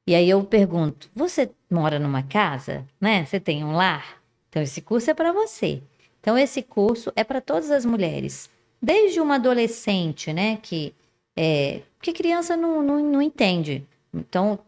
E 0.07 0.15
aí 0.15 0.31
eu 0.31 0.45
pergunto: 0.45 1.11
você 1.13 1.51
mora 1.69 1.99
numa 1.99 2.23
casa, 2.23 2.87
né? 3.01 3.25
Você 3.25 3.41
tem 3.41 3.65
um 3.65 3.73
lar? 3.73 4.23
Então 4.49 4.63
esse 4.63 4.81
curso 4.81 5.11
é 5.11 5.15
para 5.15 5.33
você. 5.33 5.83
Então 6.21 6.39
esse 6.39 6.63
curso 6.63 7.13
é 7.17 7.25
para 7.25 7.41
todas 7.41 7.73
as 7.73 7.85
mulheres, 7.85 8.49
desde 8.81 9.21
uma 9.21 9.35
adolescente, 9.35 10.33
né? 10.33 10.57
Que 10.63 10.95
é, 11.43 11.81
porque 11.97 12.13
criança 12.13 12.55
não, 12.55 12.83
não, 12.83 12.99
não 12.99 13.23
entende, 13.23 13.83
então 14.13 14.59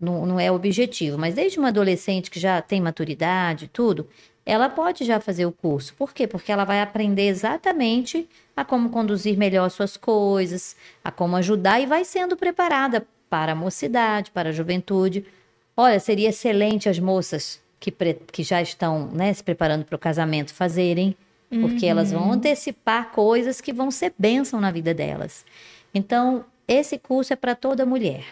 não, 0.00 0.24
não 0.24 0.38
é 0.38 0.52
objetivo. 0.52 1.18
Mas 1.18 1.34
desde 1.34 1.58
uma 1.58 1.66
adolescente 1.68 2.30
que 2.30 2.38
já 2.38 2.62
tem 2.62 2.80
maturidade, 2.80 3.64
e 3.64 3.68
tudo, 3.68 4.06
ela 4.46 4.68
pode 4.68 5.04
já 5.04 5.18
fazer 5.18 5.46
o 5.46 5.50
curso. 5.50 5.92
Por 5.94 6.14
quê? 6.14 6.28
Porque 6.28 6.52
ela 6.52 6.64
vai 6.64 6.80
aprender 6.80 7.26
exatamente 7.26 8.28
a 8.56 8.64
como 8.64 8.90
conduzir 8.90 9.36
melhor 9.36 9.68
suas 9.68 9.96
coisas, 9.96 10.76
a 11.02 11.10
como 11.10 11.34
ajudar 11.34 11.80
e 11.80 11.86
vai 11.86 12.04
sendo 12.04 12.36
preparada 12.36 13.04
para 13.28 13.50
a 13.50 13.56
mocidade, 13.56 14.30
para 14.30 14.50
a 14.50 14.52
juventude. 14.52 15.24
Olha, 15.76 15.98
seria 15.98 16.28
excelente 16.28 16.88
as 16.88 17.00
moças 17.00 17.60
que, 17.80 17.90
que 18.30 18.44
já 18.44 18.62
estão 18.62 19.08
né, 19.08 19.32
se 19.32 19.42
preparando 19.42 19.84
para 19.84 19.96
o 19.96 19.98
casamento 19.98 20.54
fazerem, 20.54 21.16
porque 21.60 21.84
elas 21.84 22.12
vão 22.12 22.32
antecipar 22.32 23.10
coisas 23.10 23.60
que 23.60 23.72
vão 23.72 23.90
ser 23.90 24.14
bênção 24.16 24.60
na 24.60 24.70
vida 24.70 24.94
delas. 24.94 25.44
Então, 25.94 26.44
esse 26.66 26.98
curso 26.98 27.32
é 27.32 27.36
para 27.36 27.54
toda 27.54 27.86
mulher. 27.86 28.24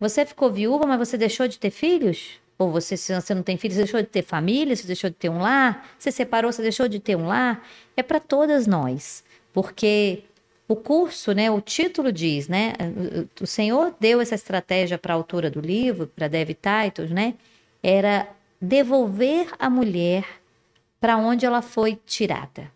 Você 0.00 0.24
ficou 0.24 0.50
viúva, 0.50 0.86
mas 0.86 0.98
você 0.98 1.16
deixou 1.16 1.46
de 1.48 1.58
ter 1.58 1.70
filhos? 1.70 2.40
Ou 2.58 2.70
você, 2.70 2.96
se 2.96 3.14
você 3.14 3.34
não 3.34 3.42
tem 3.42 3.56
filhos, 3.56 3.76
deixou 3.76 4.00
de 4.00 4.06
ter 4.08 4.22
família, 4.22 4.76
você 4.76 4.86
deixou 4.86 5.10
de 5.10 5.16
ter 5.16 5.28
um 5.28 5.38
lar? 5.38 5.88
Você 5.98 6.10
separou, 6.12 6.52
você 6.52 6.62
deixou 6.62 6.86
de 6.88 7.00
ter 7.00 7.16
um 7.16 7.26
lar? 7.26 7.66
É 7.96 8.02
para 8.02 8.20
todas 8.20 8.66
nós. 8.66 9.24
Porque 9.52 10.22
o 10.68 10.76
curso, 10.76 11.32
né, 11.32 11.50
o 11.50 11.60
título 11.60 12.12
diz, 12.12 12.48
né, 12.48 12.72
o- 13.40 13.46
Senhor 13.46 13.94
deu 14.00 14.20
essa 14.20 14.34
estratégia 14.34 14.96
para 14.98 15.12
a 15.12 15.16
autora 15.16 15.50
do 15.50 15.60
livro, 15.60 16.06
para 16.06 16.28
Dev 16.28 16.50
Titus, 16.50 17.10
né, 17.10 17.34
era 17.82 18.28
devolver 18.60 19.48
a 19.58 19.68
mulher 19.68 20.24
para 21.00 21.16
onde 21.16 21.44
ela 21.44 21.60
foi 21.60 21.98
tirada. 22.06 22.72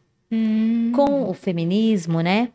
Com 0.95 1.31
o 1.31 1.33
feminismo, 1.33 2.21
né, 2.21 2.51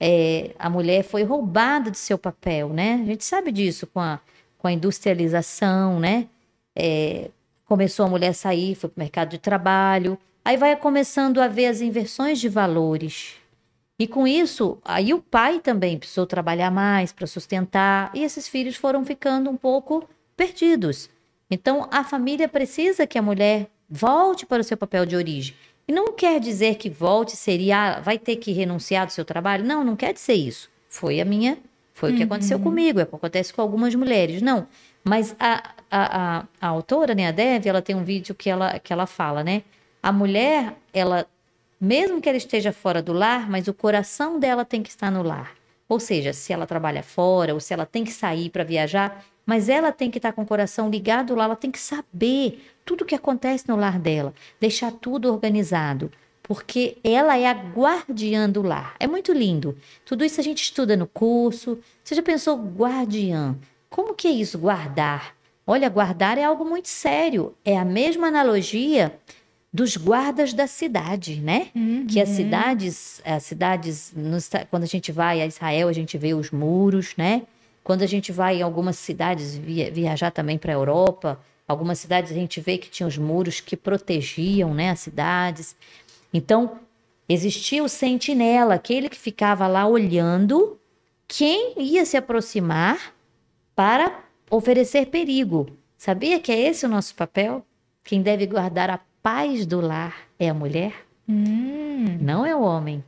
é, 0.00 0.52
a 0.58 0.70
mulher 0.70 1.02
foi 1.02 1.24
roubada 1.24 1.90
de 1.90 1.98
seu 1.98 2.18
papel, 2.18 2.68
né? 2.68 3.00
A 3.02 3.04
gente 3.04 3.24
sabe 3.24 3.50
disso 3.50 3.86
com 3.86 4.00
a, 4.00 4.20
com 4.56 4.68
a 4.68 4.72
industrialização, 4.72 5.98
né? 5.98 6.28
É, 6.74 7.30
começou 7.64 8.06
a 8.06 8.08
mulher 8.08 8.32
sair, 8.32 8.74
foi 8.74 8.88
para 8.88 8.98
o 8.98 9.04
mercado 9.04 9.30
de 9.30 9.38
trabalho, 9.38 10.18
aí 10.44 10.56
vai 10.56 10.74
começando 10.76 11.40
a 11.40 11.48
ver 11.48 11.66
as 11.66 11.80
inversões 11.80 12.38
de 12.40 12.48
valores. 12.48 13.34
E 13.98 14.06
com 14.06 14.26
isso, 14.26 14.78
aí 14.84 15.12
o 15.12 15.20
pai 15.20 15.58
também 15.58 15.98
precisou 15.98 16.24
trabalhar 16.24 16.70
mais 16.70 17.12
para 17.12 17.26
sustentar, 17.26 18.12
e 18.14 18.22
esses 18.22 18.46
filhos 18.46 18.76
foram 18.76 19.04
ficando 19.04 19.50
um 19.50 19.56
pouco 19.56 20.08
perdidos. 20.36 21.10
Então, 21.50 21.88
a 21.90 22.04
família 22.04 22.48
precisa 22.48 23.06
que 23.06 23.18
a 23.18 23.22
mulher 23.22 23.68
volte 23.90 24.46
para 24.46 24.60
o 24.60 24.64
seu 24.64 24.76
papel 24.76 25.04
de 25.04 25.16
origem. 25.16 25.54
E 25.88 25.92
não 25.92 26.12
quer 26.12 26.38
dizer 26.38 26.74
que 26.74 26.90
volte 26.90 27.34
seria, 27.34 27.96
ah, 27.96 28.00
vai 28.00 28.18
ter 28.18 28.36
que 28.36 28.52
renunciar 28.52 29.06
do 29.06 29.12
seu 29.12 29.24
trabalho. 29.24 29.64
Não, 29.64 29.82
não 29.82 29.96
quer 29.96 30.12
dizer 30.12 30.34
isso. 30.34 30.68
Foi 30.86 31.18
a 31.18 31.24
minha, 31.24 31.56
foi 31.94 32.10
uhum. 32.10 32.14
o 32.14 32.18
que 32.18 32.24
aconteceu 32.24 32.58
uhum. 32.58 32.64
comigo, 32.64 33.00
é 33.00 33.04
o 33.04 33.06
que 33.06 33.16
acontece 33.16 33.54
com 33.54 33.62
algumas 33.62 33.94
mulheres. 33.94 34.42
Não, 34.42 34.68
mas 35.02 35.34
a, 35.40 35.72
a, 35.90 36.38
a, 36.40 36.44
a 36.60 36.68
autora, 36.68 37.14
né, 37.14 37.28
a 37.28 37.30
Dev, 37.30 37.66
ela 37.66 37.80
tem 37.80 37.96
um 37.96 38.04
vídeo 38.04 38.34
que 38.34 38.50
ela, 38.50 38.78
que 38.78 38.92
ela 38.92 39.06
fala, 39.06 39.42
né? 39.42 39.62
A 40.02 40.12
mulher, 40.12 40.74
ela, 40.92 41.26
mesmo 41.80 42.20
que 42.20 42.28
ela 42.28 42.38
esteja 42.38 42.70
fora 42.70 43.00
do 43.00 43.14
lar, 43.14 43.48
mas 43.48 43.66
o 43.66 43.72
coração 43.72 44.38
dela 44.38 44.66
tem 44.66 44.82
que 44.82 44.90
estar 44.90 45.10
no 45.10 45.22
lar. 45.22 45.54
Ou 45.88 45.98
seja, 45.98 46.34
se 46.34 46.52
ela 46.52 46.66
trabalha 46.66 47.02
fora, 47.02 47.54
ou 47.54 47.60
se 47.60 47.72
ela 47.72 47.86
tem 47.86 48.04
que 48.04 48.12
sair 48.12 48.50
para 48.50 48.62
viajar, 48.62 49.24
mas 49.48 49.70
ela 49.70 49.90
tem 49.90 50.10
que 50.10 50.18
estar 50.18 50.34
com 50.34 50.42
o 50.42 50.46
coração 50.46 50.90
ligado 50.90 51.34
lá, 51.34 51.44
ela 51.44 51.56
tem 51.56 51.70
que 51.70 51.78
saber 51.78 52.62
tudo 52.84 53.00
o 53.00 53.04
que 53.06 53.14
acontece 53.14 53.66
no 53.66 53.76
lar 53.76 53.98
dela, 53.98 54.34
deixar 54.60 54.92
tudo 54.92 55.32
organizado, 55.32 56.12
porque 56.42 56.98
ela 57.02 57.34
é 57.34 57.46
a 57.46 57.54
guardiã 57.54 58.50
do 58.50 58.60
lar. 58.60 58.94
É 59.00 59.06
muito 59.06 59.32
lindo. 59.32 59.74
Tudo 60.04 60.22
isso 60.22 60.38
a 60.38 60.44
gente 60.44 60.62
estuda 60.62 60.98
no 60.98 61.06
curso. 61.06 61.78
Você 62.04 62.14
já 62.14 62.22
pensou 62.22 62.58
guardiã? 62.58 63.56
Como 63.88 64.12
que 64.12 64.28
é 64.28 64.32
isso, 64.32 64.58
guardar? 64.58 65.34
Olha, 65.66 65.88
guardar 65.88 66.36
é 66.36 66.44
algo 66.44 66.66
muito 66.66 66.88
sério. 66.88 67.54
É 67.64 67.78
a 67.78 67.86
mesma 67.86 68.26
analogia 68.26 69.18
dos 69.72 69.96
guardas 69.96 70.52
da 70.52 70.66
cidade, 70.66 71.40
né? 71.40 71.68
Uhum. 71.74 72.06
Que 72.06 72.20
as 72.20 72.28
cidades, 72.28 73.22
as 73.24 73.44
cidades, 73.44 74.12
quando 74.70 74.82
a 74.82 74.86
gente 74.86 75.10
vai 75.10 75.40
a 75.40 75.46
Israel, 75.46 75.88
a 75.88 75.92
gente 75.94 76.18
vê 76.18 76.34
os 76.34 76.50
muros, 76.50 77.14
né? 77.16 77.44
Quando 77.88 78.02
a 78.02 78.06
gente 78.06 78.30
vai 78.30 78.58
em 78.58 78.62
algumas 78.62 78.98
cidades 78.98 79.56
via, 79.56 79.90
viajar 79.90 80.30
também 80.30 80.58
para 80.58 80.70
a 80.70 80.74
Europa, 80.74 81.40
algumas 81.66 81.98
cidades 81.98 82.30
a 82.30 82.34
gente 82.34 82.60
vê 82.60 82.76
que 82.76 82.90
tinha 82.90 83.06
os 83.06 83.16
muros 83.16 83.62
que 83.62 83.78
protegiam, 83.78 84.74
né, 84.74 84.90
as 84.90 85.00
cidades. 85.00 85.74
Então, 86.30 86.80
existia 87.26 87.82
o 87.82 87.88
sentinela, 87.88 88.74
aquele 88.74 89.08
que 89.08 89.16
ficava 89.16 89.66
lá 89.66 89.86
olhando 89.86 90.78
quem 91.26 91.72
ia 91.78 92.04
se 92.04 92.14
aproximar 92.14 93.14
para 93.74 94.22
oferecer 94.50 95.06
perigo. 95.06 95.70
Sabia 95.96 96.38
que 96.38 96.52
é 96.52 96.60
esse 96.60 96.84
o 96.84 96.90
nosso 96.90 97.14
papel? 97.14 97.64
Quem 98.04 98.20
deve 98.20 98.44
guardar 98.44 98.90
a 98.90 99.00
paz 99.22 99.64
do 99.64 99.80
lar 99.80 100.28
é 100.38 100.50
a 100.50 100.54
mulher, 100.54 100.92
hum. 101.26 102.18
não 102.20 102.44
é 102.44 102.54
o 102.54 102.60
homem. 102.60 103.02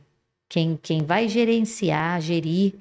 Quem, 0.49 0.75
quem 0.81 1.03
vai 1.03 1.29
gerenciar, 1.29 2.19
gerir 2.19 2.73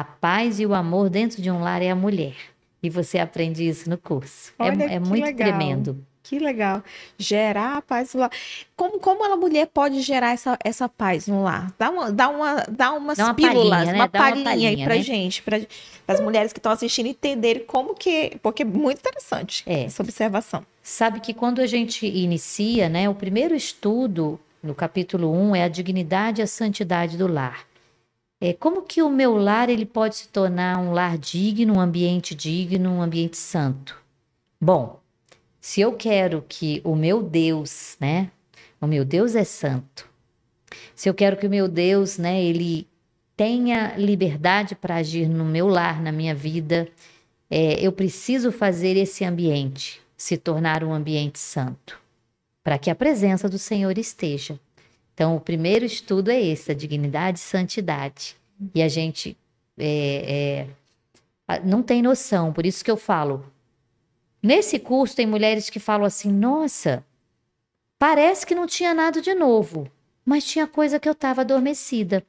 a 0.00 0.04
paz 0.04 0.60
e 0.60 0.66
o 0.66 0.74
amor 0.74 1.08
dentro 1.08 1.40
de 1.40 1.50
um 1.50 1.62
lar 1.62 1.80
é 1.80 1.90
a 1.90 1.94
mulher. 1.94 2.36
E 2.82 2.90
você 2.90 3.18
aprende 3.18 3.66
isso 3.66 3.88
no 3.88 3.96
curso. 3.96 4.52
É 4.58 4.64
Olha, 4.64 4.84
é, 4.84 4.94
é 4.96 5.00
muito 5.00 5.24
legal. 5.24 5.48
tremendo. 5.48 6.04
Que 6.22 6.38
legal. 6.38 6.82
Gerar 7.16 7.78
a 7.78 7.82
paz 7.82 8.12
no 8.12 8.20
lar. 8.20 8.30
Como, 8.76 9.00
como 9.00 9.24
a 9.24 9.34
mulher 9.36 9.66
pode 9.68 10.02
gerar 10.02 10.32
essa, 10.32 10.58
essa 10.62 10.86
paz 10.86 11.26
no 11.26 11.42
lar? 11.42 11.72
Dá, 11.78 11.88
uma, 11.88 12.12
dá, 12.12 12.28
uma, 12.28 12.54
dá 12.68 12.92
umas 12.92 13.16
dá 13.16 13.24
uma 13.24 13.34
pílulas, 13.34 13.70
palhinha, 13.70 13.92
né? 13.92 13.98
uma, 13.98 14.08
palhinha 14.08 14.36
uma 14.36 14.44
palhinha 14.44 14.68
aí 14.68 14.84
pra 14.84 14.94
né? 14.96 15.02
gente, 15.02 15.42
para 15.42 15.60
as 16.06 16.20
mulheres 16.20 16.52
que 16.52 16.58
estão 16.58 16.72
assistindo 16.72 17.06
entenderem 17.06 17.64
como 17.64 17.94
que. 17.94 18.36
Porque 18.42 18.62
é 18.64 18.66
muito 18.66 18.98
interessante 18.98 19.62
é. 19.64 19.84
essa 19.84 20.02
observação. 20.02 20.62
Sabe 20.82 21.20
que 21.20 21.32
quando 21.32 21.62
a 21.62 21.66
gente 21.66 22.06
inicia, 22.06 22.90
né, 22.90 23.08
o 23.08 23.14
primeiro 23.14 23.54
estudo 23.54 24.38
no 24.62 24.74
capítulo 24.74 25.32
1 25.32 25.56
é 25.56 25.64
a 25.64 25.68
dignidade 25.68 26.42
e 26.42 26.44
a 26.44 26.46
santidade 26.46 27.16
do 27.16 27.26
lar. 27.26 27.64
É, 28.40 28.52
como 28.52 28.82
que 28.82 29.02
o 29.02 29.08
meu 29.08 29.36
lar 29.36 29.70
ele 29.70 29.86
pode 29.86 30.16
se 30.16 30.28
tornar 30.28 30.78
um 30.78 30.92
lar 30.92 31.16
digno, 31.16 31.76
um 31.76 31.80
ambiente 31.80 32.34
digno, 32.34 32.90
um 32.90 33.02
ambiente 33.02 33.36
santo? 33.36 33.96
Bom, 34.60 35.00
se 35.60 35.80
eu 35.80 35.94
quero 35.94 36.44
que 36.46 36.80
o 36.84 36.94
meu 36.94 37.22
Deus, 37.22 37.96
né? 37.98 38.30
O 38.80 38.86
meu 38.86 39.04
Deus 39.04 39.34
é 39.34 39.44
santo. 39.44 40.08
Se 40.94 41.08
eu 41.08 41.14
quero 41.14 41.36
que 41.36 41.46
o 41.46 41.50
meu 41.50 41.66
Deus, 41.66 42.18
né, 42.18 42.42
ele 42.42 42.86
tenha 43.36 43.96
liberdade 43.96 44.74
para 44.74 44.96
agir 44.96 45.28
no 45.28 45.44
meu 45.44 45.66
lar, 45.66 46.02
na 46.02 46.12
minha 46.12 46.34
vida, 46.34 46.88
é, 47.50 47.80
eu 47.80 47.92
preciso 47.92 48.52
fazer 48.52 48.96
esse 48.96 49.24
ambiente 49.24 50.00
se 50.16 50.36
tornar 50.36 50.82
um 50.82 50.92
ambiente 50.92 51.38
santo, 51.38 52.00
para 52.64 52.78
que 52.78 52.90
a 52.90 52.94
presença 52.94 53.48
do 53.48 53.58
Senhor 53.58 53.98
esteja. 53.98 54.58
Então, 55.16 55.34
o 55.34 55.40
primeiro 55.40 55.82
estudo 55.82 56.30
é 56.30 56.38
esse, 56.38 56.70
a 56.70 56.74
dignidade 56.74 57.38
e 57.38 57.42
santidade. 57.42 58.36
E 58.74 58.82
a 58.82 58.88
gente 58.88 59.34
é, 59.78 60.68
é, 61.48 61.60
não 61.64 61.82
tem 61.82 62.02
noção, 62.02 62.52
por 62.52 62.66
isso 62.66 62.84
que 62.84 62.90
eu 62.90 62.98
falo. 62.98 63.50
Nesse 64.42 64.78
curso, 64.78 65.16
tem 65.16 65.26
mulheres 65.26 65.70
que 65.70 65.80
falam 65.80 66.04
assim: 66.04 66.30
nossa, 66.30 67.02
parece 67.98 68.44
que 68.44 68.54
não 68.54 68.66
tinha 68.66 68.92
nada 68.92 69.22
de 69.22 69.34
novo, 69.34 69.90
mas 70.22 70.44
tinha 70.44 70.66
coisa 70.66 71.00
que 71.00 71.08
eu 71.08 71.14
estava 71.14 71.40
adormecida. 71.40 72.22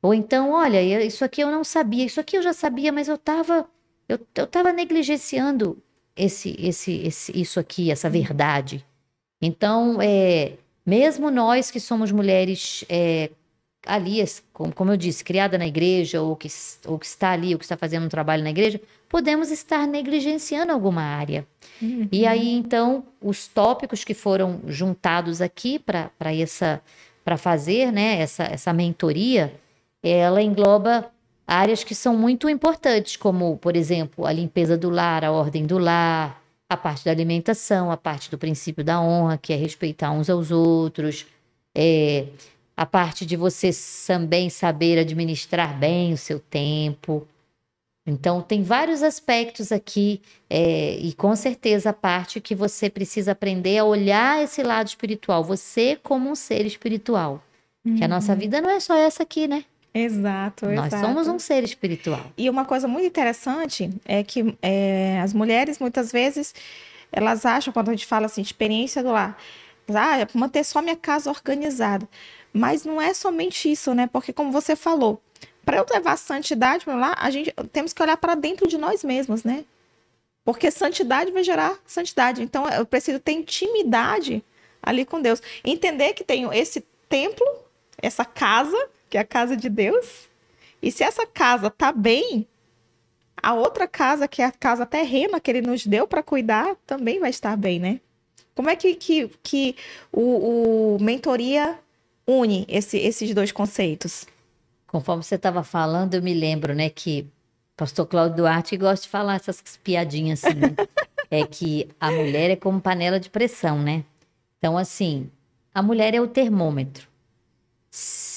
Ou 0.00 0.14
então, 0.14 0.52
olha, 0.52 0.80
isso 1.04 1.24
aqui 1.24 1.40
eu 1.40 1.50
não 1.50 1.64
sabia, 1.64 2.04
isso 2.04 2.20
aqui 2.20 2.36
eu 2.36 2.42
já 2.42 2.52
sabia, 2.52 2.92
mas 2.92 3.08
eu 3.08 3.16
estava 3.16 3.68
eu, 4.08 4.20
eu 4.36 4.46
tava 4.46 4.72
negligenciando 4.72 5.82
esse, 6.16 6.56
esse, 6.60 6.92
esse, 7.06 7.40
isso 7.40 7.58
aqui, 7.58 7.90
essa 7.90 8.08
verdade. 8.08 8.86
Então, 9.42 10.00
é, 10.00 10.56
mesmo 10.86 11.30
nós 11.30 11.70
que 11.70 11.80
somos 11.80 12.12
mulheres 12.12 12.84
é, 12.88 13.30
ali, 13.84 14.24
como, 14.52 14.72
como 14.72 14.92
eu 14.92 14.96
disse, 14.96 15.24
criada 15.24 15.58
na 15.58 15.66
igreja, 15.66 16.22
ou 16.22 16.36
que, 16.36 16.48
ou 16.86 16.98
que 16.98 17.06
está 17.06 17.32
ali, 17.32 17.52
ou 17.52 17.58
que 17.58 17.64
está 17.64 17.76
fazendo 17.76 18.06
um 18.06 18.08
trabalho 18.08 18.44
na 18.44 18.50
igreja, 18.50 18.80
podemos 19.08 19.50
estar 19.50 19.86
negligenciando 19.86 20.72
alguma 20.72 21.02
área. 21.02 21.46
Uhum. 21.82 22.08
E 22.10 22.26
aí, 22.26 22.52
então, 22.52 23.04
os 23.20 23.48
tópicos 23.48 24.04
que 24.04 24.14
foram 24.14 24.60
juntados 24.66 25.40
aqui 25.42 25.78
para 25.78 26.10
essa 26.32 26.80
para 27.26 27.36
fazer 27.36 27.90
né, 27.90 28.20
essa, 28.20 28.44
essa 28.44 28.72
mentoria, 28.72 29.52
ela 30.00 30.40
engloba 30.40 31.10
áreas 31.44 31.82
que 31.82 31.92
são 31.92 32.16
muito 32.16 32.48
importantes, 32.48 33.16
como, 33.16 33.56
por 33.56 33.74
exemplo, 33.74 34.24
a 34.24 34.32
limpeza 34.32 34.78
do 34.78 34.88
lar, 34.88 35.24
a 35.24 35.32
ordem 35.32 35.66
do 35.66 35.76
lar, 35.76 36.40
a 36.68 36.76
parte 36.76 37.04
da 37.04 37.10
alimentação, 37.10 37.90
a 37.90 37.96
parte 37.96 38.30
do 38.30 38.38
princípio 38.38 38.84
da 38.84 39.00
honra, 39.00 39.38
que 39.38 39.52
é 39.52 39.56
respeitar 39.56 40.10
uns 40.10 40.28
aos 40.28 40.50
outros, 40.50 41.26
é, 41.74 42.26
a 42.76 42.84
parte 42.84 43.24
de 43.24 43.36
você 43.36 43.70
também 44.06 44.50
saber 44.50 44.98
administrar 44.98 45.78
bem 45.78 46.12
o 46.12 46.16
seu 46.16 46.40
tempo. 46.40 47.26
Então, 48.06 48.40
tem 48.40 48.62
vários 48.62 49.02
aspectos 49.02 49.72
aqui, 49.72 50.20
é, 50.48 50.96
e 50.96 51.12
com 51.12 51.34
certeza 51.34 51.90
a 51.90 51.92
parte 51.92 52.40
que 52.40 52.54
você 52.54 52.88
precisa 52.88 53.32
aprender 53.32 53.78
a 53.78 53.84
olhar 53.84 54.42
esse 54.42 54.62
lado 54.62 54.86
espiritual, 54.86 55.42
você 55.42 55.98
como 56.00 56.30
um 56.30 56.34
ser 56.34 56.64
espiritual. 56.66 57.42
Uhum. 57.84 57.96
Que 57.96 58.04
a 58.04 58.08
nossa 58.08 58.32
uhum. 58.32 58.38
vida 58.38 58.60
não 58.60 58.70
é 58.70 58.78
só 58.78 58.94
essa 58.94 59.22
aqui, 59.22 59.48
né? 59.48 59.64
Exato, 59.98 60.66
Nós 60.66 60.88
exato. 60.88 61.06
somos 61.06 61.26
um 61.26 61.38
ser 61.38 61.64
espiritual. 61.64 62.20
E 62.36 62.50
uma 62.50 62.66
coisa 62.66 62.86
muito 62.86 63.06
interessante 63.06 63.90
é 64.04 64.22
que 64.22 64.54
é, 64.60 65.18
as 65.22 65.32
mulheres, 65.32 65.78
muitas 65.78 66.12
vezes, 66.12 66.54
elas 67.10 67.46
acham, 67.46 67.72
quando 67.72 67.88
a 67.88 67.92
gente 67.92 68.04
fala 68.04 68.26
assim, 68.26 68.42
experiência 68.42 69.02
do 69.02 69.10
lar, 69.10 69.38
ah, 69.94 70.20
é 70.20 70.28
manter 70.34 70.64
só 70.64 70.82
minha 70.82 70.96
casa 70.96 71.30
organizada. 71.30 72.06
Mas 72.52 72.84
não 72.84 73.00
é 73.00 73.14
somente 73.14 73.70
isso, 73.70 73.94
né? 73.94 74.06
Porque, 74.06 74.34
como 74.34 74.52
você 74.52 74.76
falou, 74.76 75.22
para 75.64 75.78
eu 75.78 75.86
levar 75.90 76.18
santidade 76.18 76.84
para 76.84 76.94
lá, 76.94 77.14
a 77.18 77.30
gente 77.30 77.52
temos 77.72 77.94
que 77.94 78.02
olhar 78.02 78.18
para 78.18 78.34
dentro 78.34 78.68
de 78.68 78.76
nós 78.76 79.02
mesmos, 79.02 79.44
né? 79.44 79.64
Porque 80.44 80.70
santidade 80.70 81.30
vai 81.32 81.42
gerar 81.42 81.74
santidade. 81.86 82.42
Então, 82.42 82.68
eu 82.68 82.84
preciso 82.84 83.18
ter 83.18 83.32
intimidade 83.32 84.44
ali 84.82 85.06
com 85.06 85.22
Deus. 85.22 85.42
Entender 85.64 86.12
que 86.12 86.22
tenho 86.22 86.52
esse 86.52 86.84
templo, 87.08 87.46
essa 88.00 88.24
casa, 88.24 88.76
que 89.08 89.16
é 89.16 89.20
a 89.20 89.24
casa 89.24 89.56
de 89.56 89.68
Deus. 89.68 90.28
E 90.82 90.90
se 90.90 91.02
essa 91.02 91.26
casa 91.26 91.70
tá 91.70 91.92
bem, 91.92 92.46
a 93.42 93.54
outra 93.54 93.86
casa, 93.86 94.28
que 94.28 94.42
é 94.42 94.44
a 94.44 94.52
casa 94.52 94.86
terrena 94.86 95.40
que 95.40 95.50
ele 95.50 95.60
nos 95.60 95.86
deu 95.86 96.06
para 96.06 96.22
cuidar, 96.22 96.76
também 96.86 97.20
vai 97.20 97.30
estar 97.30 97.56
bem, 97.56 97.78
né? 97.78 98.00
Como 98.54 98.70
é 98.70 98.76
que, 98.76 98.94
que, 98.94 99.30
que 99.42 99.76
o, 100.12 100.96
o 100.96 100.98
mentoria 101.00 101.78
une 102.26 102.64
esse, 102.68 102.98
esses 102.98 103.34
dois 103.34 103.52
conceitos? 103.52 104.26
Conforme 104.86 105.22
você 105.22 105.34
estava 105.34 105.62
falando, 105.62 106.14
eu 106.14 106.22
me 106.22 106.32
lembro, 106.32 106.74
né, 106.74 106.88
que 106.88 107.26
pastor 107.76 108.06
Cláudio 108.06 108.38
Duarte 108.38 108.76
gosta 108.76 109.04
de 109.04 109.10
falar 109.10 109.36
essas 109.36 109.62
piadinhas 109.84 110.42
assim, 110.42 110.58
né? 110.58 110.74
é 111.30 111.46
que 111.46 111.88
a 112.00 112.10
mulher 112.10 112.50
é 112.50 112.56
como 112.56 112.80
panela 112.80 113.20
de 113.20 113.28
pressão, 113.28 113.78
né? 113.78 114.04
Então, 114.58 114.78
assim, 114.78 115.30
a 115.74 115.82
mulher 115.82 116.14
é 116.14 116.20
o 116.20 116.26
termômetro 116.26 117.06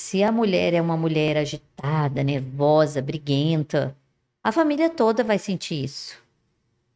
se 0.10 0.24
a 0.24 0.32
mulher 0.32 0.74
é 0.74 0.82
uma 0.82 0.98
mulher 0.98 1.38
agitada, 1.38 2.24
nervosa, 2.24 3.00
briguenta, 3.00 3.96
a 4.44 4.52
família 4.52 4.90
toda 4.90 5.24
vai 5.24 5.38
sentir 5.38 5.84
isso. 5.84 6.18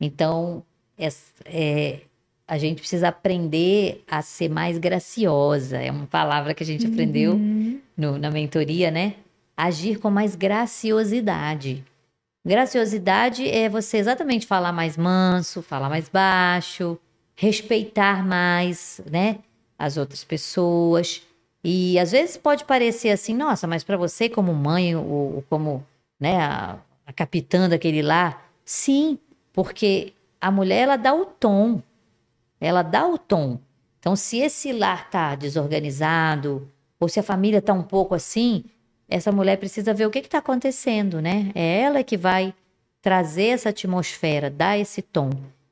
Então, 0.02 0.64
é, 0.98 1.08
é, 1.46 2.00
a 2.48 2.58
gente 2.58 2.80
precisa 2.80 3.10
aprender 3.10 4.04
a 4.10 4.24
ser 4.24 4.50
mais 4.50 4.80
graciosa. 4.80 5.78
É 5.78 5.92
uma 5.92 6.08
palavra 6.08 6.56
que 6.56 6.64
a 6.64 6.66
gente 6.66 6.88
aprendeu 6.88 7.34
Uhum. 7.34 7.80
no- 7.96 8.18
na 8.18 8.32
mentoria, 8.32 8.90
né? 8.90 9.14
Agir 9.56 10.00
com 10.00 10.10
mais 10.10 10.36
graciosidade. 10.36 11.84
Graciosidade 12.44 13.48
é 13.48 13.70
você 13.70 13.98
exatamente 13.98 14.48
falar 14.48 14.72
mais 14.74 14.98
manso, 14.98 15.62
falar 15.62 15.88
mais 15.88 16.10
baixo, 16.10 16.98
respeitar 17.36 18.26
mais, 18.26 19.00
né, 19.10 19.38
as 19.78 19.98
outras 19.98 20.24
pessoas. 20.24 21.22
E 21.64 21.98
às 21.98 22.12
vezes 22.12 22.36
pode 22.36 22.66
parecer 22.66 23.10
assim, 23.10 23.34
nossa, 23.34 23.66
mas 23.66 23.84
para 23.84 23.96
você 23.96 24.28
como 24.28 24.54
mãe 24.54 24.96
ou, 24.96 25.36
ou 25.36 25.46
como, 25.50 25.86
né, 26.20 26.38
a, 26.42 26.78
a 27.06 27.14
capitã 27.14 27.70
daquele 27.70 28.02
lar, 28.02 28.50
sim, 28.66 29.18
porque 29.54 30.14
a 30.42 30.52
mulher 30.52 30.82
ela 30.84 30.98
dá 30.98 31.14
o 31.14 31.26
tom. 31.26 31.82
Ela 32.60 32.82
dá 32.82 33.08
o 33.08 33.18
tom. 33.18 33.60
Então, 34.00 34.16
se 34.16 34.40
esse 34.40 34.74
lar 34.74 35.10
tá 35.10 35.36
desorganizado, 35.36 36.68
ou 37.00 37.08
se 37.08 37.20
a 37.20 37.24
família 37.24 37.62
tá 37.62 37.72
um 37.72 37.84
pouco 37.84 38.14
assim, 38.14 38.66
essa 39.08 39.32
mulher 39.32 39.58
precisa 39.58 39.94
ver 39.94 40.06
o 40.06 40.12
que 40.12 40.20
está 40.20 40.40
acontecendo, 40.40 41.22
né? 41.22 41.52
É 41.56 41.82
ela 41.82 42.04
que 42.04 42.18
vai 42.18 42.54
trazer 43.02 43.48
essa 43.48 43.70
atmosfera, 43.70 44.50
dar 44.50 44.78
esse 44.78 45.02
tom. 45.02 45.30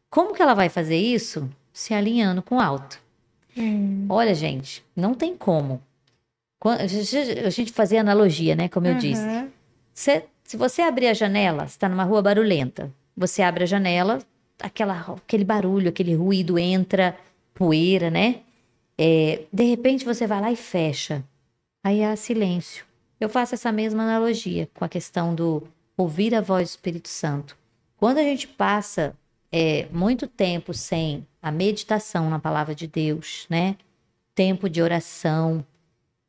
Como 0.10 0.34
que 0.34 0.42
ela 0.42 0.54
vai 0.54 0.70
fazer 0.70 0.98
isso? 0.98 1.50
Se 1.74 1.94
alinhando 1.94 2.42
com 2.42 2.58
o 2.58 2.62
alto. 2.62 3.02
Hum. 3.58 4.06
Olha, 4.10 4.34
gente, 4.34 4.84
não 4.96 5.14
tem 5.14 5.36
como. 5.36 5.82
A 6.64 7.50
gente 7.50 7.72
fazia 7.72 8.02
analogia, 8.02 8.56
né? 8.56 8.70
Como 8.70 8.86
eu 8.88 8.96
disse. 8.96 9.22
Aham. 9.24 9.50
Cê- 9.94 10.26
se 10.44 10.58
você 10.58 10.82
abrir 10.82 11.08
a 11.08 11.14
janela, 11.14 11.62
você 11.68 11.76
está 11.76 11.90
numa 11.90 12.04
rua 12.04 12.22
barulhenta. 12.22 12.92
Você 13.18 13.42
abre 13.42 13.64
a 13.64 13.68
janela, 13.68 14.20
aquela, 14.62 15.00
aquele 15.18 15.44
barulho, 15.44 15.90
aquele 15.90 16.14
ruído 16.16 16.60
entra, 16.60 17.18
poeira, 17.54 18.10
né? 18.12 18.42
É, 18.98 19.42
de 19.52 19.64
repente 19.64 20.06
você 20.06 20.28
vai 20.28 20.40
lá 20.40 20.52
e 20.52 20.56
fecha. 20.56 21.24
Aí 21.84 22.04
há 22.04 22.16
silêncio. 22.16 22.86
Eu 23.20 23.28
faço 23.30 23.56
essa 23.56 23.72
mesma 23.72 24.04
analogia 24.04 24.70
com 24.74 24.86
a 24.86 24.90
questão 24.90 25.34
do 25.34 25.64
ouvir 25.98 26.36
a 26.36 26.42
voz 26.42 26.68
do 26.70 26.72
Espírito 26.72 27.10
Santo. 27.10 27.58
Quando 27.98 28.18
a 28.20 28.24
gente 28.24 28.48
passa 28.48 29.16
é, 29.52 29.88
muito 29.92 30.28
tempo 30.28 30.74
sem 30.74 31.28
a 31.42 31.52
meditação 31.52 32.30
na 32.30 32.40
palavra 32.40 32.74
de 32.74 32.88
Deus, 32.88 33.46
né? 33.50 33.76
Tempo 34.34 34.70
de 34.70 34.82
oração, 34.82 35.66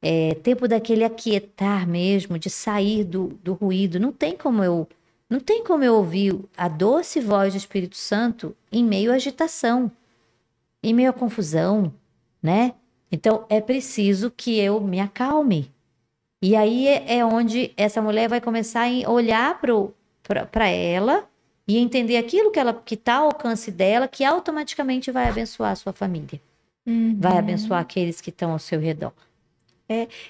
é, 0.00 0.34
tempo 0.34 0.66
daquele 0.66 1.04
aquietar 1.04 1.86
mesmo, 1.86 2.38
de 2.38 2.50
sair 2.50 3.04
do, 3.04 3.28
do 3.42 3.52
ruído. 3.52 4.00
Não 4.00 4.12
tem 4.12 4.36
como 4.36 4.64
eu 4.64 4.88
não 5.30 5.40
tem 5.40 5.64
como 5.64 5.82
eu 5.82 5.94
ouvir 5.94 6.38
a 6.54 6.68
doce 6.68 7.18
voz 7.18 7.54
do 7.54 7.56
Espírito 7.56 7.96
Santo 7.96 8.54
em 8.70 8.84
meio 8.84 9.10
à 9.10 9.14
agitação, 9.14 9.90
em 10.82 10.92
meio 10.92 11.08
à 11.08 11.12
confusão, 11.12 11.90
né? 12.42 12.74
Então 13.10 13.46
é 13.48 13.58
preciso 13.58 14.30
que 14.30 14.58
eu 14.58 14.78
me 14.78 15.00
acalme. 15.00 15.72
E 16.42 16.54
aí 16.54 16.86
é, 16.86 17.16
é 17.16 17.24
onde 17.24 17.72
essa 17.78 18.02
mulher 18.02 18.28
vai 18.28 18.42
começar 18.42 18.86
a 18.86 19.10
olhar 19.10 19.58
para 20.50 20.68
ela 20.68 21.26
e 21.66 21.78
entender 21.78 22.16
aquilo 22.16 22.50
que 22.50 22.58
ela 22.58 22.74
que 22.74 22.94
está 22.94 23.16
ao 23.16 23.26
alcance 23.26 23.70
dela, 23.70 24.08
que 24.08 24.24
automaticamente 24.24 25.10
vai 25.10 25.28
abençoar 25.28 25.72
a 25.72 25.76
sua 25.76 25.92
família, 25.92 26.40
Uhum. 26.84 27.16
vai 27.18 27.38
abençoar 27.38 27.80
aqueles 27.80 28.20
que 28.20 28.30
estão 28.30 28.52
ao 28.52 28.58
seu 28.58 28.80
redor. 28.80 29.12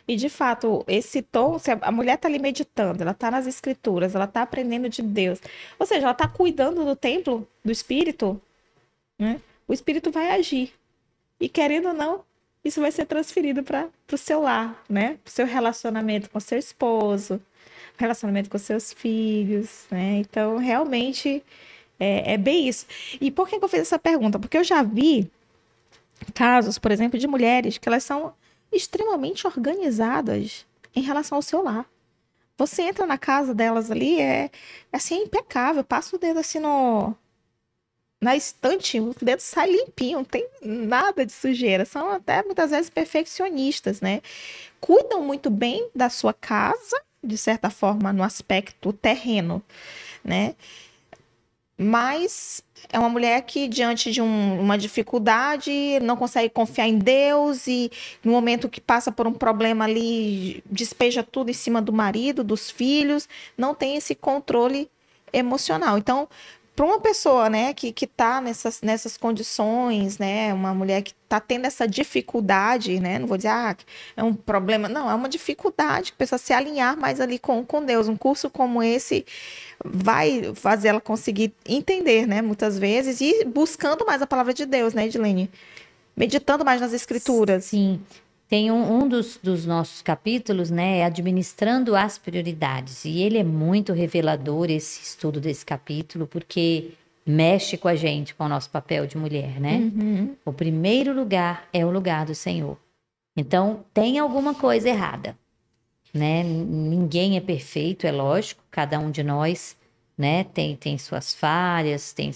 E 0.08 0.16
de 0.16 0.28
fato, 0.28 0.84
esse 0.88 1.22
tom, 1.22 1.56
a 1.82 1.92
mulher 1.92 2.18
tá 2.18 2.26
ali 2.26 2.38
meditando, 2.38 3.02
ela 3.02 3.14
tá 3.14 3.30
nas 3.30 3.46
escrituras, 3.46 4.14
ela 4.14 4.26
tá 4.26 4.42
aprendendo 4.42 4.88
de 4.88 5.02
Deus. 5.02 5.38
Ou 5.78 5.86
seja, 5.86 6.02
ela 6.06 6.14
tá 6.14 6.26
cuidando 6.26 6.84
do 6.84 6.96
templo 6.96 7.46
do 7.64 7.70
espírito, 7.70 8.40
né? 9.16 9.40
O 9.68 9.72
espírito 9.72 10.10
vai 10.10 10.32
agir. 10.32 10.72
E 11.38 11.48
querendo 11.48 11.88
ou 11.88 11.94
não, 11.94 12.24
isso 12.64 12.80
vai 12.80 12.90
ser 12.90 13.06
transferido 13.06 13.62
para 13.62 13.88
o 14.12 14.16
seu 14.18 14.40
lar, 14.42 14.82
né? 14.88 15.18
Pro 15.22 15.32
seu 15.32 15.46
relacionamento 15.46 16.28
com 16.28 16.40
seu 16.40 16.58
esposo, 16.58 17.40
relacionamento 18.02 18.50
com 18.50 18.58
seus 18.58 18.92
filhos, 18.92 19.86
né? 19.90 20.18
Então, 20.18 20.58
realmente 20.58 21.42
é, 21.98 22.34
é 22.34 22.36
bem 22.36 22.68
isso. 22.68 22.86
E 23.20 23.30
por 23.30 23.48
que 23.48 23.56
eu 23.56 23.68
fiz 23.68 23.80
essa 23.80 23.98
pergunta? 23.98 24.38
Porque 24.38 24.58
eu 24.58 24.64
já 24.64 24.82
vi 24.82 25.30
casos, 26.34 26.78
por 26.78 26.90
exemplo, 26.90 27.18
de 27.18 27.26
mulheres 27.26 27.78
que 27.78 27.88
elas 27.88 28.04
são 28.04 28.34
extremamente 28.72 29.46
organizadas 29.46 30.66
em 30.94 31.02
relação 31.02 31.36
ao 31.36 31.42
seu 31.42 31.62
lar. 31.62 31.86
Você 32.58 32.82
entra 32.82 33.06
na 33.06 33.18
casa 33.18 33.54
delas 33.54 33.90
ali, 33.90 34.20
é 34.20 34.50
assim, 34.92 35.16
é 35.16 35.22
impecável. 35.24 35.84
Passa 35.84 36.16
o 36.16 36.18
dedo 36.18 36.40
assim 36.40 36.58
no 36.58 37.14
na 38.20 38.36
estante, 38.36 39.00
o 39.00 39.12
dedo 39.20 39.40
sai 39.40 39.68
limpinho, 39.68 40.18
não 40.18 40.24
tem 40.24 40.48
nada 40.62 41.26
de 41.26 41.32
sujeira. 41.32 41.84
São 41.84 42.08
até 42.10 42.42
muitas 42.44 42.70
vezes 42.70 42.88
perfeccionistas, 42.88 44.00
né? 44.00 44.22
Cuidam 44.80 45.22
muito 45.22 45.50
bem 45.50 45.90
da 45.94 46.08
sua 46.08 46.32
casa, 46.32 47.02
de 47.22 47.38
certa 47.38 47.70
forma, 47.70 48.12
no 48.12 48.22
aspecto 48.22 48.92
terreno, 48.92 49.62
né? 50.24 50.54
Mas 51.78 52.62
é 52.92 52.98
uma 52.98 53.08
mulher 53.08 53.42
que, 53.42 53.66
diante 53.66 54.12
de 54.12 54.20
um- 54.20 54.60
uma 54.60 54.76
dificuldade, 54.76 55.98
não 56.00 56.16
consegue 56.16 56.48
confiar 56.50 56.86
em 56.88 56.98
Deus 56.98 57.66
e, 57.66 57.90
no 58.22 58.32
momento 58.32 58.68
que 58.68 58.80
passa 58.80 59.10
por 59.10 59.26
um 59.26 59.32
problema 59.32 59.84
ali, 59.84 60.62
despeja 60.70 61.22
tudo 61.22 61.50
em 61.50 61.54
cima 61.54 61.80
do 61.80 61.92
marido, 61.92 62.44
dos 62.44 62.70
filhos, 62.70 63.28
não 63.56 63.74
tem 63.74 63.96
esse 63.96 64.14
controle 64.14 64.88
emocional. 65.32 65.96
Então, 65.96 66.28
para 66.74 66.86
uma 66.86 66.98
pessoa, 67.00 67.50
né, 67.50 67.74
que, 67.74 67.92
que 67.92 68.06
tá 68.06 68.40
nessas, 68.40 68.80
nessas 68.80 69.18
condições, 69.18 70.18
né, 70.18 70.54
uma 70.54 70.72
mulher 70.72 71.02
que 71.02 71.12
tá 71.28 71.38
tendo 71.38 71.66
essa 71.66 71.86
dificuldade, 71.86 72.98
né, 72.98 73.18
não 73.18 73.26
vou 73.26 73.36
dizer, 73.36 73.50
ah, 73.50 73.76
é 74.16 74.22
um 74.22 74.32
problema, 74.32 74.88
não, 74.88 75.10
é 75.10 75.14
uma 75.14 75.28
dificuldade, 75.28 76.12
precisa 76.12 76.38
se 76.38 76.52
alinhar 76.52 76.96
mais 76.96 77.20
ali 77.20 77.38
com, 77.38 77.64
com 77.64 77.84
Deus. 77.84 78.08
Um 78.08 78.16
curso 78.16 78.48
como 78.48 78.82
esse 78.82 79.26
vai 79.84 80.52
fazer 80.54 80.88
ela 80.88 81.00
conseguir 81.00 81.52
entender, 81.66 82.26
né, 82.26 82.40
muitas 82.40 82.78
vezes, 82.78 83.20
e 83.20 83.44
buscando 83.44 84.06
mais 84.06 84.22
a 84.22 84.26
palavra 84.26 84.54
de 84.54 84.64
Deus, 84.64 84.94
né, 84.94 85.06
Edilene? 85.06 85.50
Meditando 86.16 86.64
mais 86.64 86.80
nas 86.80 86.92
escrituras. 86.92 87.66
Sim. 87.66 88.00
Tem 88.52 88.70
um, 88.70 88.98
um 88.98 89.08
dos, 89.08 89.38
dos 89.42 89.64
nossos 89.64 90.02
capítulos, 90.02 90.70
né, 90.70 90.98
é 90.98 91.04
administrando 91.06 91.96
as 91.96 92.18
prioridades. 92.18 93.06
E 93.06 93.22
ele 93.22 93.38
é 93.38 93.42
muito 93.42 93.94
revelador, 93.94 94.70
esse 94.70 95.02
estudo 95.02 95.40
desse 95.40 95.64
capítulo, 95.64 96.26
porque 96.26 96.90
mexe 97.24 97.78
com 97.78 97.88
a 97.88 97.94
gente, 97.94 98.34
com 98.34 98.44
o 98.44 98.48
nosso 98.50 98.68
papel 98.68 99.06
de 99.06 99.16
mulher, 99.16 99.58
né? 99.58 99.78
Uhum. 99.78 100.36
O 100.44 100.52
primeiro 100.52 101.14
lugar 101.14 101.66
é 101.72 101.82
o 101.86 101.90
lugar 101.90 102.26
do 102.26 102.34
Senhor. 102.34 102.76
Então, 103.34 103.86
tem 103.94 104.18
alguma 104.18 104.52
coisa 104.52 104.90
errada, 104.90 105.34
né? 106.12 106.42
Ninguém 106.42 107.38
é 107.38 107.40
perfeito, 107.40 108.06
é 108.06 108.12
lógico, 108.12 108.62
cada 108.70 108.98
um 108.98 109.10
de 109.10 109.22
nós, 109.22 109.78
né, 110.18 110.44
tem, 110.44 110.76
tem 110.76 110.98
suas 110.98 111.34
falhas, 111.34 112.12
tem 112.12 112.30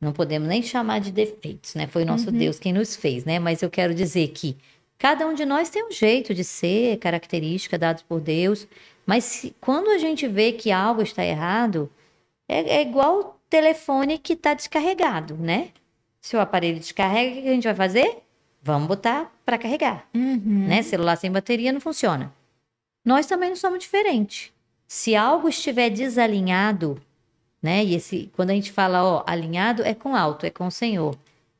não 0.00 0.12
podemos 0.12 0.48
nem 0.48 0.62
chamar 0.62 0.98
de 0.98 1.12
defeitos, 1.12 1.76
né? 1.76 1.86
Foi 1.86 2.02
o 2.02 2.06
nosso 2.06 2.32
Deus 2.32 2.58
quem 2.58 2.72
nos 2.72 2.96
fez, 2.96 3.24
né? 3.24 3.38
Mas 3.38 3.62
eu 3.62 3.70
quero 3.70 3.94
dizer 3.94 4.28
que 4.28 4.56
cada 4.98 5.26
um 5.26 5.34
de 5.34 5.44
nós 5.44 5.68
tem 5.70 5.84
um 5.86 5.90
jeito 5.92 6.32
de 6.34 6.44
ser, 6.44 6.98
característica 6.98 7.78
dados 7.78 8.02
por 8.02 8.20
Deus, 8.20 8.66
mas 9.06 9.24
se- 9.24 9.54
quando 9.60 9.90
a 9.90 9.98
gente 9.98 10.26
vê 10.26 10.52
que 10.52 10.70
algo 10.72 11.02
está 11.02 11.24
errado, 11.24 11.90
é, 12.48 12.76
é 12.78 12.82
igual 12.82 13.20
o 13.20 13.24
telefone 13.50 14.18
que 14.18 14.32
está 14.32 14.54
descarregado, 14.54 15.34
né? 15.36 15.68
Se 16.20 16.36
o 16.36 16.40
aparelho 16.40 16.78
descarrega, 16.78 17.38
o 17.38 17.42
que 17.42 17.48
a 17.48 17.52
gente 17.52 17.64
vai 17.64 17.74
fazer? 17.74 18.18
Vamos 18.62 18.88
botar 18.88 19.30
para 19.44 19.58
carregar, 19.58 20.08
Uhum. 20.14 20.66
né? 20.68 20.82
Celular 20.82 21.16
sem 21.16 21.30
bateria 21.30 21.70
não 21.72 21.80
funciona. 21.80 22.32
Nós 23.04 23.26
também 23.26 23.50
não 23.50 23.56
somos 23.56 23.80
diferentes. 23.80 24.50
Se 24.88 25.14
algo 25.14 25.48
estiver 25.48 25.90
desalinhado, 25.90 27.00
né? 27.62 27.84
E 27.84 27.94
esse, 27.94 28.30
quando 28.34 28.50
a 28.50 28.54
gente 28.54 28.72
fala, 28.72 29.04
ó, 29.04 29.22
alinhado 29.26 29.82
é 29.82 29.92
com 29.94 30.16
alto, 30.16 30.46
é 30.46 30.50
com 30.50 30.66
o 30.66 30.70
Senhor. 30.70 31.14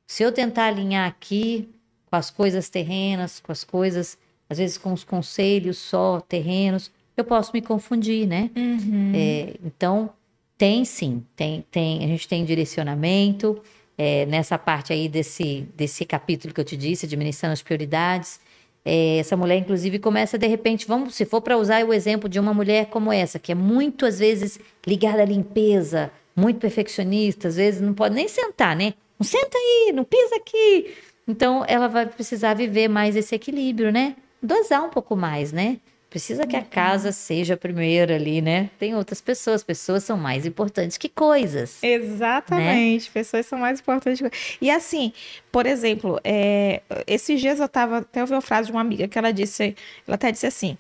Se 0.07 0.23
eu 0.23 0.33
tentar 0.33 0.67
alinhar 0.67 1.07
aqui 1.07 1.69
com 2.15 2.19
as 2.19 2.31
coisas 2.31 2.69
terrenas, 2.69 3.41
com 3.41 3.51
as 3.51 3.65
coisas, 3.65 4.17
às 4.49 4.59
vezes 4.59 4.79
com 4.79 4.93
os 4.93 5.03
conselhos 5.03 5.79
só 5.79 6.21
terrenos, 6.21 6.93
eu 7.17 7.25
posso 7.25 7.51
me 7.53 7.61
confundir, 7.61 8.25
né? 8.25 8.51
Uhum. 8.55 9.13
É, 9.13 9.55
então, 9.65 10.11
tem 10.57 10.85
sim, 10.85 11.25
tem, 11.35 11.65
tem, 11.73 12.05
a 12.05 12.07
gente 12.07 12.29
tem 12.29 12.45
direcionamento 12.45 13.61
é, 13.99 14.27
nessa 14.27 14.57
parte 14.57 14.93
aí 14.93 15.09
desse, 15.09 15.67
desse 15.77 16.05
capítulo 16.05 16.55
que 16.55 16.61
eu 16.61 16.65
te 16.65 16.77
disse, 16.77 17.07
administrando 17.07 17.53
as 17.53 17.63
prioridades. 17.63 18.39
É, 18.85 19.19
essa 19.19 19.37
mulher, 19.37 19.57
inclusive, 19.57 19.99
começa 19.99 20.39
de 20.39 20.47
repente, 20.47 20.87
vamos, 20.87 21.17
se 21.17 21.25
for 21.25 21.41
para 21.41 21.57
usar 21.57 21.85
o 21.85 21.93
exemplo 21.93 22.29
de 22.29 22.39
uma 22.39 22.55
mulher 22.55 22.87
como 22.87 23.13
essa, 23.13 23.41
que 23.41 23.51
é 23.51 23.57
muito, 23.57 24.07
às 24.07 24.21
vezes, 24.21 24.61
ligada 24.87 25.23
à 25.23 25.25
limpeza, 25.25 26.13
muito 26.37 26.61
perfeccionista, 26.61 27.49
às 27.49 27.57
vezes 27.57 27.81
não 27.81 27.93
pode 27.93 28.15
nem 28.15 28.29
sentar, 28.29 28.77
né? 28.77 28.95
Não 29.19 29.27
senta 29.27 29.59
aí, 29.59 29.93
não 29.93 30.05
pisa 30.05 30.37
aqui. 30.37 30.95
Então, 31.27 31.65
ela 31.67 31.89
vai 31.89 32.07
precisar 32.07 32.55
viver 32.55 32.89
mais 32.89 33.17
esse 33.17 33.35
equilíbrio, 33.35 33.91
né? 33.91 34.17
Dosar 34.43 34.85
um 34.85 34.91
pouco 34.91 35.17
mais, 35.17 35.53
né? 35.53 35.79
Precisa 36.15 36.47
que 36.47 36.55
a 36.55 36.63
casa 36.63 37.11
seja 37.11 37.55
a 37.55 37.57
primeira 37.57 38.15
ali, 38.15 38.41
né? 38.41 38.71
Tem 38.79 38.95
outras 38.95 39.21
pessoas, 39.21 39.65
pessoas 39.65 40.05
são 40.05 40.17
mais 40.17 40.47
importantes 40.47 40.97
que 40.97 41.09
coisas. 41.09 41.83
Exatamente, 41.83 43.07
né? 43.07 43.11
pessoas 43.13 43.47
são 43.47 43.59
mais 43.59 43.81
importantes 43.81 44.21
que 44.21 44.65
E 44.65 44.71
assim, 44.71 45.13
por 45.51 45.67
exemplo, 45.67 46.21
é, 46.23 46.83
esses 47.05 47.41
dias 47.41 47.59
eu 47.59 47.69
tava, 47.69 47.99
até 47.99 48.21
ouvi 48.21 48.33
uma 48.33 48.41
frase 48.41 48.67
de 48.67 48.73
uma 48.73 48.81
amiga 48.81 49.09
que 49.09 49.19
ela 49.19 49.33
disse, 49.33 49.75
ela 50.07 50.15
até 50.15 50.31
disse 50.31 50.47
assim, 50.47 50.79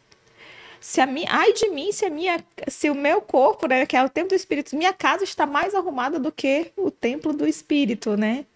se 0.80 1.00
a 1.00 1.06
minha, 1.06 1.26
ai 1.28 1.52
de 1.52 1.68
mim, 1.68 1.90
se 1.90 2.04
a 2.04 2.10
minha, 2.10 2.38
se 2.68 2.88
o 2.88 2.94
meu 2.94 3.20
corpo, 3.20 3.66
né, 3.66 3.86
que 3.86 3.96
é 3.96 4.04
o 4.04 4.08
templo 4.08 4.28
do 4.28 4.36
espírito, 4.36 4.76
minha 4.76 4.92
casa 4.92 5.24
está 5.24 5.44
mais 5.44 5.74
arrumada 5.74 6.16
do 6.16 6.30
que 6.30 6.70
o 6.76 6.92
templo 6.92 7.32
do 7.32 7.44
espírito, 7.44 8.16
né? 8.16 8.46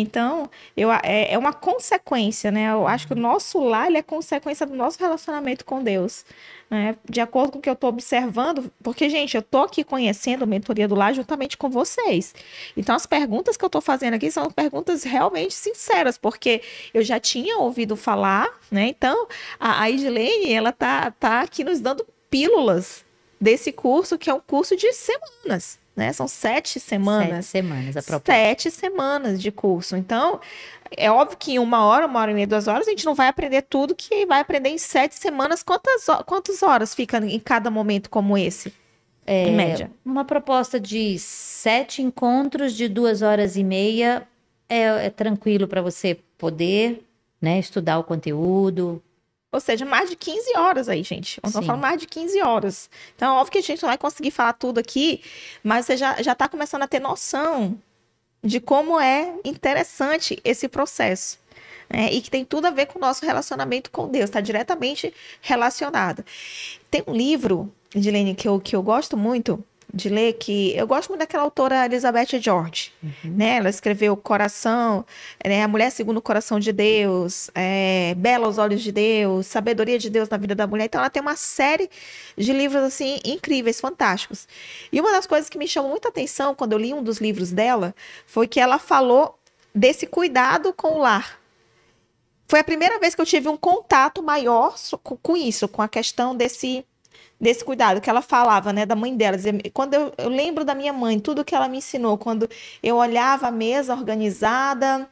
Então, 0.00 0.50
eu, 0.76 0.92
é, 0.92 1.32
é 1.32 1.38
uma 1.38 1.52
consequência, 1.52 2.50
né? 2.50 2.72
Eu 2.72 2.86
acho 2.86 3.06
que 3.06 3.12
o 3.12 3.16
nosso 3.16 3.58
lar 3.58 3.90
é 3.94 4.02
consequência 4.02 4.66
do 4.66 4.74
nosso 4.74 4.98
relacionamento 4.98 5.64
com 5.64 5.82
Deus. 5.82 6.24
Né? 6.68 6.96
De 7.08 7.20
acordo 7.20 7.52
com 7.52 7.58
o 7.58 7.62
que 7.62 7.68
eu 7.68 7.74
estou 7.74 7.88
observando, 7.88 8.70
porque, 8.82 9.08
gente, 9.08 9.36
eu 9.36 9.40
estou 9.40 9.62
aqui 9.62 9.84
conhecendo 9.84 10.42
a 10.42 10.46
mentoria 10.46 10.86
do 10.86 10.94
lar 10.94 11.14
juntamente 11.14 11.56
com 11.56 11.70
vocês. 11.70 12.34
Então, 12.76 12.94
as 12.94 13.06
perguntas 13.06 13.56
que 13.56 13.64
eu 13.64 13.68
estou 13.68 13.80
fazendo 13.80 14.14
aqui 14.14 14.30
são 14.30 14.50
perguntas 14.50 15.04
realmente 15.04 15.54
sinceras, 15.54 16.18
porque 16.18 16.60
eu 16.92 17.02
já 17.02 17.18
tinha 17.18 17.58
ouvido 17.58 17.96
falar, 17.96 18.48
né? 18.70 18.88
Então, 18.88 19.26
a, 19.58 19.82
a 19.82 19.90
Edilene, 19.90 20.52
ela 20.52 20.72
tá, 20.72 21.10
tá 21.12 21.40
aqui 21.40 21.64
nos 21.64 21.80
dando 21.80 22.06
pílulas 22.28 23.04
desse 23.40 23.72
curso, 23.72 24.18
que 24.18 24.28
é 24.28 24.34
um 24.34 24.40
curso 24.40 24.76
de 24.76 24.92
semanas 24.92 25.78
né? 25.96 26.12
São 26.12 26.28
sete 26.28 26.78
semanas. 26.78 27.46
Sete 27.46 27.64
semanas, 27.64 27.96
a 27.96 28.02
proposta. 28.02 28.32
Sete 28.32 28.70
semanas 28.70 29.40
de 29.40 29.50
curso. 29.50 29.96
Então, 29.96 30.38
é 30.94 31.10
óbvio 31.10 31.38
que 31.38 31.52
em 31.52 31.58
uma 31.58 31.84
hora, 31.84 32.06
uma 32.06 32.20
hora 32.20 32.30
e 32.30 32.34
meia, 32.34 32.46
duas 32.46 32.68
horas, 32.68 32.86
a 32.86 32.90
gente 32.90 33.06
não 33.06 33.14
vai 33.14 33.28
aprender 33.28 33.62
tudo 33.62 33.94
que 33.94 34.26
vai 34.26 34.40
aprender 34.40 34.68
em 34.68 34.78
sete 34.78 35.14
semanas. 35.14 35.62
Quantas, 35.62 36.04
quantas 36.26 36.62
horas 36.62 36.94
fica 36.94 37.18
em 37.18 37.40
cada 37.40 37.70
momento 37.70 38.10
como 38.10 38.36
esse? 38.36 38.72
É, 39.26 39.48
em 39.48 39.56
média. 39.56 39.90
Uma 40.04 40.24
proposta 40.24 40.78
de 40.78 41.18
sete 41.18 42.02
encontros 42.02 42.74
de 42.74 42.88
duas 42.88 43.22
horas 43.22 43.56
e 43.56 43.64
meia 43.64 44.22
é, 44.68 45.06
é 45.06 45.10
tranquilo 45.10 45.66
para 45.66 45.80
você 45.82 46.18
poder 46.38 47.02
né, 47.40 47.58
estudar 47.58 47.98
o 47.98 48.04
conteúdo, 48.04 49.02
ou 49.56 49.60
seja, 49.60 49.84
mais 49.84 50.10
de 50.10 50.16
15 50.16 50.56
horas 50.56 50.88
aí, 50.88 51.02
gente. 51.02 51.40
Nós 51.42 51.50
estamos 51.50 51.66
falando 51.66 51.80
mais 51.80 51.98
de 51.98 52.06
15 52.06 52.42
horas. 52.42 52.90
Então, 53.14 53.36
óbvio 53.36 53.52
que 53.52 53.58
a 53.58 53.62
gente 53.62 53.82
não 53.82 53.88
vai 53.88 53.96
conseguir 53.98 54.30
falar 54.30 54.52
tudo 54.52 54.78
aqui, 54.78 55.22
mas 55.64 55.86
você 55.86 55.96
já 55.96 56.14
está 56.20 56.46
começando 56.46 56.82
a 56.82 56.86
ter 56.86 57.00
noção 57.00 57.78
de 58.44 58.60
como 58.60 59.00
é 59.00 59.34
interessante 59.44 60.38
esse 60.44 60.68
processo. 60.68 61.38
Né? 61.88 62.12
E 62.12 62.20
que 62.20 62.30
tem 62.30 62.44
tudo 62.44 62.66
a 62.66 62.70
ver 62.70 62.86
com 62.86 62.98
o 62.98 63.00
nosso 63.00 63.24
relacionamento 63.24 63.90
com 63.90 64.08
Deus, 64.08 64.24
está 64.24 64.42
diretamente 64.42 65.12
relacionado. 65.40 66.24
Tem 66.90 67.02
um 67.06 67.14
livro, 67.14 67.72
Dilene, 67.94 68.34
que 68.34 68.46
eu, 68.46 68.60
que 68.60 68.76
eu 68.76 68.82
gosto 68.82 69.16
muito, 69.16 69.64
de 69.92 70.08
ler 70.08 70.34
que 70.34 70.76
eu 70.76 70.86
gosto 70.86 71.08
muito 71.08 71.20
daquela 71.20 71.44
autora 71.44 71.86
Elizabeth 71.86 72.40
George, 72.40 72.92
uhum. 73.02 73.10
né? 73.24 73.56
Ela 73.56 73.70
escreveu 73.70 74.16
Coração, 74.16 75.06
né? 75.44 75.62
A 75.62 75.68
Mulher 75.68 75.90
Segundo 75.90 76.18
o 76.18 76.22
Coração 76.22 76.58
de 76.58 76.72
Deus, 76.72 77.50
é, 77.54 78.14
Bela 78.16 78.46
aos 78.46 78.58
Olhos 78.58 78.82
de 78.82 78.92
Deus, 78.92 79.46
Sabedoria 79.46 79.98
de 79.98 80.10
Deus 80.10 80.28
na 80.28 80.36
Vida 80.36 80.54
da 80.54 80.66
Mulher. 80.66 80.86
Então 80.86 81.00
ela 81.00 81.10
tem 81.10 81.22
uma 81.22 81.36
série 81.36 81.88
de 82.36 82.52
livros 82.52 82.82
assim 82.82 83.18
incríveis, 83.24 83.80
fantásticos. 83.80 84.46
E 84.92 85.00
uma 85.00 85.12
das 85.12 85.26
coisas 85.26 85.48
que 85.48 85.58
me 85.58 85.68
chamou 85.68 85.90
muita 85.90 86.08
atenção 86.08 86.54
quando 86.54 86.72
eu 86.72 86.78
li 86.78 86.92
um 86.92 87.02
dos 87.02 87.18
livros 87.18 87.52
dela 87.52 87.94
foi 88.26 88.46
que 88.46 88.60
ela 88.60 88.78
falou 88.78 89.38
desse 89.74 90.06
cuidado 90.06 90.72
com 90.72 90.94
o 90.94 90.98
lar. 90.98 91.38
Foi 92.48 92.60
a 92.60 92.64
primeira 92.64 92.98
vez 92.98 93.14
que 93.14 93.20
eu 93.20 93.26
tive 93.26 93.48
um 93.48 93.56
contato 93.56 94.22
maior 94.22 94.76
com 95.22 95.36
isso, 95.36 95.66
com 95.66 95.82
a 95.82 95.88
questão 95.88 96.34
desse 96.34 96.84
desse 97.40 97.64
cuidado 97.64 98.00
que 98.00 98.08
ela 98.08 98.22
falava, 98.22 98.72
né, 98.72 98.86
da 98.86 98.96
mãe 98.96 99.14
dela. 99.16 99.36
Quando 99.72 99.94
eu, 99.94 100.12
eu 100.16 100.28
lembro 100.28 100.64
da 100.64 100.74
minha 100.74 100.92
mãe, 100.92 101.18
tudo 101.18 101.44
que 101.44 101.54
ela 101.54 101.68
me 101.68 101.78
ensinou, 101.78 102.16
quando 102.18 102.48
eu 102.82 102.96
olhava 102.96 103.48
a 103.48 103.50
mesa 103.50 103.94
organizada, 103.94 105.08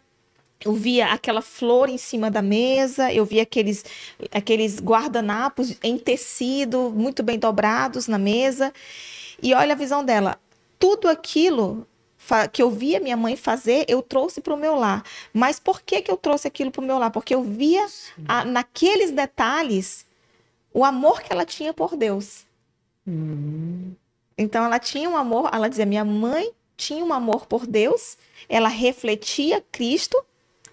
eu 0.64 0.72
via 0.72 1.12
aquela 1.12 1.42
flor 1.42 1.88
em 1.88 1.98
cima 1.98 2.30
da 2.30 2.40
mesa, 2.40 3.12
eu 3.12 3.24
via 3.24 3.42
aqueles, 3.42 3.84
aqueles 4.32 4.80
guardanapos 4.80 5.76
em 5.82 5.98
tecido, 5.98 6.90
muito 6.90 7.22
bem 7.22 7.38
dobrados 7.38 8.08
na 8.08 8.18
mesa. 8.18 8.72
E 9.42 9.52
olha 9.52 9.74
a 9.74 9.76
visão 9.76 10.02
dela. 10.02 10.38
Tudo 10.78 11.08
aquilo 11.08 11.86
que 12.50 12.62
eu 12.62 12.70
via 12.70 13.00
minha 13.00 13.16
mãe 13.16 13.36
fazer, 13.36 13.84
eu 13.86 14.00
trouxe 14.00 14.40
para 14.40 14.54
o 14.54 14.56
meu 14.56 14.74
lar. 14.74 15.04
Mas 15.34 15.60
por 15.60 15.82
que, 15.82 16.00
que 16.00 16.10
eu 16.10 16.16
trouxe 16.16 16.48
aquilo 16.48 16.70
para 16.70 16.80
o 16.80 16.86
meu 16.86 16.98
lar? 16.98 17.10
Porque 17.10 17.34
eu 17.34 17.42
via 17.42 17.86
a, 18.26 18.46
naqueles 18.46 19.10
detalhes 19.10 20.06
o 20.74 20.84
amor 20.84 21.22
que 21.22 21.32
ela 21.32 21.46
tinha 21.46 21.72
por 21.72 21.96
Deus. 21.96 22.44
Hum. 23.06 23.92
Então 24.36 24.64
ela 24.64 24.80
tinha 24.80 25.08
um 25.08 25.16
amor, 25.16 25.48
ela 25.52 25.68
dizia, 25.68 25.86
minha 25.86 26.04
mãe 26.04 26.50
tinha 26.76 27.04
um 27.04 27.12
amor 27.12 27.46
por 27.46 27.64
Deus, 27.66 28.18
ela 28.48 28.68
refletia 28.68 29.64
Cristo, 29.70 30.20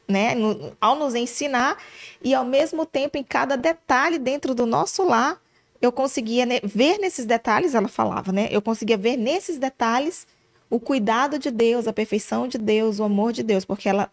né, 0.08 0.34
no, 0.34 0.76
ao 0.82 0.96
nos 0.96 1.14
ensinar, 1.14 1.78
e 2.22 2.34
ao 2.34 2.44
mesmo 2.44 2.86
tempo, 2.86 3.18
em 3.18 3.24
cada 3.24 3.56
detalhe 3.56 4.18
dentro 4.18 4.56
do 4.56 4.66
nosso 4.66 5.04
lar, 5.04 5.40
eu 5.80 5.92
conseguia 5.92 6.46
né, 6.46 6.60
ver 6.64 6.98
nesses 6.98 7.26
detalhes, 7.26 7.76
ela 7.76 7.88
falava, 7.88 8.32
né? 8.32 8.48
Eu 8.52 8.62
conseguia 8.62 8.98
ver 8.98 9.18
nesses 9.18 9.58
detalhes 9.58 10.28
o 10.70 10.80
cuidado 10.80 11.40
de 11.40 11.50
Deus, 11.50 11.88
a 11.88 11.94
perfeição 11.94 12.48
de 12.48 12.58
Deus, 12.58 13.00
o 13.00 13.04
amor 13.04 13.32
de 13.32 13.42
Deus, 13.42 13.66
porque 13.66 13.90
ela 13.90 14.12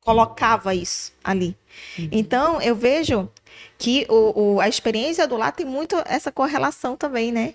colocava 0.00 0.74
isso 0.74 1.12
ali. 1.22 1.56
Uhum. 1.98 2.08
Então, 2.12 2.60
eu 2.60 2.74
vejo 2.74 3.28
que 3.78 4.06
o, 4.08 4.54
o, 4.54 4.60
a 4.60 4.68
experiência 4.68 5.26
do 5.26 5.36
lar 5.36 5.52
tem 5.52 5.66
muito 5.66 5.96
essa 6.06 6.32
correlação 6.32 6.96
também, 6.96 7.30
né? 7.32 7.54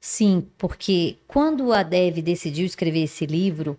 Sim, 0.00 0.46
porque 0.56 1.16
quando 1.26 1.72
a 1.72 1.82
Dev 1.82 2.18
decidiu 2.18 2.64
escrever 2.64 3.04
esse 3.04 3.26
livro, 3.26 3.78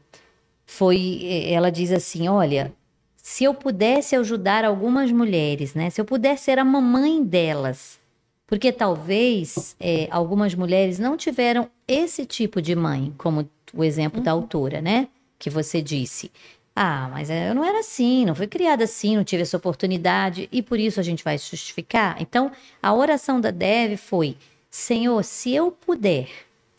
foi, 0.66 1.22
ela 1.50 1.72
diz 1.72 1.92
assim, 1.92 2.28
olha, 2.28 2.74
se 3.16 3.44
eu 3.44 3.54
pudesse 3.54 4.16
ajudar 4.16 4.66
algumas 4.66 5.12
mulheres, 5.12 5.74
né? 5.74 5.90
Se 5.90 6.00
eu 6.00 6.06
pudesse 6.06 6.46
ser 6.46 6.60
a 6.60 6.66
mamãe 6.66 7.24
delas, 7.24 8.00
porque 8.48 8.72
talvez 8.72 9.76
é, 9.80 10.08
algumas 10.10 10.56
mulheres 10.56 10.98
não 10.98 11.18
tiveram 11.18 11.70
esse 11.88 12.26
tipo 12.26 12.62
de 12.62 12.74
mãe, 12.76 13.14
como 13.18 13.50
o 13.74 13.84
exemplo 13.84 14.20
uhum. 14.20 14.24
da 14.24 14.32
autora, 14.32 14.82
né? 14.82 15.10
Que 15.38 15.50
você 15.50 15.82
disse. 15.82 16.32
Ah, 16.80 17.10
mas 17.12 17.32
eu 17.32 17.56
não 17.56 17.66
era 17.66 17.80
assim, 17.80 18.24
não 18.24 18.36
fui 18.36 18.46
criada 18.46 18.84
assim, 18.84 19.18
não 19.18 19.24
tive 19.24 19.42
essa 19.42 19.58
oportunidade 19.58 20.48
e 20.52 20.62
por 20.62 20.80
isso 20.80 21.00
a 21.00 21.04
gente 21.04 21.24
vai 21.24 21.36
justificar. 21.36 22.16
Então, 22.22 22.52
a 22.84 22.94
oração 22.94 23.42
da 23.42 23.50
Dev 23.50 23.98
foi: 23.98 24.38
Senhor, 24.70 25.24
se 25.24 25.52
eu 25.56 25.72
puder 25.72 26.30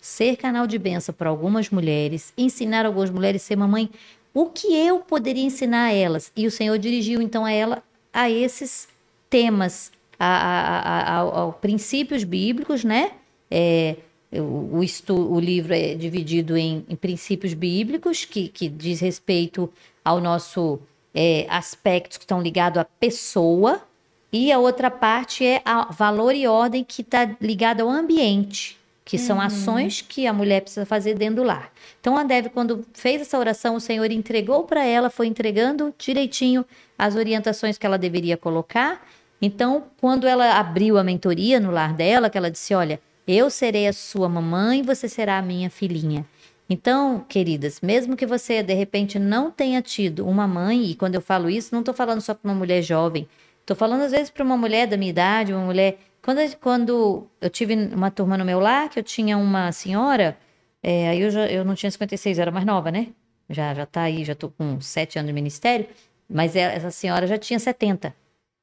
ser 0.01 0.37
canal 0.37 0.69
de 0.69 0.79
bênção 0.79 1.13
para 1.13 1.29
algumas 1.29 1.69
mulheres, 1.71 2.33
ensinar 2.39 2.87
algumas 2.87 3.11
mulheres 3.11 3.43
a 3.43 3.47
ser 3.47 3.57
mamãe, 3.57 3.91
o 4.33 4.47
que 4.47 4.73
eu 4.73 5.01
poderia 5.01 5.43
ensinar 5.43 5.87
a 5.87 5.93
elas? 5.93 6.31
E 6.37 6.47
o 6.47 6.51
Senhor 6.53 6.79
dirigiu 6.79 7.21
então 7.21 7.45
a 7.45 7.51
ela 7.51 7.83
a 8.13 8.31
esses 8.31 8.87
temas, 9.29 9.91
a, 10.17 10.27
a, 10.27 11.23
a, 11.23 11.49
a 11.49 11.53
princípios 11.55 12.23
bíblicos, 12.23 12.85
né? 12.85 13.15
É, 13.51 13.97
o, 14.33 14.81
o, 15.15 15.41
livro 15.41 15.75
é 15.75 15.95
dividido 15.95 16.57
em, 16.57 16.85
em 16.89 16.97
princípios 16.97 17.55
bíblicos, 17.55 18.25
que, 18.25 18.49
que 18.49 18.69
diz 18.69 19.01
respeito 19.01 19.71
ao 20.05 20.21
nosso 20.21 20.79
é, 21.15 21.47
aspectos 21.49 22.19
que 22.19 22.25
estão 22.25 22.41
ligados 22.41 22.79
à 22.79 22.85
pessoa, 22.85 23.83
e 24.31 24.53
a 24.53 24.59
outra 24.59 24.91
parte 24.91 25.45
é 25.45 25.63
a 25.65 25.91
valor 25.91 26.35
e 26.35 26.47
ordem 26.47 26.85
que 26.85 27.01
está 27.01 27.31
ligado 27.41 27.81
ao 27.81 27.89
ambiente, 27.89 28.79
que 29.03 29.17
são 29.17 29.37
uhum. 29.39 29.43
ações 29.43 30.03
que 30.03 30.27
a 30.27 30.35
mulher 30.35 30.61
precisa 30.61 30.85
fazer 30.85 31.15
dentro 31.15 31.37
do 31.37 31.43
lar. 31.43 31.73
Então 31.99 32.15
a 32.19 32.25
Deve, 32.25 32.51
quando 32.51 32.85
fez 32.93 33.23
essa 33.23 33.39
oração, 33.39 33.77
o 33.77 33.81
Senhor 33.81 34.11
entregou 34.11 34.65
para 34.65 34.85
ela, 34.85 35.09
foi 35.09 35.27
entregando 35.27 35.95
direitinho 35.97 36.63
as 36.99 37.17
orientações 37.17 37.79
que 37.79 37.87
ela 37.87 37.97
deveria 37.97 38.37
colocar. 38.37 39.03
Então, 39.41 39.85
quando 39.99 40.27
ela 40.27 40.59
abriu 40.59 40.99
a 40.99 41.05
mentoria 41.05 41.59
no 41.59 41.71
lar 41.71 41.95
dela, 41.95 42.29
que 42.29 42.37
ela 42.37 42.51
disse: 42.51 42.75
Olha, 42.75 43.01
eu 43.29 43.51
serei 43.51 43.87
a 43.87 43.93
sua 43.93 44.27
mamãe, 44.27 44.83
você 44.83 45.07
será 45.07 45.37
a 45.37 45.43
minha 45.43 45.69
filhinha. 45.69 46.25
Então, 46.71 47.25
queridas, 47.29 47.81
mesmo 47.83 48.17
que 48.17 48.27
você 48.27 48.63
de 48.63 48.73
repente 48.73 49.19
não 49.19 49.51
tenha 49.51 49.83
tido 49.83 50.27
uma 50.27 50.47
mãe, 50.47 50.87
e 50.87 50.95
quando 50.95 51.15
eu 51.15 51.21
falo 51.21 51.51
isso, 51.51 51.75
não 51.75 51.81
estou 51.81 51.95
falando 51.95 52.23
só 52.23 52.35
para 52.35 52.51
uma 52.51 52.59
mulher 52.59 52.83
jovem, 52.83 53.29
estou 53.61 53.77
falando 53.77 54.03
às 54.03 54.13
vezes 54.13 54.31
para 54.31 54.43
uma 54.43 54.57
mulher 54.57 54.87
da 54.87 54.97
minha 54.97 55.11
idade, 55.11 55.53
uma 55.53 55.65
mulher. 55.65 55.99
Quando, 56.23 56.57
quando 56.57 57.27
eu 57.41 57.51
tive 57.51 57.75
uma 57.75 58.11
turma 58.11 58.37
no 58.39 58.45
meu 58.45 58.61
lar, 58.61 58.89
que 58.89 58.99
eu 58.99 59.03
tinha 59.03 59.37
uma 59.37 59.73
senhora, 59.73 60.37
é, 60.83 61.09
aí 61.11 61.21
eu, 61.21 61.31
já, 61.31 61.47
eu 61.47 61.65
não 61.65 61.75
tinha 61.75 61.91
56, 61.91 62.39
eu 62.39 62.43
era 62.43 62.51
mais 62.51 62.65
nova, 62.67 62.91
né? 62.91 63.09
Já, 63.51 63.75
já 63.75 63.87
tá 63.87 64.03
aí, 64.03 64.25
já 64.25 64.33
estou 64.35 64.51
com 64.51 64.81
7 64.81 65.19
anos 65.19 65.29
de 65.29 65.33
ministério, 65.35 65.87
mas 66.29 66.57
essa 66.57 66.91
senhora 66.91 67.27
já 67.27 67.39
tinha 67.39 67.59
70. 67.59 68.15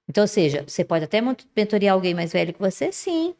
Então, 0.10 0.24
ou 0.24 0.28
seja, 0.28 0.64
você 0.68 0.84
pode 0.84 1.06
até 1.06 1.20
mentorear 1.56 1.94
alguém 1.94 2.14
mais 2.14 2.34
velho 2.34 2.54
que 2.54 2.60
você, 2.60 2.92
sim 2.92 3.36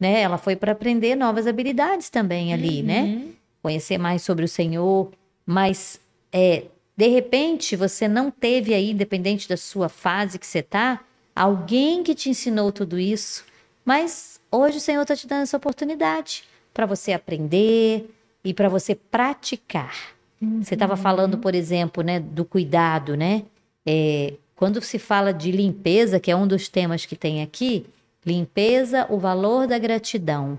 né? 0.00 0.22
Ela 0.22 0.38
foi 0.38 0.56
para 0.56 0.72
aprender 0.72 1.14
novas 1.14 1.46
habilidades 1.46 2.08
também 2.08 2.54
ali, 2.54 2.82
né? 2.82 3.02
uhum. 3.02 3.14
né? 3.18 3.24
Conhecer 3.62 3.98
mais 3.98 4.22
sobre 4.22 4.44
o 4.44 4.48
Senhor, 4.48 5.10
mas 5.44 6.00
é, 6.32 6.64
de 6.96 7.08
repente 7.08 7.76
você 7.76 8.08
não 8.08 8.30
teve 8.30 8.72
aí, 8.72 8.92
independente 8.92 9.46
da 9.46 9.56
sua 9.56 9.90
fase 9.90 10.38
que 10.38 10.46
você 10.46 10.62
tá, 10.62 11.00
alguém 11.36 12.02
que 12.02 12.14
te 12.14 12.30
ensinou 12.30 12.72
tudo 12.72 12.98
isso 12.98 13.44
Mas 13.84 14.40
hoje 14.50 14.78
o 14.78 14.80
Senhor 14.80 15.02
está 15.02 15.16
te 15.16 15.26
dando 15.26 15.42
essa 15.42 15.56
oportunidade 15.56 16.44
para 16.72 16.86
você 16.86 17.12
aprender 17.12 18.08
e 18.44 18.54
para 18.54 18.68
você 18.68 18.94
praticar. 18.94 20.14
Uhum. 20.40 20.62
Você 20.62 20.74
estava 20.74 20.96
falando, 20.96 21.38
por 21.38 21.54
exemplo, 21.54 22.02
né, 22.02 22.20
do 22.20 22.44
cuidado, 22.44 23.16
né? 23.16 23.42
É, 23.84 24.34
quando 24.54 24.80
se 24.80 24.98
fala 24.98 25.32
de 25.32 25.50
limpeza, 25.50 26.20
que 26.20 26.30
é 26.30 26.36
um 26.36 26.46
dos 26.46 26.68
temas 26.68 27.04
que 27.04 27.16
tem 27.16 27.42
aqui, 27.42 27.86
limpeza, 28.24 29.06
o 29.08 29.18
valor 29.18 29.66
da 29.66 29.78
gratidão. 29.78 30.58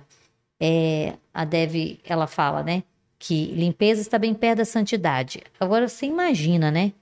É, 0.59 1.13
a 1.33 1.43
Dev, 1.43 1.99
ela 2.03 2.27
fala, 2.27 2.63
né? 2.63 2.83
Que 3.17 3.45
limpeza 3.47 4.01
está 4.01 4.17
bem 4.17 4.33
perto 4.33 4.59
da 4.59 4.65
santidade. 4.65 5.41
Agora 5.59 5.87
você 5.87 6.05
imagina, 6.05 6.71
né? 6.71 6.93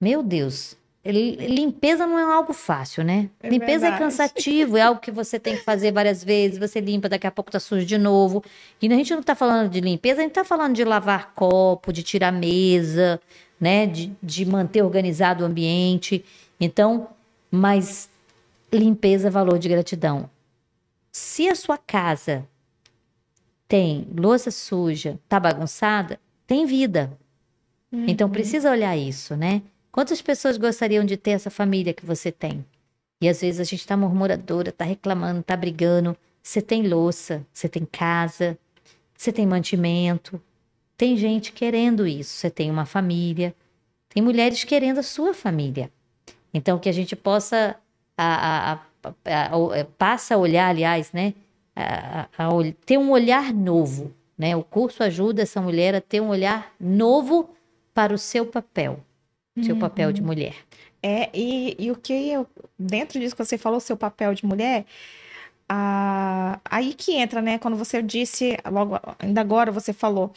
Meu 0.00 0.22
Deus, 0.22 0.76
limpeza 1.04 2.06
não 2.06 2.18
é 2.18 2.22
algo 2.22 2.52
fácil, 2.52 3.02
né? 3.02 3.28
É 3.42 3.48
limpeza 3.48 3.86
é 3.86 3.90
verdade. 3.90 3.96
é 3.96 3.98
cansativo, 3.98 4.76
é 4.76 4.82
algo 4.82 5.00
que 5.00 5.10
você 5.10 5.38
tem 5.38 5.56
que 5.56 5.62
fazer 5.62 5.92
várias 5.92 6.22
vezes, 6.22 6.58
você 6.58 6.80
limpa, 6.80 7.08
daqui 7.08 7.26
a 7.26 7.30
pouco 7.30 7.50
tá 7.50 7.58
sujo 7.58 7.84
de 7.84 7.98
novo. 7.98 8.42
E 8.80 8.86
a 8.86 8.96
gente 8.96 9.14
não 9.14 9.22
tá 9.22 9.34
falando 9.34 9.68
de 9.68 9.80
limpeza, 9.80 10.20
a 10.20 10.22
gente 10.22 10.32
tá 10.32 10.44
falando 10.44 10.74
de 10.74 10.84
lavar 10.84 11.32
copo, 11.34 11.92
de 11.92 12.04
tirar 12.04 12.30
mesa, 12.30 13.20
né? 13.60 13.86
De, 13.86 14.12
de 14.22 14.44
manter 14.46 14.82
organizado 14.82 15.42
o 15.42 15.46
ambiente. 15.46 16.24
Então, 16.60 17.08
mas 17.50 18.08
limpeza 18.72 19.30
valor 19.30 19.58
de 19.58 19.68
gratidão. 19.68 20.28
Se 21.10 21.48
a 21.48 21.54
sua 21.54 21.76
casa 21.76 22.46
tem 23.68 24.06
louça 24.16 24.50
suja, 24.50 25.18
tá 25.28 25.38
bagunçada, 25.38 26.18
tem 26.46 26.66
vida. 26.66 27.16
Então, 27.90 28.00
uhum. 28.00 28.06
Então 28.08 28.30
precisa 28.30 28.70
olhar 28.70 28.96
isso, 28.96 29.36
né? 29.36 29.62
Quantas 29.90 30.22
pessoas 30.22 30.56
gostariam 30.56 31.04
de 31.04 31.16
ter 31.16 31.32
essa 31.32 31.50
família 31.50 31.92
que 31.92 32.06
você 32.06 32.32
tem? 32.32 32.64
E 33.20 33.28
às 33.28 33.40
vezes 33.40 33.60
a 33.60 33.64
gente 33.64 33.80
está 33.80 33.96
murmuradora, 33.96 34.70
está 34.70 34.84
reclamando, 34.84 35.40
está 35.40 35.54
brigando. 35.54 36.16
Você 36.42 36.60
tem 36.60 36.88
louça, 36.88 37.46
você 37.52 37.68
tem 37.68 37.84
casa, 37.84 38.58
você 39.16 39.30
tem 39.30 39.46
mantimento. 39.46 40.42
Tem 40.96 41.16
gente 41.16 41.52
querendo 41.52 42.06
isso. 42.06 42.30
Você 42.30 42.50
tem 42.50 42.70
uma 42.70 42.86
família. 42.86 43.54
Tem 44.08 44.22
mulheres 44.22 44.64
querendo 44.64 44.98
a 44.98 45.02
sua 45.02 45.32
família. 45.32 45.90
Então, 46.52 46.78
que 46.78 46.88
a 46.88 46.92
gente 46.92 47.14
possa 47.14 47.76
a, 48.16 48.72
a, 48.72 49.10
a, 49.26 49.78
é, 49.78 49.84
passa 49.84 50.34
a 50.34 50.38
olhar, 50.38 50.68
aliás, 50.68 51.12
né? 51.12 51.34
ter 52.84 52.98
um 52.98 53.10
olhar 53.10 53.52
novo. 53.52 54.12
Né? 54.36 54.54
O 54.56 54.62
curso 54.62 55.02
ajuda 55.02 55.42
essa 55.42 55.60
mulher 55.60 55.94
a 55.94 56.00
ter 56.00 56.20
um 56.20 56.28
olhar 56.28 56.72
novo 56.78 57.50
para 57.94 58.14
o 58.14 58.18
seu 58.18 58.46
papel 58.46 59.00
seu 59.60 59.74
uhum. 59.74 59.80
papel 59.80 60.12
de 60.12 60.22
mulher. 60.22 60.54
É, 61.02 61.28
e, 61.34 61.76
e 61.78 61.90
o 61.90 61.96
que 61.96 62.12
eu, 62.12 62.46
dentro 62.78 63.18
disso 63.18 63.36
que 63.36 63.44
você 63.44 63.58
falou, 63.58 63.80
seu 63.80 63.96
papel 63.96 64.34
de 64.34 64.46
mulher, 64.46 64.86
aí 66.64 66.94
que 66.94 67.12
entra, 67.12 67.42
né? 67.42 67.58
Quando 67.58 67.76
você 67.76 68.00
disse, 68.00 68.56
logo, 68.70 68.98
ainda 69.18 69.40
agora 69.40 69.72
você 69.72 69.92
falou, 69.92 70.32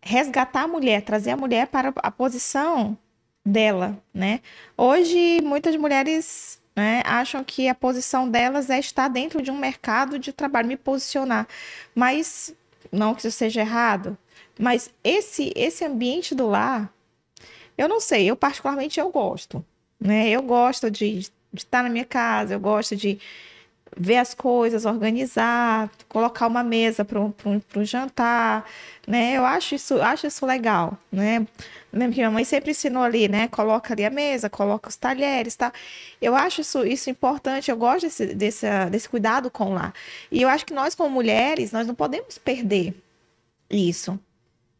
resgatar 0.00 0.62
a 0.62 0.68
mulher, 0.68 1.02
trazer 1.02 1.32
a 1.32 1.36
mulher 1.36 1.66
para 1.66 1.92
a 1.96 2.10
posição 2.10 2.96
dela, 3.44 3.98
né? 4.14 4.40
Hoje, 4.76 5.40
muitas 5.42 5.74
mulheres 5.76 6.59
né, 6.74 7.02
acham 7.04 7.42
que 7.44 7.68
a 7.68 7.74
posição 7.74 8.28
delas 8.30 8.70
é 8.70 8.78
estar 8.78 9.08
dentro 9.08 9.42
de 9.42 9.50
um 9.50 9.58
mercado 9.58 10.18
de 10.18 10.32
trabalho, 10.32 10.68
me 10.68 10.76
posicionar. 10.76 11.46
Mas, 11.94 12.54
não 12.90 13.14
que 13.14 13.20
isso 13.20 13.30
seja 13.30 13.60
errado, 13.60 14.16
mas 14.58 14.90
esse, 15.02 15.52
esse 15.56 15.84
ambiente 15.84 16.34
do 16.34 16.48
lar, 16.48 16.92
eu 17.76 17.88
não 17.88 18.00
sei, 18.00 18.30
eu 18.30 18.36
particularmente 18.36 19.00
eu 19.00 19.10
gosto, 19.10 19.64
né? 19.98 20.28
Eu 20.28 20.42
gosto 20.42 20.90
de, 20.90 21.20
de 21.20 21.30
estar 21.54 21.82
na 21.82 21.88
minha 21.88 22.04
casa, 22.04 22.54
eu 22.54 22.60
gosto 22.60 22.94
de 22.94 23.18
ver 23.96 24.16
as 24.18 24.34
coisas, 24.34 24.84
organizar, 24.84 25.90
colocar 26.08 26.46
uma 26.46 26.62
mesa 26.62 27.04
para 27.04 27.20
o 27.20 27.84
jantar, 27.84 28.64
né? 29.06 29.36
Eu 29.36 29.44
acho 29.44 29.74
isso, 29.74 30.00
acho 30.00 30.26
isso 30.26 30.46
legal, 30.46 30.96
né? 31.10 31.46
Lembro 31.92 32.12
que 32.14 32.20
minha 32.20 32.30
mãe 32.30 32.44
sempre 32.44 32.70
ensinou 32.70 33.02
ali, 33.02 33.28
né? 33.28 33.48
Coloca 33.48 33.92
ali 33.92 34.04
a 34.04 34.10
mesa, 34.10 34.48
coloca 34.48 34.88
os 34.88 34.96
talheres, 34.96 35.56
tá? 35.56 35.72
Eu 36.22 36.36
acho 36.36 36.60
isso, 36.60 36.86
isso 36.86 37.10
importante, 37.10 37.70
eu 37.70 37.76
gosto 37.76 38.02
desse, 38.02 38.26
desse, 38.34 38.66
desse 38.90 39.08
cuidado 39.08 39.50
com 39.50 39.74
lá. 39.74 39.92
E 40.30 40.40
eu 40.42 40.48
acho 40.48 40.64
que 40.64 40.74
nós, 40.74 40.94
como 40.94 41.10
mulheres, 41.10 41.72
nós 41.72 41.86
não 41.86 41.94
podemos 41.94 42.38
perder 42.38 42.94
isso, 43.68 44.18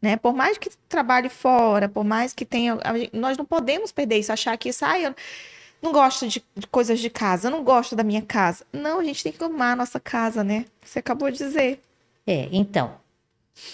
né? 0.00 0.16
Por 0.16 0.34
mais 0.34 0.56
que 0.56 0.70
trabalhe 0.88 1.28
fora, 1.28 1.88
por 1.88 2.04
mais 2.04 2.32
que 2.32 2.44
tenha. 2.44 2.78
Nós 3.12 3.36
não 3.36 3.44
podemos 3.44 3.90
perder 3.90 4.18
isso, 4.18 4.32
achar 4.32 4.56
que 4.56 4.68
isso, 4.68 4.84
ah, 4.84 4.98
eu 4.98 5.14
não 5.82 5.92
gosto 5.92 6.28
de, 6.28 6.42
de 6.56 6.66
coisas 6.66 7.00
de 7.00 7.08
casa, 7.08 7.50
não 7.50 7.64
gosto 7.64 7.96
da 7.96 8.04
minha 8.04 8.22
casa. 8.22 8.64
Não, 8.72 9.00
a 9.00 9.04
gente 9.04 9.22
tem 9.22 9.32
que 9.32 9.42
amar 9.42 9.72
a 9.72 9.76
nossa 9.76 9.98
casa, 9.98 10.44
né? 10.44 10.66
Você 10.84 10.98
acabou 10.98 11.30
de 11.30 11.38
dizer. 11.38 11.80
É, 12.26 12.48
então, 12.52 12.94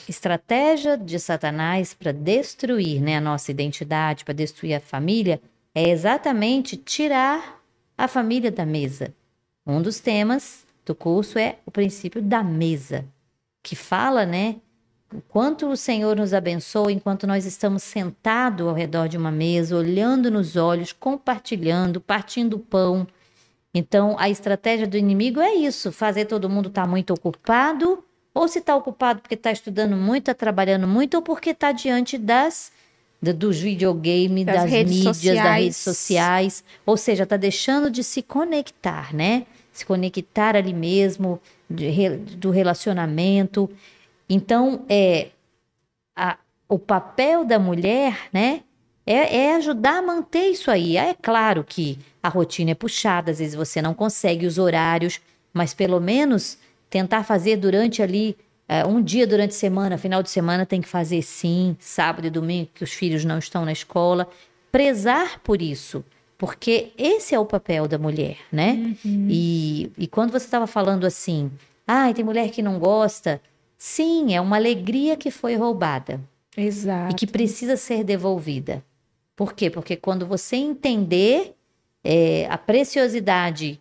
estratégia 0.09 0.97
de 0.97 1.19
Satanás 1.19 1.95
para 1.95 2.13
destruir 2.13 3.01
né, 3.01 3.17
a 3.17 3.21
nossa 3.21 3.51
identidade, 3.51 4.25
para 4.25 4.35
destruir 4.35 4.75
a 4.75 4.81
família, 4.81 5.41
é 5.75 5.89
exatamente 5.91 6.77
tirar 6.77 7.61
a 7.99 8.07
família 8.09 8.51
da 8.51 8.65
mesa. 8.65 9.15
Um 9.67 9.83
dos 9.83 9.99
temas 9.99 10.65
do 10.85 10.95
curso 10.95 11.39
é 11.39 11.59
o 11.67 11.71
princípio 11.71 12.23
da 12.23 12.43
mesa, 12.43 13.05
que 13.63 13.75
fala, 13.75 14.25
né, 14.25 14.57
o 15.17 15.23
quanto 15.23 15.67
o 15.69 15.77
Senhor 15.77 16.15
nos 16.15 16.35
abençoa 16.35 16.93
enquanto 16.93 17.27
nós 17.27 17.47
estamos 17.47 17.83
sentados 17.83 18.67
ao 18.67 18.75
redor 18.75 19.09
de 19.09 19.17
uma 19.17 19.31
mesa, 19.31 19.75
olhando 19.75 20.31
nos 20.31 20.57
olhos, 20.57 20.93
compartilhando, 20.93 22.03
partindo 22.03 22.57
o 22.57 22.59
pão. 22.59 23.07
Então, 23.73 24.15
a 24.19 24.29
estratégia 24.29 24.87
do 24.87 24.99
inimigo 24.99 25.41
é 25.41 25.55
isso: 25.55 25.91
fazer 25.91 26.27
todo 26.27 26.51
mundo 26.51 26.69
estar 26.69 26.83
tá 26.83 26.89
muito 26.89 27.15
ocupado, 27.15 28.05
ou 28.35 28.47
se 28.47 28.59
está 28.59 28.77
ocupado 28.77 29.23
porque 29.23 29.35
está 29.35 29.51
estudando 29.51 29.97
muito, 29.97 30.31
está 30.31 30.35
trabalhando 30.35 30.87
muito, 30.87 31.15
ou 31.15 31.23
porque 31.23 31.51
está 31.51 31.73
diante 31.73 32.19
das 32.19 32.71
dos 33.23 33.59
videogames, 33.59 34.45
das, 34.45 34.57
das 34.57 34.71
mídias, 34.71 35.17
sociais. 35.17 35.37
das 35.37 35.55
redes 35.57 35.77
sociais, 35.79 36.65
ou 36.85 36.97
seja, 36.99 37.23
está 37.23 37.39
deixando 37.39 37.91
de 37.91 38.05
se 38.05 38.21
conectar, 38.21 39.15
né? 39.15 39.47
Se 39.73 39.87
conectar 39.87 40.55
ali 40.55 40.75
mesmo, 40.75 41.41
de, 41.69 42.09
do 42.37 42.51
relacionamento. 42.51 43.69
Então, 44.29 44.85
é, 44.89 45.29
a, 46.15 46.37
o 46.69 46.79
papel 46.79 47.45
da 47.45 47.59
mulher, 47.59 48.29
né, 48.33 48.63
é, 49.07 49.37
é, 49.37 49.55
ajudar 49.55 49.99
a 49.99 50.03
manter 50.03 50.49
isso 50.51 50.71
aí. 50.71 50.97
É 50.97 51.15
claro 51.15 51.63
que 51.63 51.99
a 52.23 52.29
rotina 52.29 52.73
é 52.73 52.75
puxada, 52.75 53.31
às 53.31 53.39
vezes 53.39 53.55
você 53.55 53.81
não 53.81 53.95
consegue 53.95 54.47
os 54.47 54.59
horários, 54.59 55.21
mas 55.53 55.73
pelo 55.73 56.01
menos 56.01 56.59
tentar 56.91 57.23
fazer 57.23 57.57
durante 57.57 58.03
ali 58.03 58.37
é, 58.69 58.85
um 58.85 59.01
dia 59.01 59.27
durante 59.27 59.51
a 59.51 59.59
semana, 59.59 59.97
final 59.97 60.23
de 60.23 60.31
semana 60.31 60.67
tem 60.67 60.81
que 60.81 60.89
fazer 60.89 61.23
sim, 61.23 61.77
sábado 61.79 62.27
e 62.27 62.31
domingo, 62.31 62.71
que 62.75 62.83
os 62.83 62.93
filhos 62.93 63.25
não 63.25 63.39
estão 63.39 63.65
na 63.65 63.73
escola. 63.73 64.29
Prezar 64.73 65.39
por 65.41 65.63
isso, 65.63 66.05
porque 66.37 66.91
esse 66.99 67.35
é 67.35 67.39
o 67.39 67.47
papel 67.47 67.87
da 67.87 67.97
mulher, 67.97 68.39
né? 68.51 68.97
Uhum. 69.05 69.29
E, 69.31 69.93
e 69.97 70.07
quando 70.09 70.33
você 70.33 70.45
estava 70.45 70.67
falando 70.67 71.07
assim, 71.07 71.51
ah, 71.87 72.13
tem 72.13 72.25
mulher 72.25 72.51
que 72.51 72.61
não 72.61 72.79
gosta, 72.79 73.41
Sim, 73.79 74.35
é 74.35 74.41
uma 74.41 74.57
alegria 74.57 75.17
que 75.17 75.31
foi 75.31 75.55
roubada. 75.57 76.21
Exato. 76.57 77.13
E 77.13 77.15
que 77.15 77.27
precisa 77.27 77.77
ser 77.77 78.03
devolvida. 78.03 78.83
Por 79.35 79.53
quê? 79.53 79.69
Porque 79.69 79.97
quando 79.97 80.27
você 80.27 80.57
entender 80.57 81.55
é, 82.03 82.47
a 82.49 82.57
preciosidade 82.57 83.79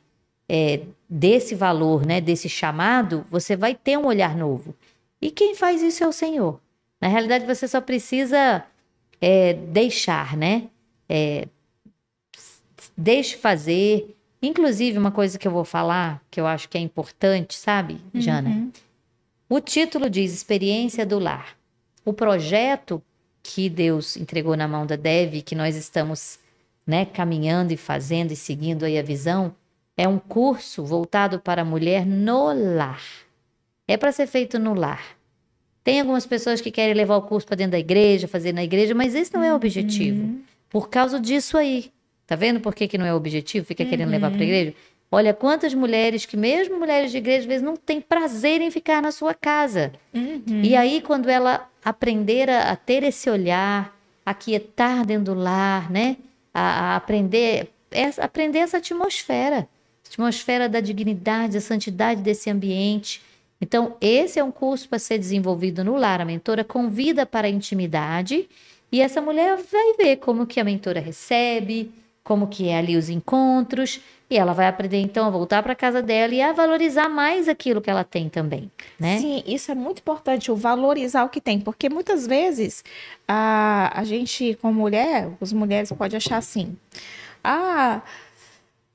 é, 0.49 0.81
desse 1.09 1.55
valor, 1.55 2.05
né, 2.05 2.19
desse 2.19 2.49
chamado, 2.49 3.25
você 3.29 3.55
vai 3.55 3.73
ter 3.73 3.97
um 3.97 4.05
olhar 4.05 4.35
novo. 4.35 4.75
E 5.21 5.31
quem 5.31 5.55
faz 5.55 5.81
isso 5.81 6.03
é 6.03 6.07
o 6.07 6.11
Senhor. 6.11 6.59
Na 6.99 7.07
realidade, 7.07 7.45
você 7.45 7.67
só 7.67 7.79
precisa 7.79 8.65
é, 9.21 9.53
deixar, 9.53 10.35
né? 10.35 10.67
É, 11.07 11.47
deixe 12.97 13.37
fazer. 13.37 14.15
Inclusive, 14.41 14.97
uma 14.97 15.11
coisa 15.11 15.39
que 15.39 15.47
eu 15.47 15.51
vou 15.51 15.65
falar, 15.65 16.21
que 16.29 16.39
eu 16.39 16.45
acho 16.45 16.67
que 16.67 16.77
é 16.77 16.81
importante, 16.81 17.55
sabe, 17.55 18.01
Jana? 18.13 18.49
Uhum. 18.49 18.71
O 19.47 19.59
título 19.59 20.09
diz 20.09 20.33
Experiência 20.33 21.05
do 21.05 21.19
Lar. 21.19 21.55
O 22.03 22.11
projeto 22.11 23.01
que 23.43 23.69
Deus 23.69 24.17
entregou 24.17 24.57
na 24.57 24.67
mão 24.67 24.87
da 24.87 24.95
Dev, 24.95 25.43
que 25.43 25.53
nós 25.53 25.75
estamos 25.75 26.39
né, 26.85 27.05
caminhando 27.05 27.71
e 27.71 27.77
fazendo 27.77 28.31
e 28.31 28.35
seguindo 28.35 28.85
aí 28.85 28.97
a 28.97 29.03
visão, 29.03 29.55
é 29.95 30.07
um 30.07 30.17
curso 30.17 30.83
voltado 30.83 31.39
para 31.39 31.61
a 31.61 31.65
mulher 31.65 32.07
no 32.07 32.51
lar. 32.75 33.01
É 33.87 33.95
para 33.95 34.11
ser 34.11 34.25
feito 34.25 34.57
no 34.57 34.73
lar. 34.73 35.15
Tem 35.83 35.99
algumas 35.99 36.25
pessoas 36.25 36.59
que 36.59 36.71
querem 36.71 36.95
levar 36.95 37.17
o 37.17 37.21
curso 37.21 37.45
para 37.45 37.57
dentro 37.57 37.73
da 37.73 37.79
igreja, 37.79 38.27
fazer 38.27 38.51
na 38.51 38.63
igreja, 38.63 38.95
mas 38.95 39.13
esse 39.13 39.31
não 39.31 39.43
é 39.43 39.53
o 39.53 39.55
objetivo. 39.55 40.23
Uhum. 40.23 40.41
Por 40.67 40.89
causa 40.89 41.19
disso 41.19 41.55
aí. 41.55 41.91
Tá 42.25 42.35
vendo 42.35 42.59
por 42.59 42.73
que, 42.73 42.87
que 42.87 42.97
não 42.97 43.05
é 43.05 43.13
o 43.13 43.17
objetivo? 43.17 43.67
Fica 43.67 43.83
uhum. 43.83 43.89
querendo 43.91 44.09
levar 44.09 44.31
para 44.31 44.37
a 44.37 44.41
uhum. 44.41 44.43
igreja? 44.43 44.73
Olha 45.15 45.33
quantas 45.33 45.73
mulheres 45.73 46.25
que, 46.25 46.35
mesmo 46.35 46.77
mulheres 46.77 47.09
de 47.09 47.19
igreja, 47.19 47.39
às 47.39 47.45
vezes 47.45 47.61
não 47.61 47.77
têm 47.77 48.01
prazer 48.01 48.59
em 48.59 48.69
ficar 48.69 49.01
na 49.01 49.13
sua 49.13 49.33
casa. 49.33 49.93
Uhum. 50.13 50.61
E 50.61 50.75
aí, 50.75 50.99
quando 50.99 51.29
ela 51.29 51.69
aprender 51.85 52.49
a, 52.49 52.71
a, 52.71 52.75
ter 52.75 53.01
esse 53.01 53.29
olhar, 53.29 53.97
a 54.25 54.33
quietar 54.33 55.05
dentro 55.05 55.33
do 55.33 55.39
lar, 55.39 55.89
né? 55.89 56.17
A, 56.53 56.59
a 56.61 56.95
aprender, 56.97 57.69
essa, 57.89 58.25
aprender 58.25 58.59
essa 58.59 58.75
atmosfera. 58.75 59.69
atmosfera 60.05 60.67
da 60.67 60.81
dignidade, 60.81 61.53
da 61.53 61.61
santidade 61.61 62.21
desse 62.21 62.49
ambiente. 62.49 63.21
Então, 63.61 63.95
esse 64.01 64.37
é 64.37 64.43
um 64.43 64.51
curso 64.51 64.89
para 64.89 64.99
ser 64.99 65.17
desenvolvido 65.17 65.81
no 65.81 65.95
lar. 65.95 66.19
A 66.19 66.25
mentora 66.25 66.65
convida 66.65 67.25
para 67.25 67.47
a 67.47 67.49
intimidade 67.49 68.49
e 68.91 68.99
essa 68.99 69.21
mulher 69.21 69.55
vai 69.71 69.93
ver 69.97 70.17
como 70.17 70.45
que 70.45 70.59
a 70.59 70.63
mentora 70.65 70.99
recebe, 70.99 71.89
como 72.21 72.47
que 72.47 72.67
é 72.67 72.79
ali 72.79 72.97
os 72.97 73.07
encontros, 73.07 74.01
e 74.29 74.37
ela 74.37 74.53
vai 74.53 74.67
aprender 74.67 74.97
então 74.97 75.25
a 75.25 75.29
voltar 75.29 75.61
para 75.61 75.75
casa 75.75 76.01
dela 76.01 76.33
e 76.33 76.41
a 76.41 76.51
valorizar 76.51 77.09
mais 77.09 77.47
aquilo 77.47 77.81
que 77.81 77.89
ela 77.89 78.03
tem 78.03 78.27
também, 78.27 78.71
né? 78.99 79.19
Sim, 79.19 79.43
isso 79.45 79.71
é 79.71 79.75
muito 79.75 79.99
importante, 79.99 80.51
o 80.51 80.55
valorizar 80.55 81.23
o 81.23 81.29
que 81.29 81.39
tem, 81.39 81.59
porque 81.59 81.89
muitas 81.89 82.25
vezes 82.25 82.83
a, 83.27 83.91
a 83.93 84.03
gente, 84.03 84.57
como 84.61 84.73
mulher, 84.73 85.29
as 85.39 85.53
mulheres 85.53 85.91
podem 85.91 86.17
achar 86.17 86.37
assim, 86.37 86.75
ah, 87.43 88.01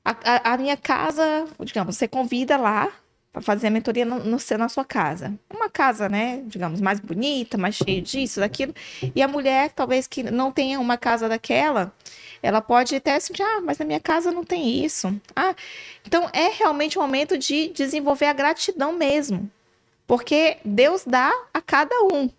a, 0.03 0.53
a, 0.53 0.57
minha 0.57 0.75
casa, 0.75 1.45
digamos, 1.63 1.95
você 1.95 2.07
convida 2.07 2.57
lá 2.57 2.91
para 3.31 3.41
fazer 3.41 3.67
a 3.67 3.69
mentoria 3.69 4.03
no, 4.03 4.19
no, 4.19 4.37
na 4.57 4.69
sua 4.69 4.83
casa. 4.83 5.33
Uma 5.49 5.69
casa, 5.69 6.09
né, 6.09 6.43
digamos, 6.45 6.81
mais 6.81 6.99
bonita, 6.99 7.57
mais 7.57 7.75
cheia 7.75 8.01
disso, 8.01 8.41
daquilo. 8.41 8.73
E 9.15 9.21
a 9.21 9.27
mulher, 9.27 9.71
talvez 9.71 10.05
que 10.05 10.21
não 10.23 10.51
tenha 10.51 10.79
uma 10.79 10.97
casa 10.97 11.29
daquela, 11.29 11.93
ela 12.43 12.61
pode 12.61 12.95
até 12.95 13.15
assim, 13.15 13.33
ah, 13.41 13.61
mas 13.63 13.77
na 13.77 13.85
minha 13.85 13.99
casa 13.99 14.31
não 14.31 14.43
tem 14.43 14.83
isso. 14.83 15.15
Ah, 15.35 15.55
então 16.05 16.29
é 16.33 16.49
realmente 16.49 16.99
um 16.99 17.01
momento 17.01 17.37
de 17.37 17.69
desenvolver 17.69 18.25
a 18.25 18.33
gratidão 18.33 18.91
mesmo. 18.93 19.49
Porque 20.05 20.57
Deus 20.65 21.05
dá 21.05 21.31
a 21.53 21.61
cada 21.61 21.95
um. 22.11 22.29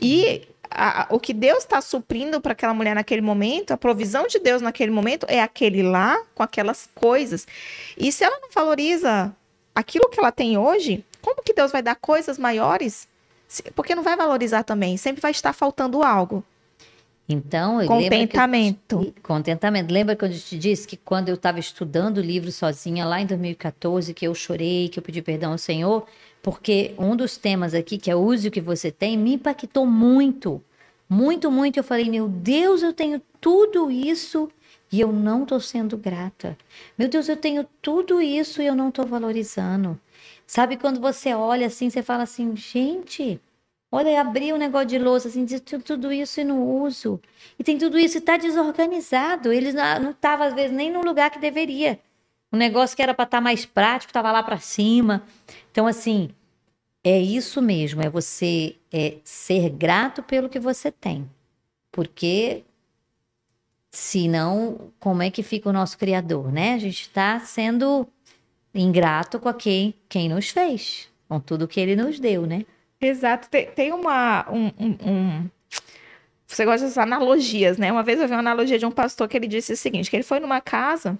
E 0.00 0.48
a, 0.70 1.06
o 1.10 1.20
que 1.20 1.34
Deus 1.34 1.58
está 1.58 1.82
suprindo 1.82 2.40
para 2.40 2.52
aquela 2.52 2.72
mulher 2.72 2.94
naquele 2.94 3.20
momento, 3.20 3.72
a 3.72 3.76
provisão 3.76 4.26
de 4.26 4.38
Deus 4.38 4.62
naquele 4.62 4.90
momento 4.90 5.26
é 5.28 5.42
aquele 5.42 5.82
lá 5.82 6.18
com 6.34 6.42
aquelas 6.42 6.88
coisas. 6.94 7.46
E 7.98 8.10
se 8.10 8.24
ela 8.24 8.38
não 8.40 8.48
valoriza 8.50 9.34
aquilo 9.74 10.08
que 10.08 10.20
ela 10.20 10.32
tem 10.32 10.56
hoje, 10.56 11.04
como 11.20 11.42
que 11.42 11.54
Deus 11.54 11.72
vai 11.72 11.82
dar 11.82 11.96
coisas 11.96 12.38
maiores? 12.38 13.08
Porque 13.74 13.94
não 13.94 14.02
vai 14.02 14.16
valorizar 14.16 14.62
também, 14.62 14.96
sempre 14.96 15.20
vai 15.20 15.30
estar 15.30 15.52
faltando 15.52 16.02
algo. 16.02 16.44
Então, 17.28 17.84
contentamento. 17.86 19.04
Te, 19.04 19.20
contentamento. 19.22 19.92
Lembra 19.92 20.14
quando 20.14 20.32
eu 20.32 20.38
te 20.38 20.58
disse 20.58 20.86
que 20.86 20.96
quando 20.96 21.30
eu 21.30 21.36
estava 21.36 21.58
estudando 21.58 22.18
o 22.18 22.20
livro 22.20 22.52
sozinha 22.52 23.06
lá 23.06 23.20
em 23.20 23.26
2014, 23.26 24.12
que 24.12 24.26
eu 24.26 24.34
chorei, 24.34 24.88
que 24.90 24.98
eu 24.98 25.02
pedi 25.02 25.22
perdão 25.22 25.52
ao 25.52 25.58
Senhor, 25.58 26.06
porque 26.42 26.94
um 26.98 27.16
dos 27.16 27.38
temas 27.38 27.72
aqui, 27.72 27.96
que 27.96 28.10
é 28.10 28.16
use 28.16 28.48
o 28.48 28.50
que 28.50 28.60
você 28.60 28.90
tem, 28.90 29.16
me 29.16 29.34
impactou 29.34 29.86
muito. 29.86 30.62
Muito, 31.08 31.50
muito. 31.50 31.78
Eu 31.78 31.84
falei, 31.84 32.10
meu 32.10 32.28
Deus, 32.28 32.82
eu 32.82 32.92
tenho 32.92 33.20
tudo 33.40 33.90
isso 33.90 34.50
e 34.94 35.00
eu 35.00 35.10
não 35.10 35.42
estou 35.42 35.58
sendo 35.58 35.96
grata. 35.96 36.56
Meu 36.96 37.08
Deus, 37.08 37.28
eu 37.28 37.36
tenho 37.36 37.66
tudo 37.82 38.22
isso 38.22 38.62
e 38.62 38.66
eu 38.66 38.76
não 38.76 38.90
estou 38.90 39.04
valorizando. 39.04 40.00
Sabe 40.46 40.76
quando 40.76 41.00
você 41.00 41.34
olha 41.34 41.66
assim, 41.66 41.90
você 41.90 42.00
fala 42.00 42.22
assim, 42.22 42.54
gente, 42.54 43.40
olha, 43.90 44.20
abri 44.20 44.52
um 44.52 44.56
negócio 44.56 44.86
de 44.86 44.98
louça, 45.00 45.26
assim, 45.26 45.44
diz 45.44 45.60
tudo 45.84 46.12
isso 46.12 46.40
e 46.40 46.44
não 46.44 46.62
uso. 46.62 47.20
E 47.58 47.64
tem 47.64 47.76
tudo 47.76 47.98
isso 47.98 48.18
e 48.18 48.20
está 48.20 48.36
desorganizado. 48.36 49.52
Eles 49.52 49.74
não 49.74 50.12
estavam, 50.12 50.46
às 50.46 50.54
vezes, 50.54 50.70
nem 50.70 50.92
no 50.92 51.00
lugar 51.00 51.28
que 51.28 51.40
deveria. 51.40 51.98
Um 52.52 52.56
negócio 52.56 52.94
que 52.94 53.02
era 53.02 53.12
para 53.12 53.24
estar 53.24 53.38
tá 53.38 53.42
mais 53.42 53.66
prático, 53.66 54.10
estava 54.10 54.30
lá 54.30 54.44
para 54.44 54.58
cima. 54.60 55.24
Então, 55.72 55.88
assim, 55.88 56.30
é 57.02 57.18
isso 57.18 57.60
mesmo, 57.60 58.00
é 58.00 58.08
você 58.08 58.76
é, 58.92 59.16
ser 59.24 59.70
grato 59.70 60.22
pelo 60.22 60.48
que 60.48 60.60
você 60.60 60.92
tem. 60.92 61.28
Porque 61.90 62.62
senão, 63.96 64.92
como 64.98 65.22
é 65.22 65.30
que 65.30 65.42
fica 65.42 65.68
o 65.68 65.72
nosso 65.72 65.98
Criador, 65.98 66.52
né? 66.52 66.74
A 66.74 66.78
gente 66.78 67.02
está 67.02 67.40
sendo 67.40 68.06
ingrato 68.74 69.38
com 69.38 69.52
quem, 69.52 69.94
quem 70.08 70.28
nos 70.28 70.50
fez, 70.50 71.08
com 71.28 71.40
tudo 71.40 71.68
que 71.68 71.80
ele 71.80 71.96
nos 71.96 72.18
deu, 72.18 72.46
né? 72.46 72.64
Exato. 73.00 73.48
Tem, 73.48 73.66
tem 73.66 73.92
uma. 73.92 74.46
Um, 74.50 74.66
um, 74.78 74.96
um... 75.10 75.50
Você 76.46 76.64
gosta 76.64 76.86
das 76.86 76.98
analogias, 76.98 77.78
né? 77.78 77.90
Uma 77.90 78.02
vez 78.02 78.20
eu 78.20 78.26
vi 78.26 78.34
uma 78.34 78.40
analogia 78.40 78.78
de 78.78 78.86
um 78.86 78.90
pastor 78.90 79.28
que 79.28 79.36
ele 79.36 79.46
disse 79.48 79.72
o 79.72 79.76
seguinte: 79.76 80.10
que 80.10 80.16
ele 80.16 80.22
foi 80.22 80.40
numa 80.40 80.60
casa 80.60 81.18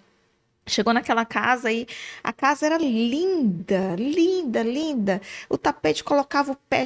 Chegou 0.67 0.95
naquela 0.95 1.27
casa 1.27 1.71
e 1.71 1.87
a 2.23 2.33
casa 2.33 2.65
era 2.65 2.79
linda, 2.79 3.95
linda, 3.97 4.63
linda. 4.63 5.21
O 5.49 5.59
tapete 5.59 6.03
colocava 6.03 6.53
o 6.53 6.57
pé, 6.57 6.85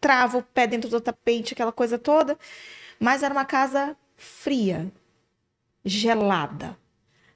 trava 0.00 0.38
o 0.38 0.42
pé 0.42 0.68
dentro 0.68 0.88
do 0.88 1.00
tapete, 1.00 1.52
aquela 1.52 1.72
coisa 1.72 1.98
toda. 1.98 2.38
Mas 3.00 3.24
era 3.24 3.34
uma 3.34 3.44
casa 3.44 3.96
fria, 4.16 4.86
gelada, 5.84 6.76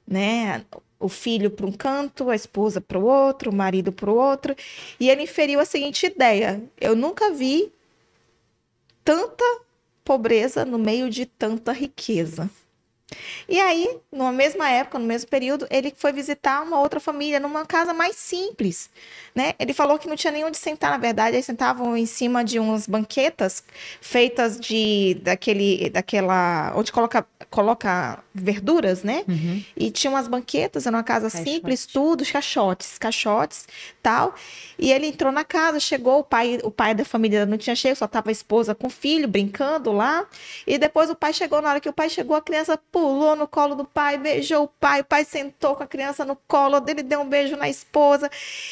né? 0.07 0.65
O 0.99 1.09
filho 1.09 1.51
para 1.51 1.67
um 1.67 1.73
canto, 1.73 2.31
a 2.31 2.35
esposa 2.35 2.81
para 2.81 2.99
o 2.99 3.05
outro, 3.05 3.51
o 3.51 3.55
marido 3.55 3.93
para 3.93 4.11
o 4.11 4.17
outro. 4.17 4.55
E 4.99 5.11
ele 5.11 5.23
inferiu 5.23 5.61
a 5.61 5.65
seguinte 5.65 6.07
ideia: 6.07 6.63
eu 6.81 6.97
nunca 6.97 7.33
vi 7.33 7.73
tanta 9.05 9.45
pobreza 10.05 10.65
no 10.65 10.79
meio 10.79 11.11
de 11.11 11.27
tanta 11.27 11.73
riqueza. 11.73 12.51
E 13.49 13.61
aí, 13.61 14.01
numa 14.11 14.33
mesma 14.33 14.69
época, 14.69 14.99
no 14.99 15.07
mesmo 15.07 15.29
período, 15.31 15.67
ele 15.71 15.93
foi 15.97 16.13
visitar 16.13 16.63
uma 16.63 16.81
outra 16.81 16.99
família 16.99 17.39
numa 17.39 17.65
casa 17.65 17.95
mais 17.95 18.17
simples, 18.17 18.91
né? 19.35 19.55
Ele 19.59 19.73
falou 19.73 19.99
que 19.99 20.09
não 20.09 20.17
tinha 20.17 20.33
nem 20.33 20.45
onde 20.45 20.59
sentar, 20.59 20.91
na 20.91 20.99
verdade, 20.99 21.37
eles 21.37 21.47
sentavam 21.47 21.97
em 21.97 22.07
cima 22.07 22.45
de 22.45 22.59
umas 22.59 22.87
banquetas 22.87 23.63
feitas 24.01 24.59
de 24.59 25.15
daquele 25.23 25.89
daquela 25.91 26.73
onde 26.77 26.91
coloca 26.91 27.25
coloca 27.51 28.19
verduras, 28.35 29.03
né? 29.03 29.25
Uhum. 29.29 29.65
E 29.77 29.91
tinha 29.91 30.11
umas 30.11 30.29
banquetas, 30.29 30.87
era 30.87 30.97
uma 30.97 31.03
casa 31.03 31.31
Caixote. 31.31 31.51
simples, 31.51 31.87
tudo, 31.87 32.25
caixotes, 32.25 32.99
caixotes, 32.99 33.67
tal. 34.03 34.35
E 34.79 34.93
ele 34.93 35.07
entrou 35.07 35.33
na 35.33 35.45
casa, 35.45 35.81
chegou, 35.81 36.21
o 36.21 36.25
pai, 36.25 36.59
o 36.63 36.71
pai 36.71 36.95
da 36.95 37.05
família 37.05 37.47
não 37.47 37.57
tinha 37.57 37.75
chego, 37.75 37.97
só 37.97 38.07
tava 38.07 38.31
a 38.31 38.33
esposa 38.33 38.75
com 38.75 38.87
o 38.87 38.91
filho 38.91 39.27
brincando 39.27 39.93
lá. 39.93 40.27
E 40.67 40.79
depois 40.79 41.11
o 41.11 41.15
pai 41.15 41.33
chegou, 41.33 41.63
na 41.63 41.71
hora 41.71 41.81
que 41.81 41.89
o 41.89 41.93
pai 41.93 42.09
chegou, 42.09 42.37
a 42.37 42.43
criança 42.43 42.79
pulou 42.91 43.35
no 43.37 43.49
colo 43.49 43.75
do 43.75 43.85
pai, 43.85 44.19
beijou 44.19 44.65
o 44.65 44.69
pai, 44.69 45.01
o 45.01 45.05
pai 45.05 45.25
sentou 45.25 45.77
com 45.77 45.83
a 45.83 45.87
criança 45.87 46.25
no 46.25 46.37
colo 46.47 46.81
dele, 46.81 47.03
deu 47.03 47.21
um 47.21 47.29
beijo 47.29 47.57
na 47.57 47.69
esposa. 47.69 48.31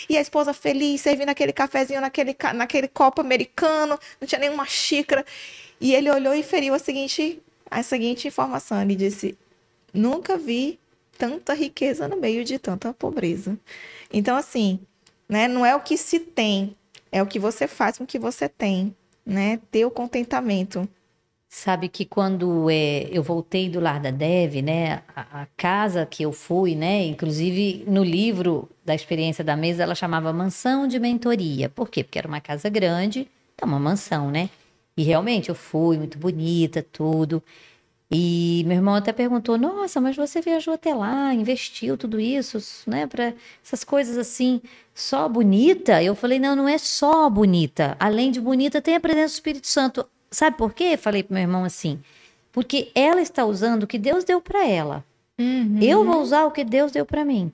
E 0.08 0.16
a 0.16 0.20
esposa 0.20 0.52
feliz, 0.52 1.00
servindo 1.00 1.28
aquele 1.28 1.52
cafezinho 1.52 2.00
naquele, 2.00 2.36
naquele 2.54 2.88
copo 2.88 3.20
americano, 3.20 3.98
não 4.20 4.28
tinha 4.28 4.40
nenhuma 4.40 4.66
xícara. 4.66 5.24
E 5.80 5.94
ele 5.94 6.10
olhou 6.10 6.34
e 6.34 6.42
feriu 6.42 6.74
a 6.74 6.78
seguinte 6.78 7.42
a 7.80 7.82
seguinte 7.82 8.28
informação. 8.28 8.80
Ele 8.80 8.94
disse: 8.94 9.36
Nunca 9.92 10.36
vi 10.36 10.78
tanta 11.18 11.54
riqueza 11.54 12.08
no 12.08 12.16
meio 12.16 12.44
de 12.44 12.58
tanta 12.58 12.92
pobreza. 12.92 13.58
Então, 14.12 14.36
assim, 14.36 14.80
né, 15.28 15.48
não 15.48 15.64
é 15.64 15.74
o 15.74 15.80
que 15.80 15.96
se 15.96 16.18
tem, 16.18 16.76
é 17.10 17.22
o 17.22 17.26
que 17.26 17.38
você 17.38 17.66
faz 17.66 17.98
com 17.98 18.04
o 18.04 18.06
que 18.06 18.18
você 18.18 18.48
tem, 18.48 18.94
né? 19.24 19.60
Ter 19.70 19.84
o 19.84 19.90
contentamento. 19.90 20.88
Sabe 21.48 21.88
que 21.88 22.04
quando 22.04 22.68
é, 22.68 23.08
eu 23.12 23.22
voltei 23.22 23.68
do 23.68 23.78
lar 23.78 24.00
da 24.00 24.10
Dev, 24.10 24.56
né, 24.56 25.02
a, 25.14 25.42
a, 25.42 25.46
casa 25.56 26.04
que 26.04 26.24
eu 26.24 26.32
fui, 26.32 26.74
né, 26.74 27.06
inclusive 27.06 27.84
no 27.86 28.02
livro 28.02 28.68
da 28.84 28.92
experiência 28.92 29.44
da 29.44 29.56
mesa, 29.56 29.84
ela 29.84 29.94
chamava 29.94 30.32
mansão 30.32 30.88
de 30.88 30.98
mentoria. 30.98 31.68
Por 31.68 31.88
quê? 31.88 32.02
Porque 32.02 32.18
era 32.18 32.26
uma 32.26 32.40
casa 32.40 32.68
grande, 32.68 33.28
então 33.54 33.68
uma 33.68 33.78
mansão, 33.78 34.32
né? 34.32 34.50
E 34.96 35.02
realmente 35.02 35.48
eu 35.48 35.54
fui, 35.54 35.98
muito 35.98 36.18
bonita, 36.18 36.82
tudo. 36.82 37.42
E 38.10 38.62
meu 38.66 38.76
irmão 38.76 38.94
até 38.94 39.12
perguntou: 39.12 39.58
Nossa, 39.58 40.00
mas 40.00 40.14
você 40.14 40.40
viajou 40.40 40.74
até 40.74 40.94
lá, 40.94 41.34
investiu 41.34 41.96
tudo 41.96 42.20
isso, 42.20 42.58
né, 42.88 43.06
para 43.06 43.34
essas 43.64 43.82
coisas 43.82 44.16
assim, 44.16 44.60
só 44.94 45.28
bonita? 45.28 46.02
Eu 46.02 46.14
falei: 46.14 46.38
Não, 46.38 46.54
não 46.54 46.68
é 46.68 46.78
só 46.78 47.28
bonita. 47.28 47.96
Além 47.98 48.30
de 48.30 48.40
bonita, 48.40 48.80
tem 48.80 48.94
a 48.94 49.00
presença 49.00 49.34
do 49.34 49.36
Espírito 49.36 49.66
Santo. 49.66 50.06
Sabe 50.30 50.56
por 50.56 50.74
quê? 50.74 50.96
Falei 50.96 51.22
pro 51.22 51.34
meu 51.34 51.42
irmão 51.42 51.64
assim: 51.64 51.98
Porque 52.52 52.92
ela 52.94 53.20
está 53.20 53.44
usando 53.44 53.82
o 53.82 53.86
que 53.86 53.98
Deus 53.98 54.22
deu 54.22 54.40
para 54.40 54.64
ela. 54.66 55.04
Uhum. 55.36 55.80
Eu 55.80 56.04
vou 56.04 56.22
usar 56.22 56.44
o 56.44 56.52
que 56.52 56.62
Deus 56.62 56.92
deu 56.92 57.04
para 57.04 57.24
mim. 57.24 57.52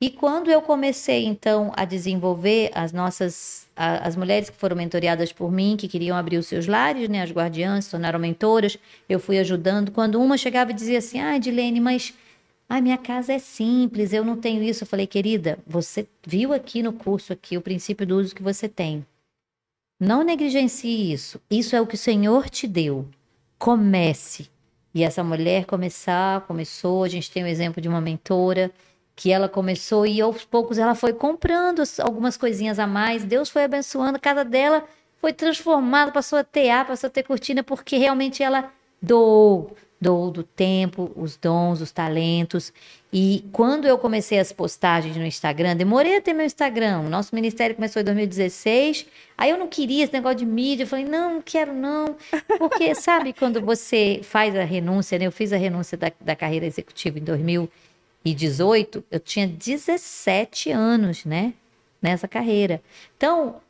E 0.00 0.10
quando 0.10 0.50
eu 0.50 0.62
comecei 0.62 1.26
então 1.26 1.72
a 1.76 1.84
desenvolver 1.84 2.70
as 2.72 2.92
nossas 2.92 3.67
as 3.78 4.16
mulheres 4.16 4.50
que 4.50 4.56
foram 4.56 4.76
mentoreadas 4.76 5.32
por 5.32 5.52
mim, 5.52 5.76
que 5.76 5.86
queriam 5.86 6.16
abrir 6.16 6.36
os 6.36 6.46
seus 6.46 6.66
lares, 6.66 7.08
né, 7.08 7.22
as 7.22 7.30
guardiãs, 7.30 7.84
se 7.84 7.92
tornaram 7.92 8.18
mentoras, 8.18 8.76
eu 9.08 9.20
fui 9.20 9.38
ajudando. 9.38 9.92
Quando 9.92 10.20
uma 10.20 10.36
chegava 10.36 10.72
e 10.72 10.74
dizia 10.74 10.98
assim: 10.98 11.20
"Ah, 11.20 11.38
Dilene, 11.38 11.80
mas 11.80 12.12
a 12.68 12.80
minha 12.80 12.98
casa 12.98 13.32
é 13.32 13.38
simples, 13.38 14.12
eu 14.12 14.24
não 14.24 14.36
tenho 14.36 14.62
isso". 14.62 14.82
Eu 14.82 14.88
falei: 14.88 15.06
"Querida, 15.06 15.58
você 15.64 16.08
viu 16.26 16.52
aqui 16.52 16.82
no 16.82 16.92
curso 16.92 17.32
aqui 17.32 17.56
o 17.56 17.62
princípio 17.62 18.06
do 18.06 18.18
uso 18.18 18.34
que 18.34 18.42
você 18.42 18.68
tem. 18.68 19.06
Não 20.00 20.24
negligencie 20.24 21.12
isso. 21.12 21.40
Isso 21.50 21.74
é 21.76 21.80
o 21.80 21.86
que 21.86 21.94
o 21.94 21.98
Senhor 21.98 22.50
te 22.50 22.66
deu. 22.66 23.06
Comece". 23.58 24.50
E 24.94 25.04
essa 25.04 25.22
mulher 25.22 25.66
começar, 25.66 26.40
começou, 26.42 27.04
a 27.04 27.08
gente 27.08 27.30
tem 27.30 27.44
o 27.44 27.46
exemplo 27.46 27.80
de 27.80 27.88
uma 27.88 28.00
mentora 28.00 28.72
que 29.18 29.32
ela 29.32 29.48
começou 29.48 30.06
e 30.06 30.20
aos 30.20 30.44
poucos 30.44 30.78
ela 30.78 30.94
foi 30.94 31.12
comprando 31.12 31.82
algumas 31.98 32.36
coisinhas 32.36 32.78
a 32.78 32.86
mais. 32.86 33.24
Deus 33.24 33.50
foi 33.50 33.64
abençoando, 33.64 34.16
a 34.16 34.20
casa 34.20 34.44
dela 34.44 34.84
foi 35.20 35.32
transformada, 35.32 36.12
passou 36.12 36.38
a 36.38 36.44
ter 36.44 36.70
ar, 36.70 36.86
passou 36.86 37.08
a 37.08 37.10
ter 37.10 37.24
cortina, 37.24 37.64
porque 37.64 37.96
realmente 37.96 38.44
ela 38.44 38.72
doou, 39.02 39.76
dou 40.00 40.30
do 40.30 40.44
tempo, 40.44 41.10
os 41.16 41.36
dons, 41.36 41.80
os 41.80 41.90
talentos. 41.90 42.72
E 43.12 43.44
quando 43.50 43.88
eu 43.88 43.98
comecei 43.98 44.38
as 44.38 44.52
postagens 44.52 45.16
no 45.16 45.26
Instagram, 45.26 45.74
demorei 45.74 46.16
a 46.18 46.22
ter 46.22 46.32
meu 46.32 46.46
Instagram. 46.46 47.00
O 47.00 47.08
nosso 47.08 47.34
ministério 47.34 47.74
começou 47.74 48.00
em 48.00 48.04
2016. 48.04 49.04
Aí 49.36 49.50
eu 49.50 49.58
não 49.58 49.66
queria 49.66 50.04
esse 50.04 50.12
negócio 50.12 50.38
de 50.38 50.46
mídia. 50.46 50.84
Eu 50.84 50.86
falei, 50.86 51.06
não, 51.06 51.34
não 51.34 51.42
quero 51.42 51.74
não. 51.74 52.14
Porque, 52.56 52.94
sabe, 52.94 53.32
quando 53.32 53.60
você 53.60 54.20
faz 54.22 54.54
a 54.54 54.62
renúncia, 54.62 55.18
né? 55.18 55.26
Eu 55.26 55.32
fiz 55.32 55.52
a 55.52 55.56
renúncia 55.56 55.98
da, 55.98 56.12
da 56.20 56.36
carreira 56.36 56.66
executiva 56.66 57.18
em 57.18 57.24
2018. 58.24 59.04
Eu 59.10 59.20
tinha 59.20 59.46
17 59.46 60.70
anos, 60.70 61.24
né? 61.24 61.54
Nessa 62.00 62.28
carreira. 62.28 62.82
Então, 63.16 63.60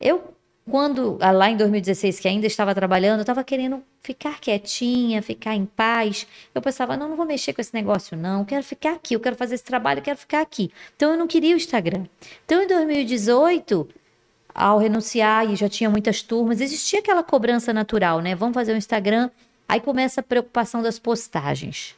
eu 0.00 0.34
quando, 0.68 1.16
ah, 1.20 1.30
lá 1.30 1.48
em 1.48 1.56
2016, 1.56 2.18
que 2.18 2.26
ainda 2.26 2.46
estava 2.46 2.74
trabalhando, 2.74 3.20
eu 3.20 3.22
estava 3.22 3.44
querendo 3.44 3.82
ficar 4.02 4.40
quietinha, 4.40 5.22
ficar 5.22 5.54
em 5.54 5.64
paz. 5.64 6.26
Eu 6.52 6.60
pensava, 6.60 6.96
não, 6.96 7.08
não 7.08 7.16
vou 7.16 7.24
mexer 7.24 7.52
com 7.52 7.60
esse 7.60 7.72
negócio, 7.72 8.16
não. 8.16 8.40
Eu 8.40 8.46
quero 8.46 8.64
ficar 8.64 8.94
aqui, 8.94 9.14
eu 9.14 9.20
quero 9.20 9.36
fazer 9.36 9.54
esse 9.54 9.64
trabalho, 9.64 10.00
eu 10.00 10.02
quero 10.02 10.18
ficar 10.18 10.40
aqui. 10.40 10.72
Então, 10.96 11.12
eu 11.12 11.16
não 11.16 11.28
queria 11.28 11.54
o 11.54 11.56
Instagram. 11.56 12.06
Então, 12.44 12.62
em 12.62 12.66
2018, 12.66 13.88
ao 14.52 14.78
renunciar, 14.78 15.48
e 15.48 15.54
já 15.54 15.68
tinha 15.68 15.88
muitas 15.88 16.20
turmas, 16.20 16.60
existia 16.60 16.98
aquela 16.98 17.22
cobrança 17.22 17.72
natural, 17.72 18.20
né? 18.20 18.34
Vamos 18.34 18.54
fazer 18.54 18.72
o 18.72 18.74
um 18.74 18.78
Instagram. 18.78 19.30
Aí 19.68 19.80
começa 19.80 20.20
a 20.20 20.24
preocupação 20.24 20.82
das 20.82 20.98
postagens. 20.98 21.94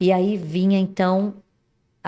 E 0.00 0.12
aí 0.12 0.36
vinha, 0.36 0.78
então, 0.78 1.34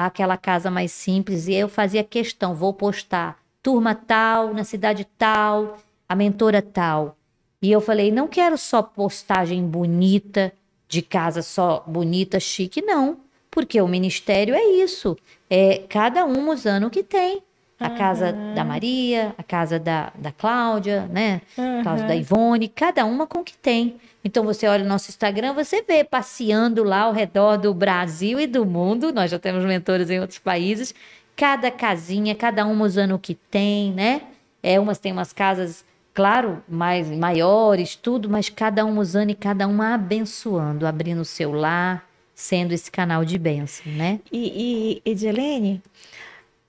aquela 0.05 0.37
casa 0.37 0.71
mais 0.71 0.93
simples, 0.93 1.49
e 1.49 1.55
eu 1.55 1.69
fazia 1.69 2.05
questão, 2.05 2.55
vou 2.55 2.75
postar 2.75 3.39
turma 3.63 3.95
tal, 3.95 4.55
na 4.55 4.63
cidade 4.63 5.05
tal, 5.19 5.79
a 6.09 6.15
mentora 6.15 6.61
tal. 6.63 7.17
E 7.61 7.73
eu 7.73 7.81
falei, 7.81 8.13
não 8.13 8.29
quero 8.29 8.57
só 8.57 8.83
postagem 8.83 9.67
bonita, 9.67 10.53
de 10.89 11.03
casa 11.03 11.43
só 11.43 11.83
bonita, 11.87 12.39
chique, 12.39 12.81
não. 12.81 13.19
Porque 13.51 13.81
o 13.81 13.89
ministério 13.89 14.55
é 14.55 14.63
isso. 14.63 15.17
É 15.49 15.79
cada 15.89 16.25
um 16.25 16.51
usando 16.51 16.87
o 16.87 16.91
que 16.91 17.03
tem. 17.03 17.43
A 17.81 17.89
uhum. 17.89 17.97
casa 17.97 18.33
da 18.55 18.65
Maria, 18.65 19.35
a 19.37 19.43
casa 19.43 19.79
da, 19.79 20.13
da 20.15 20.31
Cláudia, 20.31 21.07
né? 21.07 21.43
Uhum. 21.59 21.81
A 21.81 21.85
casa 21.85 22.05
da 22.05 22.15
Ivone, 22.15 22.69
cada 22.69 23.05
uma 23.05 23.27
com 23.27 23.41
o 23.41 23.45
que 23.45 23.57
tem. 23.57 23.97
Então 24.27 24.43
você 24.43 24.67
olha 24.67 24.85
o 24.85 24.89
nosso 24.89 25.09
Instagram, 25.09 25.53
você 25.53 25.83
vê 25.83 26.03
passeando 26.03 26.83
lá 26.83 27.03
ao 27.03 27.13
redor 27.13 27.57
do 27.57 27.73
Brasil 27.73 28.41
e 28.41 28.47
do 28.49 28.67
mundo. 28.67 29.13
Nós 29.13 29.31
já 29.31 29.39
temos 29.39 29.65
mentores 29.65 30.11
em 30.11 30.19
outros 30.19 30.41
países. 30.41 30.93
Cada 31.37 31.71
casinha, 31.71 32.35
cada 32.35 32.67
uma 32.67 32.85
usando 32.85 33.15
o 33.15 33.21
que 33.21 33.37
tem, 33.37 33.93
né? 33.93 34.23
É, 34.61 34.81
umas 34.81 34.99
tem 34.99 35.13
umas 35.13 35.33
casas 35.33 35.85
claro, 36.13 36.61
mais 36.69 37.09
maiores, 37.09 37.95
tudo, 37.95 38.29
mas 38.29 38.49
cada 38.49 38.85
um 38.85 38.99
usando 38.99 39.31
e 39.31 39.35
cada 39.37 39.69
uma 39.69 39.95
abençoando, 39.95 40.89
abrindo 40.89 41.21
o 41.21 41.25
seu 41.25 41.53
lar, 41.53 42.05
sendo 42.35 42.73
esse 42.73 42.91
canal 42.91 43.25
de 43.25 43.39
bênção, 43.39 43.93
né? 43.93 44.19
E, 44.33 45.03
e 45.05 45.09
Edilene, 45.09 45.81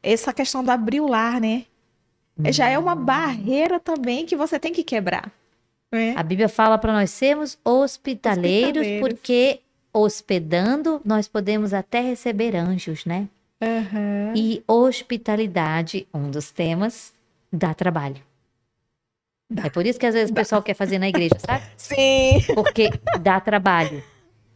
essa 0.03 0.31
questão 0.31 0.63
do 0.63 0.69
abrir 0.69 1.01
o 1.01 1.07
lar, 1.07 1.41
né? 1.41 1.65
Hum. 2.37 2.51
Já 2.51 2.69
é 2.69 2.77
uma 2.77 2.93
barreira 2.93 3.79
também 3.79 4.27
que 4.27 4.35
você 4.35 4.59
tem 4.59 4.71
que 4.71 4.83
quebrar. 4.83 5.31
Né? 5.91 6.13
A 6.15 6.23
Bíblia 6.23 6.49
fala 6.49 6.77
para 6.77 6.93
nós 6.93 7.09
sermos 7.11 7.57
hospitaleiros, 7.63 8.81
hospitaleiros, 8.81 8.99
porque 8.99 9.61
hospedando 9.93 11.01
nós 11.03 11.27
podemos 11.27 11.73
até 11.73 12.01
receber 12.01 12.55
anjos, 12.55 13.05
né? 13.05 13.27
Uhum. 13.61 14.33
E 14.35 14.63
hospitalidade, 14.67 16.07
um 16.13 16.29
dos 16.29 16.51
temas, 16.51 17.13
dá 17.51 17.73
trabalho. 17.73 18.21
É 19.63 19.69
por 19.69 19.85
isso 19.85 19.97
que 19.97 20.05
às 20.05 20.13
vezes 20.13 20.29
o 20.29 20.33
pessoal 20.33 20.61
quer 20.61 20.73
fazer 20.73 20.99
na 20.99 21.07
igreja, 21.07 21.35
sabe? 21.39 21.63
Sim. 21.77 22.43
Porque 22.53 22.89
dá 23.21 23.39
trabalho. 23.39 24.03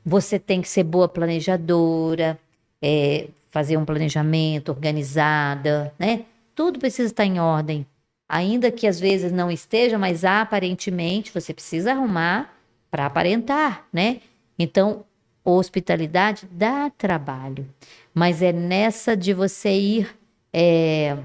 Você 0.06 0.38
tem 0.38 0.62
que 0.62 0.68
ser 0.68 0.84
boa 0.84 1.08
planejadora, 1.08 2.38
é, 2.82 3.28
fazer 3.50 3.78
um 3.78 3.86
planejamento 3.86 4.70
organizada, 4.70 5.94
né? 5.98 6.26
Tudo 6.54 6.78
precisa 6.78 7.08
estar 7.08 7.26
em 7.26 7.40
ordem. 7.40 7.86
Ainda 8.34 8.72
que 8.72 8.88
às 8.88 8.98
vezes 8.98 9.30
não 9.30 9.52
esteja, 9.52 9.98
mas 9.98 10.24
aparentemente 10.24 11.34
você 11.34 11.54
precisa 11.54 11.92
arrumar 11.92 12.58
para 12.90 13.06
aparentar, 13.06 13.86
né? 13.92 14.22
Então, 14.58 15.04
hospitalidade 15.44 16.48
dá 16.50 16.90
trabalho, 16.90 17.68
mas 18.14 18.42
é 18.42 18.54
nessa 18.54 19.18
de 19.18 19.34
você 19.34 19.72
ir 19.72 20.18
é, 20.54 21.18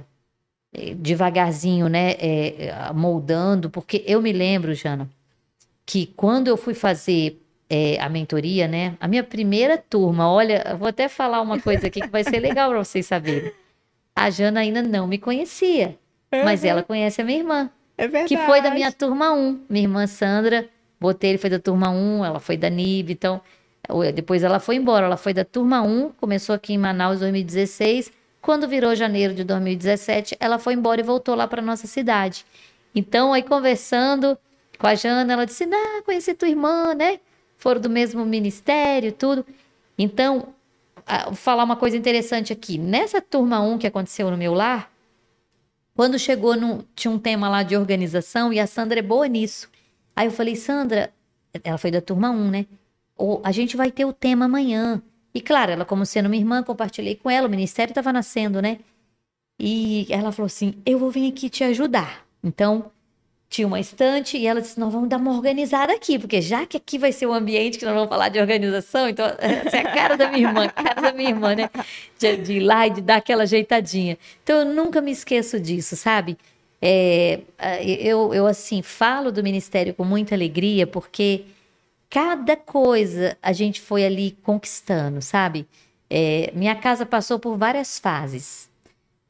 devagarzinho, 0.97 1.89
né, 1.89 2.17
é, 2.19 2.93
moldando, 2.93 3.71
porque 3.71 4.03
eu 4.05 4.21
me 4.21 4.33
lembro, 4.33 4.75
Jana, 4.75 5.09
que 5.87 6.07
quando 6.07 6.49
eu 6.49 6.57
fui 6.57 6.75
fazer 6.75 7.41
é, 7.71 8.01
a 8.01 8.09
mentoria, 8.09 8.67
né, 8.67 8.97
a 8.99 9.07
minha 9.07 9.23
primeira 9.23 9.79
turma, 9.79 10.29
olha, 10.29 10.75
vou 10.77 10.89
até 10.89 11.09
falar 11.09 11.41
uma 11.41 11.61
coisa 11.61 11.87
aqui 11.87 12.01
que 12.01 12.09
vai 12.09 12.25
ser 12.25 12.41
legal 12.41 12.71
para 12.71 12.83
vocês 12.83 13.07
saberem. 13.07 13.53
A 14.13 14.29
Jana 14.29 14.59
ainda 14.59 14.83
não 14.83 15.07
me 15.07 15.19
conhecia, 15.19 15.97
uhum. 16.33 16.45
mas 16.45 16.65
ela 16.65 16.83
conhece 16.83 17.21
a 17.21 17.25
minha 17.25 17.39
irmã, 17.39 17.71
é 17.97 18.07
verdade. 18.07 18.29
que 18.29 18.37
foi 18.45 18.61
da 18.61 18.71
minha 18.71 18.93
turma 18.93 19.33
1. 19.33 19.61
Minha 19.69 19.85
irmã 19.85 20.07
Sandra 20.07 20.69
Botelho 21.01 21.39
foi 21.39 21.51
da 21.51 21.59
turma 21.59 21.91
1, 21.91 22.25
ela 22.25 22.41
foi 22.41 22.57
da 22.57 22.71
NIB, 22.71 23.13
então 23.13 23.41
depois 24.15 24.43
ela 24.43 24.59
foi 24.59 24.77
embora, 24.77 25.07
ela 25.07 25.17
foi 25.17 25.33
da 25.33 25.45
turma 25.45 25.81
1, 25.83 26.11
começou 26.21 26.55
aqui 26.55 26.73
em 26.73 26.79
Manaus 26.79 27.19
em 27.19 27.21
2016 27.21 28.11
quando 28.47 28.69
virou 28.69 28.95
janeiro 28.95 29.35
de 29.35 29.43
2017, 29.43 30.37
ela 30.39 30.57
foi 30.57 30.75
embora 30.75 31.01
e 31.01 31.05
voltou 31.05 31.35
lá 31.35 31.49
para 31.49 31.61
nossa 31.61 31.89
cidade. 31.89 32.47
Então, 32.95 33.33
aí 33.33 33.43
conversando 33.43 34.39
com 34.79 34.87
a 34.87 34.95
Jana, 34.95 35.33
ela 35.33 35.45
disse: 35.45 35.65
"Ah, 35.65 36.03
conheci 36.05 36.33
tua 36.33 36.49
irmã, 36.49 36.95
né? 36.95 37.19
Foram 37.59 37.81
do 37.81 37.91
mesmo 37.91 38.25
ministério, 38.25 39.11
tudo". 39.11 39.45
Então, 39.99 40.55
vou 41.25 41.35
falar 41.35 41.65
uma 41.65 41.75
coisa 41.75 41.97
interessante 41.97 42.53
aqui. 42.53 42.79
Nessa 42.79 43.21
turma 43.21 43.61
1 43.61 43.79
que 43.79 43.87
aconteceu 43.89 44.31
no 44.31 44.37
meu 44.37 44.55
lar, 44.55 44.93
quando 45.97 46.19
chegou 46.19 46.55
no, 46.57 46.85
tinha 46.95 47.11
um 47.11 47.19
tema 47.19 47.49
lá 47.49 47.63
de 47.63 47.77
organização 47.77 48.53
e 48.53 48.61
a 48.61 48.67
Sandra 48.67 48.99
é 49.01 49.03
boa 49.03 49.27
nisso. 49.27 49.69
Aí 50.15 50.29
eu 50.29 50.31
falei: 50.31 50.55
"Sandra, 50.55 51.13
ela 51.65 51.79
foi 51.79 51.91
da 51.91 52.01
turma 52.03 52.31
1, 52.31 52.51
né? 52.51 52.67
Ou 53.17 53.41
a 53.43 53.51
gente 53.51 53.77
vai 53.77 53.91
ter 53.91 54.05
o 54.05 54.13
tema 54.13 54.45
amanhã. 54.45 55.03
E 55.35 55.41
claro, 55.41 55.73
ela 55.73 55.85
como 55.85 56.05
sendo 56.07 56.27
uma 56.27 56.37
irmã, 56.37 56.63
compartilhei 56.63 57.17
com 57.17 57.31
ela, 57.31 57.49
o 57.49 57.51
ministério 57.51 57.93
estava 57.93 58.13
nascendo, 58.13 58.61
né? 58.63 58.79
E 59.59 60.07
ela 60.11 60.33
falou 60.33 60.47
assim: 60.47 60.75
"Eu 60.85 60.99
vou 60.99 61.11
vir 61.11 61.31
aqui 61.33 61.49
te 61.51 61.65
ajudar". 61.65 62.27
Então, 62.45 62.93
tinha 63.49 63.67
uma 63.67 63.79
estante 63.79 64.37
e 64.37 64.47
ela 64.47 64.61
disse: 64.61 64.79
Nós 64.79 64.93
vamos 64.93 65.09
dar 65.09 65.19
uma 65.19 65.33
organizada 65.33 65.93
aqui, 65.93 66.19
porque 66.19 66.41
já 66.41 66.67
que 66.67 66.77
aqui 66.77 66.99
vai 66.99 67.13
ser 67.13 67.27
o 67.27 67.31
um 67.31 67.35
ambiente 67.35 67.79
que 67.79 67.85
nós 67.85 67.95
vamos 67.95 68.09
falar 68.09 68.29
de 68.29 68.39
organização, 68.41 69.09
então 69.09 69.27
essa 69.39 69.77
é 69.77 69.81
a 69.81 69.93
cara 69.93 70.17
da 70.17 70.29
minha 70.29 70.49
irmã, 70.49 70.65
a 70.65 70.69
cara 70.69 71.01
da 71.01 71.13
minha 71.13 71.31
irmã, 71.31 71.55
né? 71.55 71.71
De, 72.19 72.37
de 72.37 72.53
ir 72.55 72.61
lá 72.61 72.87
e 72.87 72.91
de 72.91 73.01
dar 73.01 73.17
aquela 73.17 73.45
ajeitadinha. 73.45 74.19
Então 74.43 74.61
eu 74.61 74.65
nunca 74.65 75.01
me 75.01 75.13
esqueço 75.13 75.61
disso, 75.61 75.97
sabe? 75.97 76.37
É, 76.81 77.41
eu, 77.83 78.35
eu, 78.35 78.47
assim, 78.47 78.83
falo 78.83 79.33
do 79.33 79.43
ministério 79.43 79.95
com 79.95 80.05
muita 80.05 80.35
alegria, 80.35 80.87
porque 80.87 81.45
cada 82.11 82.57
coisa 82.57 83.37
a 83.43 83.53
gente 83.53 83.81
foi 83.81 84.05
ali 84.05 84.37
conquistando, 84.43 85.23
sabe? 85.23 85.67
É, 86.09 86.53
minha 86.55 86.75
casa 86.77 87.05
passou 87.07 87.39
por 87.39 87.57
várias 87.57 87.99
fases. 87.99 88.69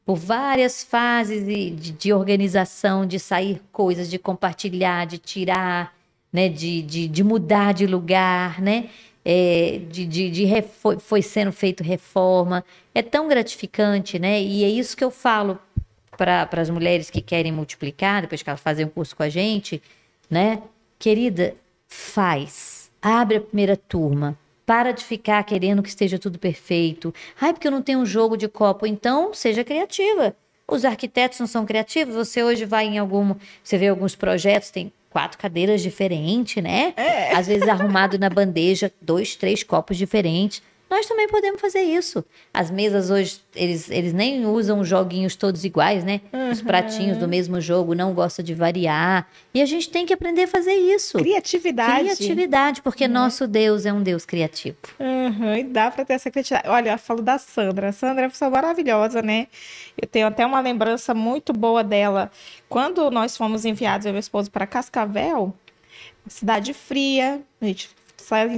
Por 0.06 0.14
várias 0.14 0.84
fases 0.84 1.44
de, 1.44 1.70
de, 1.70 1.92
de, 1.92 2.12
organização, 2.12 3.04
de 3.04 3.18
sair 3.18 3.60
coisas, 3.72 4.08
de 4.08 4.18
compartilhar, 4.18 5.04
de 5.04 5.18
tirar, 5.18 5.92
né? 6.32 6.48
de, 6.48 6.80
de, 6.80 7.08
de 7.08 7.24
mudar 7.24 7.74
de 7.74 7.86
lugar, 7.88 8.62
né? 8.62 8.88
É, 9.24 9.80
de, 9.90 10.06
de, 10.06 10.30
de 10.30 10.46
foi, 11.00 11.20
sendo 11.20 11.52
feito 11.52 11.82
reforma. 11.82 12.64
É 12.94 13.02
tão 13.02 13.26
gratificante, 13.26 14.16
né? 14.20 14.40
E 14.40 14.62
é 14.62 14.68
isso 14.68 14.96
que 14.96 15.02
eu 15.02 15.10
falo 15.10 15.58
para 16.16 16.48
as 16.52 16.70
mulheres 16.70 17.10
que 17.10 17.20
querem 17.20 17.50
multiplicar, 17.50 18.22
depois 18.22 18.42
que 18.42 18.48
elas 18.48 18.60
fazem 18.60 18.86
um 18.86 18.88
curso 18.88 19.16
com 19.16 19.24
a 19.24 19.28
gente, 19.28 19.82
né? 20.30 20.62
Querida, 21.00 21.56
faz. 21.88 22.90
Abre 23.02 23.38
a 23.38 23.40
primeira 23.40 23.76
turma. 23.76 24.38
Para 24.66 24.90
de 24.92 25.04
ficar 25.04 25.42
querendo 25.44 25.82
que 25.82 25.88
esteja 25.88 26.18
tudo 26.18 26.38
perfeito. 26.38 27.14
Ai, 27.40 27.52
porque 27.52 27.68
eu 27.68 27.72
não 27.72 27.80
tenho 27.80 28.00
um 28.00 28.06
jogo 28.06 28.36
de 28.36 28.48
copo. 28.48 28.84
Então, 28.84 29.32
seja 29.32 29.62
criativa. 29.62 30.34
Os 30.68 30.84
arquitetos 30.84 31.38
não 31.38 31.46
são 31.46 31.64
criativos. 31.64 32.16
Você 32.16 32.42
hoje 32.42 32.64
vai 32.64 32.86
em 32.86 32.98
algum. 32.98 33.36
Você 33.62 33.78
vê 33.78 33.86
alguns 33.86 34.16
projetos, 34.16 34.70
tem 34.70 34.92
quatro 35.08 35.38
cadeiras 35.38 35.80
diferentes, 35.80 36.62
né? 36.62 36.92
É. 36.96 37.34
Às 37.34 37.46
vezes 37.46 37.68
arrumado 37.68 38.18
na 38.18 38.28
bandeja, 38.28 38.92
dois, 39.00 39.36
três 39.36 39.62
copos 39.62 39.96
diferentes. 39.96 40.60
Nós 40.88 41.06
também 41.06 41.26
podemos 41.26 41.60
fazer 41.60 41.80
isso. 41.80 42.24
As 42.54 42.70
mesas 42.70 43.10
hoje, 43.10 43.40
eles, 43.54 43.90
eles 43.90 44.12
nem 44.12 44.46
usam 44.46 44.84
joguinhos 44.84 45.34
todos 45.34 45.64
iguais, 45.64 46.04
né? 46.04 46.20
Uhum. 46.32 46.50
Os 46.50 46.62
pratinhos 46.62 47.18
do 47.18 47.26
mesmo 47.26 47.60
jogo, 47.60 47.92
não 47.92 48.14
gosta 48.14 48.40
de 48.40 48.54
variar. 48.54 49.28
E 49.52 49.60
a 49.60 49.66
gente 49.66 49.90
tem 49.90 50.06
que 50.06 50.12
aprender 50.12 50.44
a 50.44 50.46
fazer 50.46 50.74
isso. 50.74 51.18
Criatividade. 51.18 52.04
Criatividade, 52.04 52.82
porque 52.82 53.04
uhum. 53.04 53.10
nosso 53.10 53.48
Deus 53.48 53.84
é 53.84 53.92
um 53.92 54.00
Deus 54.00 54.24
criativo. 54.24 54.76
Uhum. 55.00 55.56
E 55.56 55.64
dá 55.64 55.90
para 55.90 56.04
ter 56.04 56.14
essa 56.14 56.30
criatividade. 56.30 56.68
Olha, 56.68 56.92
eu 56.92 56.98
falo 56.98 57.20
da 57.20 57.36
Sandra. 57.36 57.88
A 57.88 57.92
Sandra 57.92 58.22
é 58.22 58.26
uma 58.26 58.30
pessoa 58.30 58.50
maravilhosa, 58.50 59.20
né? 59.20 59.48
Eu 60.00 60.06
tenho 60.06 60.28
até 60.28 60.46
uma 60.46 60.60
lembrança 60.60 61.12
muito 61.12 61.52
boa 61.52 61.82
dela. 61.82 62.30
Quando 62.68 63.10
nós 63.10 63.36
fomos 63.36 63.64
enviados, 63.64 64.06
eu 64.06 64.10
e 64.10 64.12
meu 64.12 64.20
esposo, 64.20 64.52
para 64.52 64.66
Cascavel, 64.66 65.52
cidade 66.28 66.72
fria, 66.72 67.40
a 67.60 67.64
gente 67.64 67.90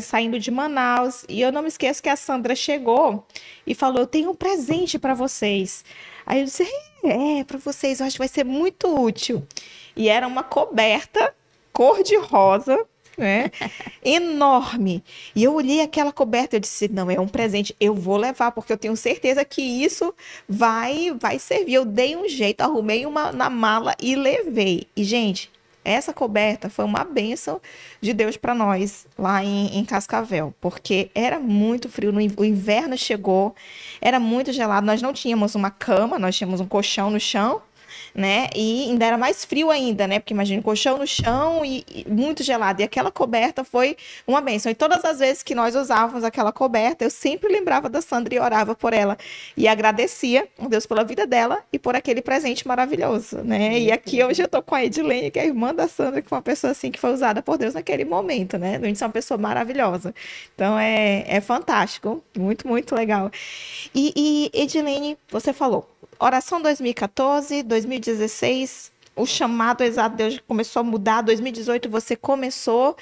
saindo 0.00 0.38
de 0.38 0.50
Manaus, 0.50 1.24
e 1.28 1.40
eu 1.40 1.52
não 1.52 1.62
me 1.62 1.68
esqueço 1.68 2.02
que 2.02 2.08
a 2.08 2.16
Sandra 2.16 2.54
chegou 2.54 3.26
e 3.66 3.74
falou: 3.74 4.00
Eu 4.00 4.06
tenho 4.06 4.30
um 4.30 4.34
presente 4.34 4.98
para 4.98 5.14
vocês. 5.14 5.84
Aí 6.24 6.40
eu 6.40 6.44
disse: 6.44 6.62
É, 7.04 7.40
é 7.40 7.44
para 7.44 7.58
vocês, 7.58 8.00
eu 8.00 8.06
acho 8.06 8.14
que 8.14 8.20
vai 8.20 8.28
ser 8.28 8.44
muito 8.44 8.88
útil. 8.88 9.46
E 9.94 10.08
era 10.08 10.26
uma 10.26 10.42
coberta 10.42 11.34
cor-de-rosa 11.72 12.86
né? 13.18 13.50
Enorme. 14.02 15.02
E 15.34 15.42
eu 15.42 15.52
olhei 15.52 15.80
aquela 15.80 16.12
coberta 16.12 16.56
e 16.56 16.60
disse: 16.60 16.88
"Não, 16.88 17.10
é 17.10 17.20
um 17.20 17.28
presente, 17.28 17.74
eu 17.80 17.92
vou 17.92 18.16
levar 18.16 18.52
porque 18.52 18.72
eu 18.72 18.78
tenho 18.78 18.96
certeza 18.96 19.44
que 19.44 19.60
isso 19.60 20.14
vai 20.48 21.12
vai 21.20 21.38
servir". 21.38 21.74
Eu 21.74 21.84
dei 21.84 22.16
um 22.16 22.28
jeito, 22.28 22.60
arrumei 22.62 23.04
uma 23.04 23.32
na 23.32 23.50
mala 23.50 23.94
e 24.00 24.14
levei. 24.14 24.86
E 24.96 25.02
gente, 25.04 25.50
essa 25.88 26.12
coberta 26.12 26.68
foi 26.68 26.84
uma 26.84 27.04
bênção 27.04 27.60
de 28.00 28.12
Deus 28.12 28.36
para 28.36 28.54
nós 28.54 29.06
lá 29.18 29.42
em, 29.42 29.78
em, 29.78 29.84
Cascavel, 29.84 30.54
porque 30.60 31.10
era 31.14 31.38
muito 31.38 31.88
frio, 31.88 32.12
no, 32.12 32.20
o 32.36 32.44
inverno 32.44 32.96
chegou, 32.96 33.54
era 34.00 34.20
muito 34.20 34.52
gelado, 34.52 34.86
nós 34.86 35.00
não 35.00 35.12
tínhamos 35.12 35.54
uma 35.54 35.70
cama, 35.70 36.18
nós 36.18 36.36
tínhamos 36.36 36.60
um 36.60 36.66
colchão 36.66 37.10
no 37.10 37.18
chão, 37.18 37.62
né? 38.18 38.48
E 38.52 38.90
ainda 38.90 39.06
era 39.06 39.16
mais 39.16 39.44
frio 39.44 39.70
ainda, 39.70 40.04
né? 40.08 40.18
Porque 40.18 40.34
imagina, 40.34 40.60
colchão 40.60 40.98
no 40.98 41.06
chão 41.06 41.64
e, 41.64 41.84
e, 41.88 42.04
muito 42.10 42.42
gelado. 42.42 42.82
E 42.82 42.84
aquela 42.84 43.12
coberta 43.12 43.62
foi 43.62 43.96
uma 44.26 44.40
benção. 44.40 44.72
E 44.72 44.74
todas 44.74 45.04
as 45.04 45.20
vezes 45.20 45.44
que 45.44 45.54
nós 45.54 45.76
usávamos 45.76 46.24
aquela 46.24 46.50
coberta, 46.50 47.04
eu 47.04 47.10
sempre 47.10 47.48
lembrava 47.48 47.88
da 47.88 48.02
Sandra 48.02 48.34
e 48.34 48.40
orava 48.40 48.74
por 48.74 48.92
ela. 48.92 49.16
E 49.56 49.68
agradecia 49.68 50.48
a 50.58 50.66
Deus 50.66 50.84
pela 50.84 51.04
vida 51.04 51.28
dela 51.28 51.62
e 51.72 51.78
por 51.78 51.94
aquele 51.94 52.20
presente 52.20 52.66
maravilhoso, 52.66 53.38
né? 53.44 53.78
E 53.78 53.92
aqui 53.92 54.22
hoje 54.24 54.42
eu 54.42 54.48
tô 54.48 54.60
com 54.62 54.74
a 54.74 54.84
Edilene, 54.84 55.30
que 55.30 55.38
é 55.38 55.42
a 55.42 55.46
irmã 55.46 55.72
da 55.72 55.86
Sandra, 55.86 56.20
que 56.20 56.28
foi 56.28 56.38
uma 56.38 56.42
pessoa 56.42 56.72
assim 56.72 56.90
que 56.90 56.98
foi 56.98 57.12
usada 57.12 57.40
por 57.40 57.56
Deus 57.56 57.74
naquele 57.74 58.04
momento, 58.04 58.58
né? 58.58 58.80
A 58.82 58.84
gente 58.84 59.00
é 59.00 59.06
uma 59.06 59.12
pessoa 59.12 59.38
maravilhosa. 59.38 60.12
Então 60.56 60.76
é, 60.76 61.24
é 61.28 61.40
fantástico. 61.40 62.20
Muito, 62.36 62.66
muito 62.66 62.96
legal. 62.96 63.30
E, 63.94 64.12
e 64.16 64.60
Edilene, 64.60 65.16
você 65.30 65.52
falou, 65.52 65.88
Oração 66.20 66.60
2014, 66.60 67.62
2016, 67.62 68.90
o 69.14 69.24
chamado 69.24 69.82
exato 69.82 70.16
Deus 70.16 70.40
começou 70.48 70.80
a 70.80 70.82
mudar. 70.82 71.22
2018 71.22 71.88
você 71.88 72.16
começou 72.16 72.96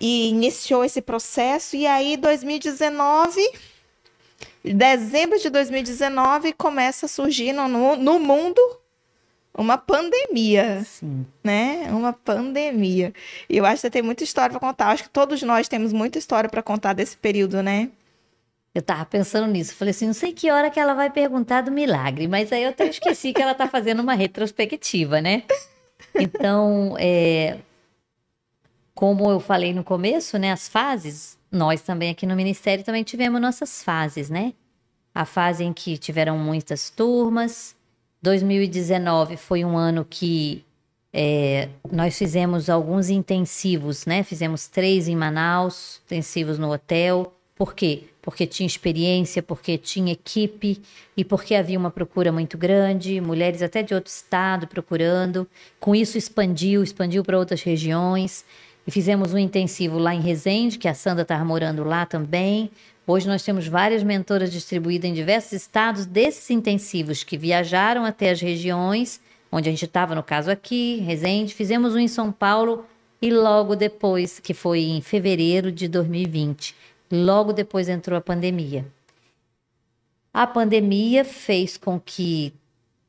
e 0.00 0.28
iniciou 0.28 0.84
esse 0.84 1.02
processo. 1.02 1.74
E 1.74 1.86
aí, 1.86 2.16
2019, 2.16 3.40
dezembro 4.62 5.38
de 5.40 5.50
2019, 5.50 6.52
começa 6.52 7.06
a 7.06 7.08
surgir 7.08 7.52
no, 7.52 7.96
no 7.96 8.18
mundo 8.20 8.60
uma 9.56 9.78
pandemia, 9.78 10.84
Sim. 10.84 11.26
né? 11.42 11.88
Uma 11.90 12.12
pandemia. 12.12 13.12
E 13.48 13.56
eu 13.56 13.64
acho 13.64 13.76
que 13.76 13.80
você 13.80 13.90
tem 13.90 14.02
muita 14.02 14.22
história 14.22 14.50
para 14.50 14.60
contar. 14.60 14.88
Acho 14.88 15.04
que 15.04 15.10
todos 15.10 15.42
nós 15.42 15.66
temos 15.66 15.92
muita 15.92 16.18
história 16.18 16.48
para 16.48 16.62
contar 16.62 16.92
desse 16.92 17.16
período, 17.16 17.62
né? 17.62 17.88
Eu 18.76 18.82
tava 18.82 19.06
pensando 19.06 19.50
nisso. 19.50 19.74
Falei 19.74 19.92
assim, 19.92 20.04
não 20.04 20.12
sei 20.12 20.34
que 20.34 20.50
hora 20.50 20.70
que 20.70 20.78
ela 20.78 20.92
vai 20.92 21.08
perguntar 21.08 21.62
do 21.62 21.70
milagre, 21.70 22.28
mas 22.28 22.52
aí 22.52 22.62
eu 22.64 22.68
até 22.68 22.86
esqueci 22.86 23.32
que 23.32 23.40
ela 23.40 23.54
tá 23.54 23.66
fazendo 23.66 24.02
uma 24.02 24.12
retrospectiva, 24.12 25.18
né? 25.18 25.44
Então, 26.14 26.94
é, 26.98 27.56
como 28.94 29.30
eu 29.30 29.40
falei 29.40 29.72
no 29.72 29.82
começo, 29.82 30.36
né, 30.36 30.52
as 30.52 30.68
fases, 30.68 31.38
nós 31.50 31.80
também 31.80 32.10
aqui 32.10 32.26
no 32.26 32.36
Ministério 32.36 32.84
também 32.84 33.02
tivemos 33.02 33.40
nossas 33.40 33.82
fases, 33.82 34.28
né? 34.28 34.52
A 35.14 35.24
fase 35.24 35.64
em 35.64 35.72
que 35.72 35.96
tiveram 35.96 36.36
muitas 36.36 36.90
turmas. 36.90 37.74
2019 38.20 39.38
foi 39.38 39.64
um 39.64 39.78
ano 39.78 40.04
que 40.04 40.62
é, 41.14 41.70
nós 41.90 42.18
fizemos 42.18 42.68
alguns 42.68 43.08
intensivos, 43.08 44.04
né? 44.04 44.22
Fizemos 44.22 44.68
três 44.68 45.08
em 45.08 45.16
Manaus, 45.16 46.02
intensivos 46.04 46.58
no 46.58 46.70
hotel. 46.70 47.32
Por 47.56 47.74
quê? 47.74 48.04
porque 48.26 48.44
tinha 48.44 48.66
experiência, 48.66 49.40
porque 49.40 49.78
tinha 49.78 50.12
equipe 50.12 50.82
e 51.16 51.24
porque 51.24 51.54
havia 51.54 51.78
uma 51.78 51.92
procura 51.92 52.32
muito 52.32 52.58
grande, 52.58 53.20
mulheres 53.20 53.62
até 53.62 53.84
de 53.84 53.94
outro 53.94 54.10
estado 54.10 54.66
procurando. 54.66 55.46
Com 55.78 55.94
isso 55.94 56.18
expandiu, 56.18 56.82
expandiu 56.82 57.22
para 57.22 57.38
outras 57.38 57.62
regiões. 57.62 58.44
E 58.84 58.90
fizemos 58.90 59.32
um 59.32 59.38
intensivo 59.38 59.96
lá 59.96 60.12
em 60.12 60.20
Resende, 60.20 60.76
que 60.76 60.88
a 60.88 60.94
Sandra 60.94 61.22
estava 61.22 61.44
morando 61.44 61.84
lá 61.84 62.04
também. 62.04 62.68
Hoje 63.06 63.28
nós 63.28 63.44
temos 63.44 63.68
várias 63.68 64.02
mentoras 64.02 64.50
distribuídas 64.50 65.08
em 65.08 65.14
diversos 65.14 65.52
estados 65.52 66.04
desses 66.04 66.50
intensivos 66.50 67.22
que 67.22 67.38
viajaram 67.38 68.04
até 68.04 68.30
as 68.30 68.40
regiões 68.40 69.20
onde 69.52 69.68
a 69.68 69.72
gente 69.72 69.84
estava, 69.84 70.16
no 70.16 70.22
caso 70.24 70.50
aqui, 70.50 70.96
Resende. 71.06 71.54
Fizemos 71.54 71.94
um 71.94 72.00
em 72.00 72.08
São 72.08 72.32
Paulo 72.32 72.84
e 73.22 73.30
logo 73.30 73.76
depois, 73.76 74.40
que 74.40 74.52
foi 74.52 74.80
em 74.80 75.00
fevereiro 75.00 75.70
de 75.70 75.86
2020 75.86 76.74
Logo 77.10 77.52
depois 77.52 77.88
entrou 77.88 78.18
a 78.18 78.20
pandemia. 78.20 78.86
A 80.32 80.46
pandemia 80.46 81.24
fez 81.24 81.76
com 81.76 81.98
que 81.98 82.52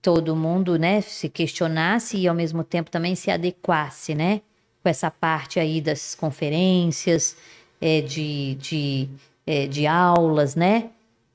todo 0.01 0.35
mundo, 0.35 0.77
né, 0.77 1.01
se 1.01 1.27
questionasse 1.27 2.17
e 2.17 2.27
ao 2.27 2.35
mesmo 2.35 2.63
tempo 2.63 2.89
também 2.89 3.15
se 3.15 3.29
adequasse, 3.29 4.15
né, 4.15 4.41
com 4.81 4.89
essa 4.89 5.11
parte 5.11 5.59
aí 5.59 5.81
das 5.81 6.15
conferências, 6.15 7.35
é, 7.81 8.01
de, 8.01 8.55
de, 8.55 9.09
é, 9.45 9.67
de 9.67 9.85
aulas, 9.85 10.55
né? 10.55 10.89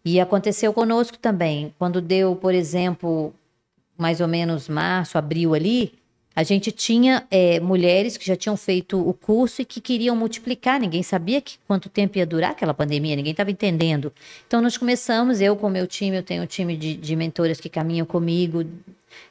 E 0.05 0.19
aconteceu 0.19 0.73
conosco 0.73 1.19
também. 1.19 1.75
Quando 1.79 2.01
deu, 2.01 2.35
por 2.35 2.55
exemplo, 2.55 3.33
mais 3.97 4.21
ou 4.21 4.27
menos 4.27 4.69
março, 4.69 5.17
abril 5.19 5.55
ali, 5.55 5.95
a 6.35 6.43
gente 6.43 6.73
tinha 6.73 7.27
é, 7.31 7.61
mulheres 7.61 8.17
que 8.17 8.27
já 8.27 8.35
tinham 8.35 8.57
feito 8.57 8.99
o 8.99 9.13
curso 9.13 9.61
e 9.61 9.65
que 9.65 9.81
queriam 9.81 10.17
multiplicar. 10.17 10.81
Ninguém 10.81 11.03
sabia 11.03 11.41
que, 11.41 11.59
quanto 11.67 11.89
tempo 11.89 12.17
ia 12.17 12.25
durar 12.25 12.53
aquela 12.53 12.73
pandemia, 12.73 13.15
ninguém 13.15 13.33
estava 13.33 13.51
entendendo. 13.51 14.13
Então, 14.47 14.63
nós 14.63 14.77
começamos, 14.77 15.41
eu 15.41 15.55
com 15.57 15.67
o 15.67 15.71
meu 15.71 15.87
time, 15.87 16.17
eu 16.17 16.23
tenho 16.23 16.43
um 16.43 16.47
time 16.47 16.77
de, 16.77 16.95
de 16.95 17.17
mentoras 17.17 17.61
que 17.61 17.69
caminham 17.69 18.07
comigo 18.07 18.65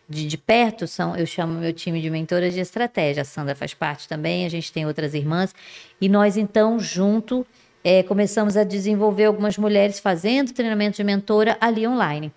de, 0.07 0.27
de, 0.27 0.37
perto, 0.37 0.85
são, 0.87 1.15
eu 1.15 1.25
chamo 1.25 1.59
meu 1.59 1.73
time 1.73 2.01
de 2.01 2.09
mentoras 2.09 2.53
de 2.53 2.59
estratégia. 2.59 3.21
A 3.21 3.25
Sandra 3.25 3.55
faz 3.55 3.73
parte 3.73 4.07
também, 4.07 4.45
a 4.45 4.49
gente 4.49 4.71
tem 4.71 4.85
outras 4.85 5.13
irmãs. 5.13 5.55
E 5.99 6.07
nós, 6.07 6.37
então, 6.37 6.79
junto, 6.79 7.45
é, 7.83 8.03
começamos 8.03 8.57
a 8.57 8.63
desenvolver 8.63 9.25
algumas 9.25 9.57
mulheres 9.57 9.99
fazendo 9.99 10.53
treinamento 10.53 10.97
de 10.97 11.03
mentora 11.03 11.57
ali 11.59 11.87
online. 11.87 12.31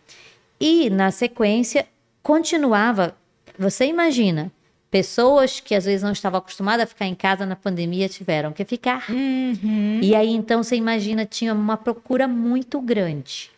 E, 0.59 0.89
na 0.89 1.11
sequência, 1.11 1.87
continuava 2.23 3.15
você 3.59 3.87
imagina, 3.87 4.51
pessoas 4.91 5.61
que 5.61 5.75
às 5.75 5.85
vezes 5.85 6.03
não 6.03 6.13
estavam 6.13 6.39
acostumadas 6.39 6.85
a 6.85 6.87
ficar 6.87 7.07
em 7.07 7.15
casa 7.15 7.45
na 7.45 7.57
pandemia 7.57 8.09
tiveram 8.09 8.53
que 8.53 8.65
ficar. 8.65 9.05
Uhum. 9.11 10.01
E 10.03 10.15
aí 10.15 10.31
então 10.31 10.63
você 10.63 10.77
imagina, 10.77 11.27
tinha 11.27 11.53
uma 11.53 11.77
procura 11.77 12.29
muito 12.29 12.81
grande. 12.81 13.51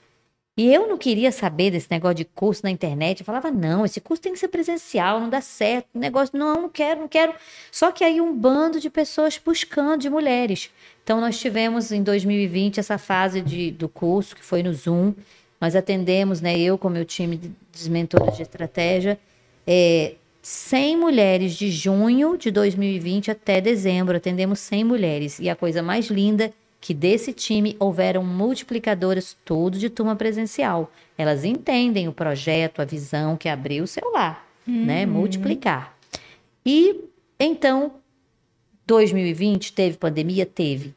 E 0.59 0.73
eu 0.73 0.89
não 0.89 0.97
queria 0.97 1.31
saber 1.31 1.71
desse 1.71 1.89
negócio 1.91 2.15
de 2.15 2.25
curso 2.25 2.63
na 2.65 2.71
internet. 2.71 3.21
Eu 3.21 3.27
falava, 3.27 3.51
não, 3.51 3.85
esse 3.85 4.01
curso 4.01 4.23
tem 4.23 4.33
que 4.33 4.39
ser 4.39 4.49
presencial, 4.49 5.21
não 5.21 5.29
dá 5.29 5.43
certo. 5.43 5.87
Negócio, 5.93 6.39
não, 6.39 6.55
não 6.55 6.69
quero, 6.71 7.01
não 7.01 7.09
quero. 7.09 7.35
Só 7.71 7.93
que 7.93 8.03
aí 8.03 8.23
um 8.23 8.35
bando 8.35 8.81
de 8.81 8.89
pessoas 8.89 9.39
buscando, 9.45 10.01
de 10.01 10.09
mulheres. 10.09 10.71
Então 11.05 11.21
nós 11.21 11.39
tivemos 11.39 11.93
em 11.93 12.03
2020 12.03 12.81
essa 12.81 12.97
fase 12.97 13.43
de, 13.43 13.71
do 13.71 13.87
curso, 13.87 14.35
que 14.35 14.43
foi 14.43 14.63
no 14.63 14.73
Zoom. 14.73 15.13
Nós 15.61 15.77
atendemos, 15.77 16.41
né, 16.41 16.59
eu 16.59 16.79
com 16.79 16.89
meu 16.89 17.05
time 17.05 17.39
de 17.71 17.91
mentores 17.91 18.37
de 18.37 18.43
estratégia, 18.43 19.19
é, 19.67 20.15
100 20.43 20.97
mulheres 20.97 21.55
de 21.55 21.71
junho 21.71 22.37
de 22.37 22.51
2020 22.51 23.31
até 23.31 23.61
dezembro. 23.61 24.17
Atendemos 24.17 24.61
100 24.61 24.85
mulheres. 24.85 25.39
E 25.41 25.49
a 25.51 25.57
coisa 25.57 25.83
mais 25.83 26.07
linda 26.07 26.53
que 26.81 26.95
desse 26.95 27.33
time 27.33 27.77
houveram 27.81 28.23
multiplicadoras 28.23 29.37
tudo 29.45 29.79
de 29.79 29.91
turma 29.91 30.15
presencial. 30.15 30.93
Elas 31.19 31.45
entendem 31.45 32.07
o 32.07 32.13
projeto, 32.13 32.81
a 32.81 32.85
visão 32.85 33.37
que 33.37 33.49
abriu 33.49 33.85
o 33.85 33.89
celular, 33.89 34.47
uhum. 34.69 34.85
né? 34.85 35.05
Multiplicar. 35.05 35.97
E 36.65 37.05
então 37.41 37.95
2020 38.87 39.73
teve 39.73 39.97
pandemia, 39.97 40.47
teve. 40.47 40.95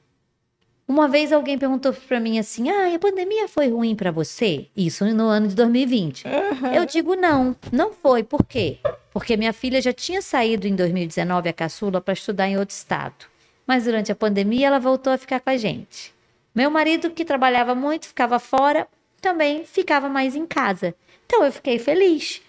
Uma 0.89 1.07
vez 1.07 1.31
alguém 1.31 1.55
perguntou 1.55 1.93
para 1.93 2.19
mim 2.19 2.39
assim: 2.39 2.67
"Ah, 2.71 2.95
a 2.95 2.97
pandemia 2.97 3.47
foi 3.47 3.67
ruim 3.69 3.95
para 3.95 4.09
você?" 4.09 4.65
Isso 4.75 5.05
no 5.13 5.27
ano 5.27 5.47
de 5.47 5.53
2020. 5.53 6.25
Uhum. 6.25 6.73
Eu 6.73 6.83
digo 6.83 7.15
não, 7.15 7.55
não 7.71 7.93
foi. 7.93 8.23
Por 8.23 8.43
quê? 8.43 8.79
Porque 9.13 9.37
minha 9.37 9.53
filha 9.53 9.79
já 9.79 9.93
tinha 9.93 10.19
saído 10.19 10.65
em 10.65 10.75
2019 10.75 11.47
a 11.47 11.53
caçula 11.53 12.01
para 12.01 12.15
estudar 12.15 12.49
em 12.49 12.57
outro 12.57 12.73
estado. 12.73 13.27
Mas 13.67 13.83
durante 13.83 14.11
a 14.11 14.15
pandemia 14.15 14.65
ela 14.65 14.79
voltou 14.79 15.13
a 15.13 15.17
ficar 15.19 15.39
com 15.39 15.51
a 15.51 15.57
gente. 15.57 16.11
Meu 16.55 16.71
marido, 16.71 17.11
que 17.11 17.23
trabalhava 17.23 17.75
muito, 17.75 18.07
ficava 18.07 18.39
fora, 18.39 18.87
também 19.21 19.63
ficava 19.65 20.09
mais 20.09 20.35
em 20.35 20.47
casa. 20.47 20.95
Então 21.27 21.45
eu 21.45 21.51
fiquei 21.51 21.77
feliz. 21.77 22.41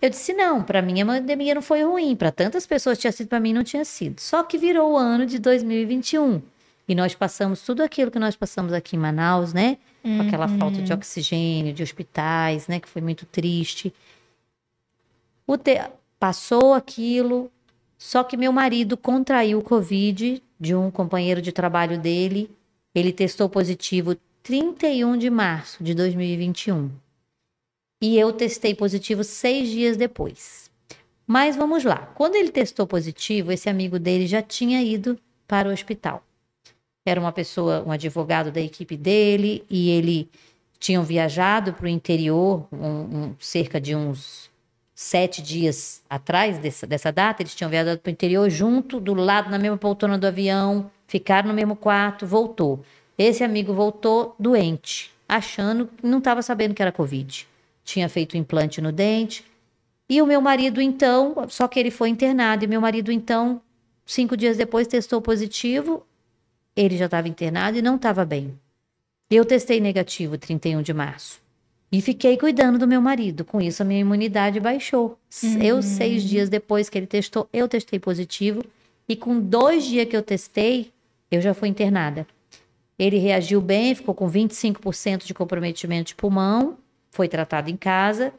Eu 0.00 0.08
disse: 0.08 0.32
não, 0.32 0.62
para 0.62 0.80
mim 0.80 1.02
a 1.02 1.04
pandemia 1.04 1.54
não 1.54 1.60
foi 1.60 1.82
ruim, 1.84 2.16
para 2.16 2.32
tantas 2.32 2.66
pessoas 2.66 2.96
tinha 2.96 3.12
sido, 3.12 3.28
para 3.28 3.38
mim 3.38 3.52
não 3.52 3.62
tinha 3.62 3.84
sido. 3.84 4.18
Só 4.18 4.42
que 4.42 4.56
virou 4.56 4.92
o 4.92 4.96
ano 4.96 5.26
de 5.26 5.38
2021. 5.38 6.40
E 6.88 6.94
nós 6.94 7.14
passamos 7.14 7.62
tudo 7.62 7.82
aquilo 7.82 8.10
que 8.10 8.18
nós 8.18 8.34
passamos 8.34 8.72
aqui 8.72 8.96
em 8.96 8.98
Manaus, 8.98 9.52
né? 9.52 9.78
Com 10.02 10.22
aquela 10.22 10.48
uhum. 10.48 10.58
falta 10.58 10.82
de 10.82 10.92
oxigênio, 10.92 11.72
de 11.72 11.82
hospitais, 11.82 12.66
né? 12.66 12.80
Que 12.80 12.88
foi 12.88 13.00
muito 13.00 13.24
triste. 13.24 13.92
O 15.46 15.56
te... 15.56 15.80
Passou 16.18 16.72
aquilo, 16.72 17.50
só 17.98 18.22
que 18.22 18.36
meu 18.36 18.52
marido 18.52 18.96
contraiu 18.96 19.58
o 19.58 19.62
Covid 19.62 20.40
de 20.58 20.74
um 20.74 20.88
companheiro 20.88 21.42
de 21.42 21.50
trabalho 21.50 21.98
dele. 21.98 22.48
Ele 22.94 23.12
testou 23.12 23.48
positivo 23.48 24.16
31 24.42 25.18
de 25.18 25.28
março 25.28 25.82
de 25.82 25.94
2021. 25.94 26.90
E 28.00 28.18
eu 28.18 28.32
testei 28.32 28.74
positivo 28.74 29.24
seis 29.24 29.68
dias 29.68 29.96
depois. 29.96 30.70
Mas 31.26 31.56
vamos 31.56 31.84
lá. 31.84 31.98
Quando 32.14 32.34
ele 32.34 32.50
testou 32.50 32.86
positivo, 32.86 33.52
esse 33.52 33.68
amigo 33.68 33.98
dele 33.98 34.26
já 34.26 34.42
tinha 34.42 34.82
ido 34.82 35.18
para 35.46 35.68
o 35.68 35.72
hospital. 35.72 36.24
Era 37.04 37.20
uma 37.20 37.32
pessoa, 37.32 37.82
um 37.86 37.90
advogado 37.90 38.50
da 38.50 38.60
equipe 38.60 38.96
dele, 38.96 39.64
e 39.68 39.90
ele 39.90 40.30
tinham 40.78 41.02
viajado 41.02 41.72
para 41.72 41.86
o 41.86 41.88
interior, 41.88 42.66
um, 42.72 42.86
um, 42.86 43.34
cerca 43.38 43.80
de 43.80 43.94
uns 43.94 44.50
sete 44.94 45.42
dias 45.42 46.02
atrás 46.08 46.58
dessa, 46.58 46.86
dessa 46.86 47.10
data, 47.10 47.42
eles 47.42 47.54
tinham 47.54 47.70
viajado 47.70 47.98
para 48.00 48.10
o 48.10 48.12
interior 48.12 48.48
junto, 48.48 49.00
do 49.00 49.14
lado, 49.14 49.50
na 49.50 49.58
mesma 49.58 49.76
poltrona 49.76 50.16
do 50.16 50.26
avião, 50.26 50.90
ficaram 51.06 51.48
no 51.48 51.54
mesmo 51.54 51.74
quarto, 51.74 52.26
voltou. 52.26 52.84
Esse 53.18 53.42
amigo 53.42 53.74
voltou 53.74 54.34
doente, 54.38 55.12
achando 55.28 55.88
não 56.02 56.18
estava 56.18 56.40
sabendo 56.40 56.74
que 56.74 56.82
era 56.82 56.92
Covid. 56.92 57.46
Tinha 57.84 58.08
feito 58.08 58.36
implante 58.36 58.80
no 58.80 58.92
dente. 58.92 59.44
E 60.08 60.20
o 60.22 60.26
meu 60.26 60.40
marido, 60.40 60.80
então, 60.80 61.34
só 61.48 61.66
que 61.66 61.80
ele 61.80 61.90
foi 61.90 62.08
internado, 62.08 62.64
e 62.64 62.68
meu 62.68 62.80
marido, 62.80 63.10
então, 63.10 63.60
cinco 64.04 64.36
dias 64.36 64.56
depois, 64.56 64.86
testou 64.86 65.20
positivo. 65.20 66.06
Ele 66.76 66.96
já 66.96 67.06
estava 67.06 67.28
internado 67.28 67.78
e 67.78 67.82
não 67.82 67.96
estava 67.96 68.24
bem. 68.24 68.58
Eu 69.30 69.44
testei 69.44 69.80
negativo 69.80 70.36
31 70.36 70.82
de 70.82 70.92
março. 70.92 71.40
E 71.90 72.00
fiquei 72.00 72.38
cuidando 72.38 72.78
do 72.78 72.88
meu 72.88 73.02
marido. 73.02 73.44
Com 73.44 73.60
isso, 73.60 73.82
a 73.82 73.84
minha 73.84 74.00
imunidade 74.00 74.58
baixou. 74.58 75.18
Uhum. 75.42 75.62
Eu, 75.62 75.82
seis 75.82 76.22
dias 76.22 76.48
depois 76.48 76.88
que 76.88 76.96
ele 76.96 77.06
testou, 77.06 77.46
eu 77.52 77.68
testei 77.68 77.98
positivo. 77.98 78.64
E 79.06 79.14
com 79.14 79.38
dois 79.38 79.84
dias 79.84 80.08
que 80.08 80.16
eu 80.16 80.22
testei, 80.22 80.90
eu 81.30 81.42
já 81.42 81.52
fui 81.52 81.68
internada. 81.68 82.26
Ele 82.98 83.18
reagiu 83.18 83.60
bem, 83.60 83.94
ficou 83.94 84.14
com 84.14 84.30
25% 84.30 85.24
de 85.24 85.34
comprometimento 85.34 86.08
de 86.08 86.14
pulmão, 86.14 86.78
foi 87.10 87.28
tratado 87.28 87.68
em 87.68 87.76
casa. 87.76 88.32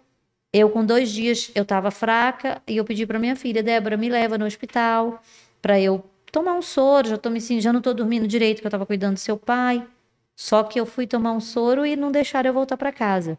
Eu, 0.52 0.70
com 0.70 0.86
dois 0.86 1.12
dias, 1.12 1.52
eu 1.54 1.64
estava 1.64 1.92
fraca 1.92 2.62
e 2.68 2.78
eu 2.78 2.86
pedi 2.86 3.06
para 3.06 3.20
minha 3.20 3.36
filha, 3.36 3.62
Débora, 3.62 3.98
me 3.98 4.10
leva 4.10 4.38
no 4.38 4.46
hospital 4.46 5.22
para 5.62 5.80
eu 5.80 6.04
tomar 6.34 6.56
um 6.56 6.62
soro. 6.64 7.08
Já, 7.08 7.18
tô 7.18 7.30
me, 7.30 7.40
já 7.40 7.72
não 7.72 7.80
estou 7.80 7.94
dormindo 7.94 8.28
direito, 8.28 8.60
que 8.60 8.66
eu 8.66 8.70
estava 8.70 8.86
cuidando 8.86 9.14
do 9.14 9.20
seu 9.20 9.38
pai. 9.38 9.88
Só 10.36 10.64
que 10.64 10.80
eu 10.80 10.86
fui 10.86 11.06
tomar 11.06 11.32
um 11.32 11.40
soro 11.40 11.86
e 11.86 11.96
não 11.96 12.12
deixaram 12.12 12.50
eu 12.50 12.54
voltar 12.54 12.76
para 12.76 12.92
casa. 12.92 13.38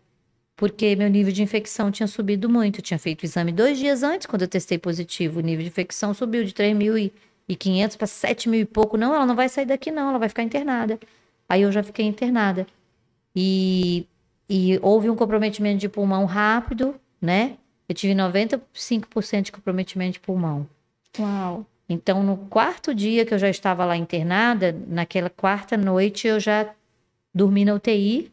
Porque 0.56 0.94
meu 0.94 1.10
nível 1.10 1.32
de 1.32 1.42
infecção 1.42 1.90
tinha 1.90 2.06
subido 2.06 2.48
muito. 2.48 2.78
Eu 2.78 2.82
tinha 2.82 2.98
feito 2.98 3.22
o 3.22 3.26
exame 3.26 3.50
dois 3.50 3.76
dias 3.76 4.04
antes, 4.04 4.28
quando 4.28 4.42
eu 4.42 4.48
testei 4.48 4.78
positivo. 4.78 5.40
O 5.40 5.42
nível 5.42 5.64
de 5.64 5.68
infecção 5.68 6.14
subiu 6.14 6.44
de 6.44 6.52
3.000 6.52 7.10
e 7.48 7.56
500 7.56 7.96
para 7.96 8.06
7 8.06 8.48
mil 8.48 8.60
e 8.60 8.64
pouco. 8.64 8.96
Não, 8.96 9.12
ela 9.12 9.26
não 9.26 9.34
vai 9.34 9.48
sair 9.48 9.66
daqui, 9.66 9.90
não, 9.90 10.10
ela 10.10 10.18
vai 10.18 10.28
ficar 10.28 10.44
internada. 10.44 10.98
Aí 11.48 11.62
eu 11.62 11.72
já 11.72 11.82
fiquei 11.82 12.06
internada. 12.06 12.64
E, 13.34 14.06
e 14.48 14.78
houve 14.80 15.10
um 15.10 15.16
comprometimento 15.16 15.78
de 15.78 15.88
pulmão 15.88 16.24
rápido, 16.24 16.94
né? 17.20 17.56
Eu 17.88 17.94
tive 17.94 18.14
95% 18.14 19.42
de 19.42 19.52
comprometimento 19.52 20.12
de 20.12 20.20
pulmão. 20.20 20.66
Uau! 21.18 21.66
Então, 21.88 22.22
no 22.22 22.36
quarto 22.36 22.94
dia 22.94 23.26
que 23.26 23.34
eu 23.34 23.38
já 23.38 23.48
estava 23.48 23.84
lá 23.84 23.96
internada, 23.96 24.74
naquela 24.86 25.28
quarta 25.28 25.76
noite 25.76 26.26
eu 26.26 26.40
já 26.40 26.72
dormi 27.34 27.64
na 27.64 27.74
UTI, 27.74 28.32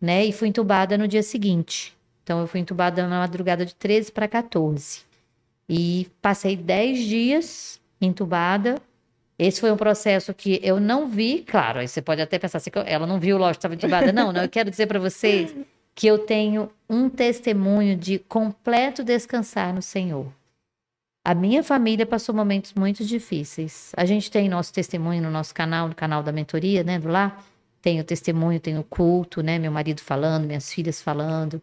né? 0.00 0.24
E 0.24 0.32
fui 0.32 0.48
entubada 0.48 0.96
no 0.96 1.08
dia 1.08 1.22
seguinte. 1.22 1.96
Então, 2.22 2.40
eu 2.40 2.46
fui 2.46 2.60
entubada 2.60 3.06
na 3.08 3.20
madrugada 3.20 3.64
de 3.66 3.74
13 3.74 4.12
para 4.12 4.28
14. 4.28 5.00
E 5.68 6.08
passei 6.22 6.56
10 6.56 6.98
dias 7.04 7.80
entubada. 8.00 8.76
Esse 9.38 9.60
foi 9.60 9.70
um 9.70 9.76
processo 9.76 10.34
que 10.34 10.60
eu 10.62 10.80
não 10.80 11.06
vi, 11.06 11.44
claro, 11.46 11.78
aí 11.78 11.86
você 11.86 12.02
pode 12.02 12.20
até 12.20 12.38
pensar 12.38 12.58
assim, 12.58 12.70
ela 12.86 13.06
não 13.06 13.20
viu, 13.20 13.38
lógico, 13.38 13.58
estava 13.58 13.74
entubada. 13.74 14.12
Não, 14.12 14.32
não, 14.32 14.42
eu 14.42 14.48
quero 14.48 14.70
dizer 14.70 14.86
para 14.86 14.98
vocês 14.98 15.54
que 15.94 16.06
eu 16.06 16.18
tenho 16.18 16.70
um 16.88 17.08
testemunho 17.08 17.96
de 17.96 18.18
completo 18.18 19.04
descansar 19.04 19.74
no 19.74 19.82
Senhor. 19.82 20.26
A 21.24 21.34
minha 21.34 21.62
família 21.62 22.06
passou 22.06 22.34
momentos 22.34 22.72
muito 22.74 23.04
difíceis. 23.04 23.92
A 23.96 24.04
gente 24.04 24.30
tem 24.30 24.48
nosso 24.48 24.72
testemunho 24.72 25.22
no 25.22 25.30
nosso 25.30 25.54
canal, 25.54 25.88
no 25.88 25.94
canal 25.94 26.22
da 26.22 26.32
mentoria, 26.32 26.82
né, 26.82 26.98
do 26.98 27.08
lá. 27.08 27.38
Tem 27.82 28.00
o 28.00 28.04
testemunho, 28.04 28.58
tem 28.58 28.78
o 28.78 28.84
culto, 28.84 29.42
né, 29.42 29.58
meu 29.58 29.70
marido 29.70 30.00
falando, 30.00 30.46
minhas 30.46 30.72
filhas 30.72 31.02
falando. 31.02 31.60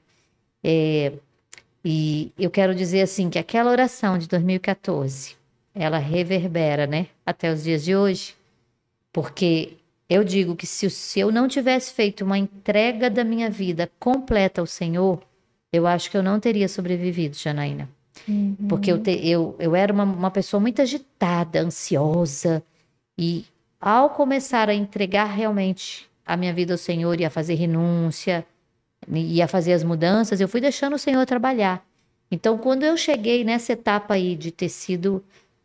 É, 0.64 1.14
e 1.84 2.32
eu 2.38 2.50
quero 2.50 2.74
dizer 2.74 3.02
assim 3.02 3.30
que 3.30 3.38
aquela 3.38 3.70
oração 3.70 4.18
de 4.18 4.28
2014, 4.28 5.36
ela 5.74 5.98
reverbera, 5.98 6.88
né, 6.88 7.08
até 7.26 7.52
os 7.52 7.64
dias 7.64 7.84
de 7.84 7.96
hoje, 7.96 8.36
porque 9.14 9.78
eu 10.10 10.24
digo 10.24 10.56
que 10.56 10.68
se, 10.68 10.90
se 10.90 11.20
eu 11.20 11.32
não 11.32 11.48
tivesse 11.48 11.94
feito 11.94 12.24
uma 12.24 12.38
entrega 12.38 13.10
da 13.10 13.24
minha 13.24 13.50
vida 13.50 13.92
completa 14.00 14.62
ao 14.62 14.68
Senhor, 14.68 15.22
eu 15.72 15.88
acho 15.88 16.10
que 16.10 16.18
eu 16.18 16.24
não 16.24 16.40
teria 16.40 16.68
sobrevivido, 16.68 17.36
Janaína. 17.36 17.90
Uhum. 18.28 18.56
Porque 18.68 18.92
eu, 18.92 19.00
te, 19.00 19.12
eu, 19.28 19.56
eu 19.60 19.76
era 19.76 19.94
uma, 19.94 20.04
uma 20.04 20.32
pessoa 20.32 20.60
muito 20.60 20.82
agitada, 20.82 21.62
ansiosa, 21.62 22.64
e 23.18 23.46
ao 23.80 24.10
começar 24.10 24.70
a 24.70 24.74
entregar 24.74 25.26
realmente 25.26 26.10
a 26.26 26.36
minha 26.36 26.54
vida 26.54 26.74
ao 26.74 26.78
Senhor 26.78 27.20
e 27.20 27.26
a 27.26 27.30
fazer 27.30 27.56
renúncia 27.56 28.46
e 29.08 29.42
a 29.42 29.48
fazer 29.48 29.74
as 29.74 29.84
mudanças, 29.84 30.42
eu 30.42 30.48
fui 30.48 30.60
deixando 30.60 30.96
o 30.96 31.00
Senhor 31.00 31.26
trabalhar. 31.26 31.86
Então, 32.32 32.58
quando 32.58 32.84
eu 32.84 32.98
cheguei 32.98 33.44
nessa 33.44 33.74
etapa 33.74 34.16
aí 34.16 34.36
de 34.36 34.52
ter 34.52 34.70
sido 34.70 35.24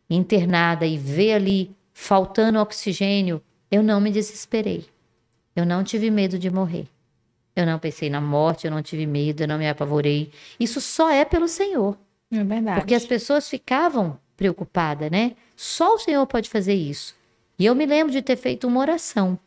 internada 0.09 0.85
e 0.85 0.97
ver 0.97 1.33
ali 1.33 1.71
faltando 1.91 2.59
oxigênio, 2.59 3.41
eu 3.69 3.81
não 3.81 3.99
me 3.99 4.11
desesperei. 4.11 4.85
Eu 5.55 5.65
não 5.65 5.83
tive 5.83 6.09
medo 6.11 6.37
de 6.37 6.49
morrer. 6.49 6.87
Eu 7.55 7.65
não 7.65 7.79
pensei 7.79 8.09
na 8.09 8.21
morte, 8.21 8.65
eu 8.65 8.71
não 8.71 8.81
tive 8.81 9.05
medo, 9.05 9.43
eu 9.43 9.47
não 9.47 9.57
me 9.57 9.67
apavorei. 9.67 10.31
Isso 10.59 10.79
só 10.79 11.09
é 11.09 11.25
pelo 11.25 11.47
Senhor. 11.47 11.97
É 12.31 12.43
verdade. 12.43 12.79
Porque 12.79 12.95
as 12.95 13.05
pessoas 13.05 13.49
ficavam 13.49 14.17
preocupadas, 14.37 15.11
né? 15.11 15.35
Só 15.55 15.95
o 15.95 15.99
Senhor 15.99 16.25
pode 16.25 16.49
fazer 16.49 16.73
isso. 16.73 17.15
E 17.59 17.65
eu 17.65 17.75
me 17.75 17.85
lembro 17.85 18.11
de 18.11 18.21
ter 18.21 18.35
feito 18.35 18.67
uma 18.67 18.79
oração. 18.79 19.37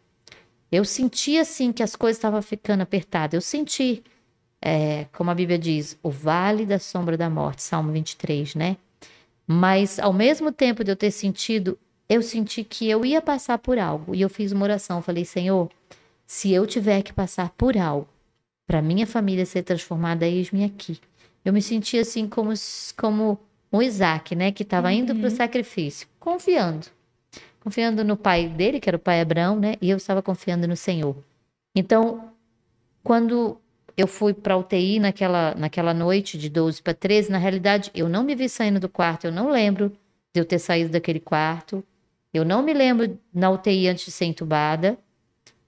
Eu 0.70 0.84
senti 0.84 1.38
assim 1.38 1.72
que 1.72 1.82
as 1.82 1.96
coisas 1.96 2.18
estavam 2.18 2.40
ficando 2.42 2.82
apertadas. 2.82 3.34
Eu 3.34 3.40
senti, 3.40 4.02
é, 4.60 5.06
como 5.12 5.30
a 5.30 5.34
Bíblia 5.34 5.58
diz, 5.58 5.98
o 6.02 6.10
vale 6.10 6.66
da 6.66 6.78
sombra 6.78 7.16
da 7.16 7.30
morte, 7.30 7.62
Salmo 7.62 7.92
23, 7.92 8.54
né? 8.54 8.76
Mas 9.46 9.98
ao 9.98 10.12
mesmo 10.12 10.52
tempo 10.52 10.84
de 10.84 10.92
eu 10.92 10.96
ter 10.96 11.10
sentido, 11.10 11.78
eu 12.08 12.22
senti 12.22 12.62
que 12.62 12.88
eu 12.88 13.04
ia 13.04 13.20
passar 13.20 13.58
por 13.58 13.78
algo. 13.78 14.14
E 14.14 14.20
eu 14.20 14.28
fiz 14.28 14.52
uma 14.52 14.64
oração. 14.64 15.02
Falei, 15.02 15.24
Senhor, 15.24 15.70
se 16.26 16.52
eu 16.52 16.66
tiver 16.66 17.02
que 17.02 17.12
passar 17.12 17.50
por 17.50 17.76
algo, 17.76 18.08
para 18.66 18.80
minha 18.80 19.06
família 19.06 19.44
ser 19.44 19.62
transformada, 19.62 20.26
eis-me 20.26 20.64
aqui. 20.64 20.98
Eu 21.44 21.52
me 21.52 21.60
senti 21.60 21.98
assim 21.98 22.28
como, 22.28 22.52
como 22.96 23.38
um 23.72 23.82
Isaac, 23.82 24.34
né? 24.34 24.50
Que 24.50 24.62
estava 24.62 24.88
uhum. 24.88 24.94
indo 24.94 25.14
para 25.14 25.28
o 25.28 25.30
sacrifício, 25.30 26.08
confiando. 26.18 26.86
Confiando 27.60 28.04
no 28.04 28.16
pai 28.16 28.48
dele, 28.48 28.80
que 28.80 28.88
era 28.88 28.96
o 28.96 29.00
pai 29.00 29.20
Abraão, 29.20 29.58
né? 29.58 29.76
E 29.80 29.90
eu 29.90 29.96
estava 29.96 30.22
confiando 30.22 30.66
no 30.66 30.76
Senhor. 30.76 31.16
Então, 31.74 32.30
quando 33.02 33.58
eu 33.96 34.06
fui 34.06 34.34
para 34.34 34.56
UTI 34.56 34.98
naquela, 34.98 35.54
naquela 35.54 35.94
noite 35.94 36.36
de 36.36 36.48
12 36.48 36.82
para 36.82 36.94
13. 36.94 37.30
Na 37.30 37.38
realidade, 37.38 37.90
eu 37.94 38.08
não 38.08 38.24
me 38.24 38.34
vi 38.34 38.48
saindo 38.48 38.80
do 38.80 38.88
quarto, 38.88 39.26
eu 39.26 39.32
não 39.32 39.50
lembro 39.50 39.90
de 40.32 40.40
eu 40.40 40.44
ter 40.44 40.58
saído 40.58 40.90
daquele 40.90 41.20
quarto. 41.20 41.84
Eu 42.32 42.44
não 42.44 42.62
me 42.62 42.74
lembro 42.74 43.16
na 43.32 43.50
UTI 43.50 43.88
antes 43.88 44.06
de 44.06 44.10
ser 44.10 44.24
entubada. 44.24 44.98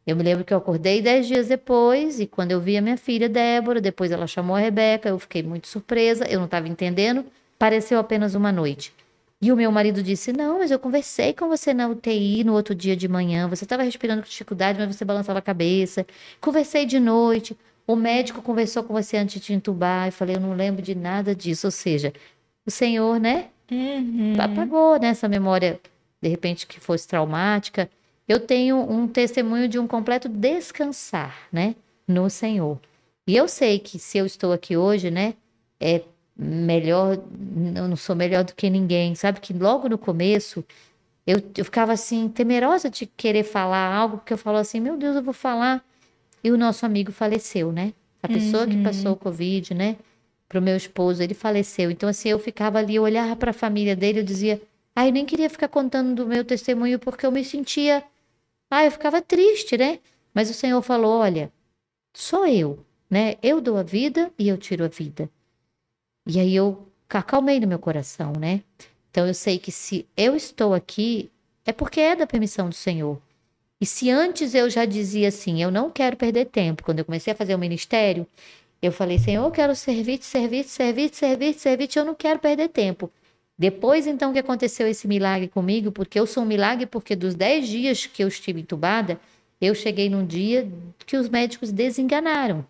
Eu 0.07 0.15
me 0.15 0.23
lembro 0.23 0.45
que 0.45 0.55
eu 0.55 0.59
acordei 0.59 1.03
dez 1.03 1.27
dias 1.27 1.49
depois 1.49 2.21
e 2.21 2.27
quando 2.27 2.53
eu 2.53 2.61
vi 2.61 2.77
a 2.77 2.81
minha 2.81 2.97
filha 2.97 3.29
Débora, 3.29 3.81
depois 3.81 4.13
ela 4.13 4.27
chamou 4.27 4.55
a 4.55 4.61
Rebeca, 4.61 5.09
eu 5.09 5.19
fiquei 5.19 5.43
muito 5.43 5.67
surpresa, 5.67 6.25
eu 6.29 6.39
não 6.39 6.47
estava 6.47 6.69
entendendo, 6.69 7.25
pareceu 7.59 7.99
apenas 7.99 8.35
uma 8.35 8.53
noite. 8.53 8.93
E 9.41 9.53
o 9.53 9.57
meu 9.57 9.71
marido 9.71 10.03
disse: 10.03 10.33
Não, 10.33 10.59
mas 10.59 10.71
eu 10.71 10.79
conversei 10.79 11.33
com 11.35 11.49
você 11.49 11.75
na 11.75 11.89
UTI 11.89 12.43
no 12.45 12.55
outro 12.55 12.75
dia 12.75 12.97
de 12.97 13.07
manhã. 13.07 13.49
Você 13.49 13.65
estava 13.65 13.83
respirando 13.83 14.23
com 14.23 14.29
dificuldade, 14.29 14.79
mas 14.79 14.95
você 14.95 15.05
balançava 15.05 15.41
a 15.41 15.43
cabeça. 15.43 16.07
Conversei 16.41 16.87
de 16.87 16.99
noite. 16.99 17.57
O 17.87 17.95
médico 17.95 18.43
conversou 18.43 18.83
com 18.83 18.95
você 18.95 19.17
antes 19.17 19.35
de 19.35 19.41
te 19.41 19.53
entubar. 19.53 20.09
Eu 20.09 20.13
falei, 20.13 20.37
eu 20.37 20.41
não 20.41 20.55
lembro 20.55 20.83
de 20.83 20.95
nada 20.95 21.35
disso. 21.35 21.67
Ou 21.67 21.71
seja, 21.71 22.13
o 22.65 22.71
Senhor, 22.71 23.21
né? 23.21 23.49
Uhum. 23.71 24.35
Apagou 24.39 24.99
né, 24.99 25.09
essa 25.09 25.29
memória, 25.29 25.79
de 26.21 26.29
repente, 26.29 26.67
que 26.67 26.81
fosse 26.81 27.07
traumática. 27.07 27.91
Eu 28.29 28.41
tenho 28.41 28.79
um 28.79 29.07
testemunho 29.07 29.69
de 29.69 29.79
um 29.79 29.87
completo 29.87 30.29
descansar, 30.29 31.37
né? 31.53 31.77
No 32.07 32.29
Senhor. 32.29 32.79
E 33.27 33.37
eu 33.37 33.49
sei 33.49 33.79
que 33.79 33.99
se 33.99 34.19
eu 34.19 34.27
estou 34.27 34.53
aqui 34.53 34.77
hoje, 34.77 35.11
né? 35.11 35.35
É 35.81 36.03
melhor, 36.37 37.19
eu 37.75 37.89
não 37.89 37.97
sou 37.97 38.15
melhor 38.15 38.45
do 38.45 38.55
que 38.55 38.69
ninguém. 38.69 39.15
Sabe 39.15 39.41
que 39.41 39.53
logo 39.53 39.89
no 39.89 39.99
começo 39.99 40.65
eu, 41.27 41.43
eu 41.57 41.65
ficava 41.65 41.93
assim, 41.93 42.29
temerosa 42.29 42.89
de 42.89 43.07
querer 43.07 43.43
falar 43.43 43.93
algo, 43.93 44.19
porque 44.19 44.33
eu 44.33 44.39
falo 44.39 44.59
assim, 44.59 44.79
meu 44.79 44.97
Deus, 44.97 45.17
eu 45.17 45.23
vou 45.23 45.35
falar 45.35 45.85
e 46.43 46.51
o 46.53 46.57
nosso 46.57 46.87
amigo 46.87 47.11
faleceu, 47.11 47.73
né? 47.73 47.93
A 48.23 48.29
pessoa 48.29 48.65
uhum. 48.65 48.71
que 48.71 48.83
passou 48.83 49.13
o 49.13 49.17
Covid, 49.17 49.75
né? 49.75 49.97
Pro 50.49 50.63
meu 50.63 50.77
esposo, 50.77 51.23
ele 51.23 51.35
faleceu. 51.35 51.91
Então, 51.91 52.09
assim, 52.09 52.29
eu 52.29 52.39
ficava 52.39 52.79
ali, 52.79 52.95
eu 52.95 53.03
olhava 53.03 53.35
para 53.35 53.51
a 53.51 53.55
família 53.55 53.97
dele, 53.97 54.21
eu 54.21 54.25
dizia: 54.25 54.61
Aí 54.95 55.09
eu 55.09 55.13
nem 55.13 55.27
queria 55.27 55.51
ficar 55.51 55.69
contando 55.69 56.15
do 56.15 56.27
meu 56.27 56.45
testemunho 56.45 56.99
porque 56.99 57.27
eu 57.27 57.33
me 57.33 57.45
sentia. 57.45 58.03
Ah, 58.71 58.85
eu 58.85 58.91
ficava 58.91 59.23
triste, 59.23 59.77
né? 59.77 60.01
Mas 60.35 60.51
o 60.51 60.55
Senhor 60.55 60.81
falou: 60.83 61.19
olha, 61.19 61.53
sou 62.15 62.47
eu, 62.47 62.85
né? 63.09 63.37
Eu 63.43 63.61
dou 63.61 63.77
a 63.77 63.83
vida 63.83 64.33
e 64.39 64.49
eu 64.49 64.59
tiro 64.59 64.85
a 64.85 64.89
vida. 64.89 65.31
E 66.27 66.41
aí 66.41 66.55
eu 66.55 66.89
acalmei 67.09 67.61
no 67.61 67.67
meu 67.67 67.79
coração, 67.79 68.33
né? 68.39 68.63
Então 69.11 69.27
eu 69.27 69.35
sei 69.35 69.59
que 69.59 69.73
se 69.73 70.07
eu 70.17 70.35
estou 70.37 70.75
aqui, 70.75 71.31
é 71.65 71.73
porque 71.73 72.01
é 72.01 72.17
da 72.17 72.27
permissão 72.27 72.69
do 72.69 72.75
Senhor. 72.75 73.21
E 73.81 73.87
se 73.87 74.11
antes 74.11 74.55
eu 74.55 74.69
já 74.71 74.85
dizia 74.85 75.29
assim, 75.29 75.63
eu 75.63 75.71
não 75.71 75.91
quero 75.91 76.17
perder 76.17 76.47
tempo, 76.47 76.83
quando 76.83 77.01
eu 77.01 77.05
comecei 77.05 77.33
a 77.33 77.37
fazer 77.37 77.55
o 77.55 77.59
ministério, 77.59 78.27
eu 78.81 78.93
falei, 78.93 79.19
Senhor, 79.19 79.45
eu 79.45 79.51
quero 79.51 79.75
servir, 79.75 80.23
servir, 80.23 80.65
servir, 80.65 81.15
servir, 81.15 81.55
servir, 81.55 81.89
eu 81.97 82.05
não 82.05 82.15
quero 82.15 82.39
perder 82.39 82.69
tempo. 82.69 83.11
Depois, 83.59 84.07
então, 84.07 84.33
que 84.33 84.39
aconteceu 84.39 84.87
esse 84.87 85.09
milagre 85.09 85.49
comigo, 85.49 85.91
porque 85.91 86.21
eu 86.21 86.27
sou 86.27 86.43
um 86.43 86.47
milagre, 86.47 86.85
porque 86.85 87.17
dos 87.17 87.35
10 87.35 87.69
dias 87.69 88.07
que 88.07 88.23
eu 88.23 88.29
estive 88.29 88.61
entubada, 88.61 89.19
eu 89.61 89.75
cheguei 89.75 90.11
num 90.11 90.27
dia 90.27 90.71
que 91.07 91.17
os 91.17 91.29
médicos 91.29 91.73
desenganaram. 91.73 92.67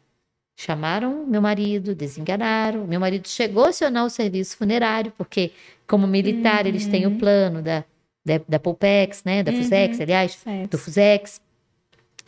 Chamaram 0.56 1.26
meu 1.26 1.42
marido, 1.42 1.94
desenganaram. 1.94 2.86
Meu 2.86 3.00
marido 3.00 3.28
chegou 3.28 3.64
a 3.64 3.68
acionar 3.70 4.06
o 4.06 4.10
serviço 4.10 4.56
funerário, 4.56 5.12
porque, 5.18 5.50
como 5.86 6.06
militar, 6.06 6.62
uhum. 6.62 6.68
eles 6.68 6.86
têm 6.86 7.04
o 7.04 7.10
uhum. 7.10 7.18
plano 7.18 7.62
da, 7.62 7.84
da, 8.24 8.40
da 8.48 8.58
Polpex, 8.58 9.22
né? 9.24 9.42
Da 9.42 9.50
uhum. 9.50 9.58
Fusex, 9.58 10.00
aliás, 10.00 10.32
certo. 10.32 10.70
do 10.70 10.78
Fusex. 10.78 11.40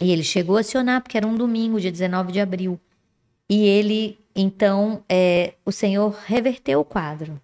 E 0.01 0.11
ele 0.11 0.25
chegou 0.25 0.57
a 0.57 0.61
acionar, 0.61 1.01
porque 1.01 1.17
era 1.17 1.27
um 1.27 1.35
domingo, 1.37 1.81
dia 1.81 1.91
19 1.93 2.33
de 2.33 2.41
abril. 2.41 2.79
E 3.49 3.65
ele, 3.67 4.19
então, 4.35 5.03
é, 5.09 5.55
o 5.65 5.73
Senhor 5.73 6.11
reverteu 6.27 6.81
o 6.81 6.85
quadro. 6.85 7.41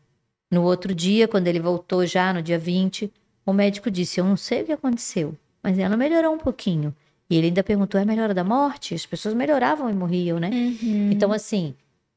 No 0.51 0.63
outro 0.63 0.95
dia, 0.95 1.27
quando 1.27 1.47
ele 1.49 1.61
voltou 1.61 2.07
já 2.07 2.33
no 2.33 2.43
dia 2.43 2.59
20, 2.59 3.13
o 3.45 3.53
médico 3.53 3.91
disse: 3.91 4.21
Eu 4.21 4.25
não 4.25 4.37
sei 4.37 4.63
o 4.63 4.67
que 4.67 4.73
aconteceu, 4.73 5.37
mas 5.63 5.79
ela 5.79 5.97
melhorou 5.97 6.35
um 6.35 6.39
pouquinho. 6.39 6.95
E 7.29 7.37
ele 7.37 7.49
ainda 7.49 7.63
perguntou: 7.63 8.01
é 8.01 8.05
melhora 8.05 8.35
da 8.35 8.45
morte? 8.45 8.95
As 8.95 9.07
pessoas 9.07 9.35
melhoravam 9.35 9.89
e 9.91 9.93
morriam, 9.93 10.39
né? 10.39 10.51
Uhum. 10.51 11.11
Então, 11.11 11.33
assim, 11.33 11.75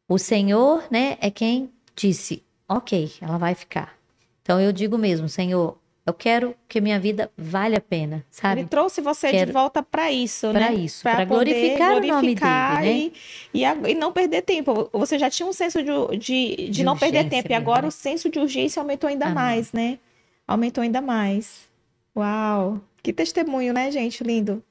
o 0.07 0.17
Senhor, 0.17 0.83
né, 0.91 1.17
é 1.21 1.31
quem 1.31 1.71
disse: 1.95 2.43
ok, 2.67 3.11
ela 3.21 3.37
vai 3.37 3.55
ficar. 3.55 3.97
Então, 4.41 4.59
eu 4.59 4.71
digo 4.71 4.97
mesmo: 4.97 5.27
Senhor, 5.27 5.77
eu 6.07 6.13
quero 6.13 6.55
que 6.69 6.79
minha 6.79 6.97
vida 6.97 7.29
vale 7.37 7.75
a 7.75 7.81
pena, 7.81 8.25
sabe? 8.31 8.61
Ele 8.61 8.69
trouxe 8.69 9.01
você 9.01 9.29
quero... 9.29 9.47
de 9.47 9.51
volta 9.51 9.83
para 9.83 10.09
isso, 10.09 10.49
pra 10.51 10.59
né? 10.61 10.65
Para 10.67 10.75
isso, 10.75 11.03
para 11.03 11.25
glorificar, 11.25 11.91
glorificar, 11.91 12.01
o 12.01 12.07
nome 12.07 12.35
dele, 12.35 13.11
né? 13.11 13.11
E, 13.53 13.65
e, 13.65 13.91
e, 13.91 13.93
não 13.93 14.13
perder 14.13 14.41
tempo. 14.43 14.89
Você 14.93 15.19
já 15.19 15.29
tinha 15.29 15.47
um 15.47 15.51
senso 15.51 15.83
de, 15.83 16.17
de, 16.17 16.55
de, 16.55 16.69
de 16.69 16.83
não 16.83 16.97
perder 16.97 17.27
tempo, 17.27 17.51
e 17.51 17.53
agora 17.53 17.81
né? 17.81 17.87
o 17.89 17.91
senso 17.91 18.29
de 18.29 18.39
urgência 18.39 18.81
aumentou 18.81 19.09
ainda 19.09 19.27
mais, 19.29 19.73
né? 19.73 19.99
Aumentou 20.47 20.81
ainda 20.81 21.01
mais. 21.01 21.67
Uau! 22.15 22.79
Que 23.03 23.11
testemunho, 23.11 23.73
né, 23.73 23.91
gente? 23.91 24.23
Lindo. 24.23 24.63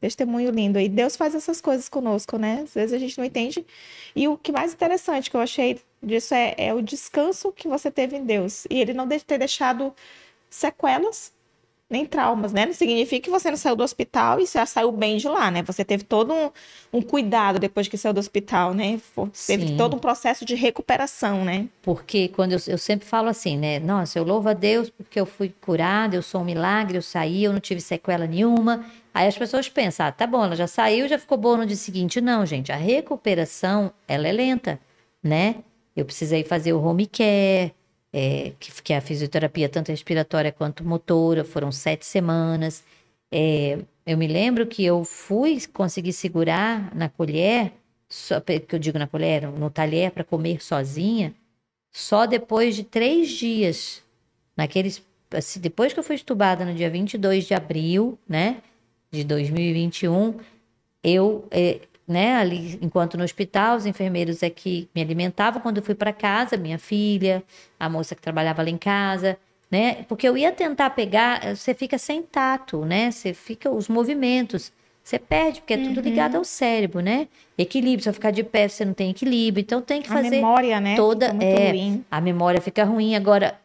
Testemunho 0.00 0.50
lindo. 0.50 0.80
E 0.80 0.88
Deus 0.88 1.16
faz 1.16 1.34
essas 1.34 1.60
coisas 1.60 1.86
conosco, 1.86 2.38
né? 2.38 2.62
Às 2.64 2.72
vezes 2.72 2.94
a 2.94 2.98
gente 2.98 3.18
não 3.18 3.26
entende. 3.26 3.66
E 4.16 4.26
o 4.26 4.38
que 4.38 4.52
mais 4.52 4.72
interessante 4.72 5.30
que 5.30 5.36
eu 5.36 5.40
achei 5.42 5.78
disso 6.02 6.32
é, 6.32 6.54
é 6.56 6.72
o 6.72 6.80
descanso 6.80 7.52
que 7.52 7.68
você 7.68 7.90
teve 7.90 8.16
em 8.16 8.24
Deus. 8.24 8.66
E 8.70 8.80
ele 8.80 8.94
não 8.94 9.06
deve 9.06 9.24
ter 9.24 9.36
deixado 9.36 9.92
sequelas 10.50 11.32
nem 11.90 12.04
traumas, 12.04 12.52
né? 12.52 12.66
Não 12.66 12.74
significa 12.74 13.24
que 13.24 13.30
você 13.30 13.50
não 13.50 13.56
saiu 13.56 13.74
do 13.74 13.82
hospital 13.82 14.38
e 14.40 14.46
já 14.46 14.66
saiu 14.66 14.92
bem 14.92 15.16
de 15.16 15.26
lá, 15.26 15.50
né? 15.50 15.62
Você 15.62 15.82
teve 15.82 16.04
todo 16.04 16.34
um, 16.34 16.50
um 16.92 17.00
cuidado 17.00 17.58
depois 17.58 17.88
que 17.88 17.96
saiu 17.96 18.12
do 18.12 18.20
hospital, 18.20 18.74
né? 18.74 19.00
Teve 19.46 19.68
Sim. 19.68 19.76
todo 19.76 19.96
um 19.96 19.98
processo 19.98 20.44
de 20.44 20.54
recuperação, 20.54 21.44
né? 21.44 21.66
Porque 21.80 22.28
quando 22.28 22.52
eu, 22.52 22.58
eu, 22.66 22.76
sempre 22.76 23.06
falo 23.06 23.28
assim, 23.28 23.56
né? 23.56 23.78
Nossa, 23.78 24.18
eu 24.18 24.24
louvo 24.24 24.50
a 24.50 24.52
Deus 24.52 24.90
porque 24.90 25.18
eu 25.18 25.24
fui 25.24 25.48
curada, 25.62 26.14
eu 26.14 26.22
sou 26.22 26.42
um 26.42 26.44
milagre, 26.44 26.98
eu 26.98 27.02
saí, 27.02 27.44
eu 27.44 27.54
não 27.54 27.60
tive 27.60 27.80
sequela 27.80 28.26
nenhuma. 28.26 28.84
Aí 29.14 29.26
as 29.26 29.38
pessoas 29.38 29.66
pensam, 29.70 30.06
ah, 30.06 30.12
tá 30.12 30.26
bom, 30.26 30.44
ela 30.44 30.54
já 30.54 30.66
saiu, 30.66 31.08
já 31.08 31.18
ficou 31.18 31.38
boa 31.38 31.56
no 31.56 31.66
dia 31.66 31.76
seguinte. 31.76 32.20
Não, 32.20 32.44
gente, 32.44 32.70
a 32.70 32.76
recuperação, 32.76 33.90
ela 34.06 34.28
é 34.28 34.32
lenta, 34.32 34.78
né? 35.22 35.56
Eu 35.96 36.04
precisei 36.04 36.44
fazer 36.44 36.74
o 36.74 36.82
home 36.82 37.06
care, 37.06 37.72
é, 38.18 38.52
que, 38.58 38.82
que, 38.82 38.92
é 38.92 38.96
a 38.96 39.00
fisioterapia 39.00 39.68
tanto 39.68 39.92
respiratória 39.92 40.50
quanto 40.50 40.82
motora, 40.82 41.44
foram 41.44 41.70
sete 41.70 42.04
semanas. 42.04 42.82
É, 43.30 43.78
eu 44.04 44.18
me 44.18 44.26
lembro 44.26 44.66
que 44.66 44.84
eu 44.84 45.04
fui 45.04 45.60
conseguir 45.72 46.12
segurar 46.12 46.92
na 46.96 47.08
colher, 47.08 47.72
só, 48.08 48.40
que 48.40 48.66
eu 48.72 48.78
digo 48.78 48.98
na 48.98 49.06
colher, 49.06 49.46
no 49.46 49.70
talher 49.70 50.10
para 50.10 50.24
comer 50.24 50.60
sozinha, 50.60 51.32
só 51.92 52.26
depois 52.26 52.74
de 52.74 52.82
três 52.82 53.30
dias. 53.30 54.02
Naqueles, 54.56 55.00
assim, 55.30 55.60
depois 55.60 55.92
que 55.92 56.00
eu 56.00 56.04
fui 56.04 56.16
estubada 56.16 56.64
no 56.64 56.74
dia 56.74 56.90
22 56.90 57.44
de 57.44 57.54
abril, 57.54 58.18
né, 58.28 58.60
de 59.12 59.22
2021, 59.22 60.40
eu 61.04 61.46
é, 61.52 61.82
né, 62.08 62.36
ali 62.36 62.78
enquanto 62.80 63.18
no 63.18 63.24
hospital, 63.24 63.76
os 63.76 63.84
enfermeiros 63.84 64.42
é 64.42 64.48
que 64.48 64.88
me 64.94 65.02
alimentavam 65.02 65.60
quando 65.60 65.76
eu 65.76 65.82
fui 65.82 65.94
para 65.94 66.10
casa, 66.12 66.56
minha 66.56 66.78
filha, 66.78 67.44
a 67.78 67.88
moça 67.88 68.14
que 68.14 68.22
trabalhava 68.22 68.62
lá 68.62 68.70
em 68.70 68.78
casa, 68.78 69.38
né? 69.70 70.04
Porque 70.08 70.26
eu 70.26 70.34
ia 70.34 70.50
tentar 70.50 70.90
pegar, 70.90 71.54
você 71.54 71.74
fica 71.74 71.98
sem 71.98 72.22
tato, 72.22 72.86
né? 72.86 73.10
Você 73.10 73.34
fica 73.34 73.70
os 73.70 73.88
movimentos, 73.88 74.72
você 75.04 75.18
perde 75.18 75.60
porque 75.60 75.74
é 75.74 75.78
tudo 75.78 76.00
ligado 76.00 76.32
uhum. 76.32 76.38
ao 76.38 76.44
cérebro, 76.44 77.00
né? 77.00 77.28
Equilíbrio, 77.58 78.02
se 78.02 78.08
eu 78.08 78.14
ficar 78.14 78.30
de 78.30 78.42
pé, 78.42 78.68
você 78.68 78.86
não 78.86 78.94
tem 78.94 79.10
equilíbrio, 79.10 79.60
então 79.60 79.82
tem 79.82 80.00
que 80.00 80.08
fazer 80.08 80.28
a 80.28 80.30
memória, 80.30 80.80
né? 80.80 80.96
Toda 80.96 81.26
é, 81.40 81.70
ruim. 81.70 82.04
a 82.10 82.20
memória 82.22 82.60
fica 82.60 82.84
ruim. 82.84 83.14
Agora 83.14 83.58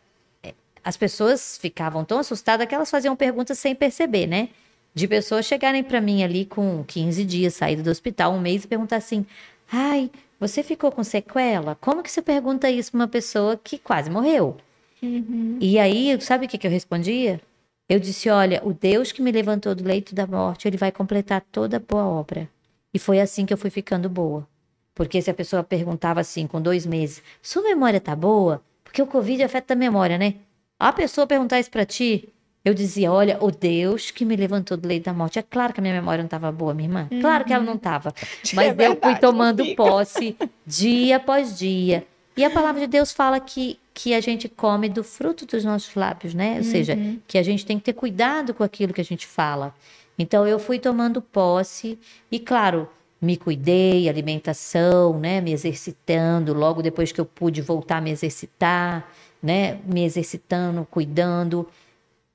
é, 0.44 0.54
as 0.84 0.98
pessoas 0.98 1.58
ficavam 1.58 2.04
tão 2.04 2.20
assustadas 2.20 2.68
que 2.68 2.76
elas 2.76 2.92
faziam 2.92 3.16
perguntas 3.16 3.58
sem 3.58 3.74
perceber, 3.74 4.28
né? 4.28 4.50
De 4.94 5.08
pessoas 5.08 5.46
chegarem 5.46 5.84
para 5.84 6.00
mim 6.00 6.24
ali 6.24 6.46
com 6.46 6.84
15 6.84 7.26
dias, 7.26 7.54
saído 7.54 7.84
do 7.84 7.90
hospital, 7.90 8.34
um 8.34 8.40
mês, 8.40 8.64
e 8.64 8.68
perguntar 8.68 8.98
assim: 8.98 9.26
ai, 9.72 10.12
você 10.40 10.62
ficou 10.62 10.92
com 10.92 11.04
sequela? 11.04 11.76
Como 11.76 12.04
que 12.04 12.12
você 12.12 12.22
pergunta 12.22 12.70
isso 12.70 12.92
para 12.92 13.00
uma 13.00 13.08
pessoa 13.08 13.60
que 13.62 13.78
quase 13.78 14.10
morreu? 14.10 14.58
Uhum. 15.02 15.58
E 15.60 15.80
aí, 15.80 16.20
sabe 16.22 16.46
o 16.46 16.50
que, 16.50 16.58
que 16.58 16.68
eu 16.68 16.72
respondia? 16.72 17.42
Eu 17.90 18.00
disse: 18.00 18.30
olha, 18.30 18.62
o 18.64 18.74
Deus 18.74 19.12
que 19.12 19.22
me 19.22 19.32
levantou 19.32 19.76
do 19.76 19.84
leito 19.84 20.16
da 20.16 20.28
morte, 20.28 20.68
ele 20.68 20.78
vai 20.78 20.92
completar 20.92 21.42
toda 21.52 21.78
a 21.78 21.80
boa 21.80 22.06
obra. 22.06 22.50
E 22.94 23.00
foi 23.00 23.20
assim 23.20 23.46
que 23.46 23.54
eu 23.54 23.58
fui 23.58 23.70
ficando 23.70 24.10
boa. 24.10 24.48
Porque 24.94 25.22
se 25.22 25.30
a 25.30 25.34
pessoa 25.34 25.64
perguntava 25.64 26.20
assim, 26.20 26.46
com 26.46 26.62
dois 26.62 26.86
meses, 26.86 27.24
sua 27.42 27.64
memória 27.64 28.00
tá 28.00 28.16
boa? 28.16 28.62
Porque 28.84 29.02
o 29.02 29.08
Covid 29.08 29.42
afeta 29.44 29.74
a 29.74 29.78
memória, 29.78 30.18
né? 30.18 30.36
A 30.80 30.94
pessoa 30.94 31.26
perguntar 31.26 31.60
isso 31.60 31.72
para 31.72 31.86
ti, 31.86 32.30
eu 32.66 32.74
dizia, 32.74 33.12
olha, 33.12 33.38
o 33.42 33.52
Deus 33.52 34.10
que 34.10 34.24
me 34.24 34.36
levantou 34.36 34.78
do 34.78 34.88
leito 34.88 35.06
da 35.06 35.14
morte. 35.14 35.38
É 35.38 35.42
claro 35.42 35.74
que 35.74 35.82
a 35.82 35.84
minha 35.84 35.94
memória 35.94 36.20
não 36.20 36.28
estava 36.28 36.52
boa, 36.52 36.74
minha 36.74 36.88
irmã. 36.88 37.08
Claro 37.20 37.44
que 37.44 37.52
ela 37.52 37.64
não 37.64 37.76
estava. 37.76 38.10
Uhum. 38.10 38.52
Mas 38.56 38.68
é 38.68 38.74
verdade, 38.74 38.84
eu 38.84 39.12
fui 39.12 39.20
tomando 39.20 39.76
posse 39.76 40.38
dia 40.66 41.18
após 41.18 41.58
dia. 41.58 42.06
E 42.38 42.44
a 42.44 42.50
palavra 42.50 42.82
de 42.82 42.88
Deus 42.88 43.12
fala 43.12 43.40
que, 43.40 43.78
que 43.94 44.14
a 44.14 44.22
gente 44.22 44.48
come 44.48 44.88
do 44.88 45.04
fruto 45.04 45.46
dos 45.46 45.64
nossos 45.64 45.94
lábios, 45.94 46.34
né? 46.34 46.52
Ou 46.52 46.58
uhum. 46.58 46.64
seja, 46.64 46.98
que 47.28 47.38
a 47.38 47.44
gente 47.44 47.66
tem 47.66 47.78
que 47.78 47.84
ter 47.84 47.94
cuidado 47.94 48.54
com 48.54 48.64
aquilo 48.64 48.94
que 48.94 49.02
a 49.02 49.06
gente 49.06 49.28
fala. 49.28 49.76
Então 50.18 50.48
eu 50.48 50.58
fui 50.58 50.80
tomando 50.80 51.22
posse 51.22 52.00
e, 52.32 52.40
claro, 52.40 52.88
me 53.22 53.36
cuidei, 53.36 54.08
alimentação, 54.08 55.20
né? 55.20 55.42
Me 55.42 55.52
exercitando. 55.52 56.54
Logo 56.54 56.82
depois 56.82 57.12
que 57.12 57.20
eu 57.20 57.26
pude 57.26 57.62
voltar 57.62 57.98
a 57.98 58.02
me 58.02 58.12
exercitar, 58.12 59.08
né? 59.42 59.80
Me 59.86 60.04
exercitando, 60.04 60.88
cuidando. 60.90 61.68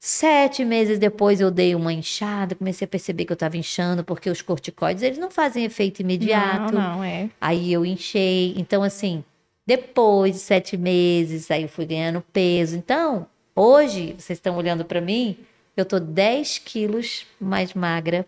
Sete 0.01 0.65
meses 0.65 0.99
depois 0.99 1.41
eu 1.41 1.51
dei 1.51 1.75
uma 1.75 1.93
inchada, 1.93 2.55
comecei 2.55 2.85
a 2.85 2.89
perceber 2.89 3.25
que 3.25 3.33
eu 3.33 3.35
estava 3.35 3.57
inchando, 3.57 4.05
porque 4.05 4.31
os 4.31 4.41
corticoides 4.41 5.03
eles 5.03 5.19
não 5.19 5.31
fazem 5.31 5.65
efeito 5.65 6.01
imediato. 6.01 6.73
Não, 6.73 6.97
não, 6.97 7.05
é. 7.05 7.29
Aí 7.41 7.73
eu 7.73 7.85
inchei. 7.85 8.55
Então, 8.57 8.85
assim, 8.85 9.25
depois 9.67 10.35
de 10.35 10.39
sete 10.39 10.77
meses, 10.77 11.51
aí 11.51 11.63
eu 11.63 11.69
fui 11.69 11.85
ganhando 11.85 12.23
peso. 12.33 12.77
Então, 12.77 13.27
hoje, 13.57 14.15
vocês 14.17 14.39
estão 14.39 14.57
olhando 14.57 14.85
para 14.85 15.01
mim, 15.01 15.37
eu 15.77 15.85
tô 15.85 15.99
10 15.99 16.59
quilos 16.59 17.27
mais 17.41 17.75
magra 17.75 18.25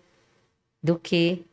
do 0.82 0.98
que 0.98 1.44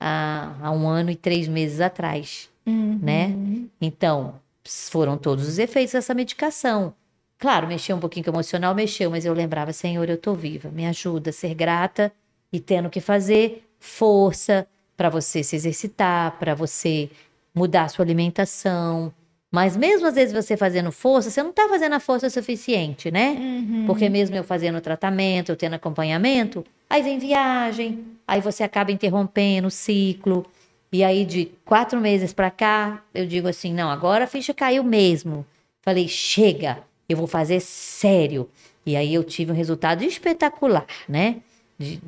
há, 0.00 0.54
há 0.62 0.70
um 0.70 0.88
ano 0.88 1.10
e 1.10 1.16
três 1.16 1.46
meses 1.48 1.82
atrás, 1.82 2.48
uhum. 2.66 2.98
né? 3.02 3.36
Então, 3.78 4.40
foram 4.64 5.18
todos 5.18 5.46
os 5.46 5.58
efeitos 5.58 5.92
dessa 5.92 6.14
medicação. 6.14 6.94
Claro, 7.38 7.66
mexeu 7.66 7.96
um 7.96 8.00
pouquinho 8.00 8.24
com 8.24 8.30
o 8.30 8.34
emocional, 8.34 8.74
mexeu, 8.74 9.10
mas 9.10 9.24
eu 9.26 9.34
lembrava, 9.34 9.72
Senhor, 9.72 10.08
eu 10.08 10.16
tô 10.16 10.34
viva, 10.34 10.70
me 10.70 10.86
ajuda 10.86 11.30
a 11.30 11.32
ser 11.32 11.54
grata 11.54 12.10
e 12.52 12.58
tendo 12.58 12.88
que 12.88 13.00
fazer 13.00 13.62
força 13.78 14.66
para 14.96 15.10
você 15.10 15.42
se 15.42 15.54
exercitar, 15.54 16.38
para 16.38 16.54
você 16.54 17.10
mudar 17.54 17.84
a 17.84 17.88
sua 17.88 18.04
alimentação. 18.04 19.12
Mas 19.50 19.76
mesmo 19.76 20.06
às 20.06 20.14
vezes 20.14 20.34
você 20.34 20.56
fazendo 20.56 20.90
força, 20.90 21.30
você 21.30 21.42
não 21.42 21.52
tá 21.52 21.68
fazendo 21.68 21.94
a 21.94 22.00
força 22.00 22.28
suficiente, 22.30 23.10
né? 23.10 23.36
Uhum. 23.38 23.84
Porque 23.86 24.08
mesmo 24.08 24.34
eu 24.34 24.42
fazendo 24.42 24.80
tratamento, 24.80 25.50
eu 25.50 25.56
tendo 25.56 25.74
acompanhamento, 25.74 26.64
aí 26.88 27.02
vem 27.02 27.18
viagem, 27.18 28.04
aí 28.26 28.40
você 28.40 28.62
acaba 28.62 28.90
interrompendo 28.90 29.68
o 29.68 29.70
ciclo. 29.70 30.46
E 30.92 31.04
aí 31.04 31.24
de 31.24 31.52
quatro 31.64 32.00
meses 32.00 32.32
para 32.32 32.50
cá, 32.50 33.02
eu 33.14 33.26
digo 33.26 33.48
assim, 33.48 33.72
não, 33.72 33.90
agora 33.90 34.24
a 34.24 34.26
ficha 34.26 34.54
caiu 34.54 34.82
mesmo. 34.82 35.44
Falei, 35.82 36.08
chega, 36.08 36.82
eu 37.08 37.16
vou 37.16 37.26
fazer 37.26 37.60
sério. 37.60 38.48
E 38.84 38.96
aí 38.96 39.12
eu 39.12 39.24
tive 39.24 39.52
um 39.52 39.54
resultado 39.54 40.04
espetacular, 40.04 40.86
né? 41.08 41.36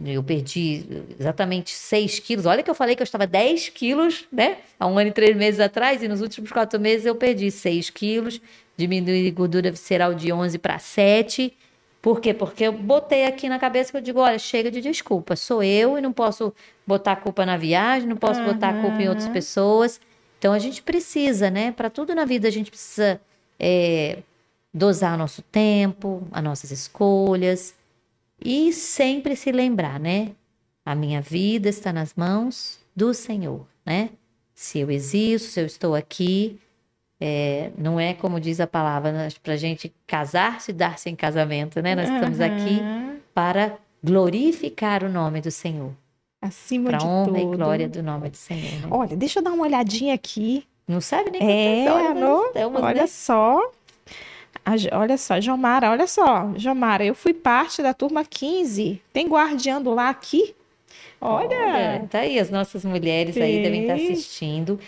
Eu 0.07 0.23
perdi 0.23 0.87
exatamente 1.19 1.71
6 1.71 2.21
quilos. 2.21 2.47
Olha 2.47 2.63
que 2.63 2.71
eu 2.71 2.75
falei 2.75 2.97
que 2.97 3.03
eu 3.03 3.05
estava 3.05 3.27
10 3.27 3.69
quilos, 3.69 4.27
né? 4.33 4.59
Há 4.81 4.87
um 4.87 4.99
ano 4.99 5.11
e 5.11 5.13
três 5.13 5.37
meses 5.37 5.61
atrás, 5.61 6.03
e 6.03 6.09
nos 6.09 6.23
últimos 6.23 6.51
quatro 6.51 6.81
meses 6.81 7.05
eu 7.05 7.15
perdi 7.15 7.51
6 7.51 7.91
quilos, 7.91 8.41
diminui 8.77 9.31
gordura 9.31 9.71
visceral 9.71 10.15
de 10.15 10.33
11 10.33 10.59
para 10.59 10.79
7. 10.79 11.53
Por 12.01 12.21
quê? 12.21 12.33
Porque 12.33 12.65
eu 12.65 12.73
botei 12.73 13.25
aqui 13.25 13.49
na 13.49 13.59
cabeça 13.59 13.91
que 13.91 13.99
eu 13.99 14.01
digo, 14.01 14.21
olha, 14.21 14.39
chega 14.39 14.71
de 14.71 14.81
desculpa. 14.81 15.37
Sou 15.37 15.63
eu 15.63 15.99
e 15.99 16.01
não 16.01 16.13
posso 16.13 16.55
botar 16.87 17.13
a 17.13 17.17
culpa 17.17 17.45
na 17.45 17.57
viagem, 17.57 18.09
não 18.09 18.17
posso 18.17 18.41
uhum. 18.41 18.55
botar 18.55 18.71
a 18.71 18.81
culpa 18.81 19.03
em 19.03 19.09
outras 19.09 19.29
pessoas. 19.29 20.01
Então 20.39 20.53
a 20.53 20.59
gente 20.59 20.81
precisa, 20.81 21.51
né? 21.51 21.73
Para 21.73 21.91
tudo 21.91 22.15
na 22.15 22.25
vida 22.25 22.49
a 22.49 22.51
gente 22.51 22.71
precisa 22.71 23.21
é, 23.59 24.19
dosar 24.73 25.17
nosso 25.17 25.43
tempo, 25.43 26.27
as 26.31 26.43
nossas 26.43 26.71
escolhas 26.71 27.75
e 28.43 28.73
sempre 28.73 29.35
se 29.35 29.51
lembrar, 29.51 29.99
né? 29.99 30.33
A 30.85 30.95
minha 30.95 31.21
vida 31.21 31.69
está 31.69 31.93
nas 31.93 32.15
mãos 32.15 32.79
do 32.95 33.13
Senhor, 33.13 33.67
né? 33.85 34.11
Se 34.55 34.79
eu 34.79 34.91
existo, 34.91 35.51
se 35.51 35.61
eu 35.61 35.67
estou 35.67 35.95
aqui, 35.95 36.59
é, 37.21 37.71
não 37.77 37.99
é 37.99 38.15
como 38.15 38.41
diz 38.41 38.61
a 38.61 38.67
palavra, 38.67 39.29
para 39.43 39.55
a 39.55 39.57
gente 39.57 39.93
casar-se 40.07 40.71
e 40.71 40.75
dar-se 40.75 41.11
em 41.11 41.17
casamento, 41.17 41.83
né? 41.83 41.95
Nós 41.95 42.09
uhum. 42.09 42.15
estamos 42.15 42.41
aqui 42.41 42.81
para 43.35 43.79
glorificar 44.03 45.05
o 45.05 45.09
nome 45.09 45.41
do 45.41 45.51
Senhor. 45.51 45.93
Acima 46.41 46.91
pra 46.91 46.99
de 46.99 47.07
honra 47.07 47.27
tudo. 47.27 47.39
e 47.39 47.57
glória 47.57 47.89
do 47.89 48.03
nome 48.03 48.31
do 48.31 48.37
Senhor. 48.37 48.81
Né? 48.81 48.89
Olha, 48.91 49.17
deixa 49.17 49.41
eu 49.41 49.43
dar 49.43 49.53
uma 49.53 49.65
olhadinha 49.65 50.15
aqui. 50.15 50.65
Não 50.87 51.01
sabe 51.01 51.31
nem 51.31 51.85
é, 51.85 51.93
horas 51.93 52.17
no, 52.17 52.47
estamos, 52.47 52.83
Olha 52.83 53.03
né? 53.03 53.07
só. 53.07 53.61
Olha 54.93 55.17
só, 55.17 55.41
Jomara, 55.41 55.91
olha 55.91 56.07
só. 56.07 56.53
Jomara, 56.57 57.05
eu 57.05 57.15
fui 57.15 57.33
parte 57.35 57.83
da 57.83 57.95
turma 57.95 58.25
15. 58.25 59.01
Tem 59.13 59.29
guardiando 59.29 59.93
lá 59.93 60.09
aqui? 60.09 60.55
Olha. 61.21 61.57
olha 61.57 62.07
tá 62.09 62.21
aí, 62.21 62.39
as 62.39 62.51
nossas 62.51 62.85
mulheres 62.85 63.35
Sim. 63.35 63.43
aí 63.43 63.63
devem 63.63 63.83
estar 63.83 63.95
assistindo. 63.95 64.79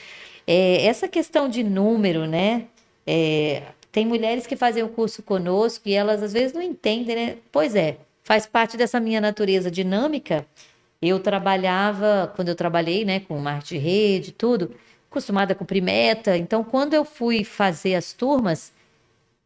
É, 0.47 0.87
essa 0.87 1.09
questão 1.09 1.49
de 1.49 1.63
número, 1.63 2.27
né? 2.27 2.67
É, 3.07 3.63
tem 3.93 4.07
mulheres 4.07 4.47
que 4.47 4.57
fazem 4.57 4.83
o 4.83 4.89
curso 4.89 5.23
conosco 5.23 5.89
e 5.89 5.95
elas 5.95 6.23
às 6.23 6.33
vezes 6.33 6.53
não 6.53 6.63
entendem, 6.63 7.17
né? 7.17 7.37
Pois 7.51 7.75
é, 7.75 7.99
faz 8.23 8.47
parte 8.47 8.77
dessa 8.77 9.01
minha 9.01 9.21
natureza 9.21 9.71
dinâmica. 9.71 10.47
Eu 11.03 11.19
trabalhava, 11.19 12.33
quando 12.37 12.49
eu 12.49 12.55
trabalhei, 12.55 13.05
né, 13.05 13.21
com 13.21 13.39
marketing 13.39 13.75
de 13.75 13.81
rede, 13.81 14.33
tudo, 14.33 14.75
acostumada 15.11 15.53
a 15.53 15.57
cumprir 15.57 15.83
meta. 15.83 16.37
Então, 16.37 16.63
quando 16.63 16.95
eu 16.95 17.05
fui 17.05 17.43
fazer 17.43 17.95
as 17.95 18.13
turmas, 18.13 18.73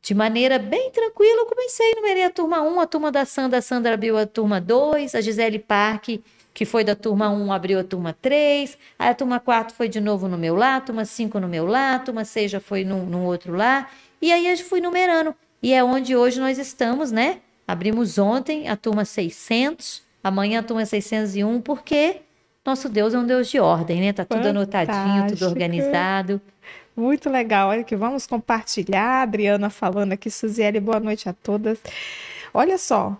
de 0.04 0.14
maneira 0.14 0.58
bem 0.58 0.90
tranquila, 0.90 1.40
eu 1.40 1.46
comecei, 1.46 1.94
numerei 1.94 2.24
a 2.24 2.30
turma 2.30 2.60
1, 2.60 2.78
a 2.78 2.86
turma 2.86 3.10
da 3.10 3.24
Sandra, 3.24 3.60
a 3.60 3.62
Sandra 3.62 3.94
abriu 3.94 4.18
a 4.18 4.26
turma 4.26 4.60
2, 4.60 5.14
a 5.14 5.20
Gisele 5.22 5.58
Parque, 5.58 6.22
que 6.52 6.66
foi 6.66 6.84
da 6.84 6.94
turma 6.94 7.30
1, 7.30 7.50
abriu 7.50 7.80
a 7.80 7.84
turma 7.84 8.14
3, 8.20 8.76
aí 8.98 9.08
a 9.08 9.14
turma 9.14 9.40
4 9.40 9.74
foi 9.74 9.88
de 9.88 10.02
novo 10.02 10.28
no 10.28 10.36
meu 10.36 10.54
lá, 10.54 10.76
a 10.76 10.80
turma 10.82 11.06
5 11.06 11.40
no 11.40 11.48
meu 11.48 11.64
lá, 11.64 11.94
a 11.94 11.98
turma 12.00 12.22
6 12.22 12.50
já 12.50 12.60
foi 12.60 12.84
no, 12.84 13.06
no 13.06 13.24
outro 13.24 13.56
lá, 13.56 13.88
e 14.20 14.30
aí 14.30 14.46
eu 14.46 14.58
fui 14.58 14.78
numerando. 14.78 15.34
E 15.62 15.72
é 15.72 15.82
onde 15.82 16.14
hoje 16.14 16.38
nós 16.38 16.58
estamos, 16.58 17.10
né? 17.10 17.38
Abrimos 17.66 18.18
ontem 18.18 18.68
a 18.68 18.76
turma 18.76 19.06
600, 19.06 20.02
amanhã 20.22 20.60
a 20.60 20.62
turma 20.62 20.84
601, 20.84 21.62
porque 21.62 22.20
nosso 22.62 22.90
Deus 22.90 23.14
é 23.14 23.18
um 23.18 23.26
Deus 23.26 23.48
de 23.48 23.58
ordem, 23.58 24.02
né? 24.02 24.12
Tá 24.12 24.26
tudo 24.26 24.42
Fantástico. 24.42 24.92
anotadinho, 24.92 25.26
tudo 25.28 25.46
organizado. 25.46 26.42
Muito 26.96 27.28
legal. 27.28 27.70
Olha 27.70 27.84
que 27.84 27.96
vamos 27.96 28.26
compartilhar. 28.26 29.22
Adriana 29.22 29.68
falando 29.70 30.12
aqui, 30.12 30.30
Suziele, 30.30 30.80
boa 30.80 31.00
noite 31.00 31.28
a 31.28 31.32
todas. 31.32 31.78
Olha 32.52 32.78
só. 32.78 33.16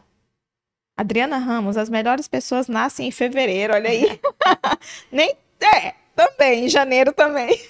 Adriana 0.97 1.39
Ramos, 1.39 1.77
as 1.77 1.89
melhores 1.89 2.29
pessoas 2.29 2.69
nascem 2.69 3.09
em 3.09 3.11
fevereiro, 3.11 3.75
olha 3.75 3.91
aí. 3.91 4.21
Nem 5.11 5.37
é, 5.61 5.95
também, 6.15 6.67
em 6.67 6.69
janeiro 6.69 7.13
também. 7.13 7.61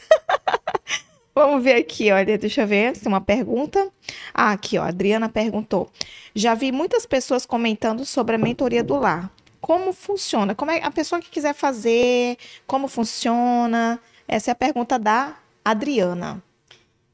Vamos 1.35 1.65
ver 1.65 1.75
aqui, 1.77 2.13
olha, 2.13 2.37
deixa 2.37 2.61
eu 2.61 2.67
ver, 2.67 2.93
tem 2.93 3.09
uma 3.09 3.21
pergunta. 3.21 3.91
Ah, 4.33 4.53
aqui, 4.53 4.79
ó, 4.79 4.83
a 4.83 4.89
Adriana 4.89 5.29
perguntou. 5.29 5.91
Já 6.35 6.55
vi 6.55 6.71
muitas 6.71 7.07
pessoas 7.07 7.47
comentando 7.47 8.05
sobre 8.05 8.37
a 8.37 8.39
mentoria 8.39 8.85
do 8.85 8.97
lar. 8.99 9.33
Como 9.61 9.93
funciona? 9.93 10.55
Como 10.55 10.71
é 10.71 10.83
a 10.83 10.91
pessoa 10.91 11.21
que 11.21 11.31
quiser 11.31 11.55
fazer? 11.55 12.37
Como 12.67 12.87
funciona? 12.87 13.99
Essa 14.29 14.51
é 14.51 14.53
a 14.53 14.55
pergunta 14.55 14.99
da 14.99 15.35
Adriana. 15.65 16.43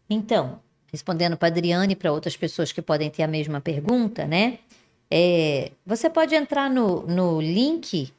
Então, 0.08 0.60
respondendo 0.90 1.36
para 1.36 1.48
a 1.48 1.50
Adriana 1.50 1.92
e 1.92 1.96
para 1.96 2.12
outras 2.12 2.36
pessoas 2.36 2.72
que 2.72 2.82
podem 2.82 3.08
ter 3.10 3.22
a 3.22 3.28
mesma 3.28 3.60
pergunta, 3.60 4.26
né? 4.26 4.58
É, 5.10 5.72
você 5.84 6.08
pode 6.10 6.34
entrar 6.34 6.70
no, 6.70 7.06
no 7.06 7.40
link 7.40 8.12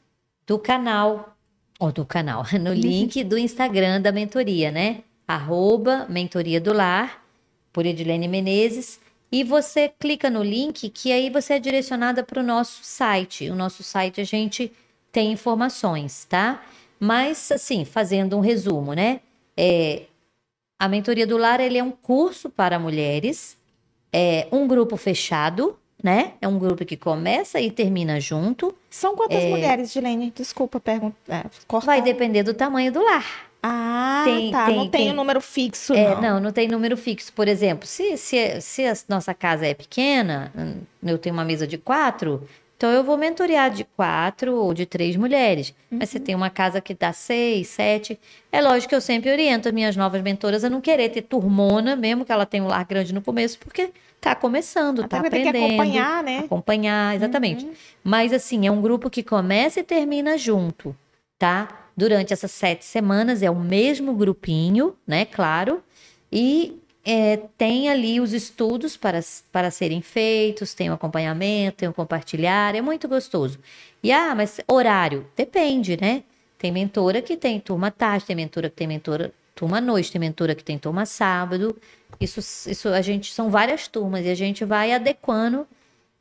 do 0.46 0.58
canal, 0.58 1.36
ou 1.80 1.92
do 1.92 2.06
canal, 2.06 2.46
no 2.60 2.74
link 2.74 3.24
do 3.24 3.38
Instagram 3.38 4.02
da 4.02 4.12
mentoria, 4.12 4.72
né? 4.72 5.04
Arroba 5.28 6.06
Mentoria 6.10 6.60
do 6.60 6.74
Lar, 6.74 7.24
por 7.72 7.86
Edilene 7.86 8.28
Menezes, 8.28 9.00
e 9.32 9.44
você 9.44 9.88
clica 9.88 10.30
no 10.30 10.44
link 10.44 10.90
que 10.90 11.12
aí 11.12 11.30
você 11.30 11.54
é 11.54 11.60
direcionada 11.60 12.22
para 12.22 12.42
o 12.42 12.44
nosso 12.44 12.84
site. 12.84 13.50
O 13.50 13.56
nosso 13.56 13.82
site 13.82 14.20
a 14.20 14.26
gente 14.26 14.72
tem 15.12 15.32
informações, 15.32 16.26
tá? 16.26 16.62
Mas, 17.00 17.52
assim, 17.52 17.86
fazendo 17.86 18.38
um 18.38 18.42
resumo, 18.42 18.94
né? 18.94 19.22
É, 19.56 20.04
a 20.82 20.88
mentoria 20.88 21.28
do 21.28 21.38
lar 21.38 21.60
ele 21.60 21.78
é 21.78 21.84
um 21.84 21.92
curso 21.92 22.50
para 22.50 22.80
mulheres, 22.80 23.56
é 24.12 24.48
um 24.52 24.68
grupo 24.68 24.98
fechado, 24.98 25.78
né? 26.04 26.34
É 26.42 26.48
um 26.48 26.58
grupo 26.58 26.84
que 26.84 26.98
começa 26.98 27.62
e 27.62 27.70
termina 27.70 28.20
junto. 28.20 28.76
São 28.90 29.16
quantas 29.16 29.44
é... 29.44 29.50
mulheres, 29.52 29.94
Dilene? 29.94 30.34
Desculpa 30.36 30.80
perguntar. 30.80 31.16
É, 31.30 31.80
Vai 31.86 32.02
depender 32.02 32.42
do 32.42 32.56
tamanho 32.56 32.92
do 32.92 33.00
lar. 33.00 33.52
Ah, 33.62 34.24
tem, 34.26 34.52
tá. 34.52 34.66
Tem, 34.66 34.76
não 34.76 34.88
tem, 34.88 35.02
tem 35.02 35.12
um 35.12 35.16
número 35.16 35.40
fixo, 35.40 35.94
é, 35.94 36.16
não. 36.16 36.22
Não, 36.22 36.40
não 36.40 36.52
tem 36.52 36.68
número 36.68 36.98
fixo. 36.98 37.32
Por 37.32 37.48
exemplo, 37.48 37.86
se, 37.86 38.18
se, 38.18 38.60
se 38.60 38.84
a 38.84 38.96
nossa 39.08 39.36
casa 39.36 39.68
é 39.68 39.76
pequena, 39.76 40.52
eu 41.04 41.20
tenho 41.20 41.36
uma 41.36 41.46
mesa 41.46 41.68
de 41.68 41.78
quatro, 41.78 42.42
então 42.82 42.90
eu 42.90 43.04
vou 43.04 43.16
mentorear 43.16 43.70
de 43.70 43.84
quatro 43.84 44.56
ou 44.56 44.74
de 44.74 44.88
três 44.88 45.16
mulheres. 45.16 45.72
Uhum. 45.92 46.00
Mas 46.00 46.10
você 46.10 46.20
tem 46.20 46.34
uma 46.34 46.50
casa 46.50 46.82
que 46.82 46.96
dá 46.96 47.14
seis, 47.14 47.68
sete. 47.68 48.20
É 48.52 48.60
lógico 48.60 48.90
que 48.90 48.96
eu 48.96 49.02
sempre 49.02 49.30
oriento 49.30 49.68
as 49.68 49.74
minhas 49.74 49.96
novas 49.96 50.20
mentoras 50.24 50.64
a 50.64 50.70
não 50.70 50.82
querer 50.82 51.10
ter 51.10 51.22
turmona, 51.22 51.96
mesmo 51.96 52.26
que 52.26 52.32
ela 52.32 52.44
tenha 52.44 52.64
um 52.64 52.68
lar 52.68 52.84
grande 52.84 53.14
no 53.14 53.22
começo, 53.22 53.60
porque 53.60 53.92
tá 54.20 54.34
começando, 54.34 55.04
Até 55.04 55.10
tá 55.10 55.28
aprendendo. 55.28 55.52
Tem 55.52 55.62
que 55.62 55.76
acompanhar, 55.76 56.24
né? 56.24 56.40
Acompanhar, 56.40 57.16
exatamente. 57.16 57.66
Uhum. 57.66 57.74
Mas 58.04 58.34
assim, 58.34 58.66
é 58.66 58.72
um 58.72 58.82
grupo 58.82 59.12
que 59.12 59.22
começa 59.22 59.80
e 59.80 59.84
termina 59.84 60.36
junto, 60.36 60.96
tá? 61.38 61.68
Durante 61.96 62.34
essas 62.34 62.50
sete 62.50 62.84
semanas 62.84 63.44
é 63.44 63.52
o 63.52 63.60
mesmo 63.60 64.12
grupinho, 64.16 64.96
né? 65.06 65.26
Claro. 65.26 65.84
E 66.32 66.81
é, 67.04 67.38
tem 67.58 67.90
ali 67.90 68.20
os 68.20 68.34
estudos 68.34 68.96
para, 68.96 69.20
para 69.52 69.72
serem 69.72 70.02
feitos, 70.02 70.74
tem 70.74 70.90
o 70.90 70.94
acompanhamento, 70.94 71.78
tem 71.78 71.90
o 71.90 71.94
compartilhar, 71.94 72.76
é 72.76 72.82
muito 72.82 73.08
gostoso. 73.08 73.60
E 74.04 74.12
ah, 74.12 74.36
mas 74.36 74.60
horário? 74.68 75.28
Depende, 75.36 75.98
né? 76.00 76.24
Tem 76.58 76.72
mentora 76.72 77.22
que 77.22 77.36
tem 77.36 77.60
turma 77.60 77.90
tarde, 77.90 78.26
tem 78.26 78.36
mentora 78.36 78.70
que 78.70 78.76
tem 78.76 78.88
mentora 78.88 79.34
turma 79.56 79.82
noite, 79.82 80.12
tem 80.12 80.20
mentora 80.20 80.54
que 80.54 80.64
tem 80.64 80.78
turma 80.78 81.06
sábado. 81.06 81.76
Isso, 82.20 82.40
isso 82.70 82.90
a 82.90 83.02
gente 83.02 83.34
são 83.34 83.50
várias 83.50 83.88
turmas 83.88 84.26
e 84.26 84.30
a 84.30 84.36
gente 84.36 84.64
vai 84.64 84.92
adequando 84.92 85.68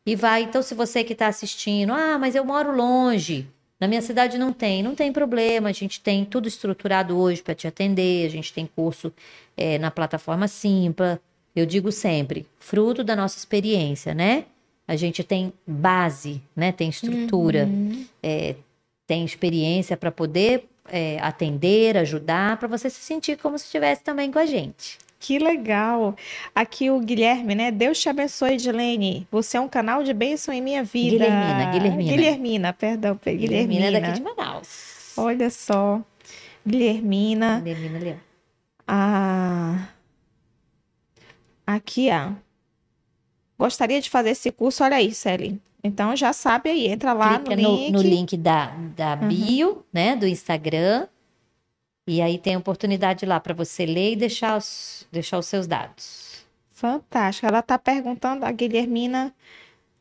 e 0.07 0.17
vai. 0.17 0.43
Então, 0.43 0.63
se 0.63 0.75
você 0.75 1.05
que 1.05 1.13
está 1.13 1.27
assistindo, 1.27 1.93
ah, 1.93 2.19
mas 2.19 2.35
eu 2.35 2.45
moro 2.45 2.75
longe. 2.75 3.47
Na 3.81 3.89
minha 3.89 4.03
cidade 4.03 4.37
não 4.37 4.53
tem, 4.53 4.83
não 4.83 4.95
tem 4.95 5.11
problema, 5.11 5.71
a 5.71 5.73
gente 5.73 6.01
tem 6.03 6.25
tudo 6.25 6.47
estruturado 6.47 7.17
hoje 7.17 7.43
para 7.43 7.55
te 7.55 7.67
atender, 7.67 8.27
a 8.27 8.29
gente 8.29 8.53
tem 8.53 8.67
curso 8.67 9.11
é, 9.57 9.79
na 9.79 9.91
plataforma 9.91 10.47
Simpla. 10.47 11.19
Eu 11.57 11.65
digo 11.65 11.91
sempre, 11.91 12.47
fruto 12.59 13.03
da 13.03 13.17
nossa 13.17 13.39
experiência, 13.39 14.15
né? 14.15 14.45
A 14.87 14.97
gente 14.97 15.25
tem 15.25 15.53
base, 15.67 16.43
né? 16.55 16.73
Tem 16.73 16.91
estrutura, 16.91 17.65
uhum. 17.65 18.05
é, 18.23 18.55
tem 19.07 19.25
experiência 19.25 19.97
para 19.97 20.13
poder 20.13 20.69
é, 20.89 21.19
atender, 21.21 21.97
ajudar, 21.97 22.59
para 22.59 22.69
você 22.69 22.91
se 22.91 23.01
sentir 23.01 23.39
como 23.39 23.59
se 23.59 23.65
estivesse 23.65 24.03
também 24.03 24.31
com 24.31 24.39
a 24.39 24.47
gente. 24.47 24.99
Que 25.21 25.39
legal. 25.39 26.17
Aqui 26.55 26.91
o 26.91 26.99
Guilherme, 26.99 27.55
né? 27.55 27.71
Deus 27.71 28.01
te 28.01 28.09
abençoe, 28.09 28.55
Edilene. 28.55 29.29
Você 29.31 29.59
é 29.59 29.61
um 29.61 29.69
canal 29.69 30.03
de 30.03 30.15
bênção 30.15 30.53
em 30.53 30.63
minha 30.63 30.83
vida. 30.83 31.27
Guilhermina, 31.27 31.71
Guilhermina. 31.71 32.11
Guilhermina, 32.11 32.73
perdão. 32.73 33.21
Guilhermina, 33.23 33.67
Guilhermina 33.67 33.99
é 33.99 34.01
daqui 34.01 34.13
de 34.15 34.23
Manaus. 34.23 35.13
Olha 35.19 35.51
só. 35.51 36.01
Guilhermina. 36.67 37.61
Guilhermina 37.61 37.99
Leão. 37.99 38.17
Ah, 38.89 39.89
aqui, 41.67 42.09
ó. 42.11 42.33
Gostaria 43.59 44.01
de 44.01 44.09
fazer 44.09 44.31
esse 44.31 44.51
curso, 44.51 44.83
olha 44.83 44.97
aí, 44.97 45.13
Celi. 45.13 45.61
Então 45.85 46.17
já 46.17 46.33
sabe 46.33 46.71
aí, 46.71 46.89
entra 46.89 47.13
lá 47.13 47.39
no 47.39 47.53
link. 47.53 47.93
No, 47.93 47.99
no 47.99 48.03
link 48.03 48.37
da, 48.39 48.75
da 48.97 49.17
bio, 49.17 49.69
uhum. 49.69 49.83
né, 49.93 50.17
do 50.17 50.27
Instagram. 50.27 51.07
E 52.13 52.21
aí 52.21 52.39
tem 52.39 52.57
oportunidade 52.57 53.25
lá 53.25 53.39
para 53.39 53.55
você 53.55 53.87
ler 53.87 54.13
e 54.15 54.17
deixar 54.17 54.57
os, 54.57 55.07
deixar 55.13 55.39
os 55.39 55.47
seus 55.47 55.69
dados. 55.69 56.45
Fantástico. 56.73 57.47
Ela 57.47 57.63
tá 57.63 57.79
perguntando, 57.79 58.45
a 58.45 58.51
Guilhermina. 58.51 59.33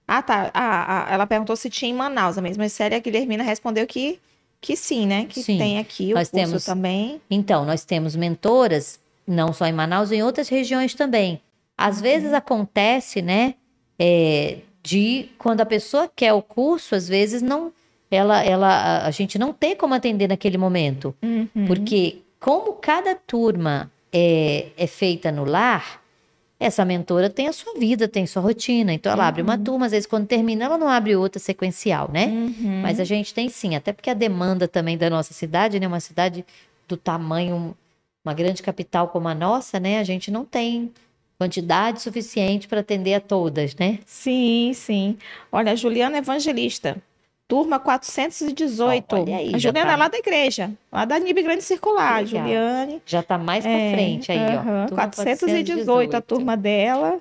Ah, 0.07 0.23
tá. 0.23 0.49
Ah, 0.53 1.06
ah, 1.07 1.14
ela 1.14 1.27
perguntou 1.27 1.56
se 1.56 1.69
tinha 1.69 1.91
em 1.91 1.94
Manaus 1.94 2.36
a 2.36 2.41
mesma 2.41 2.68
série. 2.68 2.95
A 2.95 2.99
Guilhermina 2.99 3.44
respondeu 3.44 3.86
que, 3.86 4.19
que 4.60 4.76
sim, 4.76 5.06
né? 5.06 5.26
Que 5.30 5.44
Sim. 5.44 5.60
tem 5.60 5.77
aqui 5.77 6.11
o 6.11 6.15
Nós 6.15 6.30
curso 6.31 6.45
temos- 6.48 6.65
também. 6.65 7.22
Então, 7.30 7.64
nós 7.64 7.86
temos 7.86 8.15
mentoras, 8.15 8.99
não 9.27 9.53
só 9.53 9.68
em 9.68 9.73
Manaus, 9.73 10.11
em 10.11 10.23
outras 10.23 10.49
regiões 10.49 10.95
também. 10.95 11.40
Às 11.77 11.98
Uhum. 11.98 12.02
vezes 12.03 12.34
acontece, 12.34 13.22
né, 13.22 13.53
é, 13.99 14.57
de 14.81 15.30
quando 15.38 15.61
a 15.61 15.65
pessoa 15.65 16.11
quer 16.15 16.34
o 16.34 16.41
curso, 16.41 16.95
às 16.95 17.07
vezes 17.07 17.41
não, 17.44 17.72
ela, 18.11 18.44
ela, 18.44 19.06
a- 19.06 19.11
gente 19.11 19.38
não 19.38 19.53
tem 19.53 19.76
como 19.76 19.94
atender 19.94 20.27
naquele 20.27 20.57
momento, 20.57 21.14
Uhum. 21.22 21.65
porque 21.68 22.19
como 22.40 22.73
cada 22.73 23.15
turma 23.15 23.91
é, 24.11 24.68
é 24.77 24.88
feita 24.88 25.31
no 25.31 25.44
lar, 25.45 26.02
essa 26.60 26.84
mentora 26.84 27.30
tem 27.30 27.48
a 27.48 27.53
sua 27.53 27.73
vida, 27.76 28.07
tem 28.07 28.26
sua 28.26 28.41
rotina. 28.41 28.91
Então, 28.91 29.11
ela 29.11 29.27
abre 29.27 29.41
uma 29.41 29.57
turma, 29.57 29.86
às 29.86 29.91
vezes 29.94 30.06
quando 30.07 30.27
termina, 30.27 30.65
ela 30.65 30.77
não 30.77 30.90
abre 30.90 31.15
outra 31.15 31.40
sequencial, 31.40 32.10
né? 32.11 32.26
Uhum. 32.27 32.81
Mas 32.81 32.99
a 32.99 33.06
gente 33.06 33.34
tem 33.34 33.48
sim, 33.48 33.76
até 33.76 33.94
porque 33.94 34.10
a 34.10 34.14
demanda 34.14 34.68
também 34.68 34.98
da 34.98 35.10
nossa 35.10 35.34
cidade, 35.34 35.80
né? 35.80 35.88
Uma 35.88 36.02
cidade 36.02 36.44
do 36.88 36.98
tamanho, 36.98 37.73
uma 38.26 38.34
grande 38.34 38.61
capital 38.61 39.07
como 39.07 39.27
a 39.30 39.36
nossa, 39.36 39.80
né? 39.80 39.99
A 39.99 40.03
gente 40.03 40.30
não 40.31 40.44
tem 40.44 40.91
quantidade 41.38 42.02
suficiente 42.02 42.68
para 42.68 42.81
atender 42.81 43.14
a 43.14 43.22
todas, 43.22 43.73
né? 43.76 43.99
Sim, 44.06 44.72
sim. 44.76 45.18
Olha, 45.49 45.72
a 45.72 45.76
Juliana 45.76 46.18
Evangelista, 46.18 46.98
turma 47.49 47.80
418. 47.80 49.15
Olha 49.15 49.38
aí, 49.38 49.55
a 49.55 49.57
Juliana 49.57 49.88
tá- 49.89 49.93
é 49.93 49.95
lá 49.97 50.07
da 50.07 50.17
igreja, 50.19 50.71
lá 50.91 51.03
da 51.03 51.19
NIB 51.19 51.41
Grande 51.41 51.63
Circular. 51.63 52.19
Legal. 52.23 52.43
Juliane. 52.43 53.01
Já 53.05 53.23
tá 53.23 53.38
mais 53.38 53.65
para 53.65 53.73
É, 53.73 53.91
frente 53.91 54.31
aí, 54.31 54.38
aham, 54.38 54.84
ó. 54.85 54.88
Turma 54.88 55.07
418, 55.09 56.15
a 56.15 56.21
turma 56.21 56.55
dela, 56.55 57.19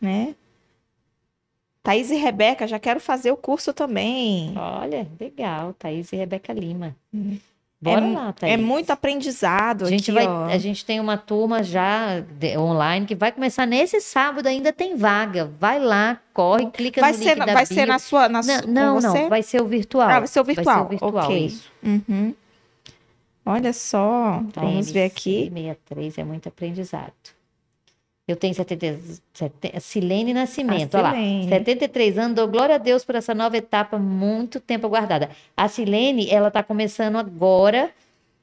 né? 0.00 0.34
Thaís 1.82 2.10
e 2.10 2.16
Rebeca, 2.16 2.66
já 2.66 2.78
quero 2.78 3.00
fazer 3.00 3.30
o 3.32 3.36
curso 3.36 3.72
também. 3.72 4.54
Olha, 4.56 5.06
legal, 5.18 5.74
Thaís 5.74 6.12
e 6.12 6.16
Rebeca 6.16 6.52
Lima. 6.52 6.96
Hum. 7.12 7.38
Bora 7.82 8.04
é, 8.06 8.12
lá, 8.12 8.32
Thaís. 8.34 8.52
é 8.52 8.56
muito 8.58 8.90
aprendizado 8.90 9.86
A 9.86 9.88
gente, 9.88 10.10
aqui, 10.10 10.12
vai, 10.12 10.26
ó. 10.28 10.44
a 10.46 10.58
gente 10.58 10.84
tem 10.84 11.00
uma 11.00 11.16
turma 11.16 11.62
já 11.62 12.20
de- 12.20 12.58
online 12.58 13.06
que 13.06 13.14
vai 13.14 13.32
começar 13.32 13.64
nesse 13.64 14.00
sábado, 14.02 14.46
ainda 14.46 14.70
tem 14.70 14.96
vaga. 14.96 15.50
Vai 15.58 15.80
lá, 15.80 16.20
corre, 16.34 16.66
clica 16.70 17.00
Vai 17.00 17.12
no 17.12 17.18
ser, 17.18 17.38
link 17.38 17.46
vai 17.46 17.64
bio. 17.66 17.74
ser 17.74 17.86
na 17.86 17.98
sua, 17.98 18.28
na 18.28 18.42
Não, 18.42 18.60
su- 18.60 18.68
não, 18.70 19.00
não, 19.00 19.28
vai 19.30 19.42
ser 19.42 19.62
o 19.62 19.66
virtual. 19.66 20.08
Ah, 20.10 20.18
vai 20.18 20.26
ser 20.28 20.40
o 20.40 20.44
virtual. 20.44 20.66
Vai 20.88 20.98
ser 20.98 21.04
o 21.04 21.08
virtual, 21.08 21.24
ok. 21.24 21.46
isso. 21.46 21.70
Uhum. 21.82 22.34
Olha 23.46 23.72
só, 23.72 24.42
Tá, 24.52 24.60
vamos 24.60 24.90
ver 24.90 25.04
aqui. 25.04 25.50
63 25.50 26.18
é 26.18 26.24
muito 26.24 26.48
aprendizado. 26.48 27.12
Eu 28.30 28.36
tenho 28.36 28.54
70, 28.54 28.98
70, 29.34 29.80
Silene 29.80 30.32
Nascimento, 30.32 30.94
A 30.94 30.98
olha 31.00 31.08
lá. 31.08 31.14
Silene. 31.14 31.48
73 31.48 32.18
anos, 32.18 32.34
dou 32.36 32.48
glória 32.48 32.74
a 32.76 32.78
Deus 32.78 33.04
por 33.04 33.14
essa 33.14 33.34
nova 33.34 33.56
etapa, 33.56 33.98
muito 33.98 34.60
tempo 34.60 34.86
aguardada. 34.86 35.30
A 35.56 35.68
Silene, 35.68 36.30
ela 36.30 36.50
tá 36.50 36.62
começando 36.62 37.16
agora 37.16 37.90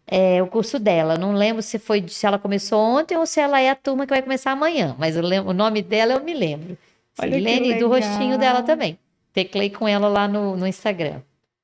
é, 0.06 0.42
o 0.42 0.48
curso 0.48 0.78
dela. 0.80 1.18
Não 1.18 1.34
lembro 1.34 1.62
se 1.64 1.78
foi 1.80 2.06
se 2.08 2.26
ela 2.26 2.38
começou 2.40 2.80
ontem 2.80 3.18
ou 3.18 3.26
se 3.26 3.40
ela 3.40 3.60
é 3.60 3.70
a 3.70 3.76
turma 3.76 4.06
que 4.06 4.14
vai 4.14 4.22
começar 4.22 4.52
amanhã, 4.52 4.96
mas 4.98 5.16
lembro- 5.16 5.50
o 5.52 5.54
nome 5.54 5.82
dela 5.82 6.14
eu 6.14 6.24
me 6.24 6.34
lembro. 6.34 6.78
Olha 7.20 7.34
Silene, 7.34 7.74
do 7.80 7.88
rostinho 7.88 8.38
dela 8.38 8.62
também. 8.64 8.98
Teclei 9.34 9.70
com 9.70 9.88
ela 9.88 10.08
lá 10.08 10.28
no, 10.28 10.56
no 10.58 10.66
Instagram. 10.68 11.22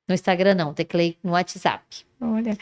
No 0.08 0.14
Instagram 0.14 0.54
não, 0.56 0.74
teclei 0.74 1.18
no 1.24 1.32
WhatsApp. 1.32 1.84
Olha, 2.22 2.58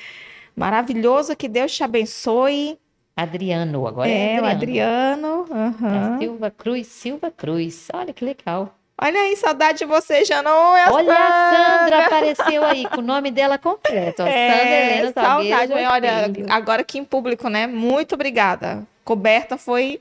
maravilhoso, 0.56 1.36
que 1.36 1.48
Deus 1.48 1.74
te 1.76 1.84
abençoe. 1.84 2.78
Adriano, 3.22 3.88
agora 3.88 4.10
é, 4.10 4.36
é 4.36 4.42
o 4.42 4.46
Adriano. 4.46 5.44
Adriano. 5.44 5.74
aham. 5.82 6.16
É 6.16 6.20
Silva 6.20 6.52
Cruz, 6.52 6.88
Silva 6.88 7.32
Cruz. 7.32 7.88
Olha 7.94 8.14
que 8.14 8.24
legal. 8.26 8.76
Olha 9.04 9.20
aí, 9.20 9.36
saudade 9.36 9.80
de 9.80 9.86
você, 9.86 10.24
Janon. 10.24 10.76
É 10.78 10.92
Olha, 10.92 11.12
a 11.12 11.18
Sandra. 11.18 11.80
Sandra 11.80 12.06
apareceu 12.06 12.64
aí 12.64 12.88
com 12.88 13.00
o 13.00 13.04
nome 13.04 13.32
dela 13.32 13.58
completo. 13.58 14.22
ó. 14.22 14.26
Sandra 14.26 14.38
É, 14.40 14.98
Helena 15.00 15.12
saudade. 15.14 15.50
Salgueiro 15.50 15.90
Olha, 15.92 16.32
agora 16.54 16.82
aqui 16.82 17.00
em 17.00 17.04
público, 17.04 17.50
né? 17.50 17.66
Muito 17.66 18.14
obrigada. 18.14 18.86
Coberta 19.04 19.58
foi. 19.58 20.00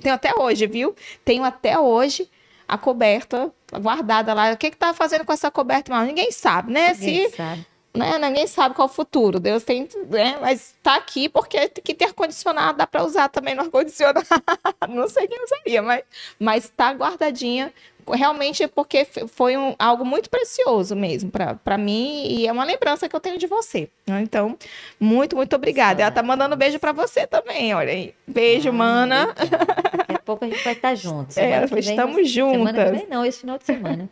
Tenho 0.00 0.14
até 0.14 0.32
hoje, 0.34 0.66
viu? 0.66 0.94
Tenho 1.24 1.44
até 1.44 1.78
hoje 1.78 2.28
a 2.66 2.78
coberta 2.78 3.50
guardada 3.80 4.32
lá. 4.32 4.52
O 4.52 4.56
que 4.56 4.70
que 4.70 4.76
tá 4.78 4.94
fazendo 4.94 5.24
com 5.26 5.32
essa 5.32 5.50
coberta? 5.50 6.02
Ninguém 6.04 6.32
sabe, 6.32 6.72
né? 6.72 6.94
Ninguém 6.98 7.28
Se, 7.28 7.36
sabe. 7.36 7.66
Né? 7.94 8.18
Ninguém 8.18 8.46
sabe 8.46 8.74
qual 8.74 8.86
é 8.88 8.90
o 8.90 8.94
futuro. 8.94 9.40
Deus 9.40 9.62
tem, 9.64 9.88
né? 10.08 10.36
Mas 10.40 10.74
tá 10.82 10.94
aqui 10.96 11.28
porque 11.28 11.68
tem 11.68 11.82
que 11.82 11.94
ter 11.94 12.04
ar-condicionado, 12.06 12.78
dá 12.78 12.86
para 12.86 13.04
usar 13.04 13.28
também 13.28 13.54
no 13.54 13.62
ar-condicionado. 13.62 14.20
Não 14.88 15.08
sei 15.08 15.26
quem 15.26 15.42
usaria, 15.44 15.82
mas, 15.82 16.02
mas 16.38 16.72
tá 16.76 16.92
guardadinha. 16.92 17.72
Realmente 18.10 18.66
porque 18.66 19.06
foi 19.26 19.54
um- 19.58 19.74
algo 19.78 20.02
muito 20.02 20.30
precioso 20.30 20.96
mesmo 20.96 21.30
para 21.30 21.76
mim 21.76 22.24
e 22.26 22.46
é 22.46 22.52
uma 22.52 22.64
lembrança 22.64 23.06
que 23.06 23.14
eu 23.14 23.20
tenho 23.20 23.36
de 23.36 23.46
você. 23.46 23.90
né? 24.06 24.22
Então, 24.22 24.56
muito, 24.98 25.36
muito 25.36 25.54
obrigada. 25.54 26.00
Ela 26.00 26.10
tá 26.10 26.22
mandando 26.22 26.56
beijo 26.56 26.78
para 26.78 26.92
você 26.92 27.26
também, 27.26 27.74
olha 27.74 27.92
aí. 27.92 28.14
Beijo, 28.26 28.70
Ah, 28.70 28.72
mana. 28.72 29.26
Daqui 29.34 30.14
a 30.14 30.18
pouco 30.20 30.42
a 30.42 30.48
gente 30.48 30.64
vai 30.64 30.72
estar 30.72 30.94
juntos. 30.94 31.36
É, 31.36 31.62
estamos 31.64 32.16
nós- 32.16 32.32
Semana 32.32 32.72
que 32.72 32.78
juntas. 32.80 32.90
vem 32.92 33.06
não, 33.10 33.24
esse 33.26 33.40
final 33.40 33.58
de 33.58 33.64
semana. 33.64 34.08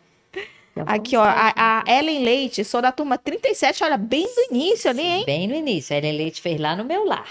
Aqui, 0.85 1.17
ó, 1.17 1.23
a, 1.23 1.53
a 1.57 1.85
Ellen 1.99 2.23
Leite, 2.25 2.65
sou 2.65 2.83
da 2.83 2.93
turma 2.93 3.17
37, 3.17 3.83
olha, 3.85 3.97
bem 3.97 4.25
do 4.27 4.55
início 4.55 4.91
ali, 4.91 5.03
hein? 5.03 5.23
Bem 5.25 5.47
no 5.49 5.55
início. 5.55 5.95
A 5.95 5.99
Ellen 5.99 6.17
Leite 6.17 6.43
fez 6.43 6.61
lá 6.61 6.77
no 6.77 6.85
meu 6.85 7.05
lar. 7.07 7.27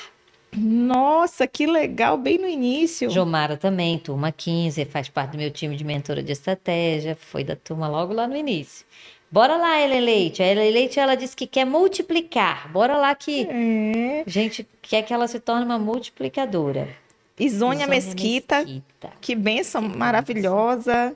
Nossa, 0.58 1.46
que 1.46 1.66
legal, 1.68 2.18
bem 2.18 2.38
no 2.38 2.48
início. 2.48 3.10
Jomara 3.10 3.58
também, 3.58 3.98
turma 4.00 4.32
15, 4.32 4.86
faz 4.86 5.10
parte 5.10 5.32
do 5.32 5.38
meu 5.38 5.52
time 5.52 5.76
de 5.76 5.84
mentora 5.84 6.24
de 6.24 6.32
estratégia, 6.32 7.16
foi 7.20 7.44
da 7.44 7.56
turma 7.56 7.88
logo 7.88 8.14
lá 8.14 8.26
no 8.28 8.36
início. 8.38 8.86
Bora 9.30 9.58
lá, 9.58 9.82
Ellen 9.82 10.00
Leite. 10.02 10.42
A 10.42 10.48
Ellen 10.48 10.72
Leite, 10.72 11.00
ela 11.00 11.16
disse 11.16 11.36
que 11.36 11.46
quer 11.46 11.66
multiplicar. 11.66 12.72
Bora 12.72 12.96
lá 12.96 13.14
que 13.14 13.46
É. 13.50 14.24
a 14.26 14.30
gente 14.30 14.66
quer 14.82 15.02
que 15.02 15.14
ela 15.14 15.28
se 15.28 15.40
torne 15.40 15.66
uma 15.66 15.78
multiplicadora. 15.78 16.88
Isônia 17.38 17.84
Isônia 17.84 17.88
Mesquita, 17.88 18.60
Mesquita. 18.60 19.12
que 19.20 19.36
benção 19.36 19.82
Que 19.82 19.88
benção. 19.90 21.16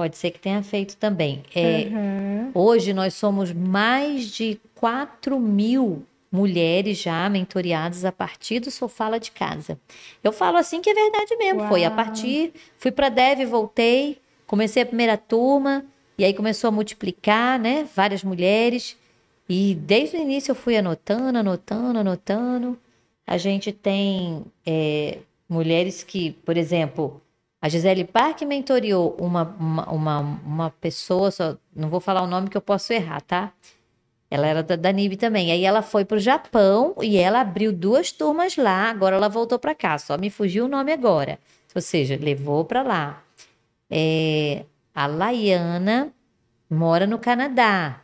Pode 0.00 0.16
ser 0.16 0.30
que 0.30 0.38
tenha 0.38 0.62
feito 0.62 0.96
também. 0.96 1.42
É, 1.54 1.88
Uhum. 1.90 2.50
Hoje 2.54 2.94
nós 2.94 3.12
somos 3.12 3.52
mais 3.52 4.28
de 4.28 4.58
4 4.74 5.38
mil 5.38 6.06
mulheres 6.32 6.96
já 6.96 7.28
mentoriadas 7.28 8.06
a 8.06 8.10
partir 8.10 8.60
do 8.60 8.70
Sofala 8.70 9.20
de 9.20 9.30
Casa. 9.30 9.78
Eu 10.24 10.32
falo 10.32 10.56
assim 10.56 10.80
que 10.80 10.88
é 10.88 10.94
verdade 10.94 11.36
mesmo. 11.36 11.68
Foi 11.68 11.84
a 11.84 11.88
Uau. 11.88 11.96
partir, 11.96 12.54
fui 12.78 12.90
para 12.90 13.10
Dev, 13.10 13.44
voltei, 13.44 14.16
comecei 14.46 14.82
a 14.82 14.86
primeira 14.86 15.18
turma, 15.18 15.84
e 16.16 16.24
aí 16.24 16.32
começou 16.32 16.68
a 16.68 16.70
multiplicar, 16.70 17.58
né? 17.58 17.86
Várias 17.94 18.24
mulheres. 18.24 18.96
E 19.46 19.74
desde 19.74 20.16
o 20.16 20.20
início 20.22 20.52
eu 20.52 20.56
fui 20.56 20.78
anotando, 20.78 21.36
anotando, 21.40 21.98
anotando. 21.98 22.78
A 23.26 23.36
gente 23.36 23.70
tem 23.70 24.46
é, 24.64 25.18
mulheres 25.46 26.02
que, 26.02 26.30
por 26.42 26.56
exemplo, 26.56 27.20
a 27.62 27.68
Gisele 27.68 28.04
Park 28.04 28.42
mentoriou 28.42 29.16
uma, 29.18 29.42
uma, 29.58 29.90
uma, 29.90 30.18
uma 30.44 30.70
pessoa, 30.70 31.30
só, 31.30 31.56
não 31.74 31.90
vou 31.90 32.00
falar 32.00 32.22
o 32.22 32.26
nome 32.26 32.48
que 32.48 32.56
eu 32.56 32.62
posso 32.62 32.92
errar, 32.92 33.20
tá? 33.20 33.52
Ela 34.30 34.46
era 34.46 34.62
da, 34.62 34.76
da 34.76 34.92
NIB 34.92 35.16
também. 35.16 35.50
Aí 35.50 35.64
ela 35.64 35.82
foi 35.82 36.04
para 36.04 36.16
o 36.16 36.20
Japão 36.20 36.94
e 37.02 37.16
ela 37.18 37.40
abriu 37.40 37.72
duas 37.72 38.12
turmas 38.12 38.56
lá. 38.56 38.88
Agora 38.88 39.16
ela 39.16 39.28
voltou 39.28 39.58
para 39.58 39.74
cá. 39.74 39.98
Só 39.98 40.16
me 40.16 40.30
fugiu 40.30 40.66
o 40.66 40.68
nome 40.68 40.92
agora. 40.92 41.38
Ou 41.74 41.82
seja, 41.82 42.16
levou 42.18 42.64
para 42.64 42.82
lá. 42.82 43.22
É, 43.90 44.64
a 44.94 45.06
Laiana 45.06 46.12
mora 46.70 47.08
no 47.08 47.18
Canadá. 47.18 48.00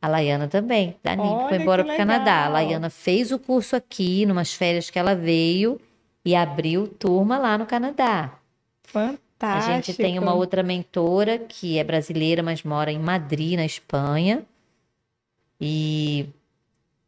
A 0.00 0.06
Laiana 0.06 0.46
também, 0.46 0.96
da 1.02 1.16
NIB, 1.16 1.48
foi 1.48 1.58
embora 1.58 1.84
para 1.84 1.94
o 1.94 1.96
Canadá. 1.96 2.44
A. 2.44 2.48
Laiana 2.48 2.88
fez 2.88 3.32
o 3.32 3.38
curso 3.38 3.74
aqui, 3.74 4.24
numas 4.24 4.54
férias 4.54 4.88
que 4.88 4.98
ela 4.98 5.16
veio, 5.16 5.80
e 6.24 6.36
abriu 6.36 6.86
turma 6.86 7.36
lá 7.36 7.58
no 7.58 7.66
Canadá. 7.66 8.37
A 8.94 9.16
Fantástico. 9.40 9.72
gente 9.72 9.94
tem 9.94 10.18
uma 10.18 10.34
outra 10.34 10.62
mentora 10.62 11.38
que 11.38 11.78
é 11.78 11.84
brasileira, 11.84 12.42
mas 12.42 12.62
mora 12.62 12.90
em 12.90 12.98
Madrid, 12.98 13.56
na 13.56 13.64
Espanha. 13.64 14.44
E 15.60 16.26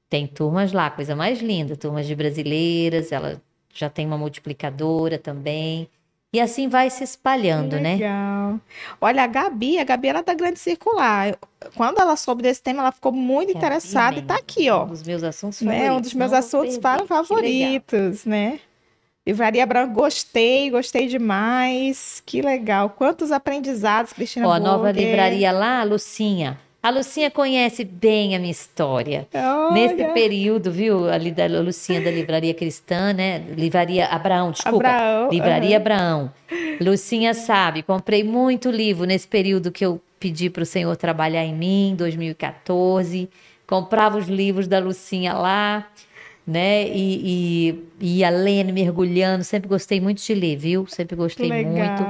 tem 0.09 0.27
turmas 0.27 0.73
lá, 0.73 0.91
coisa 0.91 1.15
mais 1.15 1.41
linda, 1.41 1.77
turmas 1.77 2.07
de 2.07 2.15
brasileiras, 2.15 3.13
ela 3.13 3.41
já 3.73 3.89
tem 3.89 4.07
uma 4.07 4.19
multiplicadora 4.19 5.19
também. 5.19 5.89
E 6.33 6.41
assim 6.41 6.69
vai 6.69 6.89
se 6.91 7.03
espalhando, 7.03 7.81
né? 7.81 7.95
Legal. 7.95 8.61
Olha, 9.01 9.25
a 9.25 9.27
Gabi, 9.27 9.79
a 9.81 9.85
Gabi 9.85 10.09
ela 10.09 10.21
é 10.21 10.23
da 10.23 10.35
Grande 10.35 10.61
Circular. 10.61 11.37
Quando 11.75 12.01
ela 12.01 12.15
soube 12.15 12.43
desse 12.43 12.63
tema, 12.63 12.83
ela 12.83 12.93
ficou 12.93 13.11
muito 13.11 13.49
Gabi 13.49 13.59
interessada 13.59 14.19
e 14.19 14.23
tá 14.23 14.37
aqui, 14.37 14.71
ó. 14.71 14.85
Um 14.85 14.89
dos 14.89 15.03
meus 15.03 15.25
assuntos 15.25 15.61
Né? 15.61 15.73
favoritos. 15.73 15.97
Um 15.99 16.01
dos 16.03 16.15
meus 16.15 16.33
assuntos 16.33 16.77
legal. 16.77 17.07
favoritos, 17.07 18.25
né? 18.25 18.61
Livraria 19.27 19.67
Branca, 19.67 19.93
gostei, 19.93 20.71
gostei 20.71 21.07
demais. 21.07 22.23
Que 22.25 22.41
legal. 22.41 22.91
Quantos 22.91 23.31
aprendizados, 23.31 24.13
Cristina 24.13 24.49
Ó, 24.49 24.53
a 24.53 24.59
nova 24.59 24.91
livraria 24.91 25.53
lá, 25.53 25.83
Lucinha, 25.85 26.59
A 26.83 26.89
Lucinha 26.89 27.31
conhece 27.31 27.85
bem 27.85 28.35
a 28.35 28.39
minha 28.39 28.51
história. 28.51 29.29
Olha. 29.35 29.71
Nesse 29.73 30.03
período, 30.15 30.73
viu, 30.73 31.11
ali 31.11 31.31
da 31.31 31.47
Lucinha 31.47 32.01
da 32.01 32.11
Livraria 32.11 32.55
Cristã, 32.55 33.13
né? 33.13 33.45
Livraria 33.55 34.07
Abraão, 34.07 34.51
desculpa. 34.51 34.89
Abraão, 34.89 35.31
Livraria 35.31 35.77
aham. 35.77 35.77
Abraão. 35.77 36.33
Lucinha 36.81 37.35
sabe, 37.35 37.83
comprei 37.83 38.25
muito 38.25 38.71
livro 38.71 39.05
nesse 39.05 39.29
período 39.29 39.71
que 39.71 39.85
eu 39.85 40.01
pedi 40.19 40.49
para 40.49 40.63
o 40.63 40.67
Senhor 40.67 40.97
trabalhar 40.97 41.45
em 41.45 41.55
mim, 41.55 41.95
2014. 41.99 43.29
Comprava 43.67 44.17
os 44.17 44.27
livros 44.27 44.67
da 44.67 44.79
Lucinha 44.79 45.35
lá, 45.35 45.87
né? 46.47 46.87
E, 46.89 47.71
e, 47.71 47.85
e 48.01 48.19
ia 48.19 48.31
lendo, 48.31 48.73
mergulhando. 48.73 49.45
Sempre 49.45 49.69
gostei 49.69 50.01
muito 50.01 50.23
de 50.23 50.35
ler, 50.35 50.57
viu? 50.57 50.87
Sempre 50.87 51.17
gostei 51.17 51.49
muito. 51.65 52.03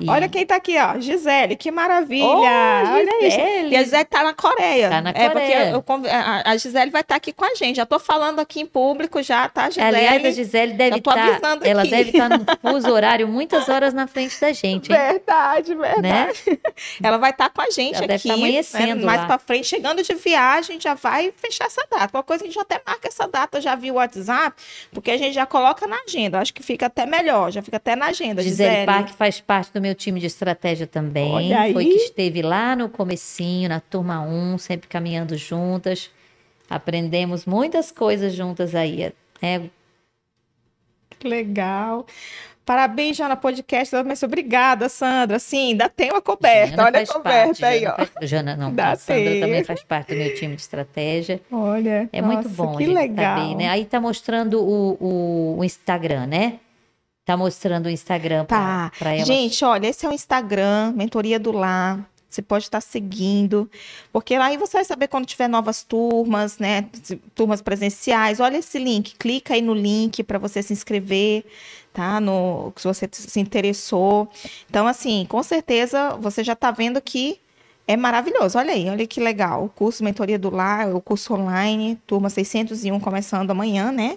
E- 0.00 0.08
Olha 0.08 0.28
quem 0.28 0.44
tá 0.46 0.56
aqui, 0.56 0.76
ó. 0.78 0.98
Gisele, 0.98 1.56
que 1.56 1.70
maravilha. 1.70 2.24
Ô, 2.26 2.40
Olha 2.40 3.26
isso. 3.26 3.36
Gisele. 3.36 3.68
E 3.70 3.76
a 3.76 3.82
Gisele 3.82 4.04
tá 4.04 4.22
na 4.24 4.34
Coreia. 4.34 4.88
Tá 4.90 5.00
na 5.00 5.10
É 5.10 5.28
porque 5.30 5.52
Coreia. 5.52 5.70
eu 5.70 5.84
a 6.44 6.56
Gisele 6.56 6.90
vai 6.90 7.00
estar 7.02 7.16
aqui 7.16 7.32
com 7.32 7.44
a 7.44 7.54
gente. 7.54 7.76
Já 7.76 7.86
tô 7.86 7.98
falando 7.98 8.40
aqui 8.40 8.60
em 8.60 8.66
público 8.66 9.22
já, 9.22 9.48
tá, 9.48 9.68
Gisele? 9.70 9.86
Aliás, 9.96 10.24
a 10.24 10.30
Gisele 10.30 10.72
deve 10.74 10.98
estar. 10.98 11.18
avisando 11.18 11.66
ela 11.66 11.84
deve 11.84 12.10
estar 12.10 12.28
num 12.28 12.44
fuso 12.60 12.90
horário 12.90 13.28
muitas 13.28 13.68
horas 13.68 13.92
na 13.94 14.06
frente 14.06 14.40
da 14.40 14.52
gente, 14.52 14.90
hein? 14.92 14.98
Verdade, 14.98 15.74
verdade. 15.74 16.02
Né? 16.02 16.58
Ela 17.02 17.16
vai 17.18 17.30
estar 17.30 17.48
com 17.50 17.60
a 17.60 17.70
gente 17.70 17.96
Ela 17.96 18.06
deve 18.06 18.14
aqui. 18.14 18.28
tá 18.28 18.34
amanhecendo 18.34 18.96
né? 19.00 19.04
Mais 19.04 19.20
lá. 19.22 19.26
pra 19.26 19.38
frente, 19.38 19.66
chegando 19.66 20.02
de 20.02 20.14
viagem, 20.14 20.80
já 20.80 20.94
vai 20.94 21.32
fechar 21.36 21.66
essa 21.66 21.82
data. 21.90 22.08
Qualquer 22.08 22.26
coisa 22.26 22.44
a 22.44 22.46
gente 22.46 22.54
já 22.54 22.62
até 22.62 22.80
marca 22.86 23.08
essa 23.08 23.26
data, 23.28 23.60
já 23.60 23.74
viu 23.74 23.94
o 23.94 23.96
WhatsApp, 23.98 24.56
porque 24.92 25.10
a 25.10 25.16
gente 25.18 25.34
já 25.34 25.44
coloca 25.46 25.86
na 25.86 25.96
agenda. 26.06 26.38
Acho 26.40 26.52
que 26.54 26.62
fica 26.62 26.86
até 26.86 27.04
melhor, 27.06 27.50
já 27.50 27.62
fica 27.62 27.76
até 27.76 27.94
na 27.96 28.06
agenda. 28.06 28.42
Gisele 28.42 28.70
Gisele. 28.70 28.86
Park 28.86 29.08
faz 29.10 29.40
parte 29.40 29.72
do 29.72 29.80
meu 29.82 29.94
time 29.94 30.18
de 30.20 30.26
estratégia 30.26 30.86
também. 30.86 31.50
Foi 31.72 31.84
que 31.84 31.94
esteve 31.96 32.40
lá 32.40 32.74
no 32.74 32.88
comecinho, 32.88 33.68
na 33.68 33.80
turma 33.80 34.20
1, 34.22 34.56
sempre 34.58 34.88
caminhando 34.88 35.36
juntas. 35.36 36.10
Aprendemos 36.70 37.44
muitas 37.44 37.90
coisas 37.90 38.32
juntas 38.32 38.74
aí. 38.74 39.12
né? 39.42 39.68
Legal. 41.22 42.06
Parabéns, 42.64 43.16
Jana 43.16 43.36
Podcast. 43.36 43.94
Mas 44.04 44.22
obrigada, 44.22 44.88
Sandra. 44.88 45.38
Sim, 45.38 45.70
ainda 45.72 45.88
tem 45.88 46.10
uma 46.10 46.22
coberta. 46.22 46.70
Jana 46.76 46.84
Olha 46.84 47.00
a 47.02 47.06
coberta 47.06 47.46
parte, 47.48 47.64
aí, 47.64 47.80
Jana 47.80 47.94
ó. 47.98 48.06
faz- 48.06 48.30
Jana 48.30 48.56
não, 48.56 48.72
Dá 48.74 48.90
a 48.92 48.96
Sandra 48.96 49.24
tempo. 49.24 49.40
também 49.46 49.64
faz 49.64 49.82
parte 49.84 50.14
do 50.14 50.16
meu 50.18 50.34
time 50.34 50.54
de 50.56 50.62
estratégia. 50.62 51.40
Olha, 51.50 52.08
É 52.12 52.22
nossa, 52.22 52.34
muito 52.34 52.48
bom 52.50 52.76
que 52.76 52.84
gente 52.84 52.94
legal. 52.94 53.38
saber, 53.38 53.54
né? 53.56 53.68
Aí 53.68 53.84
tá 53.84 54.00
mostrando 54.00 54.60
o, 54.62 54.96
o, 55.00 55.58
o 55.58 55.64
Instagram, 55.64 56.26
né? 56.26 56.60
Tá 57.24 57.36
mostrando 57.36 57.86
o 57.86 57.90
Instagram 57.90 58.44
Tá. 58.44 58.90
pra, 58.90 58.98
pra 58.98 59.14
ela. 59.14 59.24
Gente, 59.24 59.64
olha, 59.64 59.86
esse 59.86 60.04
é 60.04 60.08
o 60.08 60.12
Instagram, 60.12 60.92
Mentoria 60.96 61.38
do 61.38 61.52
Lar. 61.52 62.00
Você 62.28 62.40
pode 62.40 62.64
estar 62.64 62.80
seguindo, 62.80 63.70
porque 64.10 64.38
lá 64.38 64.46
aí 64.46 64.56
você 64.56 64.78
vai 64.78 64.84
saber 64.86 65.06
quando 65.06 65.26
tiver 65.26 65.48
novas 65.48 65.82
turmas, 65.82 66.56
né? 66.58 66.86
Turmas 67.34 67.60
presenciais. 67.60 68.40
Olha 68.40 68.56
esse 68.56 68.78
link, 68.78 69.14
clica 69.16 69.52
aí 69.52 69.60
no 69.60 69.74
link 69.74 70.22
para 70.22 70.38
você 70.38 70.62
se 70.62 70.72
inscrever, 70.72 71.44
tá? 71.92 72.18
No, 72.20 72.72
se 72.74 72.84
você 72.88 73.06
se 73.12 73.38
interessou. 73.38 74.30
Então, 74.68 74.86
assim, 74.86 75.26
com 75.28 75.42
certeza 75.42 76.16
você 76.18 76.42
já 76.42 76.54
está 76.54 76.70
vendo 76.70 77.02
que 77.02 77.38
é 77.86 77.98
maravilhoso. 77.98 78.56
Olha 78.56 78.72
aí, 78.72 78.88
olha 78.88 79.06
que 79.06 79.20
legal. 79.20 79.66
O 79.66 79.68
curso 79.68 80.02
Mentoria 80.02 80.38
do 80.38 80.48
Lar, 80.48 80.96
o 80.96 81.02
curso 81.02 81.34
online, 81.34 81.98
turma 82.06 82.30
601 82.30 82.98
começando 82.98 83.50
amanhã, 83.50 83.92
né? 83.92 84.16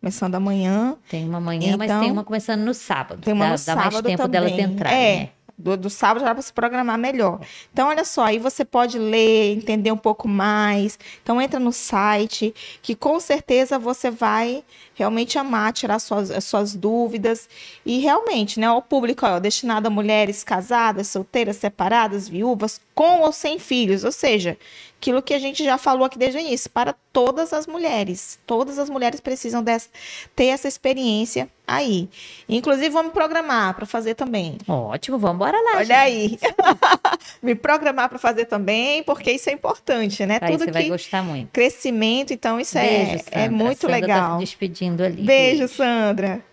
Começando 0.00 0.34
amanhã. 0.36 0.96
Tem 1.10 1.28
uma 1.28 1.40
manhã, 1.40 1.76
mas 1.76 1.90
Então, 1.90 2.00
tem 2.00 2.10
uma 2.12 2.22
começando 2.24 2.60
no 2.60 2.72
sábado. 2.72 3.20
Tem 3.22 3.34
uma 3.34 3.46
dá, 3.46 3.50
no 3.52 3.64
dá 3.64 3.74
mais 3.74 3.84
sábado 3.94 4.06
tempo 4.06 4.22
também. 4.22 4.40
delas 4.40 4.58
entrarem, 4.58 4.98
É. 4.98 5.16
né? 5.20 5.28
Do, 5.60 5.76
do 5.76 5.90
sábado 5.90 6.20
já 6.20 6.26
dá 6.26 6.34
para 6.36 6.42
se 6.42 6.52
programar 6.52 6.96
melhor. 6.96 7.40
Então, 7.72 7.88
olha 7.88 8.04
só, 8.04 8.26
aí 8.26 8.38
você 8.38 8.64
pode 8.64 8.96
ler, 8.96 9.56
entender 9.56 9.90
um 9.90 9.96
pouco 9.96 10.28
mais. 10.28 10.96
Então, 11.20 11.42
entra 11.42 11.58
no 11.58 11.72
site, 11.72 12.54
que 12.80 12.94
com 12.94 13.18
certeza 13.18 13.76
você 13.76 14.08
vai 14.08 14.62
realmente 14.98 15.38
amar, 15.38 15.72
tirar 15.72 15.98
suas, 16.00 16.30
as 16.30 16.44
suas 16.44 16.74
dúvidas. 16.74 17.48
E 17.86 18.00
realmente, 18.00 18.58
né, 18.58 18.68
o 18.70 18.82
público 18.82 19.24
ó, 19.24 19.38
destinado 19.38 19.86
a 19.86 19.90
mulheres 19.90 20.42
casadas, 20.42 21.06
solteiras, 21.08 21.56
separadas, 21.56 22.28
viúvas, 22.28 22.80
com 22.94 23.20
ou 23.20 23.32
sem 23.32 23.58
filhos. 23.60 24.02
Ou 24.02 24.10
seja, 24.10 24.58
aquilo 25.00 25.22
que 25.22 25.32
a 25.32 25.38
gente 25.38 25.62
já 25.64 25.78
falou 25.78 26.04
aqui 26.04 26.18
desde 26.18 26.38
o 26.38 26.40
início, 26.40 26.68
para 26.68 26.94
todas 27.12 27.52
as 27.52 27.66
mulheres. 27.66 28.38
Todas 28.44 28.78
as 28.78 28.90
mulheres 28.90 29.20
precisam 29.20 29.62
dessa, 29.62 29.88
ter 30.34 30.46
essa 30.46 30.66
experiência 30.66 31.48
aí. 31.66 32.08
Inclusive, 32.48 32.90
me 33.02 33.10
programar 33.10 33.74
para 33.74 33.86
fazer 33.86 34.14
também. 34.14 34.58
Ótimo, 34.66 35.18
vamos 35.18 35.36
embora 35.36 35.56
lá. 35.60 35.76
Olha 35.76 35.84
gente. 35.84 35.92
aí. 35.92 36.38
Me 37.42 37.54
programar 37.54 38.08
para 38.08 38.18
fazer 38.18 38.46
também, 38.46 39.02
porque 39.02 39.30
isso 39.30 39.48
é 39.50 39.52
importante, 39.52 40.24
né? 40.26 40.38
Aí 40.40 40.52
Tudo 40.52 40.64
você 40.64 40.72
vai 40.72 40.82
que 40.84 40.88
gostar 40.88 41.22
muito. 41.22 41.50
crescimento, 41.52 42.32
então 42.32 42.58
isso 42.58 42.74
Beijo, 42.74 43.12
é, 43.12 43.18
Sandra. 43.18 43.40
é 43.40 43.48
muito 43.48 43.80
Sandra 43.82 44.00
Tá 44.00 44.06
legal. 44.06 44.38
se 44.38 44.44
despedindo 44.46 44.87
ali. 45.02 45.22
Beijo, 45.22 45.68
Sandra. 45.68 46.44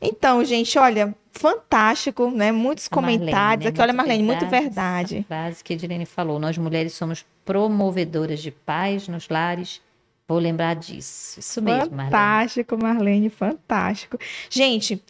Então, 0.00 0.44
gente, 0.44 0.78
olha, 0.78 1.14
fantástico, 1.32 2.30
né? 2.30 2.50
Muitos 2.52 2.88
Marlene, 2.90 3.18
comentários 3.18 3.64
né? 3.64 3.70
aqui. 3.70 3.80
Olha, 3.80 3.92
Muito 3.92 3.96
Marlene, 3.96 4.22
muito 4.24 4.46
verdade. 4.46 5.14
verdade. 5.14 5.16
Essa 5.18 5.26
frase 5.28 5.64
que 5.64 5.72
a 5.72 5.76
Edilene 5.76 6.06
falou. 6.06 6.38
Nós 6.38 6.58
mulheres 6.58 6.92
somos 6.94 7.24
promovedoras 7.44 8.40
de 8.40 8.50
paz 8.50 9.08
nos 9.08 9.28
lares. 9.28 9.80
Vou 10.26 10.38
lembrar 10.38 10.74
disso. 10.74 11.40
Isso 11.40 11.62
mesmo, 11.62 11.90
Marlene. 11.90 12.10
Fantástico, 12.10 12.78
Marlene, 12.78 13.30
fantástico. 13.30 14.18
Gente, 14.50 15.02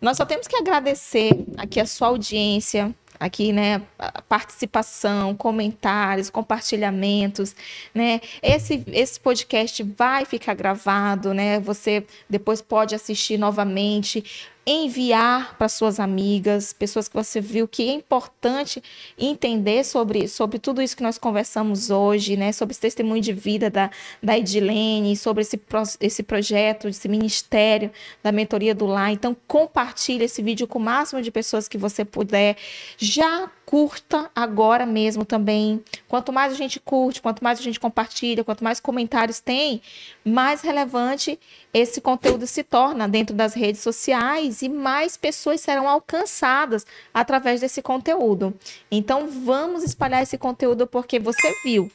nós 0.00 0.16
só 0.16 0.24
temos 0.24 0.48
que 0.48 0.56
agradecer 0.56 1.44
aqui 1.56 1.78
a 1.78 1.86
sua 1.86 2.08
audiência, 2.08 2.94
aqui, 3.22 3.52
né, 3.52 3.82
participação, 4.28 5.34
comentários, 5.34 6.28
compartilhamentos, 6.28 7.54
né? 7.94 8.20
Esse 8.42 8.82
esse 8.88 9.20
podcast 9.20 9.82
vai 9.96 10.24
ficar 10.24 10.54
gravado, 10.54 11.32
né? 11.32 11.60
Você 11.60 12.04
depois 12.28 12.60
pode 12.60 12.94
assistir 12.94 13.38
novamente, 13.38 14.50
enviar 14.64 15.56
para 15.56 15.68
suas 15.68 15.98
amigas, 15.98 16.72
pessoas 16.72 17.08
que 17.08 17.14
você 17.14 17.40
viu 17.40 17.66
que 17.66 17.88
é 17.88 17.92
importante 17.92 18.82
entender 19.18 19.84
sobre, 19.84 20.28
sobre 20.28 20.58
tudo 20.58 20.80
isso 20.80 20.96
que 20.96 21.02
nós 21.02 21.18
conversamos 21.18 21.90
hoje, 21.90 22.36
né? 22.36 22.52
Sobre 22.52 22.72
esse 22.72 22.80
testemunho 22.80 23.20
de 23.20 23.32
vida 23.32 23.68
da, 23.68 23.90
da 24.22 24.38
Edilene, 24.38 25.16
sobre 25.16 25.42
esse, 25.42 25.60
esse 26.00 26.22
projeto, 26.22 26.88
esse 26.88 27.08
ministério 27.08 27.90
da 28.22 28.30
mentoria 28.30 28.74
do 28.74 28.86
lar. 28.86 29.10
Então, 29.10 29.36
compartilhe 29.48 30.24
esse 30.24 30.40
vídeo 30.42 30.68
com 30.68 30.78
o 30.78 30.82
máximo 30.82 31.20
de 31.20 31.30
pessoas 31.30 31.66
que 31.66 31.76
você 31.76 32.04
puder. 32.04 32.56
Já 32.96 33.50
curta 33.66 34.30
agora 34.34 34.84
mesmo 34.84 35.24
também. 35.24 35.82
Quanto 36.06 36.32
mais 36.32 36.52
a 36.52 36.56
gente 36.56 36.78
curte, 36.78 37.22
quanto 37.22 37.42
mais 37.42 37.58
a 37.58 37.62
gente 37.62 37.80
compartilha, 37.80 38.44
quanto 38.44 38.62
mais 38.62 38.78
comentários 38.78 39.40
tem, 39.40 39.80
mais 40.24 40.60
relevante 40.60 41.38
esse 41.72 42.00
conteúdo 42.00 42.46
se 42.46 42.62
torna 42.62 43.08
dentro 43.08 43.34
das 43.34 43.54
redes 43.54 43.80
sociais 43.80 44.51
e 44.60 44.68
mais 44.68 45.16
pessoas 45.16 45.60
serão 45.60 45.88
alcançadas 45.88 46.84
através 47.14 47.60
desse 47.60 47.80
conteúdo. 47.80 48.52
Então, 48.90 49.28
vamos 49.28 49.82
espalhar 49.82 50.22
esse 50.22 50.36
conteúdo 50.36 50.86
porque 50.86 51.18
você 51.18 51.54
viu. 51.64 51.90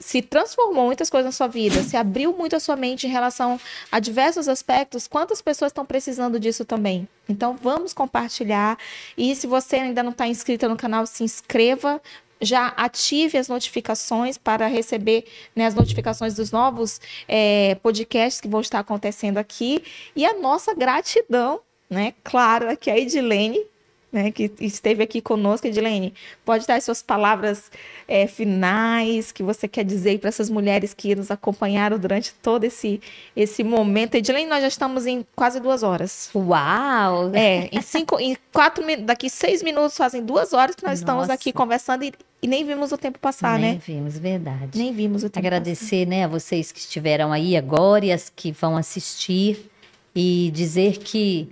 Se 0.00 0.22
transformou 0.22 0.86
muitas 0.86 1.10
coisas 1.10 1.26
na 1.26 1.32
sua 1.32 1.48
vida, 1.48 1.82
se 1.82 1.96
abriu 1.96 2.32
muito 2.32 2.54
a 2.54 2.60
sua 2.60 2.76
mente 2.76 3.06
em 3.06 3.10
relação 3.10 3.60
a 3.90 3.98
diversos 3.98 4.48
aspectos, 4.48 5.08
quantas 5.08 5.42
pessoas 5.42 5.70
estão 5.70 5.84
precisando 5.84 6.38
disso 6.38 6.64
também? 6.64 7.08
Então, 7.28 7.58
vamos 7.60 7.92
compartilhar. 7.92 8.78
E 9.16 9.34
se 9.34 9.48
você 9.48 9.76
ainda 9.76 10.02
não 10.02 10.12
está 10.12 10.28
inscrita 10.28 10.68
no 10.68 10.76
canal, 10.76 11.04
se 11.04 11.24
inscreva, 11.24 12.00
já 12.40 12.68
ative 12.68 13.38
as 13.38 13.48
notificações 13.48 14.38
para 14.38 14.66
receber 14.66 15.24
né, 15.54 15.66
as 15.66 15.74
notificações 15.74 16.34
dos 16.34 16.50
novos 16.50 17.00
eh, 17.26 17.76
podcasts 17.82 18.40
que 18.40 18.48
vão 18.48 18.60
estar 18.60 18.78
acontecendo 18.78 19.38
aqui. 19.38 19.82
E 20.14 20.24
a 20.24 20.38
nossa 20.38 20.74
gratidão, 20.74 21.60
né? 21.88 22.14
Claro, 22.22 22.70
aqui 22.70 22.90
a 22.90 22.98
Edilene, 22.98 23.64
né, 24.10 24.30
que 24.30 24.50
esteve 24.60 25.02
aqui 25.02 25.20
conosco. 25.20 25.66
Edilene, 25.66 26.14
pode 26.44 26.66
dar 26.66 26.76
as 26.76 26.84
suas 26.84 27.02
palavras 27.02 27.70
eh, 28.06 28.26
finais 28.26 29.30
que 29.30 29.42
você 29.42 29.68
quer 29.68 29.84
dizer 29.84 30.18
para 30.18 30.28
essas 30.28 30.48
mulheres 30.48 30.94
que 30.94 31.14
nos 31.14 31.30
acompanharam 31.30 31.98
durante 31.98 32.32
todo 32.34 32.64
esse, 32.64 33.00
esse 33.36 33.62
momento. 33.62 34.14
Edilene, 34.14 34.48
nós 34.48 34.62
já 34.62 34.68
estamos 34.68 35.06
em 35.06 35.24
quase 35.36 35.60
duas 35.60 35.82
horas. 35.82 36.30
Uau! 36.34 37.30
É, 37.34 37.68
em 37.70 37.82
cinco, 37.82 38.18
em 38.18 38.36
quatro, 38.52 38.84
daqui 39.02 39.28
seis 39.28 39.62
minutos 39.62 39.96
fazem 39.96 40.24
duas 40.24 40.52
horas 40.52 40.74
que 40.74 40.84
nós 40.84 40.98
estamos 40.98 41.22
Nossa. 41.22 41.34
aqui 41.34 41.52
conversando 41.52 42.04
e, 42.04 42.12
e 42.42 42.46
nem 42.46 42.64
vimos 42.64 42.92
o 42.92 42.98
tempo 42.98 43.18
passar, 43.18 43.58
Nem 43.58 43.74
né? 43.74 43.80
vimos, 43.84 44.18
verdade. 44.18 44.78
Nem 44.78 44.92
vimos 44.92 45.22
o 45.22 45.28
tempo 45.28 45.46
Agradecer, 45.46 46.06
né, 46.06 46.24
a 46.24 46.28
vocês 46.28 46.72
que 46.72 46.78
estiveram 46.78 47.32
aí 47.32 47.56
agora 47.56 48.06
e 48.06 48.12
as 48.12 48.32
que 48.34 48.52
vão 48.52 48.76
assistir 48.76 49.70
e 50.14 50.50
dizer 50.54 50.98
que 50.98 51.48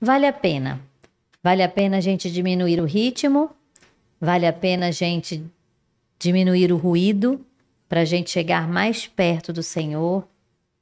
vale 0.00 0.26
a 0.26 0.32
pena. 0.32 0.80
Vale 1.42 1.62
a 1.62 1.68
pena 1.68 1.96
a 1.96 2.00
gente 2.00 2.30
diminuir 2.30 2.80
o 2.80 2.84
ritmo, 2.84 3.50
vale 4.20 4.46
a 4.46 4.52
pena 4.52 4.88
a 4.88 4.90
gente 4.90 5.42
diminuir 6.18 6.70
o 6.72 6.76
ruído 6.76 7.44
para 7.88 8.02
a 8.02 8.04
gente 8.04 8.30
chegar 8.30 8.68
mais 8.68 9.06
perto 9.06 9.52
do 9.52 9.62
Senhor, 9.62 10.26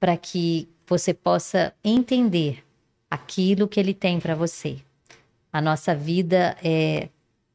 para 0.00 0.16
que 0.16 0.68
você 0.86 1.14
possa 1.14 1.72
entender 1.84 2.64
aquilo 3.10 3.68
que 3.68 3.78
Ele 3.78 3.94
tem 3.94 4.18
para 4.18 4.34
você. 4.34 4.78
A 5.52 5.60
nossa 5.60 5.94
vida 5.94 6.56
é 6.62 7.08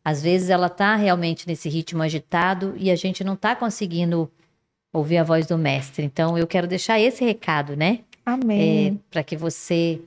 Às 0.03 0.22
vezes 0.22 0.49
ela 0.49 0.68
está 0.68 0.95
realmente 0.95 1.48
nesse 1.48 1.69
ritmo 1.69 2.03
agitado 2.03 2.73
e 2.77 2.91
a 2.91 2.95
gente 2.95 3.23
não 3.23 3.34
está 3.34 3.56
conseguindo 3.56 4.30
ouvir 4.91 5.18
a 5.18 5.23
voz 5.23 5.45
do 5.45 5.57
mestre. 5.57 6.06
Então 6.06 6.38
eu 6.38 6.45
quero 6.45 6.68
deixar 6.68 6.99
esse 6.99 7.23
recado, 7.23 7.76
né? 7.76 7.99
Amém. 8.26 8.88
É, 8.88 8.94
Para 9.10 9.23
que 9.23 9.35
você 9.38 10.02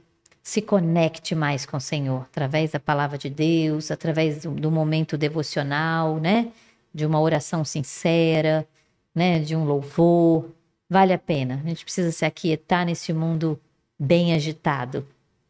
se 0.47 0.63
conecte 0.63 1.35
mais 1.35 1.67
com 1.67 1.77
o 1.77 1.81
Senhor, 1.81 2.23
através 2.31 2.71
da 2.71 2.79
palavra 2.79 3.19
de 3.19 3.29
Deus, 3.29 3.91
através 3.91 4.45
do, 4.45 4.53
do 4.53 4.71
momento 4.71 5.19
devocional, 5.19 6.19
né? 6.19 6.53
De 6.95 7.05
uma 7.05 7.21
oração 7.21 7.65
sincera, 7.65 8.65
né? 9.13 9.41
De 9.41 9.57
um 9.57 9.65
louvor. 9.65 10.49
Vale 10.89 11.13
a 11.13 11.19
pena. 11.19 11.61
A 11.65 11.69
gente 11.69 11.83
precisa 11.83 12.13
se 12.13 12.25
aquietar 12.25 12.87
nesse 12.87 13.13
mundo 13.13 13.61
bem 13.99 14.35
agitado. 14.35 15.05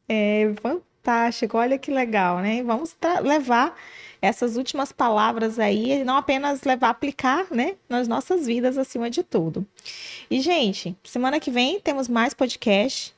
É 0.08 0.50
fantástico, 0.62 1.58
olha 1.58 1.76
que 1.76 1.90
legal, 1.90 2.38
né? 2.38 2.62
Vamos 2.62 2.96
levar 3.22 3.76
essas 4.26 4.56
últimas 4.56 4.92
palavras 4.92 5.58
aí 5.58 6.00
e 6.00 6.04
não 6.04 6.16
apenas 6.16 6.62
levar 6.62 6.88
a 6.88 6.90
aplicar, 6.90 7.46
né, 7.50 7.76
nas 7.88 8.06
nossas 8.08 8.46
vidas 8.46 8.76
acima 8.78 9.08
de 9.08 9.22
tudo. 9.22 9.66
E 10.30 10.40
gente, 10.40 10.96
semana 11.04 11.40
que 11.40 11.50
vem 11.50 11.80
temos 11.80 12.08
mais 12.08 12.34
podcast 12.34 13.14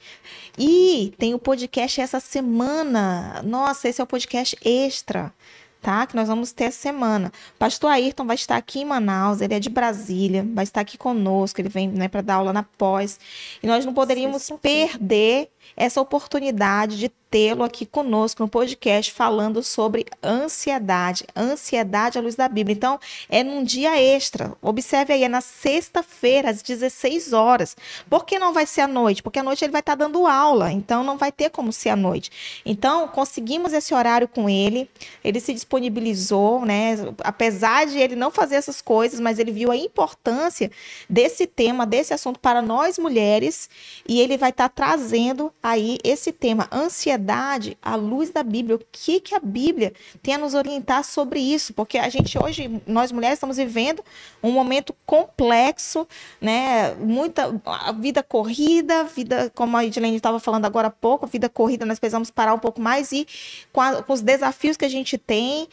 e 0.58 1.12
tem 1.18 1.34
o 1.34 1.38
podcast 1.38 2.00
essa 2.00 2.20
semana. 2.20 3.42
Nossa, 3.44 3.88
esse 3.88 4.00
é 4.00 4.04
o 4.04 4.06
podcast 4.06 4.56
extra 4.64 5.32
tá? 5.80 6.06
Que 6.06 6.16
nós 6.16 6.28
vamos 6.28 6.52
ter 6.52 6.64
essa 6.64 6.78
semana. 6.78 7.32
Pastor 7.58 7.90
Ayrton 7.90 8.26
vai 8.26 8.36
estar 8.36 8.56
aqui 8.56 8.80
em 8.80 8.84
Manaus, 8.84 9.40
ele 9.40 9.54
é 9.54 9.60
de 9.60 9.70
Brasília, 9.70 10.46
vai 10.52 10.64
estar 10.64 10.80
aqui 10.80 10.98
conosco, 10.98 11.60
ele 11.60 11.68
vem 11.68 11.88
né, 11.88 12.08
para 12.08 12.20
dar 12.20 12.34
aula 12.34 12.52
na 12.52 12.62
pós. 12.62 13.18
E 13.62 13.66
nós 13.66 13.84
não 13.84 13.94
poderíamos 13.94 14.50
perder 14.60 15.50
essa 15.76 16.00
oportunidade 16.00 16.98
de 16.98 17.10
tê-lo 17.30 17.62
aqui 17.62 17.84
conosco 17.84 18.42
no 18.42 18.48
podcast 18.48 19.12
falando 19.12 19.62
sobre 19.62 20.06
ansiedade, 20.24 21.26
ansiedade 21.36 22.18
à 22.18 22.22
luz 22.22 22.34
da 22.34 22.48
Bíblia. 22.48 22.74
Então, 22.74 22.98
é 23.28 23.42
num 23.42 23.62
dia 23.62 24.00
extra. 24.00 24.56
Observe 24.62 25.12
aí, 25.12 25.24
é 25.24 25.28
na 25.28 25.40
sexta-feira, 25.40 26.50
às 26.50 26.62
16 26.62 27.32
horas. 27.32 27.76
Por 28.08 28.24
que 28.24 28.38
não 28.38 28.52
vai 28.52 28.66
ser 28.66 28.82
à 28.82 28.88
noite? 28.88 29.22
Porque 29.22 29.38
à 29.38 29.42
noite 29.42 29.64
ele 29.64 29.72
vai 29.72 29.80
estar 29.80 29.94
dando 29.94 30.26
aula, 30.26 30.72
então 30.72 31.04
não 31.04 31.18
vai 31.18 31.30
ter 31.30 31.50
como 31.50 31.72
ser 31.72 31.90
à 31.90 31.96
noite. 31.96 32.60
Então, 32.64 33.08
conseguimos 33.08 33.72
esse 33.72 33.94
horário 33.94 34.26
com 34.26 34.48
ele, 34.48 34.88
ele 35.22 35.40
se 35.40 35.52
disponibilizou, 35.52 36.64
né? 36.64 36.96
Apesar 37.22 37.86
de 37.86 37.98
ele 37.98 38.16
não 38.16 38.30
fazer 38.30 38.56
essas 38.56 38.80
coisas, 38.80 39.20
mas 39.20 39.38
ele 39.38 39.52
viu 39.52 39.70
a 39.70 39.76
importância 39.76 40.70
desse 41.08 41.46
tema, 41.46 41.84
desse 41.84 42.14
assunto 42.14 42.40
para 42.40 42.62
nós 42.62 42.98
mulheres, 42.98 43.68
e 44.08 44.20
ele 44.20 44.38
vai 44.38 44.50
estar 44.50 44.68
trazendo 44.68 45.52
aí 45.62 45.98
esse 46.04 46.32
tema, 46.32 46.68
ansiedade, 46.72 47.76
à 47.82 47.96
luz 47.96 48.30
da 48.30 48.42
Bíblia. 48.42 48.76
O 48.76 48.80
que, 48.90 49.20
que 49.20 49.34
a 49.34 49.40
Bíblia 49.40 49.92
tem 50.22 50.34
a 50.34 50.38
nos 50.38 50.54
orientar 50.54 51.04
sobre 51.04 51.40
isso? 51.40 51.72
Porque 51.74 51.98
a 51.98 52.08
gente 52.08 52.38
hoje, 52.38 52.80
nós 52.86 53.12
mulheres, 53.12 53.36
estamos 53.36 53.56
vivendo 53.56 54.02
um 54.42 54.52
momento 54.52 54.94
complexo, 55.04 56.06
né? 56.40 56.94
Muita 56.94 57.60
a 57.64 57.92
vida 57.92 58.22
corrida, 58.22 59.04
vida, 59.04 59.50
como 59.54 59.76
a 59.76 59.84
Edilene 59.84 60.16
estava 60.16 60.38
falando 60.38 60.64
agora 60.64 60.88
há 60.88 60.90
pouco, 60.90 61.24
a 61.26 61.28
vida 61.28 61.48
corrida, 61.48 61.84
nós 61.84 61.98
precisamos 61.98 62.30
parar 62.30 62.54
um 62.54 62.58
pouco 62.58 62.80
mais 62.80 63.12
e 63.12 63.26
com, 63.72 63.80
a, 63.80 64.02
com 64.02 64.12
os 64.12 64.20
desafios 64.20 64.76
que 64.76 64.84
a 64.84 64.88
gente 64.88 65.18
tem, 65.18 65.68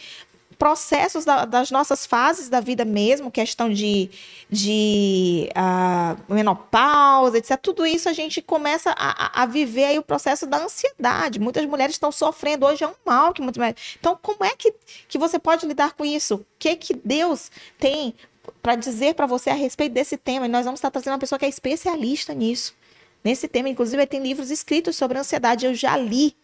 processos 0.58 1.26
da, 1.26 1.46
das 1.46 1.72
nossas 1.72 2.06
fases 2.06 2.50
da 2.50 2.60
vida 2.60 2.84
mesmo, 2.84 3.32
questão 3.32 3.72
de, 3.72 4.10
de 4.50 5.50
uh, 5.52 6.34
menopausa, 6.34 7.38
etc. 7.38 7.58
Tudo 7.62 7.86
isso 7.86 8.10
a 8.10 8.14
gente 8.14 8.42
começa 8.42 8.92
a, 8.98 9.44
a, 9.44 9.46
viver 9.46 9.86
aí 9.86 10.00
o 10.00 10.04
processo 10.04 10.46
da 10.46 10.64
ansiedade. 10.64 11.40
Muitas 11.40 11.66
mulheres 11.66 11.96
estão 11.96 12.12
sofrendo, 12.12 12.66
hoje 12.66 12.84
é 12.84 12.88
um 12.88 12.96
mal 13.06 13.34
que 13.34 13.42
muitas 13.42 13.58
mulheres... 13.58 13.98
Então, 14.00 14.18
como 14.22 14.44
é 14.44 14.56
que, 14.56 14.74
que 15.08 15.18
você 15.18 15.38
pode 15.38 15.66
lidar 15.66 15.94
com 15.94 16.06
isso? 16.06 16.36
O 16.36 16.46
que, 16.58 16.76
que 16.76 16.94
Deus 16.94 17.52
tem 17.80 18.16
para 18.62 18.76
dizer 18.76 19.16
para 19.16 19.26
você 19.26 19.50
a 19.50 19.56
respeito 19.56 19.94
desse 19.94 20.18
tema? 20.18 20.46
E 20.46 20.50
nós 20.50 20.66
vamos 20.66 20.80
estar 20.80 20.92
trazendo 20.92 21.14
uma 21.14 21.20
pessoa 21.20 21.38
que 21.38 21.46
é 21.46 21.50
especialista 21.50 22.34
nisso. 22.34 22.76
Nesse 23.24 23.48
tema, 23.48 23.68
inclusive, 23.68 24.06
tem 24.06 24.22
livros 24.22 24.52
escritos 24.52 24.96
sobre 24.96 25.18
ansiedade, 25.18 25.66
eu 25.66 25.74
já 25.74 25.98
li 25.98 26.36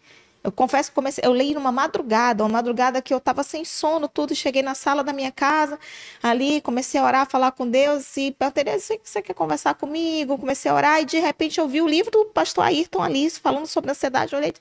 eu 0.43 0.51
confesso 0.51 0.89
que 0.89 0.95
comecei, 0.95 1.23
eu 1.23 1.34
li 1.34 1.53
numa 1.53 1.72
madrugada, 1.72 2.43
uma 2.43 2.49
madrugada 2.49 3.01
que 3.01 3.13
eu 3.13 3.19
estava 3.19 3.43
sem 3.43 3.63
sono, 3.63 4.07
tudo, 4.07 4.34
cheguei 4.34 4.63
na 4.63 4.73
sala 4.73 5.03
da 5.03 5.13
minha 5.13 5.31
casa, 5.31 5.80
ali, 6.22 6.61
comecei 6.61 6.99
a 6.99 7.05
orar, 7.05 7.30
falar 7.30 7.51
com 7.51 7.69
Deus, 7.69 8.18
e 8.18 8.35
Tereza, 8.53 8.97
você 9.03 9.22
quer 9.22 9.34
conversar 9.34 9.76
comigo? 9.76 10.38
Comecei 10.38 10.72
a 10.72 10.73
orar, 10.73 11.01
e 11.01 11.05
de 11.05 11.19
repente 11.19 11.59
eu 11.59 11.68
vi 11.68 11.80
o 11.81 11.88
livro 11.88 12.09
do 12.11 12.26
pastor 12.26 12.63
Ayrton 12.63 13.03
ali, 13.03 13.30
falando 13.30 13.68
sobre 13.68 13.91
ansiedade, 13.91 14.34
eu 14.34 14.39
olhei, 14.39 14.53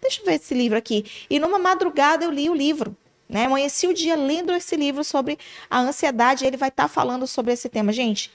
deixa 0.00 0.22
eu 0.22 0.24
ver 0.24 0.34
esse 0.36 0.54
livro 0.54 0.78
aqui. 0.78 1.04
E 1.28 1.38
numa 1.38 1.58
madrugada 1.58 2.24
eu 2.24 2.30
li 2.30 2.48
o 2.48 2.54
livro, 2.54 2.96
né? 3.28 3.44
Amanheci 3.44 3.86
o 3.86 3.92
dia 3.92 4.16
lendo 4.16 4.54
esse 4.54 4.74
livro 4.74 5.04
sobre 5.04 5.38
a 5.68 5.80
ansiedade, 5.80 6.46
ele 6.46 6.56
vai 6.56 6.70
estar 6.70 6.84
tá 6.84 6.88
falando 6.88 7.26
sobre 7.26 7.52
esse 7.52 7.68
tema. 7.68 7.92
Gente, 7.92 8.32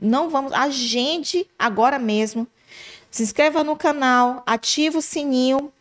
não 0.00 0.28
vamos, 0.28 0.52
agende 0.52 1.46
agora 1.58 1.98
mesmo, 1.98 2.46
se 3.10 3.22
inscreva 3.22 3.62
no 3.62 3.76
canal, 3.76 4.42
ative 4.46 4.98
o 4.98 5.02
sininho, 5.02 5.72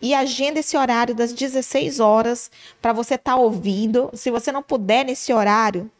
e 0.00 0.14
agenda 0.14 0.60
esse 0.60 0.76
horário 0.76 1.14
das 1.14 1.32
16 1.32 2.00
horas 2.00 2.50
para 2.80 2.92
você 2.92 3.14
estar 3.14 3.34
tá 3.34 3.36
ouvindo. 3.36 4.10
Se 4.14 4.30
você 4.30 4.52
não 4.52 4.62
puder 4.62 5.04
nesse 5.04 5.32
horário, 5.32 5.90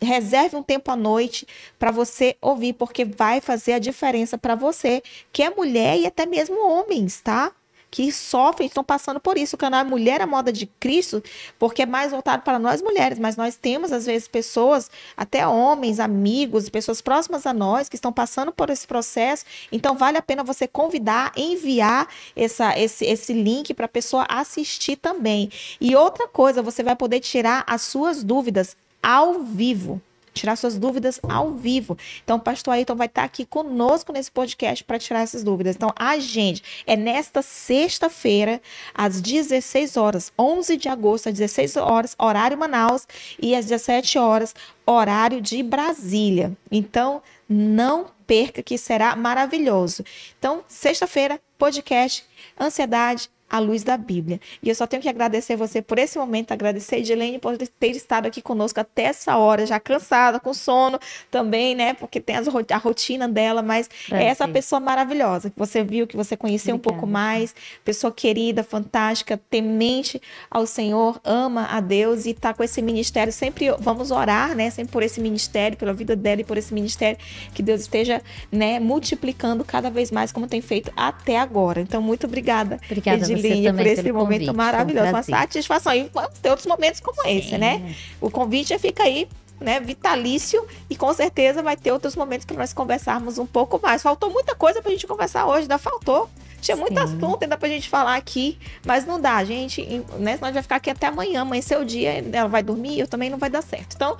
reserve 0.00 0.56
um 0.56 0.62
tempo 0.62 0.90
à 0.90 0.96
noite 0.96 1.46
para 1.78 1.90
você 1.90 2.36
ouvir, 2.40 2.72
porque 2.72 3.04
vai 3.04 3.40
fazer 3.40 3.74
a 3.74 3.78
diferença 3.78 4.38
para 4.38 4.54
você, 4.54 5.02
que 5.32 5.42
é 5.42 5.50
mulher 5.50 5.98
e 5.98 6.06
até 6.06 6.26
mesmo 6.26 6.66
homens, 6.66 7.20
tá? 7.20 7.52
Que 7.90 8.12
sofrem, 8.12 8.68
estão 8.68 8.84
passando 8.84 9.18
por 9.18 9.36
isso. 9.36 9.56
O 9.56 9.58
canal 9.58 9.80
é 9.80 9.84
Mulher 9.84 10.20
à 10.20 10.26
Moda 10.26 10.52
de 10.52 10.66
Cristo, 10.66 11.22
porque 11.58 11.82
é 11.82 11.86
mais 11.86 12.12
voltado 12.12 12.42
para 12.42 12.58
nós 12.58 12.80
mulheres, 12.80 13.18
mas 13.18 13.36
nós 13.36 13.56
temos, 13.56 13.92
às 13.92 14.06
vezes, 14.06 14.28
pessoas, 14.28 14.90
até 15.16 15.46
homens, 15.46 15.98
amigos, 15.98 16.68
pessoas 16.68 17.00
próximas 17.00 17.46
a 17.46 17.52
nós, 17.52 17.88
que 17.88 17.96
estão 17.96 18.12
passando 18.12 18.52
por 18.52 18.70
esse 18.70 18.86
processo. 18.86 19.44
Então, 19.72 19.96
vale 19.96 20.18
a 20.18 20.22
pena 20.22 20.44
você 20.44 20.68
convidar, 20.68 21.32
enviar 21.36 22.08
essa, 22.36 22.78
esse, 22.78 23.04
esse 23.04 23.32
link 23.32 23.74
para 23.74 23.86
a 23.86 23.88
pessoa 23.88 24.26
assistir 24.28 24.96
também. 24.96 25.50
E 25.80 25.96
outra 25.96 26.28
coisa, 26.28 26.62
você 26.62 26.82
vai 26.82 26.94
poder 26.94 27.20
tirar 27.20 27.64
as 27.66 27.82
suas 27.82 28.22
dúvidas 28.22 28.76
ao 29.02 29.40
vivo 29.40 30.00
tirar 30.32 30.56
suas 30.56 30.78
dúvidas 30.78 31.20
ao 31.22 31.52
vivo. 31.52 31.96
Então, 32.22 32.36
o 32.36 32.40
pastor 32.40 32.74
Ayrton 32.74 32.94
vai 32.94 33.06
estar 33.06 33.24
aqui 33.24 33.44
conosco 33.44 34.12
nesse 34.12 34.30
podcast 34.30 34.84
para 34.84 34.98
tirar 34.98 35.20
essas 35.20 35.42
dúvidas. 35.42 35.76
Então, 35.76 35.92
a 35.96 36.18
gente 36.18 36.62
é 36.86 36.96
nesta 36.96 37.42
sexta-feira, 37.42 38.60
às 38.94 39.20
16 39.20 39.96
horas, 39.96 40.32
11 40.38 40.76
de 40.76 40.88
agosto, 40.88 41.28
às 41.28 41.34
16 41.34 41.76
horas, 41.76 42.14
horário 42.18 42.58
Manaus, 42.58 43.06
e 43.40 43.54
às 43.54 43.66
17 43.66 44.18
horas, 44.18 44.54
horário 44.86 45.40
de 45.40 45.62
Brasília. 45.62 46.56
Então, 46.70 47.22
não 47.48 48.06
perca 48.26 48.62
que 48.62 48.78
será 48.78 49.16
maravilhoso. 49.16 50.04
Então, 50.38 50.62
sexta-feira, 50.68 51.40
podcast 51.58 52.24
Ansiedade 52.58 53.28
à 53.50 53.58
luz 53.58 53.82
da 53.82 53.96
Bíblia. 53.96 54.40
E 54.62 54.68
eu 54.68 54.74
só 54.74 54.86
tenho 54.86 55.02
que 55.02 55.08
agradecer 55.08 55.56
você 55.56 55.82
por 55.82 55.98
esse 55.98 56.16
momento, 56.16 56.52
agradecer 56.52 56.94
a 56.94 56.98
Edilene 57.00 57.40
por 57.40 57.58
ter 57.58 57.90
estado 57.90 58.26
aqui 58.26 58.40
conosco 58.40 58.78
até 58.78 59.02
essa 59.04 59.36
hora, 59.36 59.66
já 59.66 59.80
cansada, 59.80 60.38
com 60.38 60.54
sono 60.54 61.00
também, 61.30 61.74
né? 61.74 61.94
Porque 61.94 62.20
tem 62.20 62.36
a 62.36 62.78
rotina 62.78 63.28
dela, 63.28 63.60
mas 63.60 63.90
é, 64.12 64.22
é 64.22 64.26
essa 64.26 64.46
sim. 64.46 64.52
pessoa 64.52 64.78
maravilhosa 64.78 65.50
que 65.50 65.58
você 65.58 65.82
viu, 65.82 66.06
que 66.06 66.16
você 66.16 66.36
conheceu 66.36 66.76
Obrigada. 66.76 66.96
um 66.96 67.00
pouco 67.00 67.12
mais, 67.12 67.54
pessoa 67.84 68.12
querida, 68.12 68.62
fantástica, 68.62 69.40
temente 69.50 70.22
ao 70.48 70.64
Senhor, 70.64 71.20
ama 71.24 71.66
a 71.66 71.80
Deus 71.80 72.26
e 72.26 72.30
está 72.30 72.54
com 72.54 72.62
esse 72.62 72.80
ministério. 72.80 73.32
Sempre 73.32 73.72
vamos 73.80 74.12
orar, 74.12 74.54
né? 74.54 74.70
Sempre 74.70 74.92
por 74.92 75.02
esse 75.02 75.20
ministério, 75.20 75.76
pela 75.76 75.92
vida 75.92 76.14
dela 76.14 76.42
e 76.42 76.44
por 76.44 76.56
esse 76.56 76.72
ministério, 76.72 77.18
que 77.52 77.62
Deus 77.62 77.80
esteja, 77.80 78.22
né, 78.52 78.78
multiplicando 78.78 79.64
cada 79.64 79.90
vez 79.90 80.12
mais 80.12 80.30
como 80.30 80.46
tem 80.46 80.60
feito 80.60 80.92
até 80.96 81.36
agora. 81.36 81.80
Então, 81.80 82.00
muito 82.00 82.26
obrigada, 82.26 82.78
obrigada 82.86 83.16
Edilene 83.24 83.39
Linha, 83.40 83.72
por 83.72 83.86
esse 83.86 84.12
momento 84.12 84.40
convite, 84.40 84.56
maravilhoso. 84.56 85.06
Um 85.06 85.10
uma 85.10 85.22
satisfação. 85.22 85.94
E 85.94 86.10
vamos 86.12 86.38
ter 86.38 86.50
outros 86.50 86.66
momentos 86.66 87.00
como 87.00 87.22
Sim. 87.22 87.38
esse, 87.38 87.58
né? 87.58 87.94
O 88.20 88.30
convite 88.30 88.78
fica 88.78 89.02
aí 89.02 89.28
né, 89.60 89.78
vitalício 89.78 90.66
e 90.88 90.96
com 90.96 91.12
certeza 91.12 91.62
vai 91.62 91.76
ter 91.76 91.92
outros 91.92 92.16
momentos 92.16 92.46
para 92.46 92.56
nós 92.56 92.72
conversarmos 92.72 93.38
um 93.38 93.46
pouco 93.46 93.78
mais. 93.82 94.02
Faltou 94.02 94.30
muita 94.30 94.54
coisa 94.54 94.80
para 94.80 94.90
a 94.90 94.94
gente 94.94 95.06
conversar 95.06 95.46
hoje, 95.46 95.62
ainda 95.62 95.78
faltou. 95.78 96.28
Tinha 96.60 96.76
Sim. 96.76 96.82
muito 96.82 96.98
assunto 96.98 97.42
ainda 97.42 97.56
para 97.56 97.68
a 97.68 97.70
gente 97.70 97.88
falar 97.88 98.16
aqui, 98.16 98.58
mas 98.84 99.06
não 99.06 99.20
dá, 99.20 99.42
gente, 99.44 99.82
né? 100.18 100.36
Senão 100.36 100.44
a 100.44 100.46
gente 100.46 100.54
vai 100.54 100.62
ficar 100.62 100.76
aqui 100.76 100.90
até 100.90 101.06
amanhã, 101.06 101.42
amanhecer 101.42 101.78
o 101.78 101.84
dia, 101.84 102.22
ela 102.32 102.48
vai 102.48 102.62
dormir, 102.62 102.98
eu 102.98 103.08
também 103.08 103.30
não 103.30 103.38
vai 103.38 103.48
dar 103.48 103.62
certo. 103.62 103.94
Então, 103.94 104.16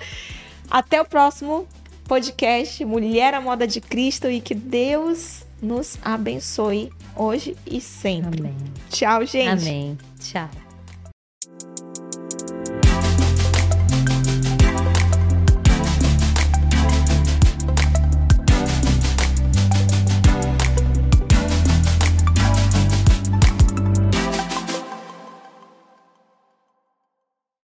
até 0.69 0.99
o 1.01 1.05
próximo 1.05 1.67
podcast 2.05 2.83
Mulher 2.83 3.33
à 3.33 3.41
Moda 3.41 3.67
de 3.67 3.79
Cristo 3.79 4.29
e 4.29 4.41
que 4.41 4.55
Deus 4.55 5.43
nos 5.61 5.97
abençoe 6.01 6.91
hoje 7.15 7.55
e 7.65 7.79
sempre. 7.81 8.41
Amém. 8.41 8.57
Tchau, 8.89 9.25
gente. 9.25 9.63
Amém. 9.63 9.97
Tchau. 10.19 10.49